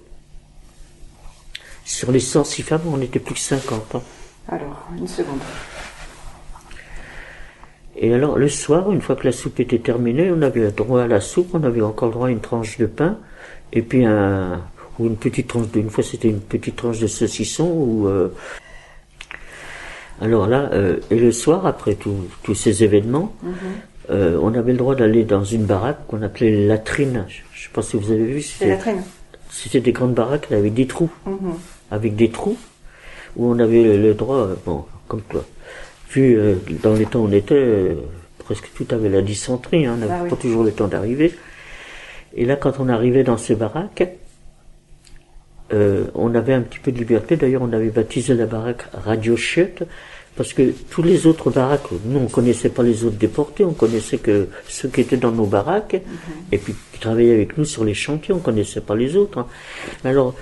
sur 1.93 2.11
les 2.11 2.21
106 2.21 2.63
femmes, 2.63 2.81
on 2.87 2.97
n'était 2.97 3.19
plus 3.19 3.35
que 3.35 3.41
50. 3.41 3.95
hein. 3.97 4.01
Alors, 4.49 4.89
une 4.99 5.07
seconde. 5.07 5.39
Et 7.97 8.13
alors, 8.15 8.39
le 8.39 8.49
soir, 8.49 8.91
une 8.91 9.03
fois 9.03 9.15
que 9.17 9.27
la 9.27 9.33
soupe 9.33 9.61
était 9.61 9.79
terminée, 9.79 10.31
on 10.35 10.41
avait 10.43 10.71
droit 10.71 11.03
à 11.03 11.07
la 11.07 11.21
soupe, 11.21 11.51
on 11.53 11.63
avait 11.63 11.83
encore 11.83 12.11
droit 12.11 12.29
à 12.29 12.31
une 12.31 12.41
tranche 12.41 12.79
de 12.79 12.87
pain, 12.87 13.19
et 13.73 13.83
puis 13.83 14.05
un, 14.07 14.63
ou 14.99 15.07
une 15.07 15.17
petite 15.17 15.49
tranche 15.49 15.71
de, 15.71 15.81
une 15.81 15.91
fois 15.91 16.03
c'était 16.03 16.29
une 16.29 16.41
petite 16.41 16.77
tranche 16.77 16.99
de 16.99 17.07
saucisson, 17.07 17.67
ou, 17.71 18.09
euh, 18.09 18.33
alors 20.21 20.47
là, 20.47 20.71
euh, 20.73 20.97
et 21.11 21.17
le 21.19 21.31
soir, 21.31 21.67
après 21.67 21.95
tous 21.95 22.55
ces 22.55 22.83
événements, 22.83 23.35
euh, 24.11 24.39
on 24.43 24.55
avait 24.55 24.73
le 24.73 24.79
droit 24.79 24.95
d'aller 24.95 25.25
dans 25.25 25.45
une 25.45 25.65
baraque 25.67 26.07
qu'on 26.09 26.23
appelait 26.23 26.51
les 26.51 26.67
latrines. 26.67 27.27
Je 27.29 27.41
je 27.55 27.65
sais 27.69 27.73
pas 27.73 27.83
si 27.83 27.97
vous 27.97 28.11
avez 28.11 28.25
vu, 28.25 28.43
c'était, 28.43 28.71
latrine. 28.71 29.03
c'était 29.51 29.81
des 29.81 29.93
grandes 29.93 30.15
baraques 30.15 30.51
avec 30.51 30.73
des 30.75 30.87
trous 30.87 31.11
Mhm. 31.27 31.55
Avec 31.93 32.17
des 32.17 32.31
trous 32.31 32.57
où 33.37 33.47
on 33.53 33.59
avait 33.61 33.97
le, 33.97 34.15
droit, 34.15 34.49
bon, 34.67 34.85
comme 35.09 35.23
toi, 35.23 35.45
vu 36.11 36.37
euh, 36.37 36.57
dans 36.83 36.95
les 36.95 37.07
temps 37.07 37.21
où 37.21 37.29
on 37.29 37.33
était, 37.33 37.55
euh, 37.55 37.95
presque 38.39 38.69
tout 38.75 38.87
avait 38.91 39.09
la 39.09 39.23
dysenterie, 39.23 39.87
hein, 39.87 39.95
on 39.97 40.01
n'avait 40.01 40.13
Ah 40.13 40.21
oui. 40.25 40.31
pas 40.31 40.37
toujours 40.37 40.65
le 40.65 40.73
temps 40.73 40.89
d'arriver. 40.89 41.33
Et 42.35 42.45
là, 42.45 42.57
quand 42.57 42.81
on 42.81 42.89
arrivait 42.89 43.25
dans 43.25 43.37
ces 43.39 43.55
baraques, 43.55 44.05
euh, 45.73 46.05
on 46.15 46.35
avait 46.35 46.53
un 46.55 46.61
petit 46.63 46.79
peu 46.79 46.93
de 46.93 46.99
liberté. 46.99 47.37
D'ailleurs, 47.37 47.63
on 47.63 47.73
avait 47.73 47.89
baptisé 47.91 48.35
la 48.35 48.47
baraque 48.47 48.85
Radio 48.93 49.37
Chiotte, 49.37 49.85
parce 50.37 50.53
que 50.53 50.73
tous 50.91 51.03
les 51.03 51.27
autres 51.27 51.51
baraques, 51.51 51.91
nous, 52.07 52.19
on 52.21 52.27
connaissait 52.27 52.69
pas 52.71 52.83
les 52.83 53.05
autres 53.05 53.17
déportés, 53.17 53.65
on 53.65 53.73
connaissait 53.73 54.19
que 54.19 54.49
ceux 54.69 54.89
qui 54.89 55.01
étaient 55.03 55.17
dans 55.17 55.33
nos 55.33 55.47
baraques, 55.47 55.97
et 56.53 56.59
puis 56.59 56.75
qui 56.93 56.99
travaillaient 57.01 57.35
avec 57.35 57.57
nous 57.59 57.65
sur 57.65 57.85
les 57.85 57.95
chantiers, 57.95 58.35
on 58.35 58.39
connaissait 58.39 58.81
pas 58.81 58.95
les 58.97 59.17
autres. 59.17 59.39
hein. 59.39 59.47
Mais 60.05 60.11
Alors, 60.11 60.35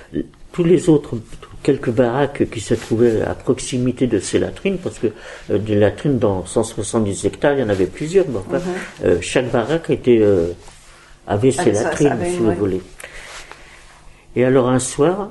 tous 0.53 0.65
les 0.65 0.89
autres, 0.89 1.17
quelques 1.63 1.91
baraques 1.91 2.49
qui 2.51 2.61
se 2.61 2.75
trouvaient 2.75 3.23
à 3.23 3.35
proximité 3.35 4.07
de 4.07 4.19
ces 4.19 4.39
latrines, 4.39 4.79
parce 4.79 4.99
que 4.99 5.09
euh, 5.51 5.59
des 5.59 5.75
latrines 5.77 6.19
dans 6.19 6.45
170 6.47 7.25
hectares, 7.27 7.55
il 7.55 7.61
y 7.61 7.63
en 7.63 7.69
avait 7.69 7.87
plusieurs, 7.87 8.27
mais 8.29 8.39
enfin, 8.39 8.61
euh, 9.05 9.19
chaque 9.21 9.51
baraque 9.51 9.91
était, 9.91 10.19
euh, 10.21 10.53
avait 11.27 11.51
ses 11.53 11.61
Ah, 11.61 11.65
ça- 11.65 11.75
ça 11.75 11.85
latrines, 11.85 12.09
avait 12.13 12.31
si 12.31 12.37
vous 12.39 12.53
voulez. 12.53 12.81
Et 14.37 14.45
alors 14.45 14.69
un 14.69 14.79
soir, 14.79 15.31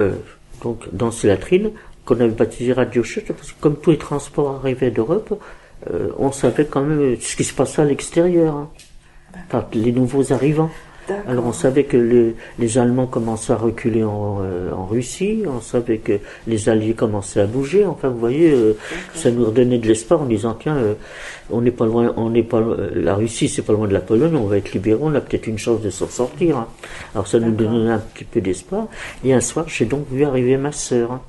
euh, 0.00 0.14
donc 0.62 0.84
dans 0.92 1.10
ces 1.10 1.26
latrines, 1.28 1.70
qu'on 2.04 2.14
avait 2.20 2.28
baptisé 2.28 2.72
Radio 2.72 3.02
Chute, 3.02 3.32
parce 3.32 3.52
que 3.52 3.60
comme 3.60 3.76
tous 3.76 3.90
les 3.90 3.98
transports 3.98 4.56
arrivaient 4.56 4.90
d'Europe, 4.92 5.42
euh, 5.90 6.08
on 6.18 6.32
savait 6.32 6.64
quand 6.66 6.82
même 6.82 7.16
ce 7.20 7.34
qui 7.36 7.44
se 7.44 7.52
passait 7.52 7.82
à 7.82 7.84
l'extérieur, 7.84 8.54
hein. 8.54 8.70
Enfin, 9.48 9.66
les 9.74 9.92
nouveaux 9.92 10.32
arrivants. 10.32 10.70
Alors 11.28 11.46
on 11.46 11.52
savait 11.52 11.84
que 11.84 11.96
les, 11.96 12.34
les 12.58 12.78
Allemands 12.78 13.06
commençaient 13.06 13.52
à 13.52 13.56
reculer 13.56 14.02
en, 14.04 14.38
euh, 14.42 14.72
en 14.72 14.86
Russie, 14.86 15.42
on 15.46 15.60
savait 15.60 15.98
que 15.98 16.18
les 16.46 16.68
Alliés 16.68 16.94
commençaient 16.94 17.40
à 17.40 17.46
bouger. 17.46 17.84
Enfin, 17.86 18.08
vous 18.08 18.18
voyez, 18.18 18.50
euh, 18.52 18.76
ça 19.14 19.30
nous 19.30 19.44
redonnait 19.44 19.78
de 19.78 19.86
l'espoir 19.86 20.22
en 20.22 20.26
disant 20.26 20.56
tiens, 20.58 20.76
euh, 20.76 20.94
on 21.50 21.60
n'est 21.60 21.70
pas 21.70 21.86
loin, 21.86 22.12
on 22.16 22.30
n'est 22.30 22.42
pas 22.42 22.60
loin- 22.60 22.76
euh, 22.78 22.90
la 22.94 23.14
Russie, 23.14 23.48
c'est 23.48 23.62
pas 23.62 23.72
loin 23.72 23.86
de 23.86 23.92
la 23.92 24.00
Pologne, 24.00 24.34
on 24.36 24.46
va 24.46 24.56
être 24.58 24.72
libérés, 24.72 24.98
on 25.00 25.14
a 25.14 25.20
peut-être 25.20 25.46
une 25.46 25.58
chance 25.58 25.80
de 25.80 25.90
s'en 25.90 26.08
sortir. 26.08 26.56
hein. 26.58 26.66
Alors 27.14 27.26
ça 27.28 27.38
nous 27.38 27.52
donnait 27.52 27.90
un 27.92 27.98
petit 27.98 28.24
peu 28.24 28.40
d'espoir. 28.40 28.88
Et 29.24 29.32
un 29.32 29.40
soir, 29.40 29.66
j'ai 29.68 29.84
donc 29.84 30.06
vu 30.10 30.24
arriver 30.24 30.56
ma 30.56 30.72
sœur. 30.72 31.12
hein. 31.12 31.20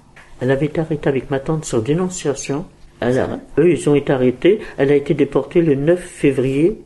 Elle 0.42 0.52
avait 0.52 0.68
été 0.68 0.82
arrêtée 0.82 1.10
avec 1.10 1.30
ma 1.32 1.40
tante 1.40 1.66
sur 1.66 1.82
dénonciation. 1.82 2.66
Elle 3.00 3.20
a- 3.20 3.40
eux, 3.60 3.72
ils 3.72 3.90
ont 3.90 3.94
été 3.96 4.12
arrêtés. 4.12 4.60
Elle 4.78 4.92
a 4.92 4.96
été 4.96 5.14
déportée 5.14 5.62
le 5.62 5.76
9 5.76 6.00
février 6.00 6.82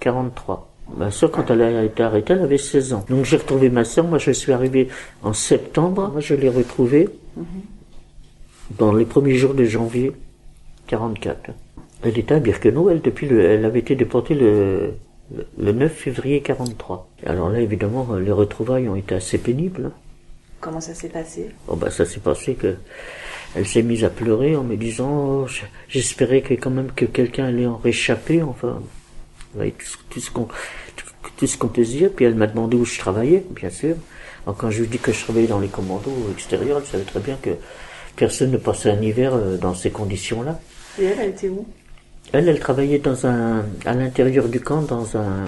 43. 0.00 0.68
Ma 0.94 1.10
soeur, 1.10 1.30
quand 1.30 1.50
elle 1.50 1.62
a 1.62 1.84
été 1.84 2.02
arrêtée, 2.02 2.34
elle 2.34 2.42
avait 2.42 2.58
16 2.58 2.92
ans. 2.92 3.04
Donc 3.08 3.24
j'ai 3.24 3.36
retrouvé 3.36 3.70
ma 3.70 3.84
soeur. 3.84 4.06
Moi, 4.06 4.18
je 4.18 4.30
suis 4.30 4.52
arrivé 4.52 4.88
en 5.22 5.32
septembre. 5.32 6.10
Moi, 6.12 6.20
je 6.20 6.34
l'ai 6.34 6.48
retrouvée 6.48 7.08
dans 8.78 8.92
les 8.92 9.04
premiers 9.04 9.34
jours 9.34 9.54
de 9.54 9.64
janvier 9.64 10.12
44. 10.86 11.50
Elle 12.02 12.18
était 12.18 12.34
à 12.34 12.40
Birkenau, 12.40 12.90
elle, 12.90 13.00
depuis 13.00 13.26
le, 13.26 13.40
elle 13.40 13.64
avait 13.64 13.80
été 13.80 13.96
déportée 13.96 14.34
le, 14.34 14.94
le, 15.34 15.46
le 15.58 15.72
9 15.72 15.92
février 15.92 16.40
43. 16.40 17.08
Alors 17.24 17.48
là, 17.48 17.60
évidemment, 17.60 18.14
les 18.14 18.30
retrouvailles 18.30 18.88
ont 18.88 18.96
été 18.96 19.14
assez 19.14 19.38
pénibles. 19.38 19.90
Comment 20.60 20.80
ça 20.80 20.94
s'est 20.94 21.08
passé? 21.08 21.50
Bon, 21.66 21.76
bah, 21.76 21.90
ça 21.90 22.04
s'est 22.04 22.20
passé 22.20 22.54
que 22.54 22.76
elle 23.54 23.66
s'est 23.66 23.82
mise 23.82 24.04
à 24.04 24.10
pleurer 24.10 24.54
en 24.54 24.64
me 24.64 24.76
disant, 24.76 25.44
oh, 25.44 25.46
j'espérais 25.88 26.42
que 26.42 26.54
quand 26.54 26.70
même 26.70 26.92
que 26.94 27.06
quelqu'un 27.06 27.46
allait 27.46 27.66
en 27.66 27.76
réchapper, 27.76 28.42
enfin, 28.42 28.82
voyez, 29.56 29.72
tout, 29.72 29.86
ce- 29.86 29.96
tout 30.10 30.20
ce 30.20 30.30
qu'on, 30.30 30.44
tout, 30.44 31.06
tout 31.36 31.46
ce 31.46 31.56
qu'on 31.58 31.68
peut 31.68 31.84
se 31.84 31.90
dire. 31.90 32.10
Puis 32.14 32.24
elle 32.24 32.34
m'a 32.34 32.46
demandé 32.46 32.76
où 32.76 32.84
je 32.84 32.98
travaillais, 32.98 33.44
bien 33.50 33.70
sûr. 33.70 33.96
Alors 34.44 34.56
quand 34.56 34.70
je 34.70 34.80
lui 34.82 34.88
dis 34.88 34.98
que 34.98 35.12
je 35.12 35.22
travaillais 35.24 35.48
dans 35.48 35.58
les 35.58 35.68
commandos 35.68 36.12
extérieurs, 36.32 36.78
elle 36.80 36.86
savait 36.86 37.04
très 37.04 37.20
bien 37.20 37.36
que 37.42 37.50
personne 38.14 38.50
ne 38.50 38.56
passait 38.58 38.90
un 38.90 39.00
hiver 39.02 39.34
euh, 39.34 39.56
dans 39.56 39.74
ces 39.74 39.90
conditions-là. 39.90 40.60
Et 41.00 41.04
elle, 41.04 41.18
elle 41.20 41.28
était 41.30 41.48
où? 41.48 41.66
Elle, 42.32 42.48
elle 42.48 42.58
travaillait 42.60 42.98
dans 42.98 43.26
un, 43.26 43.64
à 43.84 43.94
l'intérieur 43.94 44.48
du 44.48 44.60
camp, 44.60 44.82
dans 44.82 45.16
un, 45.16 45.46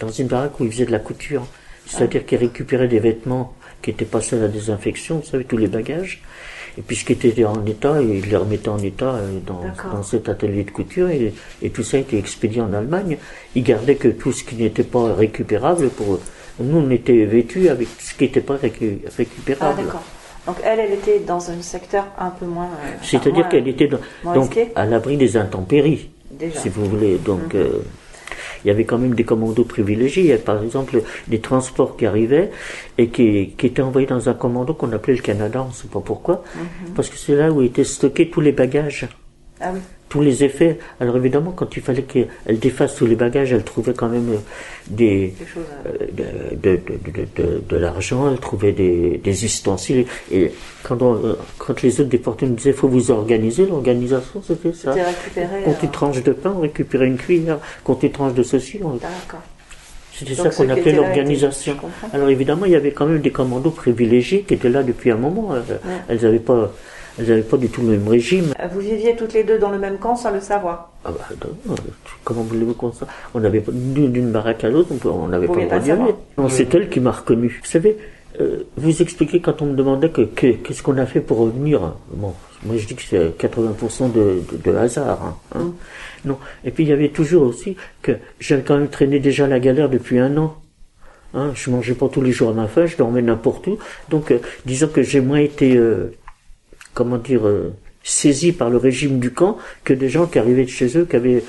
dans 0.00 0.10
une 0.10 0.26
baraque 0.26 0.58
où 0.60 0.64
ils 0.64 0.72
faisaient 0.72 0.86
de 0.86 0.92
la 0.92 0.98
couture. 0.98 1.46
C'est-à-dire 1.86 2.24
qu'ils 2.26 2.38
récupéraient 2.38 2.88
des 2.88 3.00
vêtements 3.00 3.54
qui 3.82 3.90
étaient 3.90 4.04
passés 4.04 4.36
à 4.36 4.40
la 4.40 4.48
désinfection, 4.48 5.18
vous 5.18 5.26
savez, 5.26 5.44
tous 5.44 5.56
les 5.56 5.66
bagages. 5.68 6.22
Et 6.78 6.82
puis 6.82 6.96
ce 6.96 7.04
qui 7.04 7.12
était 7.12 7.44
en 7.44 7.64
état, 7.66 8.00
ils 8.00 8.26
les 8.28 8.36
remettaient 8.36 8.68
en 8.70 8.78
état 8.78 9.14
euh, 9.14 9.38
dans, 9.46 10.02
cet 10.02 10.28
atelier 10.28 10.64
de 10.64 10.70
couture 10.70 11.08
et, 11.10 11.32
et 11.60 11.70
tout 11.70 11.82
ça 11.82 11.98
a 11.98 12.00
été 12.00 12.16
expédié 12.18 12.62
en 12.62 12.72
Allemagne. 12.72 13.18
Ils 13.54 13.62
gardaient 13.62 13.96
que 13.96 14.08
tout 14.08 14.32
ce 14.32 14.42
qui 14.44 14.54
n'était 14.56 14.82
pas 14.82 15.14
récupérable 15.14 15.90
pour 15.90 16.14
eux. 16.14 16.20
Nous, 16.60 16.78
on 16.78 16.90
était 16.90 17.24
vêtus 17.24 17.68
avec 17.68 17.88
ce 17.98 18.14
qui 18.14 18.24
n'était 18.24 18.40
pas 18.40 18.56
récu- 18.56 18.98
Ah, 19.06 19.10
récupérable. 19.18 19.84
d'accord. 19.84 20.02
Donc 20.46 20.56
elle, 20.64 20.80
elle 20.80 20.92
était 20.92 21.20
dans 21.20 21.50
un 21.50 21.60
secteur 21.62 22.06
un 22.18 22.30
peu 22.30 22.46
moins. 22.46 22.64
euh, 22.66 22.88
C'est-à-dire 23.02 23.48
qu'elle 23.48 23.68
était 23.68 23.86
dans- 23.88 24.00
donc 24.34 24.58
à 24.74 24.84
l'abri 24.86 25.16
des 25.16 25.36
intempéries, 25.36 26.10
Déjà. 26.30 26.58
si 26.58 26.68
vous 26.68 26.84
voulez. 26.86 27.16
Donc 27.18 27.54
euh, 27.54 27.82
il 28.64 28.68
y 28.68 28.70
avait 28.70 28.84
quand 28.84 28.98
même 28.98 29.14
des 29.14 29.24
commandos 29.24 29.64
privilégiés. 29.64 30.22
Il 30.22 30.28
y 30.28 30.32
avait 30.32 30.42
par 30.42 30.62
exemple 30.62 31.02
des 31.28 31.40
transports 31.40 31.96
qui 31.96 32.06
arrivaient 32.06 32.50
et 32.98 33.08
qui, 33.08 33.54
qui 33.56 33.66
étaient 33.66 33.82
envoyés 33.82 34.06
dans 34.06 34.28
un 34.28 34.34
commando 34.34 34.74
qu'on 34.74 34.92
appelait 34.92 35.14
le 35.14 35.22
Canada, 35.22 35.62
on 35.62 35.68
ne 35.68 35.72
sait 35.72 35.88
pas 35.88 36.00
pourquoi, 36.00 36.44
parce 36.94 37.08
que 37.08 37.16
c'est 37.16 37.34
là 37.34 37.50
où 37.50 37.62
étaient 37.62 37.84
stockés 37.84 38.30
tous 38.30 38.40
les 38.40 38.52
bagages. 38.52 39.08
Ah 39.60 39.70
oui. 39.72 39.80
Tous 40.12 40.20
les 40.20 40.44
effets. 40.44 40.78
Alors 41.00 41.16
évidemment, 41.16 41.52
quand 41.52 41.74
il 41.74 41.82
fallait 41.82 42.02
qu'elle 42.02 42.58
défasse 42.58 42.96
tous 42.96 43.06
les 43.06 43.16
bagages, 43.16 43.50
elle 43.54 43.64
trouvait 43.64 43.94
quand 43.94 44.10
même 44.10 44.28
euh, 44.28 44.36
des, 44.90 45.32
chose. 45.54 45.62
euh, 45.86 46.50
de, 46.52 46.72
de, 46.76 47.26
de, 47.36 47.62
de, 47.66 47.76
l'argent, 47.78 48.30
elle 48.30 48.38
trouvait 48.38 48.72
des, 48.72 49.16
des 49.24 49.44
ustensiles. 49.46 50.04
Et 50.30 50.52
quand, 50.82 51.00
on, 51.00 51.14
euh, 51.14 51.38
quand 51.56 51.80
les 51.80 51.98
autres 51.98 52.10
déportés 52.10 52.44
nous 52.44 52.56
disaient 52.56 52.74
faut 52.74 52.88
vous 52.88 53.10
organiser, 53.10 53.64
l'organisation 53.64 54.42
c'était 54.46 54.74
ça. 54.74 54.94
Quand 55.64 55.82
une 55.82 55.88
euh, 55.88 55.92
tranche 55.92 56.22
de 56.22 56.32
pain, 56.32 56.52
on 56.58 56.60
récupérait 56.60 57.06
une 57.06 57.16
cuillère. 57.16 57.58
Quand 57.82 58.02
une 58.02 58.12
tranche 58.12 58.34
de 58.34 58.42
ceci, 58.42 58.80
on... 58.84 58.98
C'était 60.14 60.34
ça 60.34 60.50
qu'on 60.50 60.68
appelait 60.68 60.92
l'organisation. 60.92 61.74
Alors 62.12 62.28
évidemment, 62.28 62.66
il 62.66 62.72
y 62.72 62.76
avait 62.76 62.92
quand 62.92 63.06
même 63.06 63.22
des 63.22 63.30
commandos 63.30 63.70
privilégiés 63.70 64.42
qui 64.42 64.52
étaient 64.52 64.68
là 64.68 64.82
depuis 64.82 65.10
un 65.10 65.16
moment. 65.16 65.54
Elles 66.08 66.20
n'avaient 66.20 66.38
pas, 66.38 66.70
elles 67.18 67.30
avaient 67.32 67.42
pas 67.42 67.56
du 67.56 67.68
tout 67.68 67.82
le 67.82 67.88
même 67.88 68.08
régime. 68.08 68.52
Euh, 68.60 68.66
Vous 68.72 68.80
viviez 68.80 69.14
toutes 69.16 69.32
les 69.34 69.44
deux 69.44 69.58
dans 69.58 69.70
le 69.70 69.78
même 69.78 69.98
camp 69.98 70.16
sans 70.16 70.30
le 70.30 70.40
savoir. 70.40 70.92
Ah 71.04 71.10
bah, 71.10 71.26
non, 71.66 71.74
euh, 71.74 71.76
comment 72.24 72.42
voulez-vous 72.42 72.74
qu'on 72.74 72.92
ça 72.92 73.06
On 73.34 73.40
n'avait 73.40 73.60
pas 73.60 73.72
d'une 73.72 74.30
baraque 74.30 74.64
à 74.64 74.70
l'autre, 74.70 74.90
on 75.04 75.28
n'avait 75.28 75.46
pas 75.46 75.54
le 75.56 75.66
droit 75.66 75.78
d'y 75.78 75.90
aller. 75.90 76.14
Non, 76.38 76.48
c'est 76.48 76.74
elle 76.74 76.88
qui 76.88 77.00
m'a 77.00 77.10
reconnu. 77.12 77.60
Vous 77.62 77.68
savez, 77.70 77.96
euh, 78.40 78.64
vous 78.76 79.02
expliquez 79.02 79.40
quand 79.40 79.60
on 79.62 79.66
me 79.66 79.74
demandait 79.74 80.10
que 80.10 80.22
que- 80.22 80.52
qu'est-ce 80.52 80.82
qu'on 80.82 80.96
a 80.98 81.06
fait 81.06 81.20
pour 81.20 81.38
revenir. 81.38 81.92
Bon, 82.14 82.32
moi 82.64 82.76
je 82.78 82.86
dis 82.86 82.94
que 82.94 83.02
c'est 83.02 83.36
80% 83.38 84.08
de, 84.12 84.42
de, 84.52 84.70
de 84.72 84.76
hasard. 84.76 85.20
hein, 85.22 85.36
hein. 85.54 85.58
Mm. 85.64 85.72
Non. 86.28 86.38
Et 86.64 86.70
puis 86.70 86.84
il 86.84 86.88
y 86.88 86.92
avait 86.92 87.08
toujours 87.10 87.42
aussi 87.42 87.76
que 88.00 88.12
j'avais 88.40 88.62
quand 88.62 88.78
même 88.78 88.88
traîné 88.88 89.18
déjà 89.20 89.46
la 89.46 89.58
galère 89.60 89.88
depuis 89.90 90.18
un 90.18 90.36
an. 90.38 90.54
Hein, 91.34 91.50
je 91.54 91.70
mangeais 91.70 91.94
pas 91.94 92.08
tous 92.08 92.20
les 92.20 92.30
jours 92.30 92.50
à 92.50 92.52
ma 92.52 92.68
faim, 92.68 92.84
je 92.86 92.96
dormais 92.96 93.22
n'importe 93.22 93.66
où. 93.66 93.78
Donc, 94.10 94.30
euh, 94.30 94.38
disons 94.66 94.88
que 94.88 95.02
j'ai 95.02 95.20
moins 95.22 95.38
été, 95.38 95.76
euh, 95.76 96.12
comment 96.94 97.18
dire, 97.18 97.46
euh, 97.46 97.72
saisi 98.04 98.52
par 98.52 98.70
le 98.70 98.76
régime 98.76 99.18
du 99.18 99.30
camp 99.30 99.58
que 99.84 99.94
des 99.94 100.08
gens 100.08 100.26
qui 100.26 100.38
arrivaient 100.38 100.64
de 100.64 100.70
chez 100.70 100.96
eux, 100.98 101.06
qui 101.08 101.16
avaient, 101.16 101.42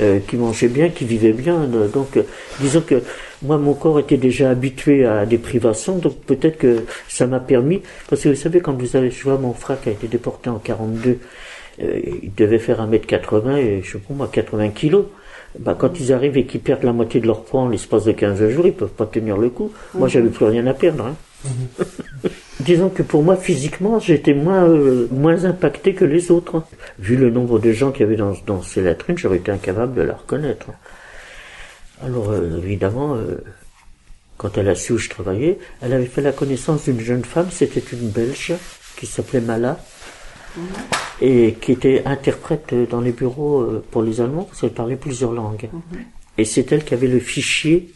euh, 0.00 0.18
qui 0.26 0.36
mangeaient 0.36 0.68
bien, 0.68 0.88
qui 0.88 1.04
vivaient 1.04 1.32
bien. 1.32 1.56
Euh, 1.56 1.88
Donc, 1.88 2.16
euh, 2.16 2.22
disons 2.60 2.80
que 2.80 3.02
moi, 3.42 3.58
mon 3.58 3.74
corps 3.74 4.00
était 4.00 4.16
déjà 4.16 4.50
habitué 4.50 5.04
à 5.04 5.26
des 5.26 5.38
privations, 5.38 5.98
donc 5.98 6.16
peut-être 6.24 6.58
que 6.58 6.84
ça 7.08 7.26
m'a 7.26 7.40
permis, 7.40 7.82
parce 8.08 8.22
que 8.22 8.30
vous 8.30 8.34
savez, 8.34 8.60
quand 8.60 8.72
vous 8.72 8.96
avez, 8.96 9.10
je 9.10 9.22
vois 9.22 9.38
mon 9.38 9.52
frère 9.52 9.80
qui 9.80 9.90
a 9.90 9.92
été 9.92 10.08
déporté 10.08 10.50
en 10.50 10.58
42, 10.58 11.18
euh, 11.80 12.00
il 12.22 12.34
devait 12.34 12.58
faire 12.58 12.80
1m80 12.80 13.56
et 13.58 13.82
je 13.82 13.92
sais 13.92 13.98
pas 13.98 14.14
moi, 14.14 14.28
80 14.32 14.70
kilos. 14.70 15.04
Bah, 15.58 15.74
quand 15.78 15.98
ils 15.98 16.12
arrivent 16.12 16.36
et 16.36 16.44
qu'ils 16.44 16.60
perdent 16.60 16.84
la 16.84 16.92
moitié 16.92 17.20
de 17.20 17.26
leur 17.26 17.42
poids 17.42 17.62
en 17.62 17.68
l'espace 17.68 18.04
de 18.04 18.12
15 18.12 18.48
jours, 18.50 18.66
ils 18.66 18.72
peuvent 18.72 18.88
pas 18.88 19.06
tenir 19.06 19.36
le 19.38 19.48
coup. 19.48 19.72
Moi, 19.94 20.08
j'avais 20.08 20.28
plus 20.28 20.44
rien 20.44 20.66
à 20.66 20.74
perdre. 20.74 21.06
Hein. 21.06 21.48
Disons 22.60 22.88
que 22.88 23.02
pour 23.02 23.22
moi, 23.22 23.36
physiquement, 23.36 24.00
j'étais 24.00 24.34
moins, 24.34 24.64
euh, 24.68 25.06
moins 25.12 25.44
impacté 25.44 25.94
que 25.94 26.04
les 26.04 26.30
autres. 26.30 26.64
Vu 26.98 27.16
le 27.16 27.30
nombre 27.30 27.58
de 27.58 27.72
gens 27.72 27.92
qu'il 27.92 28.00
y 28.00 28.04
avait 28.04 28.16
dans, 28.16 28.34
dans 28.46 28.62
ces 28.62 28.82
latrines, 28.82 29.16
j'aurais 29.16 29.36
été 29.36 29.52
incapable 29.52 29.94
de 29.94 30.02
la 30.02 30.14
reconnaître. 30.14 30.66
Alors, 32.02 32.30
euh, 32.30 32.58
évidemment, 32.62 33.14
euh, 33.14 33.42
quand 34.36 34.56
elle 34.56 34.68
a 34.68 34.74
su 34.74 34.92
où 34.92 34.98
je 34.98 35.08
travaillais, 35.08 35.58
elle 35.82 35.92
avait 35.92 36.06
fait 36.06 36.22
la 36.22 36.32
connaissance 36.32 36.84
d'une 36.84 37.00
jeune 37.00 37.24
femme, 37.24 37.48
c'était 37.50 37.82
une 37.92 38.08
Belge, 38.08 38.54
qui 38.96 39.06
s'appelait 39.06 39.40
Mala, 39.40 39.78
et 41.20 41.54
qui 41.60 41.72
était 41.72 42.02
interprète 42.04 42.74
dans 42.90 43.00
les 43.00 43.12
bureaux 43.12 43.60
euh, 43.60 43.84
pour 43.90 44.02
les 44.02 44.20
Allemands, 44.20 44.44
parce 44.44 44.60
qu'elle 44.60 44.72
parlait 44.72 44.96
plusieurs 44.96 45.32
langues. 45.32 45.68
Et 46.38 46.44
c'est 46.44 46.70
elle 46.70 46.84
qui 46.84 46.94
avait 46.94 47.08
le 47.08 47.18
fichier 47.18 47.92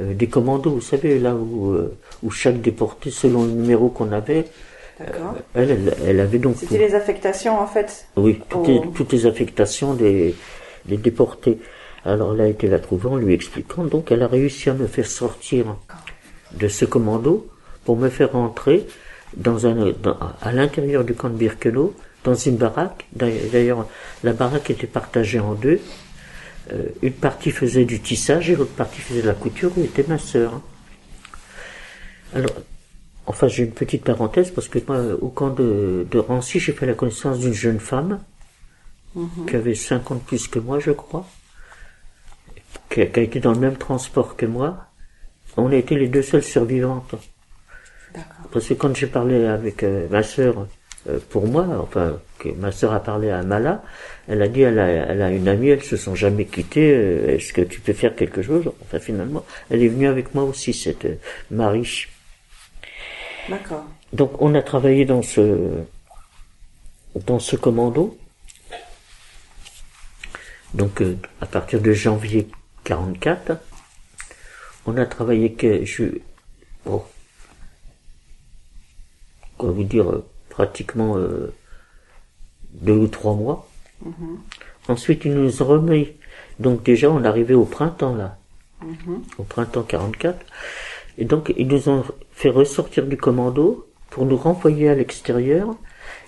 euh, 0.00 0.14
des 0.14 0.26
commandos, 0.28 0.70
vous 0.70 0.80
savez, 0.80 1.18
là 1.18 1.34
où, 1.34 1.72
euh, 1.72 1.96
où 2.22 2.30
chaque 2.30 2.60
déporté, 2.60 3.10
selon 3.10 3.44
le 3.44 3.50
numéro 3.52 3.88
qu'on 3.88 4.12
avait, 4.12 4.44
D'accord. 4.98 5.34
elle, 5.54 5.70
elle, 5.70 5.94
elle 6.06 6.20
avait 6.20 6.38
donc... 6.38 6.56
C'était 6.58 6.78
les 6.78 6.94
affectations 6.94 7.58
en 7.60 7.66
fait. 7.66 8.06
Oui, 8.16 8.40
toutes, 8.48 8.66
les, 8.68 8.80
toutes 8.94 9.12
les 9.12 9.26
affectations 9.26 9.94
des, 9.94 10.34
des 10.86 10.96
déportés. 10.96 11.58
Alors 12.04 12.32
là, 12.34 12.46
été 12.48 12.68
la 12.68 12.78
trouver 12.78 13.08
en 13.08 13.16
lui 13.16 13.34
expliquant. 13.34 13.84
Donc, 13.84 14.10
elle 14.12 14.22
a 14.22 14.28
réussi 14.28 14.70
à 14.70 14.74
me 14.74 14.86
faire 14.86 15.06
sortir 15.06 15.76
de 16.56 16.68
ce 16.68 16.84
commando 16.84 17.46
pour 17.84 17.96
me 17.96 18.08
faire 18.08 18.34
entrer 18.36 18.86
dans 19.36 19.66
un, 19.66 19.92
dans- 20.02 20.16
à 20.40 20.52
l'intérieur 20.52 21.04
du 21.04 21.14
camp 21.14 21.28
de 21.28 21.34
Birkenau, 21.34 21.94
dans 22.24 22.34
une 22.34 22.56
baraque. 22.56 23.06
D'ailleurs, 23.12 23.86
la 24.24 24.32
baraque 24.32 24.70
était 24.70 24.86
partagée 24.86 25.38
en 25.40 25.54
deux. 25.54 25.80
Euh, 26.72 26.88
une 27.02 27.12
partie 27.12 27.50
faisait 27.50 27.84
du 27.84 28.00
tissage 28.00 28.50
et 28.50 28.56
l'autre 28.56 28.74
partie 28.74 29.00
faisait 29.00 29.22
de 29.22 29.26
la 29.26 29.34
couture, 29.34 29.72
où 29.76 29.84
était 29.84 30.04
ma 30.06 30.18
sœur. 30.18 30.60
Alors, 32.34 32.52
enfin, 33.26 33.48
j'ai 33.48 33.64
une 33.64 33.72
petite 33.72 34.04
parenthèse 34.04 34.50
parce 34.50 34.68
que 34.68 34.78
moi, 34.86 35.14
au 35.20 35.28
camp 35.28 35.50
de, 35.50 36.06
de 36.10 36.18
Rancy, 36.18 36.60
j'ai 36.60 36.72
fait 36.72 36.86
la 36.86 36.94
connaissance 36.94 37.38
d'une 37.38 37.54
jeune 37.54 37.80
femme 37.80 38.20
qui 39.48 39.56
avait 39.56 39.74
50 39.74 40.22
plus 40.22 40.46
que 40.48 40.58
moi, 40.58 40.78
je 40.78 40.90
crois, 40.90 41.26
qui 42.90 43.02
a, 43.02 43.06
qui 43.06 43.20
a 43.20 43.22
été 43.22 43.40
dans 43.40 43.52
le 43.52 43.58
même 43.58 43.76
transport 43.76 44.36
que 44.36 44.46
moi. 44.46 44.86
On 45.56 45.72
a 45.72 45.76
été 45.76 45.96
les 45.96 46.08
deux 46.08 46.22
seules 46.22 46.44
survivantes. 46.44 47.14
Parce 48.52 48.68
que 48.68 48.74
quand 48.74 48.94
j'ai 48.94 49.06
parlé 49.06 49.44
avec 49.44 49.82
euh, 49.82 50.08
ma 50.08 50.22
sœur, 50.22 50.66
euh, 51.08 51.18
pour 51.30 51.46
moi, 51.46 51.66
enfin, 51.80 52.18
que 52.38 52.48
ma 52.50 52.72
sœur 52.72 52.92
a 52.92 53.00
parlé 53.00 53.30
à 53.30 53.42
Mala, 53.42 53.82
elle 54.28 54.42
a 54.42 54.48
dit, 54.48 54.62
elle 54.62 54.78
a, 54.78 54.86
elle 54.86 55.22
a 55.22 55.30
une 55.30 55.48
amie, 55.48 55.68
elles 55.68 55.82
se 55.82 55.96
sont 55.96 56.14
jamais 56.14 56.44
quittées, 56.44 56.94
euh, 56.94 57.36
est-ce 57.36 57.52
que 57.52 57.62
tu 57.62 57.80
peux 57.80 57.92
faire 57.92 58.14
quelque 58.14 58.42
chose? 58.42 58.70
Enfin, 58.82 58.98
finalement, 58.98 59.44
elle 59.70 59.82
est 59.82 59.88
venue 59.88 60.06
avec 60.06 60.34
moi 60.34 60.44
aussi, 60.44 60.72
cette 60.72 61.06
Marie. 61.50 62.06
D'accord. 63.48 63.84
Donc, 64.12 64.40
on 64.40 64.54
a 64.54 64.62
travaillé 64.62 65.04
dans 65.04 65.22
ce, 65.22 65.82
dans 67.26 67.38
ce 67.38 67.56
commando. 67.56 68.16
Donc, 70.74 71.02
à 71.40 71.46
partir 71.46 71.80
de 71.80 71.92
janvier 71.92 72.46
44, 72.84 73.52
on 74.86 74.96
a 74.96 75.06
travaillé 75.06 75.52
que 75.52 75.84
je, 75.84 76.04
bon, 76.84 77.02
quoi 79.58 79.70
vous 79.70 79.84
dire, 79.84 80.10
euh, 80.10 80.24
pratiquement 80.48 81.18
euh, 81.18 81.52
deux 82.72 82.96
ou 82.96 83.06
trois 83.06 83.34
mois. 83.34 83.68
Mm-hmm. 84.04 84.92
Ensuite, 84.92 85.24
ils 85.24 85.34
nous 85.34 85.50
remis. 85.60 86.08
Donc 86.58 86.82
déjà, 86.82 87.10
on 87.10 87.24
arrivait 87.24 87.54
au 87.54 87.64
printemps 87.64 88.14
là, 88.14 88.36
mm-hmm. 88.84 89.18
au 89.38 89.42
printemps 89.44 89.82
44. 89.82 90.38
Et 91.18 91.24
donc, 91.24 91.52
ils 91.56 91.66
nous 91.66 91.88
ont 91.88 92.04
fait 92.32 92.50
ressortir 92.50 93.06
du 93.06 93.16
commando 93.16 93.86
pour 94.10 94.24
nous 94.24 94.36
renvoyer 94.36 94.88
à 94.88 94.94
l'extérieur. 94.94 95.74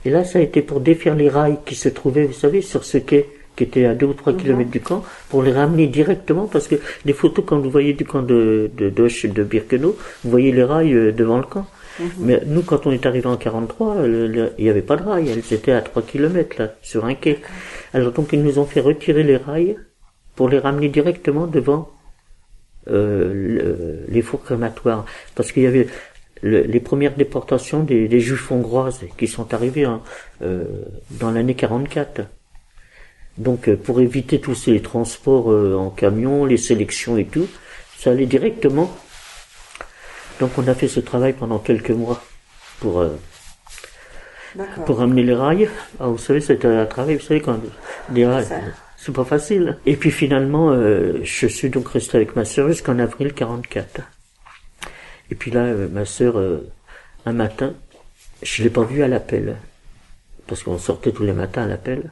Et 0.05 0.11
là, 0.11 0.25
ça 0.25 0.39
a 0.39 0.43
été 0.43 0.63
pour 0.63 0.81
défaire 0.81 1.15
les 1.15 1.29
rails 1.29 1.59
qui 1.65 1.75
se 1.75 1.89
trouvaient, 1.89 2.25
vous 2.25 2.33
savez, 2.33 2.61
sur 2.61 2.85
ce 2.85 2.99
quai 2.99 3.29
qui 3.57 3.65
était 3.65 3.85
à 3.85 3.95
deux 3.95 4.07
ou 4.07 4.15
trois 4.15 4.33
mm-hmm. 4.33 4.37
kilomètres 4.37 4.71
du 4.71 4.81
camp, 4.81 5.05
pour 5.29 5.43
les 5.43 5.53
ramener 5.53 5.87
directement, 5.87 6.47
parce 6.47 6.67
que 6.67 6.77
les 7.05 7.13
photos, 7.13 7.45
quand 7.47 7.59
vous 7.59 7.71
voyez 7.71 7.93
du 7.93 8.05
camp 8.05 8.23
de, 8.23 8.71
de 8.77 8.89
Doche 8.89 9.27
de 9.27 9.43
Birkenau, 9.43 9.97
vous 10.25 10.31
voyez 10.31 10.51
les 10.51 10.65
rails 10.65 10.95
euh, 10.95 11.13
devant 11.13 11.37
le 11.37 11.45
camp. 11.45 11.67
Mhm. 12.01 12.11
Mais 12.19 12.43
nous, 12.47 12.63
quand 12.63 12.87
on 12.87 12.93
est 12.93 13.05
arrivé 13.07 13.27
en 13.27 13.37
43, 13.37 13.97
il 14.07 14.51
n'y 14.59 14.69
avait 14.69 14.83
pas 14.83 14.97
de 14.97 15.03
rails. 15.03 15.29
Elles 15.29 15.53
étaient 15.53 15.73
à 15.73 15.83
3 15.83 16.03
km, 16.03 16.57
là, 16.59 16.75
sur 16.83 17.05
un 17.05 17.15
quai. 17.15 17.41
Alors 17.93 18.13
donc, 18.13 18.33
ils 18.33 18.43
nous 18.43 18.59
ont 18.59 18.65
fait 18.65 18.81
retirer 18.81 19.23
les 19.23 19.37
rails 19.37 19.77
pour 20.35 20.49
les 20.49 20.59
ramener 20.59 20.89
directement 20.89 21.47
devant 21.47 21.91
euh, 22.89 24.07
les 24.09 24.23
fours 24.23 24.43
crématoires. 24.43 25.05
Parce 25.35 25.53
qu'il 25.53 25.65
y 25.65 25.67
avait 25.67 25.87
les 26.43 26.81
premières 26.81 27.15
déportations 27.15 27.83
des, 27.83 28.21
juifs 28.21 28.51
hongroises 28.51 29.01
qui 29.19 29.29
sont 29.29 29.53
arrivées 29.53 29.87
euh, 30.43 30.65
dans 31.11 31.31
l'année 31.31 31.55
44. 31.55 32.23
Donc, 33.37 33.69
euh, 33.69 33.77
pour 33.77 34.01
éviter 34.01 34.41
tous 34.41 34.55
ces 34.55 34.81
transports 34.81 35.49
en 35.49 35.91
camion, 35.91 36.47
les 36.47 36.57
sélections 36.57 37.19
et 37.19 37.27
tout, 37.27 37.47
ça 37.99 38.13
allait 38.13 38.27
directement 38.27 38.91
donc 40.41 40.53
on 40.57 40.67
a 40.67 40.75
fait 40.75 40.89
ce 40.89 41.01
travail 41.01 41.35
pendant 41.35 41.59
quelques 41.59 41.91
mois 41.91 42.21
pour 42.81 43.01
euh, 43.01 43.17
pour 44.87 45.01
amener 45.01 45.23
les 45.23 45.35
rails. 45.35 45.69
Ah, 46.01 46.07
vous 46.07 46.19
savez, 46.19 46.41
c'était 46.41 46.67
un 46.67 46.87
travail, 46.87 47.17
vous 47.17 47.23
savez, 47.23 47.41
quand 47.41 47.61
des 48.09 48.27
rails, 48.27 48.49
c'est 48.97 49.15
pas 49.15 49.25
facile. 49.25 49.79
Et 49.87 49.97
puis 49.97 50.11
finalement, 50.11 50.71
euh, 50.71 51.21
je 51.23 51.47
suis 51.47 51.71
donc 51.71 51.89
resté 51.89 52.17
avec 52.17 52.35
ma 52.35 52.45
sœur 52.45 52.67
jusqu'en 52.69 52.99
avril 52.99 53.33
44. 53.33 54.01
Et 55.31 55.35
puis 55.37 55.53
là, 55.53 55.61
euh, 55.61 55.89
ma 55.89 56.05
sœur, 56.05 56.43
un 57.27 57.33
matin, 57.33 57.75
je 58.43 58.63
l'ai 58.65 58.71
pas 58.71 58.83
vue 58.83 59.03
à 59.03 59.09
l'appel, 59.09 59.57
parce 60.49 60.63
qu'on 60.65 60.79
sortait 60.79 61.13
tous 61.13 61.23
les 61.23 61.35
matins 61.35 61.63
à 61.63 61.67
l'appel. 61.67 62.11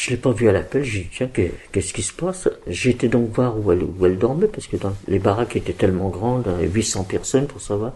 Je 0.00 0.10
l'ai 0.10 0.16
pas 0.16 0.30
vue 0.30 0.48
à 0.48 0.52
l'appel, 0.52 0.84
j'ai 0.84 1.00
dit, 1.00 1.08
tiens, 1.12 1.28
qu'est-ce 1.72 1.92
qui 1.92 2.02
se 2.02 2.12
passe? 2.12 2.48
J'étais 2.68 3.08
donc 3.08 3.30
voir 3.30 3.56
où 3.58 3.72
elle, 3.72 4.16
dormait, 4.16 4.46
parce 4.46 4.68
que 4.68 4.76
les 5.08 5.18
baraques 5.18 5.56
étaient 5.56 5.72
tellement 5.72 6.08
grandes, 6.08 6.46
800 6.72 7.02
personnes 7.02 7.48
pour 7.48 7.60
savoir, 7.60 7.94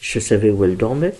je 0.00 0.18
savais 0.18 0.50
où 0.50 0.64
elle 0.64 0.76
dormait. 0.76 1.14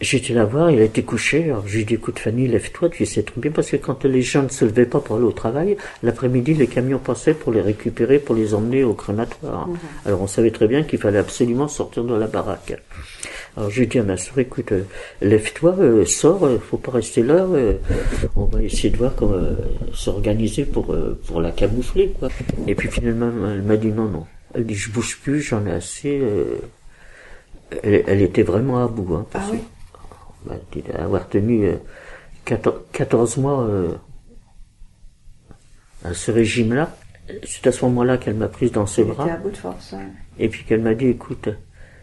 J'étais 0.00 0.32
la 0.32 0.46
voir, 0.46 0.70
elle 0.70 0.80
était 0.80 1.02
couchée, 1.02 1.44
alors 1.44 1.68
je 1.68 1.74
lui 1.74 1.82
ai 1.82 1.84
dit, 1.84 1.94
écoute 1.94 2.18
Fanny, 2.18 2.48
lève-toi, 2.48 2.88
tu 2.88 3.04
sais 3.04 3.22
très 3.22 3.38
bien, 3.38 3.50
parce 3.50 3.70
que 3.70 3.76
quand 3.76 4.02
les 4.04 4.22
gens 4.22 4.42
ne 4.44 4.48
se 4.48 4.64
levaient 4.64 4.86
pas 4.86 4.98
pour 5.00 5.16
aller 5.16 5.26
au 5.26 5.32
travail, 5.32 5.76
l'après-midi, 6.02 6.54
les 6.54 6.68
camions 6.68 6.98
passaient 6.98 7.34
pour 7.34 7.52
les 7.52 7.60
récupérer, 7.60 8.18
pour 8.18 8.34
les 8.34 8.54
emmener 8.54 8.82
au 8.82 8.94
crématoire. 8.94 9.68
Mhm. 9.68 9.76
Alors 10.06 10.22
on 10.22 10.26
savait 10.26 10.52
très 10.52 10.68
bien 10.68 10.84
qu'il 10.84 10.98
fallait 10.98 11.18
absolument 11.18 11.68
sortir 11.68 12.04
de 12.04 12.14
la 12.14 12.28
baraque. 12.28 12.80
Alors 13.58 13.68
j'ai 13.68 13.84
dit 13.84 13.98
à 13.98 14.02
ma 14.02 14.16
soeur, 14.16 14.38
écoute, 14.38 14.72
euh, 14.72 14.84
lève-toi, 15.20 15.76
euh, 15.78 16.06
sors, 16.06 16.46
euh, 16.46 16.58
faut 16.58 16.78
pas 16.78 16.92
rester 16.92 17.22
là, 17.22 17.46
on 18.36 18.44
va 18.46 18.62
essayer 18.62 18.88
de 18.88 18.96
voir 18.96 19.14
comment 19.14 19.42
s'organiser 19.92 20.64
pour, 20.64 20.96
pour 21.26 21.42
la 21.42 21.50
camoufler, 21.50 22.14
quoi. 22.18 22.30
Et 22.66 22.74
puis 22.74 22.88
finalement, 22.88 23.30
elle 23.50 23.62
m'a 23.62 23.76
dit 23.76 23.88
non, 23.88 24.08
non. 24.08 24.24
Elle 24.54 24.64
dit, 24.64 24.74
je 24.74 24.90
bouge 24.90 25.18
plus, 25.22 25.42
j'en 25.42 25.66
ai 25.66 25.72
assez. 25.72 26.22
Elle, 27.82 28.22
était 28.22 28.42
vraiment 28.42 28.82
à 28.82 28.88
bout, 28.88 29.14
hein, 29.14 29.26
ah 29.34 29.42
oui. 29.52 29.58
Bah, 30.46 30.54
avoir 30.98 31.28
tenu 31.28 31.68
14, 32.44 33.36
mois 33.36 33.68
à 36.04 36.14
ce 36.14 36.30
régime-là. 36.30 36.94
C'est 37.44 37.66
à 37.66 37.72
ce 37.72 37.84
moment-là 37.84 38.18
qu'elle 38.18 38.34
m'a 38.34 38.48
prise 38.48 38.72
dans 38.72 38.86
ses 38.86 39.04
bras. 39.04 39.30
À 39.30 39.36
bout 39.36 39.50
de 39.50 39.56
force, 39.56 39.94
Et 40.38 40.48
puis 40.48 40.64
qu'elle 40.64 40.80
m'a 40.80 40.94
dit, 40.94 41.06
écoute, 41.06 41.48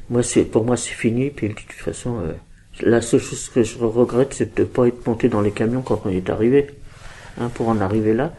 moi, 0.09 0.23
c'est 0.23 0.43
pour 0.43 0.63
moi, 0.63 0.77
c'est 0.77 0.93
fini. 0.93 1.29
Puis 1.29 1.49
de 1.49 1.53
toute 1.53 1.71
façon, 1.73 2.19
euh, 2.19 2.33
la 2.81 3.01
seule 3.01 3.19
chose 3.19 3.49
que 3.49 3.63
je 3.63 3.77
regrette, 3.77 4.33
c'est 4.33 4.55
de 4.55 4.61
ne 4.61 4.67
pas 4.67 4.87
être 4.87 5.05
monté 5.05 5.29
dans 5.29 5.41
les 5.41 5.51
camions 5.51 5.81
quand 5.81 6.01
on 6.05 6.09
est 6.09 6.29
arrivé, 6.29 6.67
hein, 7.39 7.49
pour 7.53 7.67
en 7.67 7.81
arriver 7.81 8.13
là. 8.13 8.33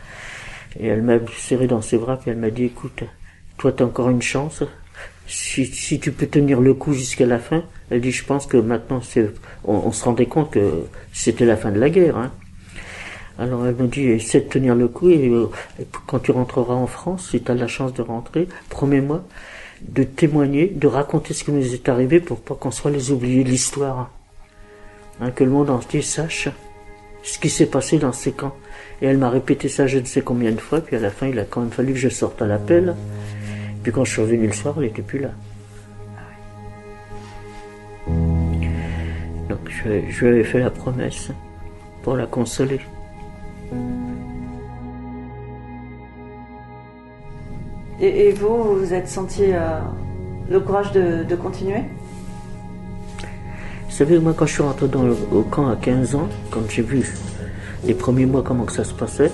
Et 0.79 0.87
elle 0.87 1.03
m'a 1.03 1.19
serré 1.37 1.66
dans 1.66 1.83
ses 1.83 1.99
bras, 1.99 2.19
puis 2.19 2.31
elle 2.31 2.39
m'a 2.39 2.51
dit, 2.51 2.65
écoute, 2.65 3.03
toi, 3.57 3.73
t'as 3.73 3.85
encore 3.85 4.11
une 4.11 4.23
chance. 4.23 4.62
Si, 5.28 5.66
si 5.66 6.00
tu 6.00 6.10
peux 6.10 6.26
tenir 6.26 6.60
le 6.60 6.74
coup 6.74 6.94
jusqu'à 6.94 7.26
la 7.26 7.38
fin, 7.38 7.62
elle 7.90 8.00
dit, 8.00 8.12
je 8.12 8.24
pense 8.24 8.46
que 8.46 8.56
maintenant, 8.56 9.00
on, 9.64 9.92
se 9.92 10.05
rendait 10.05 10.26
compte 10.26 10.50
que 10.50 10.84
c'était 11.12 11.44
la 11.44 11.56
fin 11.56 11.70
de 11.70 11.78
la 11.78 11.90
guerre. 11.90 12.16
Hein. 12.16 12.32
Alors 13.38 13.66
elle 13.66 13.76
me 13.76 13.86
dit, 13.86 14.09
essaie 14.09 14.40
de 14.40 14.48
tenir 14.48 14.74
le 14.74 14.88
coup 14.88 15.10
et, 15.10 15.28
euh, 15.28 15.46
quand 16.06 16.18
tu 16.18 16.32
rentreras 16.32 16.74
en 16.74 16.88
France, 16.88 17.28
si 17.30 17.40
tu 17.40 17.52
as 17.52 17.55
la 17.55 17.68
chance 17.68 17.94
de 17.94 18.02
rentrer, 18.02 18.48
promets-moi 18.68 19.22
de 19.82 20.02
témoigner, 20.02 20.66
de 20.66 20.88
raconter 20.88 21.34
ce 21.34 21.44
qui 21.44 21.52
nous 21.52 21.72
est 21.74 21.88
arrivé 21.88 22.18
pour 22.18 22.40
pas 22.40 22.55
qu'on 22.55 22.72
soit 22.72 22.90
les 22.90 23.12
oubliés 23.12 23.44
de 23.44 23.50
l'histoire. 23.50 24.10
Hein, 25.20 25.30
que 25.30 25.44
le 25.44 25.50
monde 25.50 25.70
entier 25.70 26.02
sache 26.02 26.48
ce 27.22 27.38
qui 27.38 27.50
s'est 27.50 27.66
passé 27.66 27.98
dans 27.98 28.12
ces 28.12 28.32
camps. 28.32 28.56
Et 29.02 29.06
elle 29.06 29.18
m'a 29.18 29.30
répété 29.30 29.68
ça 29.68 29.86
je 29.86 29.98
ne 29.98 30.05
sais 30.05 30.20
combien 30.20 30.52
de 30.52 30.60
fois, 30.60 30.80
puis 30.80 30.96
à 30.96 31.00
la 31.00 31.10
fin 31.10 31.28
il 31.28 31.38
a 31.38 31.44
quand 31.44 31.60
même 31.60 31.70
fallu 31.70 31.92
que 31.92 31.98
je 31.98 32.09
sorte 32.09 32.42
à 32.42 32.46
l'appel. 32.46 32.94
Puis 33.82 33.92
quand 33.92 34.05
je 34.05 34.12
suis 34.12 34.22
revenu 34.22 34.46
le 34.46 34.52
soir, 34.52 34.74
elle 34.78 34.84
n'était 34.84 35.02
plus 35.02 35.18
là. 35.20 35.30
Donc 38.06 39.59
je, 39.68 40.10
je 40.10 40.24
lui 40.24 40.34
avais 40.34 40.44
fait 40.44 40.60
la 40.60 40.70
promesse 40.70 41.30
pour 42.02 42.16
la 42.16 42.26
consoler. 42.26 42.80
Et, 48.00 48.32
vous, 48.32 48.62
vous 48.62 48.74
vous 48.76 48.94
êtes 48.94 49.09
senti 49.09 49.42
euh, 49.46 49.80
le 50.48 50.60
courage 50.60 50.92
de, 50.92 51.34
continuer? 51.34 51.82
Vous 53.88 53.94
savez, 53.94 54.18
moi, 54.20 54.34
quand 54.36 54.46
je 54.46 54.52
suis 54.52 54.62
rentré 54.62 54.86
dans 54.86 55.02
le, 55.02 55.16
au 55.32 55.42
camp 55.42 55.68
à 55.68 55.74
15 55.74 56.14
ans, 56.14 56.28
quand 56.50 56.60
j'ai 56.70 56.82
vu 56.82 57.05
les 57.84 57.94
premiers 57.94 58.26
mois 58.26 58.42
comment 58.42 58.64
que 58.64 58.72
ça 58.72 58.84
se 58.84 58.94
passait, 58.94 59.32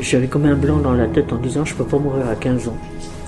j'avais 0.00 0.26
comme 0.26 0.46
un 0.46 0.54
blanc 0.54 0.78
dans 0.78 0.94
la 0.94 1.06
tête 1.06 1.32
en 1.32 1.36
disant 1.36 1.64
je 1.64 1.74
peux 1.74 1.84
pas 1.84 1.98
mourir 1.98 2.26
à 2.28 2.34
15 2.34 2.68
ans. 2.68 2.78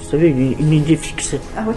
Vous 0.08 0.12
savez, 0.12 0.30
une, 0.30 0.72
idée 0.72 0.96
fixée. 0.96 1.38
Ah 1.54 1.66
oui. 1.68 1.74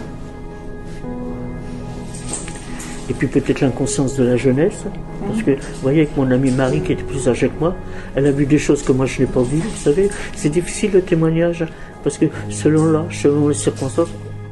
Et 3.09 3.13
puis 3.13 3.27
peut-être 3.27 3.59
l'inconscience 3.59 4.15
de 4.15 4.23
la 4.23 4.37
jeunesse. 4.37 4.85
Parce 5.27 5.43
que, 5.43 5.51
vous 5.51 5.81
voyez, 5.81 6.03
avec 6.03 6.15
mon 6.15 6.31
amie 6.31 6.51
Marie, 6.51 6.79
qui 6.79 6.93
était 6.93 7.03
plus 7.03 7.27
âgée 7.27 7.49
que 7.49 7.59
moi, 7.59 7.75
elle 8.15 8.25
a 8.27 8.31
vu 8.31 8.45
des 8.45 8.57
choses 8.57 8.83
que 8.83 8.93
moi 8.93 9.05
je 9.05 9.19
n'ai 9.19 9.25
pas 9.25 9.41
vues. 9.41 9.57
Vous 9.57 9.83
savez, 9.83 10.09
c'est 10.33 10.47
difficile 10.47 10.91
le 10.93 11.01
témoignage. 11.01 11.65
Parce 12.05 12.17
que 12.17 12.27
selon 12.49 12.85
l'âge, 12.85 13.19
selon 13.21 13.49
les 13.49 13.53
circonstances, 13.53 14.07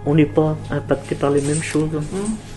on 0.05 0.13
n'est 0.13 0.25
pas 0.25 0.57
impacté 0.71 1.15
par 1.15 1.31
les 1.31 1.39
mêmes 1.39 1.63
choses. 1.63 1.93
Mmh. 1.93 2.48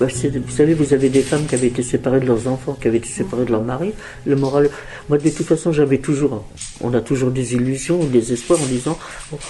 Bah, 0.00 0.06
vous 0.06 0.50
savez, 0.50 0.74
vous 0.74 0.94
avez 0.94 1.08
des 1.08 1.22
femmes 1.22 1.46
qui 1.46 1.56
avaient 1.56 1.66
été 1.66 1.82
séparées 1.82 2.20
de 2.20 2.26
leurs 2.26 2.46
enfants, 2.46 2.76
qui 2.80 2.86
avaient 2.86 2.98
été 2.98 3.08
séparées 3.08 3.44
de 3.44 3.50
leur 3.50 3.62
mari. 3.62 3.92
Le 4.26 4.36
moral, 4.36 4.70
moi 5.08 5.18
de 5.18 5.28
toute 5.28 5.46
façon, 5.46 5.72
j'avais 5.72 5.98
toujours, 5.98 6.44
on 6.80 6.94
a 6.94 7.00
toujours 7.00 7.32
des 7.32 7.54
illusions, 7.54 7.98
des 8.04 8.32
espoirs 8.32 8.60
en 8.62 8.66
disant, 8.66 8.96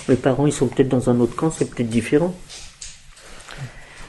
mes 0.08 0.16
parents, 0.16 0.46
ils 0.46 0.52
sont 0.52 0.66
peut-être 0.66 0.88
dans 0.88 1.10
un 1.10 1.20
autre 1.20 1.36
camp, 1.36 1.50
c'est 1.50 1.68
peut-être 1.68 1.90
différent. 1.90 2.34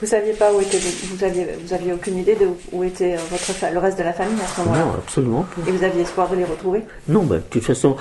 Vous 0.01 0.07
saviez 0.07 0.31
pas 0.31 0.53
où 0.53 0.61
était, 0.61 0.79
vous 1.11 1.21
aviez, 1.25 1.45
vous 1.61 1.73
aviez 1.73 1.91
aucune 1.91 2.19
idée 2.19 2.35
de 2.35 2.47
où 2.71 2.85
était 2.85 3.17
votre, 3.29 3.73
le 3.73 3.79
reste 3.79 3.97
de 3.97 4.03
la 4.03 4.13
famille 4.13 4.39
à 4.41 4.47
ce 4.47 4.61
moment-là? 4.61 4.85
Non, 4.85 4.91
absolument. 4.93 5.45
Et 5.67 5.71
vous 5.71 5.83
aviez 5.83 6.03
espoir 6.03 6.29
de 6.29 6.37
les 6.37 6.45
retrouver? 6.45 6.83
Non, 7.09 7.23
bah, 7.23 7.35
de 7.35 7.43
toute 7.49 7.65
façon, 7.65 7.97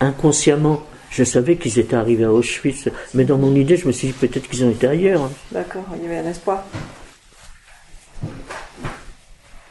inconsciemment, 0.00 0.82
je 1.10 1.24
savais 1.24 1.56
qu'ils 1.56 1.78
étaient 1.78 1.96
arrivés 1.96 2.24
à 2.24 2.32
Auschwitz, 2.32 2.88
mais 3.14 3.24
dans 3.24 3.38
mon 3.38 3.54
idée, 3.54 3.76
je 3.76 3.86
me 3.86 3.92
suis 3.92 4.08
dit 4.08 4.14
peut-être 4.14 4.48
qu'ils 4.48 4.64
ont 4.64 4.70
été 4.70 4.86
ailleurs. 4.86 5.30
D'accord, 5.52 5.84
il 5.96 6.04
y 6.04 6.06
avait 6.06 6.26
un 6.26 6.30
espoir. 6.30 6.64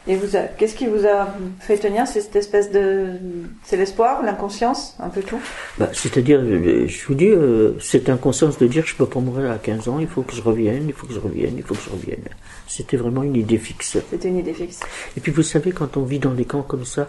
Et 0.06 0.16
vous, 0.16 0.36
qu'est-ce 0.56 0.74
qui 0.74 0.86
vous 0.86 1.06
a 1.06 1.28
fait 1.60 1.76
tenir 1.76 2.06
C'est 2.06 2.22
cette 2.22 2.34
espèce 2.34 2.72
de, 2.72 3.12
c'est 3.62 3.76
l'espoir, 3.76 4.22
l'inconscience, 4.22 4.96
un 4.98 5.08
peu 5.08 5.22
tout? 5.22 5.38
Bah, 5.78 5.90
c'est-à-dire, 5.92 6.40
euh, 6.40 6.86
je 6.88 7.06
vous 7.06 7.14
dis, 7.14 7.28
euh, 7.28 7.78
cette 7.80 8.08
inconscience 8.08 8.58
de 8.58 8.66
dire 8.66 8.84
je 8.86 8.96
peux 8.96 9.06
pas 9.06 9.20
mourir 9.20 9.50
à 9.50 9.58
15 9.58 9.88
ans, 9.88 9.98
il 10.00 10.08
faut 10.08 10.22
que 10.22 10.34
je 10.34 10.40
revienne, 10.40 10.86
il 10.88 10.94
faut 10.94 11.06
que 11.06 11.12
je 11.12 11.20
revienne, 11.20 11.54
il 11.56 11.62
faut 11.62 11.74
que 11.74 11.82
je 11.82 11.90
revienne. 11.90 12.24
C'était 12.66 12.96
vraiment 12.96 13.22
une 13.22 13.36
idée 13.36 13.58
fixe. 13.58 13.98
C'était 14.10 14.28
une 14.28 14.38
idée 14.38 14.54
fixe. 14.54 14.80
Et 15.16 15.20
puis 15.20 15.32
vous 15.32 15.42
savez, 15.42 15.70
quand 15.70 15.96
on 15.96 16.02
vit 16.02 16.18
dans 16.18 16.32
des 16.32 16.44
camps 16.44 16.62
comme 16.62 16.86
ça, 16.86 17.08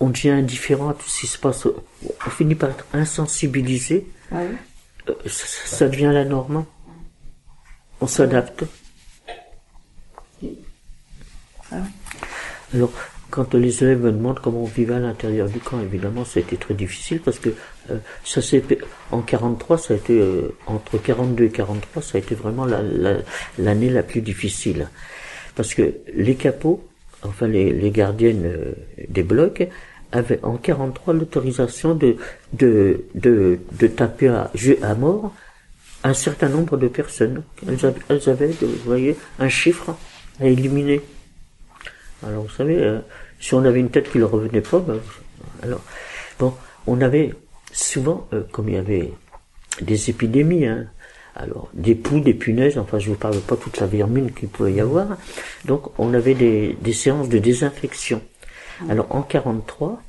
on 0.00 0.10
devient 0.10 0.30
indifférent 0.30 0.88
à 0.90 0.94
tout 0.94 1.08
ce 1.08 1.20
qui 1.20 1.26
se 1.26 1.38
passe. 1.38 1.66
On 1.66 2.30
finit 2.30 2.54
par 2.54 2.70
être 2.70 2.84
insensibilisé. 2.92 4.06
Ah 4.32 4.40
Euh, 5.08 5.14
ça, 5.26 5.46
ça 5.66 5.88
devient 5.88 6.10
la 6.12 6.24
norme. 6.24 6.64
On 8.00 8.06
s'adapte. 8.06 8.64
Ah 11.72 11.76
Alors, 12.74 12.92
quand 13.30 13.54
les 13.54 13.82
élèves 13.82 14.00
me 14.02 14.12
demandent 14.12 14.40
comment 14.40 14.62
on 14.62 14.66
vivait 14.66 14.94
à 14.94 14.98
l'intérieur 15.00 15.48
du 15.48 15.58
camp, 15.58 15.80
évidemment, 15.80 16.24
ça 16.24 16.38
a 16.38 16.42
été 16.42 16.56
très 16.56 16.74
difficile 16.74 17.20
parce 17.20 17.38
que 17.38 17.50
euh, 17.90 17.98
ça 18.24 18.40
s'est 18.42 18.62
en 19.10 19.20
43, 19.22 19.78
ça 19.78 19.94
a 19.94 19.96
été 19.96 20.18
euh, 20.18 20.54
entre 20.66 20.98
42 20.98 21.44
et 21.44 21.50
43, 21.50 22.02
ça 22.02 22.18
a 22.18 22.20
été 22.20 22.34
vraiment 22.34 22.64
la- 22.64 22.82
la- 22.82 23.18
l'année 23.58 23.90
la, 23.90 24.02
plus 24.02 24.20
difficile 24.20 24.88
parce 25.54 25.74
que 25.74 25.94
les 26.14 26.34
capots, 26.36 26.86
enfin 27.22 27.46
les, 27.46 27.72
les 27.72 27.90
gardiennes 27.90 28.44
euh, 28.44 28.72
des 29.08 29.22
blocs, 29.22 29.68
avaient 30.12 30.40
en 30.42 30.56
43 30.56 31.14
l'autorisation 31.14 31.94
de 31.94 32.16
de, 32.52 33.04
de 33.14 33.58
de 33.72 33.86
taper 33.86 34.28
à, 34.28 34.50
à 34.82 34.94
mort 34.94 35.32
un 36.04 36.14
certain 36.14 36.48
nombre 36.48 36.76
de 36.76 36.88
personnes. 36.88 37.42
Elles 37.66 37.84
avaient, 37.84 38.00
elles 38.08 38.28
avaient, 38.28 38.48
vous 38.48 38.76
voyez, 38.84 39.16
un 39.38 39.48
chiffre 39.48 39.96
à 40.40 40.46
éliminer. 40.46 41.00
Alors 42.24 42.44
vous 42.44 42.54
savez, 42.54 42.76
euh, 42.78 43.00
si 43.40 43.54
on 43.54 43.64
avait 43.64 43.80
une 43.80 43.90
tête 43.90 44.10
qui 44.10 44.18
ne 44.18 44.24
revenait 44.24 44.60
pas, 44.60 44.78
ben, 44.78 45.00
alors 45.62 45.82
bon, 46.38 46.54
on 46.86 47.00
avait 47.00 47.34
souvent, 47.72 48.28
euh, 48.32 48.42
comme 48.52 48.68
il 48.68 48.76
y 48.76 48.78
avait 48.78 49.12
des 49.80 50.10
épidémies, 50.10 50.66
hein, 50.66 50.86
alors 51.36 51.68
des 51.74 51.94
poux, 51.94 52.20
des 52.20 52.34
punaises, 52.34 52.78
enfin 52.78 52.98
je 52.98 53.08
vous 53.10 53.14
parle 53.16 53.38
pas 53.40 53.56
toute 53.56 53.78
la 53.78 53.86
vermine 53.86 54.32
qu'il 54.32 54.48
pouvait 54.48 54.72
y 54.72 54.80
avoir, 54.80 55.06
donc 55.64 55.90
on 55.98 56.14
avait 56.14 56.34
des, 56.34 56.76
des 56.80 56.92
séances 56.92 57.28
de 57.28 57.38
désinfection. 57.38 58.22
Alors 58.88 59.06
en 59.14 59.22
43, 59.22 60.00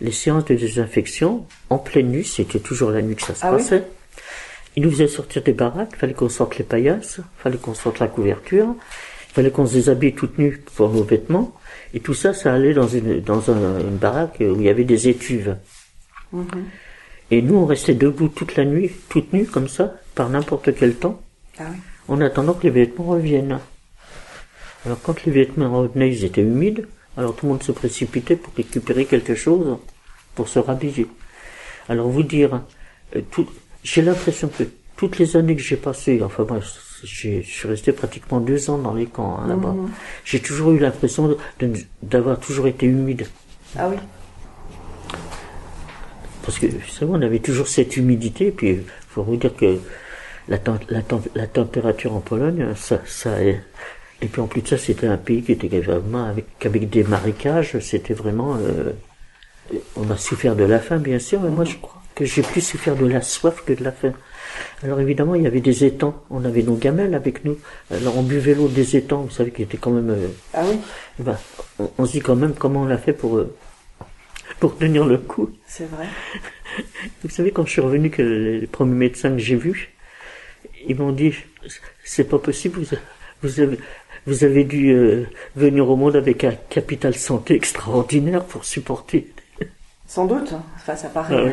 les 0.00 0.12
séances 0.12 0.44
de 0.44 0.54
désinfection, 0.54 1.46
en 1.70 1.78
pleine 1.78 2.08
nuit, 2.10 2.24
c'était 2.24 2.58
toujours 2.60 2.90
la 2.90 3.02
nuit 3.02 3.16
que 3.16 3.22
ça 3.22 3.34
se 3.34 3.40
Ah 3.44 3.50
oui 3.52 3.56
passait, 3.58 3.84
ils 4.76 4.82
nous 4.82 4.90
faisaient 4.90 5.08
sortir 5.08 5.42
des 5.42 5.52
baraques, 5.52 5.96
fallait 5.96 6.12
qu'on 6.14 6.28
sorte 6.28 6.56
les 6.58 6.64
paillasses, 6.64 7.20
fallait 7.38 7.58
qu'on 7.58 7.74
sorte 7.74 7.98
la 7.98 8.06
couverture, 8.08 8.74
fallait 9.32 9.50
qu'on 9.50 9.66
se 9.66 9.74
déshabille 9.74 10.14
toute 10.14 10.38
nue 10.38 10.62
pour 10.76 10.88
nos 10.90 11.02
vêtements, 11.02 11.52
et 11.94 12.00
tout 12.00 12.14
ça, 12.14 12.32
ça 12.34 12.52
allait 12.54 12.74
dans 12.74 12.86
une, 12.88 13.20
dans 13.20 13.50
un- 13.50 13.80
une 13.80 13.96
baraque 13.96 14.36
où 14.40 14.54
il 14.56 14.62
y 14.62 14.68
avait 14.68 14.84
des 14.84 15.08
étuves. 15.08 15.56
Et 17.30 17.42
nous, 17.42 17.56
on 17.56 17.66
restait 17.66 17.94
debout 17.94 18.28
toute 18.28 18.56
la 18.56 18.64
nuit, 18.64 18.90
toute 19.08 19.32
nue 19.32 19.44
comme 19.46 19.68
ça, 19.68 19.94
par 20.18 20.28
n'importe 20.30 20.74
quel 20.74 20.94
temps, 20.96 21.20
Ah 21.60 21.66
oui. 21.70 21.76
en 22.08 22.20
attendant 22.20 22.54
que 22.54 22.64
les 22.64 22.70
vêtements 22.70 23.04
reviennent. 23.16 23.60
Alors 24.84 25.00
quand 25.00 25.24
les 25.24 25.30
vêtements 25.30 25.70
revenaient, 25.82 26.10
ils 26.14 26.24
étaient 26.24 26.42
humides, 26.42 26.86
alors 27.16 27.36
tout 27.36 27.46
le 27.46 27.52
monde 27.52 27.62
se 27.62 27.70
précipitait 27.70 28.34
pour 28.34 28.52
récupérer 28.54 29.04
quelque 29.04 29.36
chose 29.36 29.78
pour 30.34 30.48
se 30.48 30.58
rhabiller. 30.58 31.06
Alors 31.88 32.08
vous 32.08 32.24
dire, 32.24 32.62
euh, 33.14 33.20
tout- 33.30 33.48
j'ai 33.84 34.02
l'impression 34.02 34.48
que 34.48 34.64
toutes 34.96 35.18
les 35.18 35.36
années 35.36 35.54
que 35.54 35.62
j'ai 35.62 35.76
passées, 35.76 36.20
enfin 36.28 36.44
moi, 36.48 36.58
j'ai- 37.04 37.42
je 37.44 37.50
suis 37.58 37.68
resté 37.68 37.92
pratiquement 37.92 38.40
deux 38.40 38.70
ans 38.70 38.78
dans 38.78 38.94
les 38.94 39.06
camps 39.06 39.38
hein, 39.38 39.46
là-bas, 39.46 39.74
j'ai 40.24 40.40
toujours 40.40 40.72
eu 40.72 40.80
l'impression 40.80 41.36
d'avoir 42.02 42.40
toujours 42.40 42.66
été 42.66 42.86
humide. 42.86 43.24
Ah 43.78 43.88
oui. 43.88 43.96
Parce 46.42 46.58
que, 46.58 46.66
vous 46.66 46.88
savez, 46.90 47.12
on 47.12 47.22
avait 47.22 47.38
toujours 47.48 47.68
cette 47.68 47.96
humidité, 47.96 48.50
puis, 48.50 48.70
il 48.70 48.84
faut 49.10 49.22
vous 49.22 49.36
dire 49.36 49.54
que 49.54 49.78
la, 50.48 50.58
la, 50.90 51.00
tem- 51.02 51.20
la 51.34 51.46
température 51.46 52.14
en 52.14 52.20
Pologne, 52.20 52.68
ça, 52.76 53.00
ça 53.06 53.42
est- 53.42 53.60
et 54.20 54.26
puis 54.26 54.40
en 54.40 54.46
plus 54.46 54.62
de 54.62 54.68
ça, 54.68 54.78
c'était 54.78 55.06
un 55.06 55.16
pays 55.16 55.42
qui 55.42 55.52
était 55.52 55.68
vraiment 55.80 56.24
avec, 56.24 56.46
avec 56.64 56.88
des 56.90 57.04
marécages, 57.04 57.78
c'était 57.80 58.14
vraiment, 58.14 58.56
euh, 58.56 58.92
on 59.96 60.10
a 60.10 60.16
souffert 60.16 60.56
de 60.56 60.64
la 60.64 60.78
faim, 60.80 60.96
bien 60.98 61.18
sûr, 61.18 61.40
mais 61.40 61.50
moi, 61.50 61.64
je 61.64 61.76
crois 61.76 62.02
que 62.14 62.24
j'ai 62.24 62.42
plus 62.42 62.60
souffert 62.62 62.96
de 62.96 63.06
la 63.06 63.22
soif 63.22 63.62
que 63.64 63.72
de 63.74 63.84
la 63.84 63.92
faim. 63.92 64.12
Alors 64.82 64.98
évidemment, 65.00 65.36
il 65.36 65.42
y 65.42 65.46
avait 65.46 65.60
des 65.60 65.84
étangs, 65.84 66.20
on 66.30 66.44
avait 66.44 66.62
nos 66.62 66.74
gamelles 66.74 67.14
avec 67.14 67.44
nous, 67.44 67.56
alors 67.92 68.16
on 68.18 68.22
buvait 68.24 68.54
l'eau 68.54 68.66
des 68.66 68.96
étangs, 68.96 69.22
vous 69.22 69.30
savez, 69.30 69.52
qui 69.52 69.62
était 69.62 69.76
quand 69.76 69.92
même, 69.92 70.10
euh, 70.10 70.26
Ah 70.54 70.62
oui. 70.68 70.78
ben, 71.20 71.36
on, 71.78 71.88
on 71.98 72.06
se 72.06 72.12
dit 72.12 72.20
quand 72.20 72.34
même 72.34 72.54
comment 72.54 72.82
on 72.82 72.90
a 72.90 72.98
fait 72.98 73.12
pour, 73.12 73.36
euh, 73.36 73.54
pour 74.58 74.76
tenir 74.76 75.04
le 75.04 75.18
coup. 75.18 75.50
C'est 75.66 75.88
vrai. 75.88 76.06
Vous 77.22 77.30
savez, 77.30 77.52
quand 77.52 77.64
je 77.66 77.70
suis 77.70 77.80
revenu, 77.80 78.10
que 78.10 78.22
les 78.22 78.66
premiers 78.66 78.94
médecins 78.96 79.30
que 79.30 79.38
j'ai 79.38 79.54
vus, 79.56 79.92
ils 80.86 80.96
m'ont 80.96 81.12
dit, 81.12 81.34
c'est 82.04 82.24
pas 82.24 82.38
possible, 82.38 82.80
vous, 82.80 82.96
vous 83.42 83.60
avez, 83.60 83.78
vous 84.26 84.44
avez 84.44 84.64
dû 84.64 84.90
euh, 84.90 85.26
venir 85.56 85.88
au 85.88 85.96
monde 85.96 86.16
avec 86.16 86.44
un 86.44 86.52
capital 86.52 87.14
santé 87.14 87.54
extraordinaire 87.54 88.44
pour 88.44 88.64
supporter. 88.64 89.32
Sans 90.06 90.26
doute. 90.26 90.54
Enfin, 90.76 90.96
ça 90.96 91.08
paraît. 91.08 91.36
Ah 91.36 91.44
oui. 91.44 91.52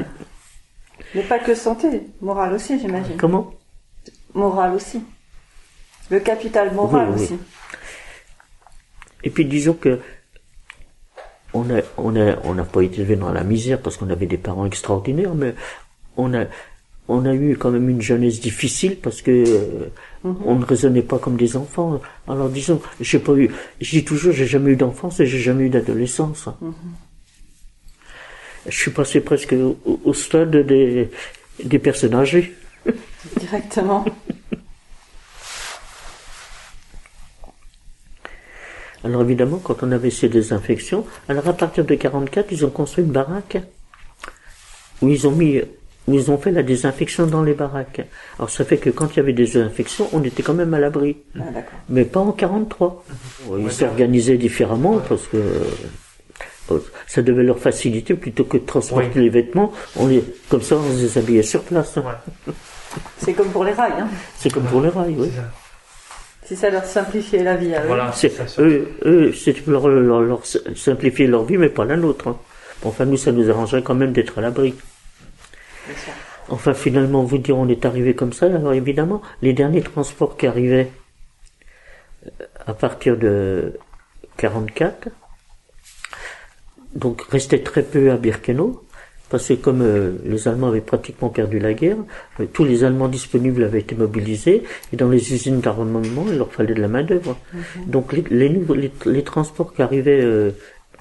Mais 1.14 1.24
pas 1.24 1.40
que 1.40 1.56
santé, 1.56 2.02
morale 2.22 2.54
aussi, 2.54 2.80
j'imagine. 2.80 3.18
Comment? 3.18 3.54
Moral 4.34 4.74
aussi. 4.74 5.02
Le 6.10 6.20
capital 6.20 6.74
moral 6.74 7.10
Oui, 7.10 7.16
oui. 7.18 7.24
aussi. 7.24 7.40
Et 9.24 9.30
puis 9.30 9.46
disons 9.46 9.74
que 9.74 10.00
on 11.54 11.70
a, 11.70 11.82
on 11.98 12.16
a, 12.16 12.38
on 12.44 12.54
n'a 12.54 12.64
pas 12.66 12.82
été 12.82 12.98
élevé 12.98 13.16
dans 13.16 13.32
la 13.32 13.44
misère 13.44 13.82
parce 13.82 13.98
qu'on 13.98 14.10
avait 14.10 14.26
des 14.28 14.38
parents 14.38 14.66
extraordinaires, 14.66 15.34
mais 15.36 15.56
on 16.18 16.34
a, 16.34 16.46
on 17.08 17.26
a 17.26 17.34
eu 17.34 17.56
quand 17.58 17.72
même 17.72 17.90
une 17.90 18.02
jeunesse 18.02 18.40
difficile 18.40 18.98
parce 18.98 19.22
que 19.22 19.32
euh, 19.32 19.90
on 20.24 20.56
ne 20.56 20.66
raisonnait 20.66 21.04
pas 21.04 21.20
comme 21.20 21.38
des 21.38 21.56
enfants. 21.56 22.02
Alors 22.28 22.50
disons, 22.50 22.82
j'ai 23.00 23.20
pas 23.20 23.34
eu, 23.34 23.52
je 23.80 23.90
dis 23.92 24.06
toujours, 24.06 24.34
j'ai 24.34 24.48
jamais 24.48 24.72
eu 24.72 24.76
d'enfance 24.76 25.20
et 25.20 25.26
j'ai 25.26 25.40
jamais 25.40 25.66
eu 25.66 25.70
d'adolescence. 25.70 26.50
Je 28.68 28.76
suis 28.76 28.92
passé 28.92 29.22
presque 29.22 29.54
au, 29.54 29.78
au 30.04 30.14
stade 30.14 30.56
des, 30.56 31.12
des 31.64 31.80
personnes 31.80 32.16
âgées. 32.16 32.56
Directement. 33.40 34.06
Alors 39.04 39.22
évidemment, 39.22 39.60
quand 39.60 39.84
on 39.84 39.92
avait 39.92 40.10
ces 40.10 40.30
désinfections, 40.30 41.06
alors 41.30 41.48
à 41.48 41.54
partir 41.54 41.86
de 41.86 41.94
44, 41.94 42.52
ils 42.52 42.66
ont 42.66 42.72
construit 42.72 43.04
une 43.04 43.12
baraque 43.12 43.58
où 45.04 45.10
ils 45.10 45.28
ont 45.28 45.32
mis, 45.32 45.62
ils 46.08 46.30
ont 46.30 46.38
fait 46.38 46.52
la 46.52 46.62
désinfection 46.64 47.26
dans 47.26 47.42
les 47.42 47.54
baraques. 47.54 48.02
Alors 48.38 48.50
ça 48.50 48.64
fait 48.64 48.78
que 48.78 48.90
quand 48.92 49.14
il 49.14 49.18
y 49.18 49.20
avait 49.20 49.34
des 49.34 49.58
infections, 49.58 50.08
on 50.14 50.24
était 50.24 50.44
quand 50.44 50.54
même 50.54 50.74
à 50.74 50.80
l'abri. 50.80 51.18
Ah, 51.36 51.44
d'accord. 51.54 51.80
Mais 51.90 52.06
pas 52.06 52.20
en 52.20 52.32
43. 52.32 53.04
Ils 53.60 53.72
s'organisaient 53.72 54.38
différemment 54.38 55.00
parce 55.10 55.26
que 55.28 55.38
ça 57.08 57.22
devait 57.22 57.44
leur 57.44 57.60
faciliter 57.60 58.14
plutôt 58.16 58.44
que 58.44 58.58
de 58.58 58.66
transporter 58.66 59.10
Oui. 59.16 59.24
les 59.24 59.30
vêtements. 59.30 59.72
On 59.98 60.08
les, 60.08 60.24
comme 60.50 60.62
ça, 60.62 60.76
on 60.78 60.98
les 60.98 61.18
habillait 61.18 61.44
sur 61.44 61.62
place. 61.64 61.96
Ouais. 61.98 62.54
C'est 63.18 63.34
comme 63.34 63.50
pour 63.50 63.64
les 63.64 63.74
rails. 63.74 63.94
Hein. 64.00 64.08
C'est 64.38 64.52
comme 64.52 64.64
pour 64.64 64.82
les 64.82 64.90
rails, 64.90 65.16
oui. 65.18 65.30
C'est 65.32 65.36
ça. 65.42 65.50
Si 66.48 66.56
ça 66.56 66.70
leur 66.70 66.86
simplifiait 66.86 67.44
la 67.44 67.56
vie 67.56 67.74
à 67.74 67.84
eux. 67.84 67.88
Voilà, 67.88 68.12
C'est, 68.14 68.32
eux, 68.60 68.90
eux, 69.06 69.34
c'est 69.34 69.66
leur, 69.68 69.88
leur- 69.88 70.22
leur 70.22 70.42
simplifier 70.76 71.26
leur 71.28 71.44
vie, 71.46 71.58
mais 71.58 71.70
pas 71.70 71.86
la 71.86 71.98
nôtre. 71.98 72.28
hein. 72.28 72.38
Enfin, 72.84 73.06
nous, 73.06 73.18
ça 73.18 73.32
nous 73.32 73.50
arrangerait 73.50 73.82
quand 73.82 73.96
même 73.96 74.12
d'être 74.12 74.38
à 74.38 74.42
l'abri. 74.42 74.76
Enfin, 76.50 76.74
finalement, 76.74 77.24
vous 77.24 77.38
dire, 77.38 77.58
on 77.58 77.68
est 77.68 77.86
arrivé 77.86 78.14
comme 78.14 78.34
ça. 78.34 78.46
Alors, 78.46 78.74
évidemment, 78.74 79.22
les 79.42 79.54
derniers 79.54 79.82
transports 79.82 80.38
qui 80.38 80.48
arrivaient 80.48 80.92
euh, 82.26 82.46
à 82.66 82.74
partir 82.74 83.18
de 83.18 83.74
44, 84.38 85.10
donc 86.96 87.22
restaient 87.24 87.64
très 87.64 87.84
peu 87.84 88.12
à 88.12 88.18
Birkenau, 88.18 88.86
parce 89.30 89.48
que 89.48 89.54
comme 89.54 89.82
euh, 89.82 90.14
les 90.24 90.48
Allemands 90.48 90.68
avaient 90.68 90.82
pratiquement 90.82 91.30
perdu 91.30 91.60
la 91.60 91.74
guerre, 91.74 91.98
euh, 92.40 92.46
tous 92.52 92.64
les 92.64 92.84
Allemands 92.84 93.08
disponibles 93.08 93.64
avaient 93.64 93.80
été 93.80 93.96
mobilisés, 93.96 94.64
et 94.94 94.96
dans 94.96 95.10
les 95.10 95.34
usines 95.34 95.62
d'armement, 95.62 96.26
il 96.28 96.38
leur 96.38 96.52
fallait 96.52 96.74
de 96.74 96.82
la 96.82 96.88
main-d'œuvre. 96.88 97.38
Donc, 97.88 98.14
les, 98.14 98.24
les, 98.30 98.50
les, 98.50 98.92
les 99.06 99.24
transports 99.24 99.74
qui 99.74 99.82
arrivaient 99.82 100.22
euh, 100.22 100.52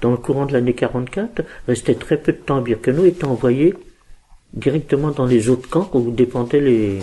dans 0.01 0.11
le 0.11 0.17
courant 0.17 0.45
de 0.45 0.53
l'année 0.53 0.73
44 0.73 1.43
restaient 1.67 1.95
très 1.95 2.17
peu 2.17 2.31
de 2.31 2.37
temps 2.37 2.57
à 2.57 2.61
Birkenau, 2.61 3.05
étaient 3.05 3.25
envoyés 3.25 3.73
directement 4.55 5.11
dans 5.11 5.25
les 5.25 5.49
autres 5.49 5.69
camps 5.69 5.89
où 5.93 6.11
dépendaient 6.11 6.61
les, 6.61 6.99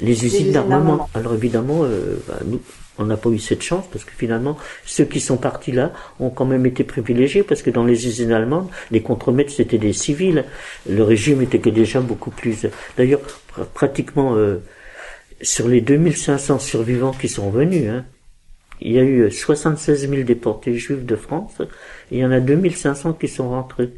les 0.00 0.24
usines 0.24 0.52
d'armement. 0.52 0.76
d'armement. 0.78 1.08
Alors 1.14 1.34
évidemment, 1.34 1.80
euh, 1.84 2.16
bah, 2.28 2.38
nous, 2.44 2.60
on 2.98 3.06
n'a 3.06 3.16
pas 3.16 3.30
eu 3.30 3.38
cette 3.38 3.62
chance 3.62 3.84
parce 3.90 4.04
que 4.04 4.12
finalement, 4.16 4.56
ceux 4.84 5.04
qui 5.04 5.20
sont 5.20 5.36
partis 5.36 5.72
là 5.72 5.92
ont 6.20 6.30
quand 6.30 6.44
même 6.44 6.66
été 6.66 6.84
privilégiés 6.84 7.42
parce 7.42 7.62
que 7.62 7.70
dans 7.70 7.84
les 7.84 8.06
usines 8.06 8.32
allemandes, 8.32 8.68
les 8.90 9.00
contremaîtres 9.02 9.52
c'était 9.52 9.78
des 9.78 9.92
civils. 9.92 10.44
Le 10.88 11.02
régime 11.02 11.42
était 11.42 11.58
que 11.58 11.70
déjà 11.70 12.00
beaucoup 12.00 12.30
plus. 12.30 12.66
D'ailleurs, 12.96 13.20
pr- 13.20 13.64
pratiquement 13.72 14.36
euh, 14.36 14.58
sur 15.40 15.68
les 15.68 15.80
2500 15.80 16.58
survivants 16.58 17.12
qui 17.12 17.28
sont 17.28 17.50
venus, 17.50 17.88
hein, 17.88 18.04
il 18.80 18.92
y 18.92 18.98
a 18.98 19.02
eu 19.04 19.30
76 19.30 20.08
000 20.10 20.22
déportés 20.24 20.74
juifs 20.74 21.04
de 21.04 21.16
France, 21.16 21.52
et 22.10 22.16
il 22.16 22.18
y 22.18 22.24
en 22.26 22.32
a 22.32 22.40
2500 22.40 23.12
qui 23.14 23.28
sont 23.28 23.48
rentrés. 23.48 23.90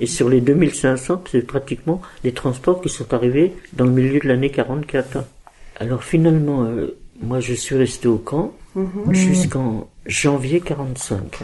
Et 0.00 0.06
sur 0.06 0.28
les 0.28 0.40
2500, 0.40 1.24
c'est 1.30 1.46
pratiquement 1.46 2.00
les 2.24 2.32
transports 2.32 2.80
qui 2.80 2.88
sont 2.88 3.12
arrivés 3.14 3.52
dans 3.72 3.84
le 3.84 3.92
milieu 3.92 4.20
de 4.20 4.28
l'année 4.28 4.50
44. 4.50 5.24
Alors 5.80 6.04
finalement, 6.04 6.64
euh, 6.64 6.96
moi 7.20 7.40
je 7.40 7.54
suis 7.54 7.76
resté 7.76 8.08
au 8.08 8.18
camp 8.18 8.52
jusqu'en 9.10 9.88
janvier 10.06 10.60
45. 10.60 11.38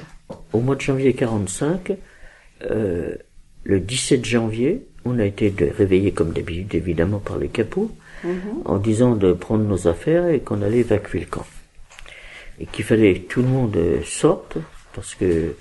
Au 0.53 0.61
mois 0.61 0.77
de 0.77 0.81
janvier 0.81 1.13
45, 1.15 1.97
euh, 2.63 3.15
le 3.65 3.81
17 3.81 4.25
janvier, 4.25 4.87
on 5.05 5.19
a 5.19 5.25
été 5.25 5.53
réveillés 5.77 6.13
comme 6.13 6.33
d'habitude 6.33 6.75
évidemment 6.75 7.19
par 7.19 7.39
les 7.39 7.49
capots, 7.49 7.91
en 8.65 8.79
disant 8.79 9.15
de 9.15 9.33
prendre 9.33 9.65
nos 9.65 9.87
affaires 9.87 10.29
et 10.29 10.41
qu'on 10.41 10.63
allait 10.63 10.79
évacuer 10.79 11.21
le 11.21 11.27
camp. 11.27 11.47
Et 12.61 12.67
qu'il 12.67 12.85
fallait 12.85 13.15
que 13.15 13.33
tout 13.33 13.43
le 13.43 13.49
monde 13.49 13.77
euh, 13.77 14.03
sorte, 14.05 14.59
parce 14.93 15.15
que 15.15 15.55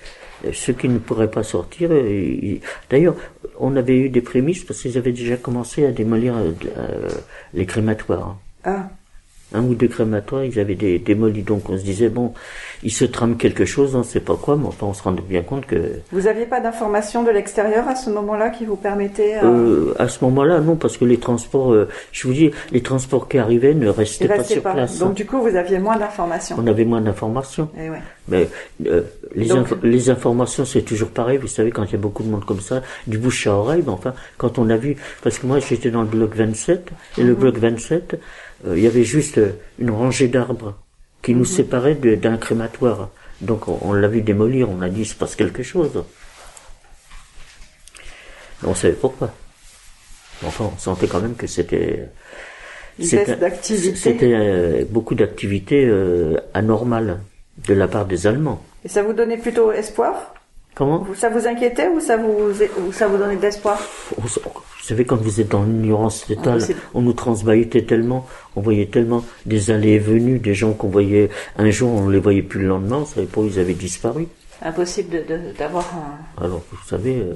ceux 0.53 0.73
qui 0.73 0.87
ne 0.89 0.99
pourraient 0.99 1.31
pas 1.31 1.43
sortir, 1.43 1.89
euh, 1.91 2.57
d'ailleurs, 2.89 3.15
on 3.59 3.75
avait 3.75 3.97
eu 3.97 4.09
des 4.09 4.21
prémices 4.21 4.63
parce 4.63 4.81
qu'ils 4.81 4.97
avaient 4.97 5.11
déjà 5.11 5.37
commencé 5.37 5.85
à 5.85 5.91
démolir 5.91 6.35
euh, 6.35 6.51
euh, 6.77 7.09
les 7.53 7.65
crématoires. 7.65 8.37
Ah, 8.63 8.89
Un 9.53 9.61
ou 9.63 9.75
deux 9.75 9.87
crématoires, 9.87 10.43
ils 10.43 10.59
avaient 10.59 10.75
des, 10.75 10.99
démoli, 10.99 11.41
donc 11.41 11.69
on 11.69 11.77
se 11.77 11.83
disait, 11.83 12.09
bon, 12.09 12.33
il 12.83 12.91
se 12.91 13.05
trame 13.05 13.37
quelque 13.37 13.63
chose, 13.63 13.95
on 13.95 13.99
ne 13.99 14.03
sait 14.03 14.19
pas 14.19 14.35
quoi, 14.35 14.57
mais 14.57 14.65
enfin 14.67 14.87
on 14.87 14.93
se 14.93 15.01
rendait 15.01 15.21
bien 15.21 15.41
compte 15.41 15.65
que 15.65 16.01
vous 16.11 16.27
aviez 16.27 16.45
pas 16.45 16.59
d'informations 16.59 17.23
de 17.23 17.31
l'extérieur 17.31 17.87
à 17.87 17.95
ce 17.95 18.09
moment-là 18.09 18.49
qui 18.49 18.65
vous 18.65 18.75
permettait 18.75 19.37
euh, 19.41 19.45
Euh, 19.45 19.93
à 19.99 20.09
ce 20.09 20.21
moment-là, 20.25 20.59
non, 20.59 20.75
parce 20.75 20.97
que 20.97 21.05
les 21.05 21.17
transports, 21.17 21.71
euh, 21.71 21.87
je 22.11 22.27
vous 22.27 22.33
dis, 22.33 22.51
les 22.73 22.81
transports 22.81 23.29
qui 23.29 23.37
arrivaient 23.37 23.73
ne 23.73 23.87
restaient 23.87 24.27
pas 24.27 24.43
sur 24.43 24.61
pas. 24.61 24.73
place. 24.73 24.99
Donc 24.99 25.13
du 25.13 25.25
coup, 25.25 25.39
vous 25.41 25.55
aviez 25.55 25.79
moins 25.79 25.97
d'informations. 25.97 26.57
On 26.59 26.67
avait 26.67 26.83
moins 26.85 26.99
d'informations. 27.01 27.69
Eh 27.79 27.89
ouais. 27.89 28.01
Mais 28.27 28.49
euh, 28.85 29.03
les, 29.33 29.45
Donc- 29.47 29.69
les 29.81 30.09
informations, 30.09 30.65
c'est 30.65 30.81
toujours 30.81 31.09
pareil. 31.09 31.37
Vous 31.37 31.47
savez, 31.47 31.71
quand 31.71 31.85
il 31.85 31.93
y 31.93 31.95
a 31.95 31.99
beaucoup 31.99 32.23
de 32.23 32.27
monde 32.29 32.43
comme 32.43 32.59
ça, 32.59 32.81
du 33.07 33.17
bouche 33.17 33.47
à 33.47 33.53
oreille, 33.53 33.83
mais 33.85 33.93
enfin, 33.93 34.13
quand 34.37 34.59
on 34.59 34.69
a 34.69 34.75
vu, 34.75 34.97
parce 35.23 35.39
que 35.39 35.47
moi 35.47 35.59
j'étais 35.59 35.89
dans 35.89 36.01
le 36.01 36.07
bloc 36.09 36.35
27, 36.35 36.89
et 37.17 37.21
Mhm. 37.21 37.27
le 37.29 37.33
bloc 37.35 37.57
27, 37.57 38.15
euh, 38.15 38.17
il 38.65 38.79
y 38.79 38.87
avait 38.87 39.03
juste 39.03 39.37
euh, 39.37 39.51
une 39.79 39.91
rangée 39.91 40.27
d'arbres 40.27 40.75
qui 41.21 41.31
Mhm. 41.33 41.39
nous 41.39 41.45
séparait 41.45 41.95
de- 41.95 42.15
d'un 42.15 42.37
crématoire. 42.37 43.09
Donc 43.41 43.67
on, 43.67 43.77
on 43.81 43.93
l'a 43.93 44.07
vu 44.07 44.21
démolir, 44.21 44.69
on 44.69 44.81
a 44.81 44.89
dit 44.89 45.01
il 45.01 45.05
se 45.05 45.15
passe 45.15 45.35
quelque 45.35 45.63
chose. 45.63 46.03
On 48.63 48.73
savait 48.73 48.93
pourquoi. 48.93 49.31
Enfin, 50.45 50.71
on 50.73 50.77
sentait 50.77 51.07
quand 51.07 51.19
même 51.21 51.35
que 51.35 51.47
c'était. 51.47 52.09
C'était 52.99 54.33
euh, 54.33 54.85
beaucoup 54.89 55.13
d'activités 55.13 55.85
euh, 55.85 56.37
anormales 56.55 57.19
de 57.67 57.73
la 57.75 57.87
part 57.87 58.05
des 58.05 58.25
Allemands. 58.25 58.63
Et 58.83 58.87
ça 58.87 59.03
vous 59.03 59.13
donnait 59.13 59.37
plutôt 59.37 59.71
espoir? 59.71 60.33
Comment 60.77 60.99
Vous- 60.99 61.15
Ça 61.15 61.29
vous 61.29 61.47
inquiétait 61.47 61.87
ou 61.87 61.99
ça 61.99 62.17
vous, 62.17 62.51
ou 62.85 62.91
ça 62.93 63.07
vous 63.07 63.17
donnait 63.17 63.35
de 63.35 63.41
l'espoir 63.41 63.81
Vous 64.15 64.27
savez, 64.83 65.05
quand 65.05 65.15
vous 65.15 65.41
êtes 65.41 65.49
dans 65.49 65.63
l'ignorance 65.63 66.25
totale, 66.27 66.57
Impossible. 66.57 66.79
on 66.93 67.01
nous 67.01 67.13
transbahutait 67.13 67.81
tellement, 67.81 68.27
on 68.55 68.61
voyait 68.61 68.85
tellement 68.85 69.25
des 69.47 69.71
allées 69.71 69.93
et 69.93 69.99
venues, 69.99 70.37
des 70.37 70.53
gens 70.53 70.73
qu'on 70.73 70.89
voyait 70.89 71.29
un 71.57 71.69
jour, 71.71 71.89
on 71.91 72.09
les 72.09 72.19
voyait 72.19 72.43
plus 72.43 72.61
le 72.61 72.67
lendemain, 72.67 72.97
on 72.97 73.05
savait 73.05 73.25
pas 73.25 73.41
où 73.41 73.45
ils 73.47 73.57
avaient 73.59 73.73
disparu. 73.73 74.27
Impossible 74.61 75.09
de- 75.09 75.23
de- 75.35 75.57
d'avoir 75.57 75.83
un... 75.95 76.43
Alors, 76.45 76.63
vous 76.71 76.87
savez, 76.87 77.15
euh, 77.21 77.33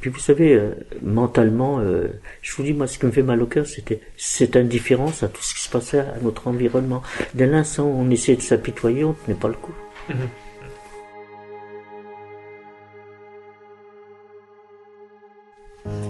puis 0.00 0.10
vous 0.10 0.18
savez, 0.20 0.54
euh, 0.54 0.70
mentalement, 1.02 1.80
euh, 1.80 2.06
je 2.42 2.54
vous 2.54 2.62
dis, 2.62 2.72
moi, 2.74 2.86
ce 2.86 2.98
qui 2.98 3.06
me 3.06 3.10
fait 3.10 3.22
mal 3.24 3.42
au 3.42 3.46
cœur, 3.46 3.66
c'était 3.66 4.00
cette 4.16 4.54
indifférence 4.54 5.24
à 5.24 5.28
tout 5.28 5.42
ce 5.42 5.52
qui 5.52 5.60
se 5.62 5.68
passait 5.68 5.98
à 5.98 6.14
notre 6.22 6.46
environnement. 6.46 7.02
Dès 7.34 7.46
l'instant 7.48 7.84
où 7.86 7.94
on 8.00 8.08
essayait 8.10 8.36
de 8.38 8.42
s'apitoyer, 8.42 9.04
on 9.04 9.14
tenait 9.14 9.36
pas 9.36 9.48
le 9.48 9.54
coup. 9.54 9.74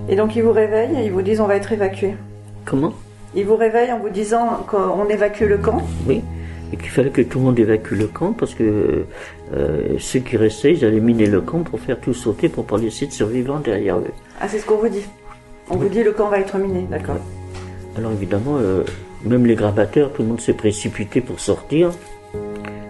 Et 0.09 0.17
donc 0.17 0.37
ils 0.37 0.43
vous 0.43 0.53
réveillent 0.53 0.97
et 0.97 1.07
ils 1.07 1.13
vous 1.13 1.23
disent 1.23 1.41
on 1.41 1.47
va 1.47 1.57
être 1.57 1.73
évacué. 1.73 2.15
Comment? 2.65 2.95
Ils 3.35 3.45
vous 3.45 3.57
réveillent 3.57 3.93
en 3.93 3.99
vous 3.99 4.09
disant 4.09 4.65
qu'on 4.67 5.07
évacue 5.09 5.43
le 5.43 5.59
camp. 5.59 5.83
Oui, 6.07 6.23
et 6.73 6.77
qu'il 6.77 6.91
fallait 6.91 7.11
que 7.11 7.23
tout 7.23 7.39
le 7.39 7.47
monde 7.47 7.59
évacue 7.59 7.93
le 7.93 8.07
camp 8.07 8.33
parce 8.33 8.55
que 8.55 9.05
euh, 9.55 9.97
ceux 9.99 10.21
qui 10.21 10.37
restaient, 10.37 10.73
ils 10.75 10.85
allaient 10.85 11.01
miner 11.01 11.27
le 11.27 11.41
camp 11.41 11.61
pour 11.61 11.81
faire 11.81 11.99
tout 11.99 12.15
sauter 12.15 12.49
pour 12.49 12.65
pas 12.65 12.79
laisser 12.79 13.07
de 13.07 13.13
survivants 13.13 13.61
derrière 13.61 13.99
eux. 13.99 14.13
Ah 14.41 14.49
c'est 14.49 14.59
ce 14.59 14.67
qu'on 14.67 14.77
vous 14.77 14.89
dit. 14.89 15.05
On 15.71 15.77
vous 15.77 15.89
dit 15.89 16.03
le 16.03 16.13
camp 16.13 16.29
va 16.29 16.41
être 16.41 16.59
miné, 16.59 16.87
d'accord. 16.91 17.19
Alors 17.97 18.13
évidemment, 18.13 18.59
euh, 18.59 18.85
même 19.25 19.47
les 19.47 19.55
grabataires, 19.55 20.13
tout 20.13 20.23
le 20.23 20.29
monde 20.29 20.41
s'est 20.41 20.53
précipité 20.53 21.21
pour 21.21 21.41
sortir. 21.41 21.91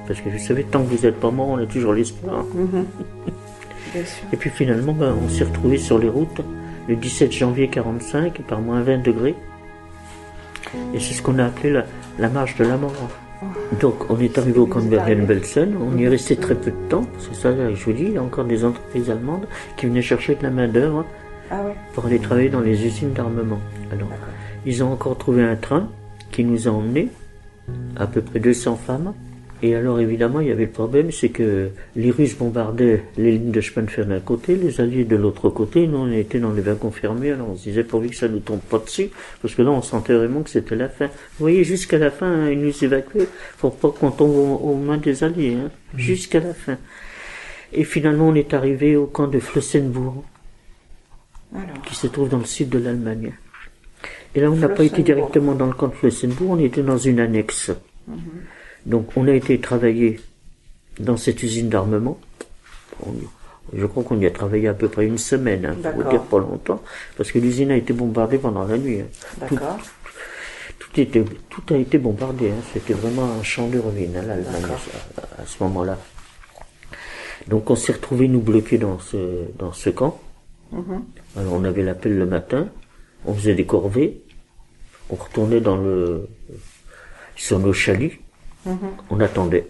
Parce 0.06 0.20
que 0.20 0.28
vous 0.28 0.38
savez, 0.38 0.64
tant 0.64 0.82
que 0.82 0.94
vous 0.94 1.04
n'êtes 1.04 1.20
pas 1.20 1.30
mort, 1.30 1.48
on 1.48 1.58
a 1.58 1.66
toujours 1.66 1.92
l'espoir. 1.92 2.44
Bien 3.92 4.04
sûr. 4.04 4.24
Et 4.32 4.36
puis 4.36 4.50
finalement, 4.50 4.92
ben, 4.92 5.14
on 5.24 5.28
s'est 5.28 5.44
retrouvés 5.44 5.78
sur 5.78 5.98
les 5.98 6.08
routes 6.08 6.40
le 6.88 6.96
17 6.96 7.32
janvier 7.32 7.68
45 7.68 8.40
par 8.42 8.60
moins 8.60 8.82
20 8.82 8.98
degrés. 9.02 9.34
Et 10.94 11.00
c'est 11.00 11.14
ce 11.14 11.22
qu'on 11.22 11.38
a 11.38 11.46
appelé 11.46 11.70
la, 11.70 11.84
la 12.18 12.28
marche 12.28 12.56
de 12.56 12.64
la 12.64 12.76
mort. 12.76 12.92
Donc 13.80 14.10
on 14.10 14.18
est 14.18 14.36
arrivé 14.36 14.58
au 14.58 14.66
camp 14.66 14.80
de 14.80 14.88
Bergen-Belsen, 14.88 15.76
on 15.80 15.96
y 15.96 16.04
est 16.04 16.08
resté 16.08 16.36
très 16.36 16.54
peu 16.54 16.70
de 16.70 16.88
temps, 16.88 17.04
que 17.04 17.34
ça, 17.36 17.52
je 17.54 17.84
vous 17.84 17.92
dis, 17.92 18.04
il 18.04 18.12
y 18.12 18.18
a 18.18 18.22
encore 18.22 18.44
des 18.44 18.64
entreprises 18.64 19.10
allemandes 19.10 19.46
qui 19.76 19.86
venaient 19.86 20.02
chercher 20.02 20.34
de 20.34 20.42
la 20.42 20.50
main 20.50 20.66
d'œuvre 20.66 21.04
Ah 21.50 21.62
ouais. 21.64 21.74
pour 21.94 22.06
aller 22.06 22.18
travailler 22.18 22.48
dans 22.48 22.60
les 22.60 22.84
usines 22.84 23.12
d'armement. 23.12 23.60
Alors, 23.92 24.08
ils 24.66 24.82
ont 24.82 24.92
encore 24.92 25.16
trouvé 25.16 25.44
un 25.44 25.54
train 25.54 25.88
qui 26.32 26.44
nous 26.44 26.66
a 26.66 26.72
emmenés, 26.72 27.08
à 27.96 28.06
peu 28.06 28.22
près 28.22 28.40
200 28.40 28.76
femmes. 28.76 29.12
Et 29.60 29.74
alors, 29.74 29.98
évidemment, 29.98 30.40
il 30.40 30.48
y 30.48 30.52
avait 30.52 30.66
le 30.66 30.70
problème, 30.70 31.10
c'est 31.10 31.30
que 31.30 31.70
les 31.96 32.10
Russes 32.12 32.36
bombardaient 32.36 33.02
les 33.16 33.32
lignes 33.32 33.50
de 33.50 33.60
chemin 33.60 33.84
de 33.86 33.90
fer 33.90 34.06
d'un 34.06 34.20
côté, 34.20 34.54
les 34.54 34.80
Alliés 34.80 35.04
de 35.04 35.16
l'autre 35.16 35.50
côté. 35.50 35.88
Nous, 35.88 35.98
on 35.98 36.12
était 36.12 36.38
dans 36.38 36.52
les 36.52 36.62
wagons 36.62 36.92
fermés, 36.92 37.32
alors 37.32 37.50
on 37.50 37.56
se 37.56 37.64
disait 37.64 37.82
pourvu 37.82 38.10
que 38.10 38.16
ça 38.16 38.28
nous 38.28 38.38
tombe 38.38 38.60
pas 38.60 38.78
dessus, 38.78 39.10
parce 39.42 39.56
que 39.56 39.62
là, 39.62 39.70
on 39.70 39.82
sentait 39.82 40.14
vraiment 40.14 40.42
que 40.42 40.50
c'était 40.50 40.76
la 40.76 40.88
fin. 40.88 41.06
Vous 41.06 41.40
voyez, 41.40 41.64
jusqu'à 41.64 41.98
la 41.98 42.12
fin, 42.12 42.26
hein, 42.26 42.50
ils 42.50 42.60
nous 42.60 42.84
évacuaient 42.84 43.26
pour 43.58 43.74
pas 43.74 43.90
qu'on 43.90 44.12
tombe 44.12 44.30
aux, 44.30 44.60
aux 44.62 44.76
mains 44.76 44.98
des 44.98 45.24
Alliés, 45.24 45.56
hein, 45.60 45.70
jusqu'à 45.96 46.38
la 46.38 46.54
fin. 46.54 46.78
Et 47.72 47.82
finalement, 47.82 48.28
on 48.28 48.34
est 48.36 48.54
arrivé 48.54 48.94
au 48.94 49.06
camp 49.06 49.26
de 49.26 49.40
Flossenbourg 49.40 50.22
Alors. 51.52 51.82
qui 51.82 51.96
se 51.96 52.06
trouve 52.06 52.28
dans 52.28 52.38
le 52.38 52.44
sud 52.44 52.68
de 52.68 52.78
l'Allemagne. 52.78 53.32
Et 54.36 54.40
là, 54.40 54.52
on 54.52 54.56
n'a 54.56 54.68
pas 54.68 54.84
été 54.84 55.02
directement 55.02 55.54
dans 55.54 55.66
le 55.66 55.72
camp 55.72 55.88
de 55.88 55.94
Flossenbourg, 55.94 56.50
on 56.50 56.60
était 56.60 56.82
dans 56.82 56.98
une 56.98 57.18
annexe. 57.18 57.72
Donc, 58.86 59.16
on 59.16 59.26
a 59.28 59.32
été 59.32 59.60
travailler 59.60 60.20
dans 61.00 61.16
cette 61.16 61.42
usine 61.42 61.68
d'armement. 61.68 62.18
Je 63.76 63.84
crois 63.86 64.02
qu'on 64.02 64.18
y 64.20 64.26
a 64.26 64.30
travaillé 64.30 64.66
à 64.68 64.74
peu 64.74 64.88
près 64.88 65.06
une 65.06 65.18
semaine, 65.18 65.66
hein, 65.66 65.76
pour 65.92 66.04
dire 66.10 66.22
pas 66.22 66.38
longtemps, 66.38 66.82
parce 67.16 67.30
que 67.30 67.38
l'usine 67.38 67.70
a 67.70 67.76
été 67.76 67.92
bombardée 67.92 68.38
pendant 68.38 68.64
la 68.64 68.78
nuit. 68.78 69.00
hein. 69.00 69.06
Tout, 69.46 69.54
D'accord. 69.56 69.78
tout, 70.78 71.00
était, 71.00 71.22
tout 71.50 71.62
a 71.74 71.76
été 71.76 71.98
bombardé. 71.98 72.50
hein. 72.50 72.62
C'était 72.72 72.94
vraiment 72.94 73.24
un 73.38 73.42
champ 73.42 73.68
de 73.68 73.78
ruines, 73.78 74.16
hein, 74.16 74.22
l'Allemagne, 74.26 74.72
à, 75.38 75.42
à 75.42 75.46
ce 75.46 75.62
moment-là. 75.64 75.98
Donc, 77.46 77.68
on 77.70 77.76
s'est 77.76 77.92
retrouvés, 77.92 78.26
nous, 78.28 78.40
bloqués 78.40 78.78
dans 78.78 78.98
ce, 78.98 79.16
dans 79.58 79.72
ce 79.72 79.90
camp. 79.90 80.20
Alors 81.34 81.54
on 81.54 81.64
avait 81.64 81.82
l'appel 81.82 82.18
le 82.18 82.26
matin, 82.26 82.68
on 83.24 83.32
faisait 83.32 83.54
des 83.54 83.64
corvées, 83.64 84.20
on 85.08 85.14
retournait 85.14 85.60
dans 85.62 85.76
le 85.78 86.28
sur 87.36 87.58
nos 87.58 87.72
chalets, 88.68 88.94
on 89.10 89.20
attendait. 89.20 89.66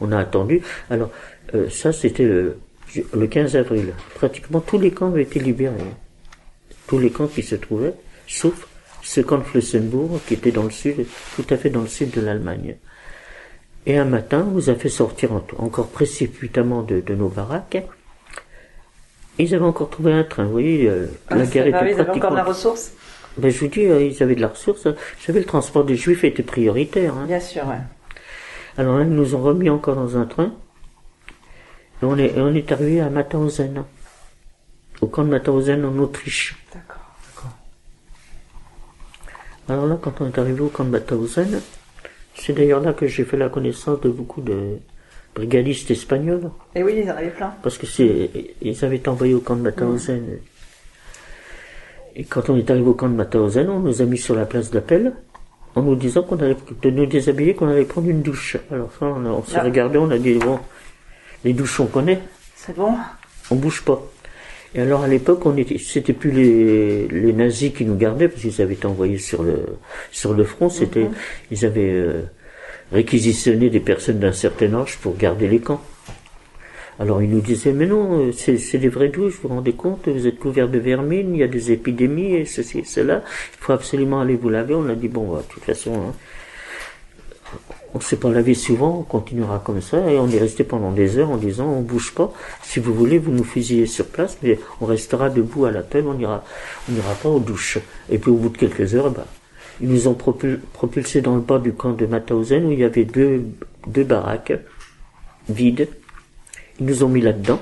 On 0.00 0.12
a 0.12 0.18
attendu. 0.18 0.62
Alors 0.90 1.10
euh, 1.54 1.68
ça 1.70 1.92
c'était 1.92 2.24
le, 2.24 2.58
le 3.14 3.26
15 3.26 3.56
avril. 3.56 3.92
Pratiquement 4.14 4.60
tous 4.60 4.78
les 4.78 4.90
camps 4.90 5.08
avaient 5.08 5.22
été 5.22 5.40
libérés. 5.40 5.74
Tous 6.86 6.98
les 6.98 7.10
camps 7.10 7.26
qui 7.26 7.42
se 7.42 7.54
trouvaient, 7.56 7.94
sauf 8.26 8.66
ce 9.02 9.20
camp 9.20 9.38
de 9.38 9.42
Flossenbourg 9.44 10.20
qui 10.26 10.34
était 10.34 10.52
dans 10.52 10.64
le 10.64 10.70
sud, 10.70 11.06
tout 11.36 11.44
à 11.50 11.56
fait 11.56 11.70
dans 11.70 11.82
le 11.82 11.86
sud 11.88 12.10
de 12.12 12.20
l'Allemagne. 12.20 12.76
Et 13.86 13.96
un 13.96 14.04
matin, 14.04 14.46
on 14.48 14.52
nous 14.52 14.70
a 14.70 14.74
fait 14.74 14.88
sortir 14.88 15.32
en- 15.32 15.44
encore 15.58 15.88
précipitamment 15.88 16.82
de, 16.82 17.00
de 17.00 17.14
nos 17.14 17.28
baraques. 17.28 17.82
Ils 19.38 19.54
avaient 19.54 19.64
encore 19.64 19.88
trouvé 19.90 20.12
un 20.12 20.24
train, 20.24 20.44
vous 20.44 20.50
voyez, 20.52 20.88
euh, 20.88 21.06
la 21.30 21.36
Ah, 21.42 21.46
guerre 21.46 21.70
bah 21.70 21.80
oui, 21.82 21.90
était 21.90 21.96
ils 21.96 22.00
avaient 22.00 22.10
encore 22.10 22.30
de 22.32 22.36
la 22.36 22.42
pratiquement... 22.42 22.48
ressource? 22.72 22.92
Ben, 23.38 23.50
je 23.50 23.60
vous 23.60 23.68
dis, 23.68 23.86
euh, 23.86 24.02
ils 24.02 24.20
avaient 24.22 24.34
de 24.34 24.40
la 24.40 24.48
ressource. 24.48 24.86
Vous 24.86 24.94
savez, 25.24 25.38
le 25.40 25.46
transport 25.46 25.84
des 25.84 25.94
juifs 25.96 26.24
était 26.24 26.42
prioritaire. 26.42 27.14
hein. 27.14 27.24
Bien 27.26 27.38
sûr, 27.40 27.66
ouais. 27.68 27.76
Alors 28.78 28.98
là, 28.98 29.04
ils 29.04 29.10
nous 29.10 29.34
ont 29.34 29.42
remis 29.42 29.68
encore 29.68 29.96
dans 29.96 30.16
un 30.16 30.24
train. 30.24 30.52
Et 32.00 32.04
on 32.04 32.16
est, 32.16 32.36
et 32.36 32.40
on 32.40 32.54
est 32.54 32.70
arrivé 32.70 33.00
à 33.00 33.10
Mauthausen, 33.10 33.82
au 35.00 35.08
camp 35.08 35.24
de 35.24 35.30
Mauthausen 35.30 35.84
en 35.84 35.98
Autriche. 35.98 36.56
D'accord. 36.72 37.50
Alors 39.68 39.86
là, 39.86 39.98
quand 40.00 40.20
on 40.20 40.28
est 40.28 40.38
arrivé 40.38 40.60
au 40.60 40.68
camp 40.68 40.84
de 40.84 40.90
Mauthausen, 40.90 41.60
c'est 42.34 42.52
d'ailleurs 42.52 42.80
là 42.80 42.92
que 42.92 43.08
j'ai 43.08 43.24
fait 43.24 43.36
la 43.36 43.48
connaissance 43.48 44.00
de 44.00 44.10
beaucoup 44.10 44.42
de 44.42 44.78
brigadistes 45.34 45.90
espagnols. 45.90 46.52
Et 46.76 46.84
oui, 46.84 47.00
ils 47.02 47.10
en 47.10 47.16
avaient 47.16 47.30
plein. 47.30 47.52
Parce 47.64 47.78
que 47.78 47.86
c'est, 47.86 48.30
ils 48.62 48.84
avaient 48.84 48.96
été 48.96 49.08
envoyés 49.08 49.34
au 49.34 49.40
camp 49.40 49.56
de 49.56 49.62
Mauthausen. 49.62 50.38
Et 52.14 52.24
quand 52.24 52.48
on 52.48 52.56
est 52.56 52.70
arrivé 52.70 52.86
au 52.86 52.94
camp 52.94 53.08
de 53.08 53.16
Mauthausen, 53.16 53.68
on 53.68 53.80
nous 53.80 54.02
a 54.02 54.04
mis 54.04 54.18
sur 54.18 54.36
la 54.36 54.46
place 54.46 54.70
d'appel. 54.70 55.14
En 55.78 55.82
nous 55.82 55.94
disant 55.94 56.22
qu'on 56.22 56.36
allait 56.38 56.56
de 56.82 56.90
nous 56.90 57.06
déshabiller, 57.06 57.54
qu'on 57.54 57.68
allait 57.68 57.84
prendre 57.84 58.08
une 58.08 58.22
douche. 58.22 58.56
Alors 58.70 58.90
ça, 58.98 59.06
on, 59.06 59.42
s'est 59.44 59.56
Ah. 59.56 59.62
regardé, 59.64 59.98
on 59.98 60.10
a 60.10 60.18
dit 60.18 60.34
bon, 60.34 60.58
les 61.44 61.52
douches 61.52 61.80
on 61.80 61.86
connaît, 61.86 62.20
C'est 62.56 62.74
bon? 62.76 62.92
On 63.50 63.54
bouge 63.54 63.82
pas. 63.82 64.02
Et 64.74 64.80
alors 64.82 65.02
à 65.02 65.08
l'époque, 65.08 65.46
on 65.46 65.56
était, 65.56 65.78
c'était 65.78 66.12
plus 66.12 66.30
les, 66.30 67.08
les 67.08 67.32
nazis 67.32 67.72
qui 67.72 67.84
nous 67.86 67.96
gardaient 67.96 68.28
parce 68.28 68.42
qu'ils 68.42 68.60
avaient 68.60 68.74
été 68.74 68.86
envoyés 68.86 69.18
sur 69.18 69.42
le 69.42 69.64
sur 70.10 70.34
le 70.34 70.44
front. 70.44 70.68
C'était, 70.68 71.04
Mhm. 71.04 71.14
ils 71.52 71.64
avaient 71.64 71.92
euh, 71.92 72.22
réquisitionné 72.92 73.70
des 73.70 73.80
personnes 73.80 74.18
d'un 74.18 74.32
certain 74.32 74.74
âge 74.74 74.98
pour 74.98 75.16
garder 75.16 75.48
les 75.48 75.60
camps. 75.60 75.80
Alors 77.00 77.22
ils 77.22 77.30
nous 77.30 77.40
disaient 77.40 77.72
mais 77.72 77.86
non, 77.86 78.28
euh, 78.28 78.32
c'est 78.32 78.78
des 78.78 78.88
vraies 78.88 79.08
douches. 79.08 79.34
Vous 79.42 79.48
vous 79.48 79.54
rendez 79.54 79.72
compte 79.72 80.08
Vous 80.08 80.26
êtes 80.26 80.38
couverts 80.38 80.68
de 80.68 80.78
vermine, 80.78 81.34
il 81.34 81.40
y 81.40 81.44
a 81.44 81.48
des 81.48 81.70
épidémies 81.72 82.34
et 82.34 82.44
ceci 82.44 82.80
et 82.80 82.84
cela. 82.84 83.22
Il 83.54 83.58
faut 83.64 83.72
absolument 83.72 84.20
aller 84.20 84.34
vous 84.36 84.48
laver. 84.48 84.74
On 84.74 84.88
a 84.88 84.94
dit 84.94 85.08
bon, 85.08 85.32
bah, 85.32 85.42
de 85.46 85.52
toute 85.52 85.64
façon. 85.64 85.94
hein, 85.94 86.12
on 87.94 87.98
ne 87.98 88.02
s'est 88.02 88.16
pas 88.16 88.28
lavé 88.28 88.52
souvent, 88.52 88.98
on 88.98 89.02
continuera 89.02 89.62
comme 89.64 89.80
ça, 89.80 90.10
et 90.10 90.18
on 90.18 90.28
est 90.28 90.38
resté 90.38 90.62
pendant 90.62 90.92
des 90.92 91.16
heures 91.16 91.30
en 91.30 91.38
disant 91.38 91.66
on 91.66 91.80
bouge 91.80 92.12
pas. 92.14 92.30
Si 92.62 92.80
vous 92.80 92.92
voulez, 92.92 93.18
vous 93.18 93.30
nous 93.32 93.44
fusillez 93.44 93.86
sur 93.86 94.04
place, 94.06 94.36
mais 94.42 94.58
on 94.82 94.84
restera 94.84 95.30
debout 95.30 95.64
à 95.64 95.70
l'appel, 95.70 96.04
on 96.06 96.18
ira, 96.18 96.44
on 96.88 96.92
n'ira 96.92 97.14
pas 97.14 97.30
aux 97.30 97.40
douches. 97.40 97.78
Et 98.10 98.18
puis 98.18 98.30
au 98.30 98.34
bout 98.34 98.50
de 98.50 98.58
quelques 98.58 98.94
heures, 98.94 99.10
bah, 99.10 99.26
ils 99.80 99.88
nous 99.88 100.06
ont 100.08 100.12
propul- 100.12 100.58
propulsés 100.74 101.22
dans 101.22 101.36
le 101.36 101.40
bas 101.40 101.58
du 101.58 101.72
camp 101.72 101.92
de 101.92 102.04
Mauthausen 102.04 102.66
où 102.66 102.72
il 102.72 102.80
y 102.80 102.84
avait 102.84 103.04
deux, 103.04 103.44
deux 103.86 104.04
baraques 104.04 104.52
vides. 105.48 105.88
Ils 106.80 106.86
nous 106.86 107.02
ont 107.04 107.08
mis 107.08 107.20
là-dedans. 107.20 107.60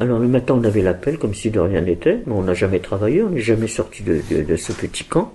Alors 0.00 0.18
le 0.20 0.28
matin, 0.28 0.54
on 0.54 0.62
avait 0.64 0.82
l'appel 0.82 1.18
comme 1.18 1.34
si 1.34 1.50
de 1.50 1.58
rien 1.58 1.80
n'était, 1.80 2.22
mais 2.26 2.32
on 2.32 2.42
n'a 2.42 2.54
jamais 2.54 2.78
travaillé, 2.78 3.22
on 3.24 3.30
n'est 3.30 3.40
jamais 3.40 3.66
sorti 3.66 4.02
de, 4.04 4.20
de- 4.30 4.42
de 4.42 4.56
ce 4.56 4.72
petit 4.72 5.04
camp. 5.04 5.32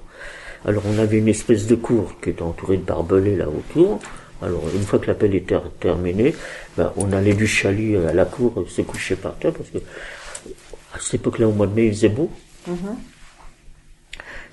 Alors 0.66 0.84
on 0.86 0.98
avait 0.98 1.18
une 1.18 1.28
espèce 1.28 1.68
de 1.68 1.76
cour 1.76 2.16
qui 2.22 2.30
était 2.30 2.42
entourée 2.42 2.78
de 2.78 2.84
barbelés 2.84 3.36
là 3.36 3.50
autour. 3.50 4.00
Alors 4.42 4.64
une 4.74 4.84
fois 4.84 5.00
que 5.00 5.08
l'appel 5.08 5.36
était 5.36 5.58
terminé, 5.82 6.34
ben, 6.78 6.94
on 6.96 7.12
allait 7.12 7.34
du 7.34 7.48
chalut 7.48 7.98
à 7.98 8.14
la 8.14 8.24
cour 8.26 8.64
se 8.70 8.82
coucher 8.82 9.16
par 9.18 9.36
terre 9.38 9.52
parce 9.54 9.70
que 9.70 9.80
à 9.80 11.00
cette 11.00 11.16
époque-là, 11.16 11.48
au 11.48 11.52
mois 11.52 11.68
de 11.68 11.74
mai, 11.74 11.88
il 11.88 11.94
faisait 11.94 12.10
beau. 12.10 12.32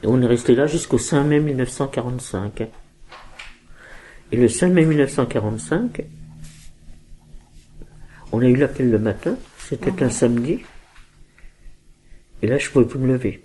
Et 0.03 0.07
on 0.07 0.21
est 0.23 0.27
resté 0.27 0.55
là 0.57 0.67
jusqu'au 0.67 0.99
5 0.99 1.23
mai 1.25 1.39
1945. 1.39 2.63
Et 4.33 4.37
le 4.37 4.49
5 4.49 4.73
mai 4.73 4.85
1945, 4.85 6.03
on 8.33 8.41
a 8.41 8.47
eu 8.47 8.57
l'appel 8.57 8.91
le 8.91 8.99
matin, 8.99 9.37
c'était 9.59 10.03
un 10.03 10.11
samedi. 10.11 10.61
Et 12.43 12.47
là, 12.47 12.59
je 12.59 12.71
pouvais 12.71 12.85
plus 12.87 12.99
me 12.99 13.09
lever. 13.09 13.43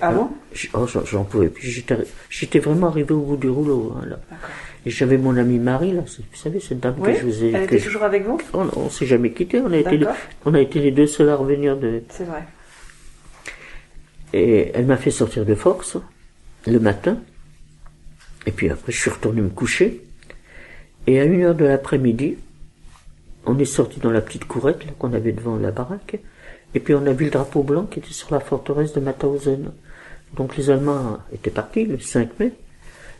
Ah 0.00 0.10
bon? 0.12 0.30
J- 0.54 0.70
oh, 0.72 0.86
j'en- 0.86 1.24
pouvais 1.24 1.48
plus. 1.48 1.84
J'étais 2.30 2.58
vraiment 2.60 2.88
arrivé 2.88 3.12
au 3.12 3.20
bout 3.20 3.36
du 3.36 3.50
rouleau. 3.50 3.94
hein, 4.00 4.06
là. 4.06 4.18
Et 4.86 4.90
j'avais 4.90 5.18
mon 5.18 5.36
amie 5.36 5.58
Marie, 5.58 5.92
là, 5.92 6.00
vous 6.00 6.36
savez, 6.36 6.60
cette 6.60 6.80
dame 6.80 6.94
Oui 6.98 7.12
que 7.12 7.18
je 7.20 7.24
vous 7.26 7.44
ai... 7.44 7.50
Elle 7.52 7.64
était 7.64 7.78
je- 7.78 7.84
toujours 7.84 8.02
avec 8.04 8.24
vous? 8.24 8.38
On, 8.54 8.68
on 8.74 8.88
s'est 8.88 9.04
jamais 9.06 9.32
quitté. 9.32 9.60
On 9.60 9.70
a 9.70 9.76
été, 9.76 9.98
les, 9.98 10.06
on 10.46 10.54
a 10.54 10.60
été 10.60 10.80
les 10.80 10.90
deux 10.92 11.06
seuls 11.06 11.28
à 11.28 11.36
revenir 11.36 11.76
de. 11.76 12.02
C'est 12.08 12.24
vrai. 12.24 12.42
Et 14.32 14.70
elle 14.74 14.86
m'a 14.86 14.96
fait 14.96 15.10
sortir 15.10 15.44
de 15.44 15.54
force 15.54 15.98
le 16.66 16.78
matin. 16.80 17.18
Et 18.46 18.50
puis 18.50 18.70
après, 18.70 18.92
je 18.92 18.98
suis 18.98 19.10
retourné 19.10 19.42
me 19.42 19.50
coucher. 19.50 20.02
Et 21.06 21.20
à 21.20 21.24
une 21.24 21.42
heure 21.42 21.54
de 21.54 21.64
l'après-midi, 21.66 22.38
on 23.46 23.58
est 23.58 23.64
sorti 23.64 24.00
dans 24.00 24.10
la 24.10 24.20
petite 24.20 24.44
courette 24.46 24.80
qu'on 24.98 25.12
avait 25.12 25.32
devant 25.32 25.56
la 25.56 25.70
baraque. 25.70 26.18
Et 26.74 26.80
puis 26.80 26.94
on 26.94 27.04
a 27.06 27.12
vu 27.12 27.26
le 27.26 27.30
drapeau 27.30 27.62
blanc 27.62 27.84
qui 27.84 27.98
était 27.98 28.12
sur 28.12 28.32
la 28.32 28.40
forteresse 28.40 28.92
de 28.94 29.00
Mauthausen. 29.00 29.72
Donc 30.36 30.56
les 30.56 30.70
Allemands 30.70 31.18
étaient 31.32 31.50
partis 31.50 31.84
le 31.84 31.98
5 31.98 32.38
mai 32.40 32.52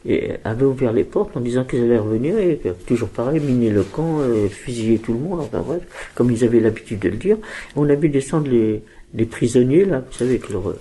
et 0.06 0.30
avaient 0.44 0.64
ouvert 0.64 0.92
les 0.92 1.04
portes 1.04 1.36
en 1.36 1.40
disant 1.40 1.64
qu'ils 1.64 1.82
allaient 1.84 1.98
revenir 1.98 2.36
et 2.38 2.60
toujours 2.86 3.08
pareil, 3.10 3.40
miner 3.40 3.70
le 3.70 3.82
camp, 3.84 4.20
euh, 4.20 4.48
fusiller 4.48 4.98
tout 4.98 5.12
le 5.12 5.18
monde, 5.20 5.40
enfin 5.40 5.60
bref, 5.60 5.82
comme 6.14 6.30
ils 6.30 6.42
avaient 6.44 6.60
l'habitude 6.60 6.98
de 7.00 7.08
le 7.10 7.16
dire. 7.16 7.36
On 7.76 7.88
a 7.88 7.94
vu 7.94 8.08
descendre 8.08 8.48
les, 8.48 8.82
les 9.14 9.26
prisonniers, 9.26 9.84
là, 9.84 10.00
vous 10.00 10.12
savez, 10.16 10.30
avec 10.32 10.48
leur, 10.50 10.74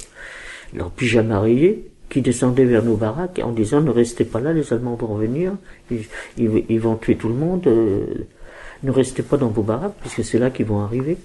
leur 0.74 0.90
pyjama 0.92 1.40
rayé, 1.42 1.88
qui 2.10 2.22
descendaient 2.22 2.66
vers 2.66 2.84
nos 2.84 2.96
baraques 2.96 3.40
en 3.44 3.52
disant 3.52 3.82
ne 3.82 3.92
restez 3.92 4.24
pas 4.26 4.40
là, 4.40 4.54
les 4.54 4.74
Allemands 4.74 4.96
vont 4.96 5.08
revenir, 5.08 5.54
ils, 5.92 6.06
ils- 6.38 6.66
ils 6.70 6.80
vont 6.80 6.96
tuer 6.96 7.16
tout 7.16 7.28
le 7.30 7.36
monde, 7.36 7.68
euh, 7.68 8.06
ne 8.84 8.92
restez 8.92 9.24
pas 9.24 9.38
dans 9.38 9.50
vos 9.50 9.64
baraques, 9.64 9.96
puisque 10.02 10.24
c'est 10.24 10.40
là 10.40 10.50
qu'ils 10.50 10.66
vont 10.66 10.82
arriver. 10.84 11.18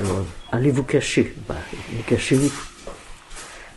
Alors, 0.00 0.24
allez 0.52 0.70
vous 0.70 0.82
cacher. 0.82 1.34
Bah, 1.48 1.54
cachez-vous. 2.06 2.52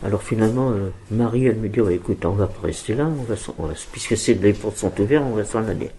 Alors 0.03 0.21
finalement, 0.21 0.71
euh, 0.71 0.91
Marie, 1.09 1.45
elle 1.47 1.55
me 1.57 1.69
dit, 1.69 1.79
écoute, 1.93 2.23
on 2.25 2.31
va 2.31 2.45
pas 2.47 2.67
rester 2.67 2.93
là, 2.93 3.05
on 3.07 3.23
va, 3.23 3.35
s'en- 3.35 3.55
on 3.57 3.65
va- 3.65 3.73
puisque 3.91 4.15
c'est 4.15 4.35
les 4.35 4.53
portes 4.53 4.77
sont 4.77 4.91
ouvertes, 5.01 5.23
on 5.27 5.35
va 5.35 5.43
s'en 5.43 5.67
aller. 5.67 5.89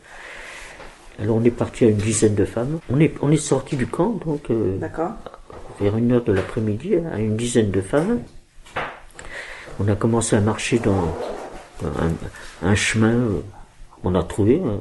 Alors 1.20 1.36
on 1.36 1.42
est 1.44 1.50
parti 1.50 1.84
à 1.84 1.88
une 1.88 1.96
dizaine 1.96 2.36
de 2.36 2.44
femmes. 2.44 2.78
On 2.90 3.00
est, 3.00 3.12
on 3.22 3.30
est 3.32 3.36
sorti 3.36 3.74
du 3.76 3.88
camp, 3.88 4.20
donc 4.24 4.50
euh, 4.50 4.78
vers 5.80 5.96
une 5.96 6.12
heure 6.12 6.22
de 6.22 6.32
l'après-midi, 6.32 6.94
à 7.12 7.18
une 7.18 7.36
dizaine 7.36 7.72
de 7.72 7.80
femmes. 7.80 8.20
On 9.80 9.88
a 9.88 9.96
commencé 9.96 10.36
à 10.36 10.40
marcher 10.40 10.78
dans 10.78 11.16
un, 11.84 12.68
un 12.68 12.74
chemin. 12.76 13.14
euh, 13.14 13.40
on 14.04 14.14
a 14.14 14.22
trouvé, 14.22 14.60
euh, 14.64 14.76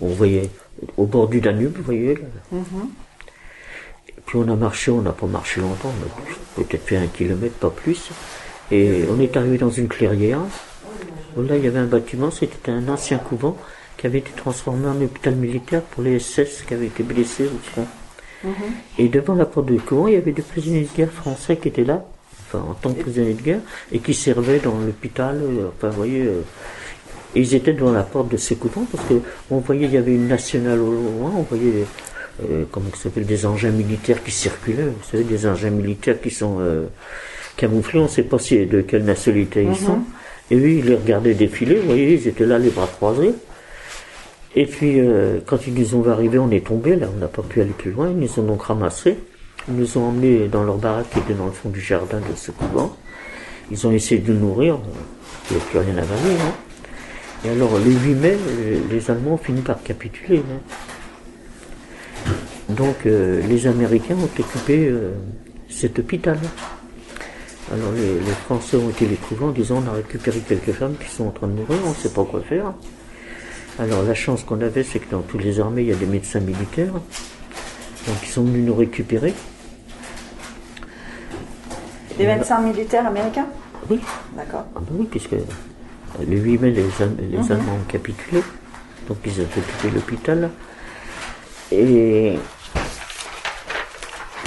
on 0.00 0.08
voyait 0.08 0.48
au 0.96 1.06
bord 1.06 1.28
du 1.28 1.40
Danube, 1.40 1.76
vous 1.76 1.82
voyez. 1.82 2.14
là. 2.14 2.20
Et 4.08 4.20
puis 4.26 4.38
on 4.38 4.48
a 4.48 4.56
marché, 4.56 4.90
on 4.90 5.02
n'a 5.02 5.12
pas 5.12 5.26
marché 5.26 5.60
longtemps, 5.60 5.90
on 5.90 6.62
a 6.62 6.64
peut-être 6.64 6.86
fait 6.86 6.96
un 6.96 7.06
kilomètre, 7.06 7.54
pas 7.54 7.70
plus. 7.70 8.10
Et 8.70 9.04
on 9.10 9.18
est 9.20 9.36
arrivé 9.36 9.58
dans 9.58 9.70
une 9.70 9.88
clairière. 9.88 10.40
où 11.36 11.42
Là, 11.42 11.56
il 11.56 11.64
y 11.64 11.68
avait 11.68 11.78
un 11.78 11.86
bâtiment, 11.86 12.30
c'était 12.30 12.70
un 12.70 12.88
ancien 12.88 13.18
couvent 13.18 13.56
qui 13.96 14.06
avait 14.06 14.18
été 14.18 14.30
transformé 14.36 14.86
en 14.86 15.00
hôpital 15.02 15.34
militaire 15.34 15.82
pour 15.82 16.02
les 16.02 16.18
SS 16.20 16.62
qui 16.66 16.74
avaient 16.74 16.86
été 16.86 17.02
blessés 17.02 17.46
au 17.46 17.58
front. 17.70 17.86
Et 18.98 19.08
devant 19.08 19.34
la 19.34 19.46
porte 19.46 19.66
du 19.66 19.80
couvent, 19.80 20.06
il 20.06 20.14
y 20.14 20.16
avait 20.16 20.32
des 20.32 20.42
prisonniers 20.42 20.82
de 20.82 20.96
guerre 20.96 21.10
français 21.10 21.56
qui 21.56 21.68
étaient 21.68 21.84
là, 21.84 22.04
enfin 22.46 22.64
en 22.70 22.74
tant 22.74 22.92
que 22.92 23.00
prisonniers 23.02 23.34
de 23.34 23.42
guerre, 23.42 23.60
et 23.90 23.98
qui 23.98 24.14
servaient 24.14 24.60
dans 24.60 24.78
l'hôpital, 24.78 25.40
euh, 25.42 25.68
enfin 25.76 25.88
vous 25.88 25.96
voyez, 25.96 26.22
euh, 26.22 26.42
et 27.34 27.40
ils 27.40 27.54
étaient 27.54 27.72
devant 27.72 27.92
la 27.92 28.02
porte 28.02 28.30
de 28.30 28.54
couvents 28.54 28.86
parce 28.90 29.06
que 29.08 29.14
on 29.50 29.58
voyait, 29.58 29.86
il 29.86 29.92
y 29.92 29.96
avait 29.96 30.14
une 30.14 30.28
nationale 30.28 30.80
au 30.80 30.92
loin, 30.92 31.32
on 31.36 31.42
voyait, 31.42 31.84
euh, 32.42 32.64
comment 32.70 32.90
ça 32.94 33.04
s'appelle, 33.04 33.26
des 33.26 33.44
engins 33.46 33.70
militaires 33.70 34.22
qui 34.22 34.30
circulaient, 34.30 34.84
vous 34.84 35.10
savez, 35.10 35.24
des 35.24 35.46
engins 35.46 35.70
militaires 35.70 36.20
qui 36.20 36.30
sont 36.30 36.58
euh, 36.60 36.86
camouflés, 37.56 38.00
on 38.00 38.04
ne 38.04 38.08
sait 38.08 38.22
pas 38.22 38.38
si, 38.38 38.64
de 38.66 38.80
quelle 38.80 39.04
nationalité 39.04 39.66
ils 39.68 39.76
sont. 39.76 40.00
Et 40.50 40.56
oui, 40.56 40.78
ils 40.78 40.86
les 40.86 40.94
regardaient 40.96 41.34
défiler, 41.34 41.76
vous 41.76 41.88
voyez, 41.88 42.14
ils 42.14 42.28
étaient 42.28 42.46
là 42.46 42.58
les 42.58 42.70
bras 42.70 42.86
croisés. 42.86 43.34
Et 44.56 44.64
puis, 44.66 44.98
euh, 44.98 45.40
quand 45.44 45.66
ils 45.66 45.74
nous 45.74 45.94
ont 45.94 46.08
arrivés, 46.08 46.38
on 46.38 46.50
est 46.50 46.66
tombé, 46.66 46.96
là, 46.96 47.08
on 47.14 47.20
n'a 47.20 47.28
pas 47.28 47.42
pu 47.42 47.60
aller 47.60 47.74
plus 47.76 47.90
loin. 47.90 48.08
Ils 48.10 48.18
nous 48.18 48.40
ont 48.40 48.42
donc 48.42 48.62
ramassés. 48.62 49.18
Ils 49.68 49.74
nous 49.74 49.98
ont 49.98 50.08
emmenés 50.08 50.48
dans 50.48 50.64
leur 50.64 50.78
baraque 50.78 51.10
qui 51.10 51.18
était 51.18 51.34
dans 51.34 51.46
le 51.46 51.52
fond 51.52 51.68
du 51.68 51.80
jardin 51.80 52.18
de 52.18 52.34
ce 52.34 52.50
couvent. 52.50 52.96
Ils 53.70 53.86
ont 53.86 53.92
essayé 53.92 54.20
de 54.20 54.32
nous 54.32 54.40
nourrir. 54.40 54.78
Il 55.50 55.56
n'y 55.56 55.62
a 55.62 55.66
plus 55.66 55.78
rien 55.78 55.96
à 55.98 56.00
avaler. 56.00 56.34
Hein. 56.40 56.54
Et 57.44 57.50
alors, 57.50 57.70
le 57.78 57.90
8 57.90 58.14
mai, 58.14 58.36
les 58.90 59.10
Allemands 59.10 59.34
ont 59.34 59.38
fini 59.38 59.60
par 59.62 59.82
capituler. 59.82 60.38
hein. 60.38 60.60
Donc, 62.68 63.06
euh, 63.06 63.40
les 63.46 63.66
Américains 63.66 64.16
ont 64.16 64.24
occupé 64.24 64.88
euh, 64.88 65.12
cet 65.68 65.98
hôpital. 65.98 66.38
Alors, 67.72 67.92
les, 67.92 68.14
les 68.14 68.32
Français 68.46 68.76
ont 68.76 68.90
été 68.90 69.06
les 69.06 69.16
trouver 69.16 69.44
en 69.44 69.50
disant 69.50 69.82
on 69.86 69.88
a 69.90 69.94
récupéré 69.94 70.40
quelques 70.40 70.72
femmes 70.72 70.94
qui 71.02 71.08
sont 71.14 71.26
en 71.26 71.30
train 71.30 71.46
de 71.46 71.52
mourir, 71.52 71.78
on 71.86 71.90
ne 71.90 71.94
sait 71.94 72.10
pas 72.10 72.24
quoi 72.24 72.40
faire. 72.42 72.72
Alors 73.78 74.02
la 74.02 74.14
chance 74.14 74.42
qu'on 74.42 74.60
avait, 74.60 74.82
c'est 74.82 74.98
que 74.98 75.08
dans 75.10 75.20
toutes 75.20 75.44
les 75.44 75.60
armées, 75.60 75.82
il 75.82 75.88
y 75.88 75.92
a 75.92 75.96
des 75.96 76.06
médecins 76.06 76.40
militaires. 76.40 76.92
Donc 76.92 78.16
ils 78.24 78.28
sont 78.28 78.42
venus 78.42 78.64
nous 78.66 78.74
récupérer. 78.74 79.32
Des 82.16 82.26
médecins 82.26 82.60
militaires 82.60 83.06
américains? 83.06 83.46
Oui, 83.88 84.00
D'accord. 84.36 84.64
ah 84.74 84.80
ben 84.80 84.96
oui, 84.98 85.06
puisque 85.08 85.36
le 86.26 86.36
8 86.36 86.58
mai, 86.58 86.70
les, 86.70 86.84
les 87.30 87.52
Allemands 87.52 87.74
ont 87.74 87.88
capitulé. 87.88 88.42
Donc 89.08 89.18
ils 89.24 89.40
ont 89.40 89.44
occupé 89.44 89.90
l'hôpital. 89.94 90.50
Et 91.70 92.34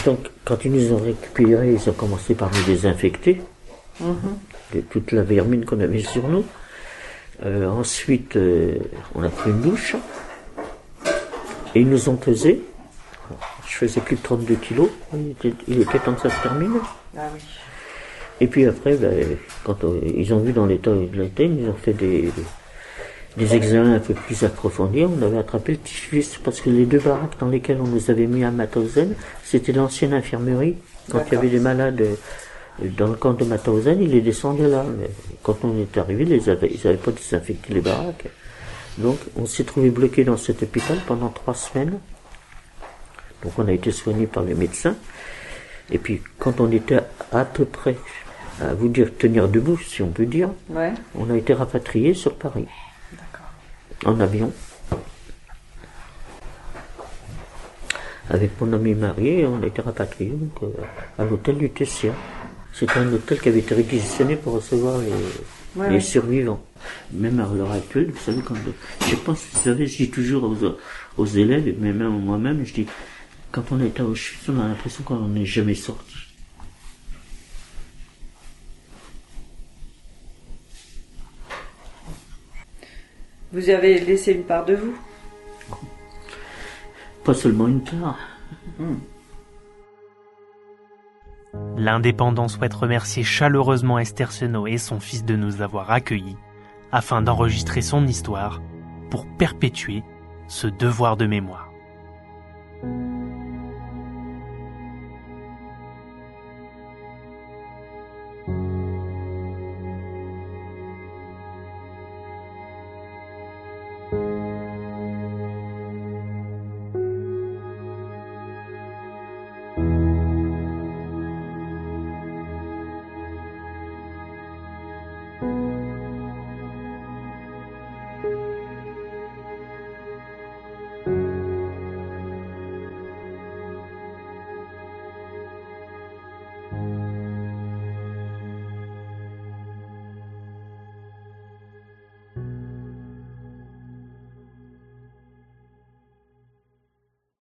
donc 0.06 0.20
quand 0.46 0.66
ils 0.66 0.72
nous 0.72 0.94
ont 0.94 1.04
récupérés, 1.04 1.74
ils 1.74 1.90
ont 1.90 1.94
commencé 1.94 2.36
par 2.36 2.50
nous 2.52 2.64
désinfecter 2.64 3.42
de 4.74 4.82
toute 4.82 5.12
la 5.12 5.24
vermine 5.24 5.66
qu'on 5.66 5.80
avait 5.80 6.02
sur 6.02 6.28
nous. 6.28 6.46
Euh, 7.44 7.68
ensuite, 7.68 8.36
euh, 8.36 8.78
on 9.16 9.24
a 9.24 9.30
pris 9.30 9.50
une 9.50 9.62
douche. 9.62 9.96
Et 11.74 11.82
ils 11.82 11.90
nous 11.90 12.10
ont 12.10 12.16
pesé. 12.16 12.62
Je 13.68 13.78
faisais 13.78 14.02
plus 14.02 14.18
de 14.18 14.22
32 14.22 14.56
kilos. 14.56 14.90
Il 15.14 15.32
était, 15.32 15.54
il 15.68 15.82
était 15.82 16.00
temps 16.00 16.14
que 16.14 16.22
ça 16.22 16.30
se 16.30 16.42
termine. 16.44 16.74
Ah 17.18 17.22
oui. 17.34 17.42
Et 18.42 18.48
puis 18.48 18.66
après, 18.66 18.96
ben, 18.96 19.38
quand 19.64 19.84
euh, 19.84 20.02
ils 20.18 20.34
ont 20.34 20.40
vu 20.40 20.52
dans 20.52 20.66
l'état 20.66 20.90
où 20.92 21.08
il 21.14 21.22
était, 21.22 21.46
ils 21.46 21.70
ont 21.70 21.76
fait 21.76 21.94
des, 21.94 22.32
des 23.38 23.56
examens 23.56 23.94
un 23.94 24.00
peu 24.00 24.16
plus 24.16 24.44
approfondis. 24.44 25.06
On 25.06 25.22
avait 25.22 25.38
attrapé 25.38 25.74
le 25.74 25.78
typhus 25.78 26.40
parce 26.44 26.60
que 26.60 26.72
les 26.72 26.88
deux 26.88 27.00
baraques 27.00 27.40
dans 27.40 27.50
lesquelles 27.50 27.80
on 27.80 27.88
nous 27.88 28.10
avait 28.10 28.26
mis 28.26 28.44
à 28.44 28.50
Mauthausen, 28.50 29.14
c'était 29.44 29.72
l'ancienne 29.72 30.14
infirmerie. 30.14 30.76
Quand 31.12 31.24
il 31.28 31.34
y 31.36 31.38
avait 31.38 31.50
des 31.50 31.60
malades 31.60 32.04
dans 32.98 33.08
le 33.08 33.16
camp 33.16 33.34
de 33.34 33.46
Mauthausen, 33.46 34.02
il 34.02 34.16
est 34.16 34.22
descendu 34.22 34.68
là. 34.68 34.84
Mais 35.00 35.12
quand 35.44 35.60
on 35.64 35.80
est 35.80 35.96
arrivé, 36.00 36.24
ils 36.24 36.48
n'avaient 36.48 36.98
pas 36.98 37.12
désinfecté 37.12 37.76
les 37.76 37.82
baraques. 37.82 38.26
Donc, 38.98 39.20
on 39.38 39.46
s'est 39.46 39.66
trouvé 39.66 39.92
bloqué 39.92 40.24
dans 40.24 40.38
cet 40.38 40.64
hôpital 40.64 40.98
pendant 41.06 41.30
trois 41.30 41.54
semaines. 41.54 42.00
Donc, 43.44 43.54
on 43.60 43.68
a 43.68 43.72
été 43.72 43.92
soigné 43.92 44.26
par 44.26 44.44
les 44.44 44.56
médecins. 44.56 44.96
Et 45.92 45.98
puis, 45.98 46.22
quand 46.40 46.60
on 46.60 46.72
était 46.72 47.00
à 47.32 47.46
peu 47.46 47.66
près, 47.66 47.96
à 48.62 48.74
vous 48.74 48.88
dire, 48.88 49.10
tenir 49.18 49.48
debout, 49.48 49.78
si 49.78 50.02
on 50.02 50.10
peut 50.10 50.26
dire, 50.26 50.50
on 51.16 51.30
a 51.30 51.38
été 51.38 51.54
rapatrié 51.54 52.14
sur 52.14 52.36
Paris. 52.36 52.68
En 54.06 54.20
avion. 54.20 54.52
Avec 58.30 58.60
mon 58.62 58.72
ami 58.74 58.94
marié, 58.96 59.46
on 59.46 59.62
a 59.62 59.68
été 59.68 59.82
rapatrié 59.82 60.32
donc, 60.32 60.64
euh, 60.64 61.22
à 61.22 61.26
l'hôtel 61.26 61.58
du 61.58 61.70
Tessia. 61.70 62.14
C'est 62.74 62.90
un 62.96 63.12
hôtel 63.12 63.40
qui 63.40 63.50
avait 63.50 63.60
été 63.60 63.76
réquisitionné 63.76 64.38
pour 64.38 64.54
recevoir 64.54 65.00
les, 65.90 66.00
survivants. 66.00 66.64
Même 67.12 67.40
à 67.40 67.48
l'heure 67.54 67.72
actuelle, 67.72 68.12
vous 68.12 68.20
savez, 68.20 68.42
quand 68.42 68.56
je 69.06 69.16
pense, 69.18 69.44
vous 69.52 69.60
savez, 69.60 69.86
je 69.86 69.98
dis 69.98 70.10
toujours 70.10 70.50
aux, 71.18 71.26
élèves, 71.26 71.76
mais 71.80 71.92
même 71.92 72.08
moi-même, 72.20 72.66
je 72.66 72.74
dis, 72.74 72.88
quand 73.52 73.64
on 73.72 73.82
est 73.82 74.00
à 74.00 74.06
Auschwitz, 74.06 74.48
on 74.48 74.60
a 74.62 74.68
l'impression 74.68 75.04
qu'on 75.04 75.28
n'est 75.28 75.46
jamais 75.46 75.76
sorti. 75.76 76.11
Vous 83.54 83.70
avez 83.70 84.00
laissé 84.00 84.34
une 84.34 84.44
part 84.44 84.66
de 84.66 84.76
vous 84.76 84.96
Pas 87.24 87.34
seulement 87.34 87.68
une 87.68 87.84
part. 87.84 88.18
Hmm. 88.80 88.96
L'Indépendant 91.76 92.48
souhaite 92.48 92.74
remercier 92.74 93.24
chaleureusement 93.24 94.00
Esther 94.00 94.32
Seno 94.32 94.68
et 94.68 94.78
son 94.78 95.00
fils 95.00 95.26
de 95.26 95.36
nous 95.36 95.62
avoir 95.62 95.92
accueillis 95.92 96.38
afin 96.94 97.22
d'enregistrer 97.22 97.82
son 97.82 98.08
histoire 98.08 98.62
pour 99.10 99.26
perpétuer 99.38 100.04
ce 100.48 100.68
devoir 100.68 101.18
de 101.18 101.26
mémoire. 101.26 101.72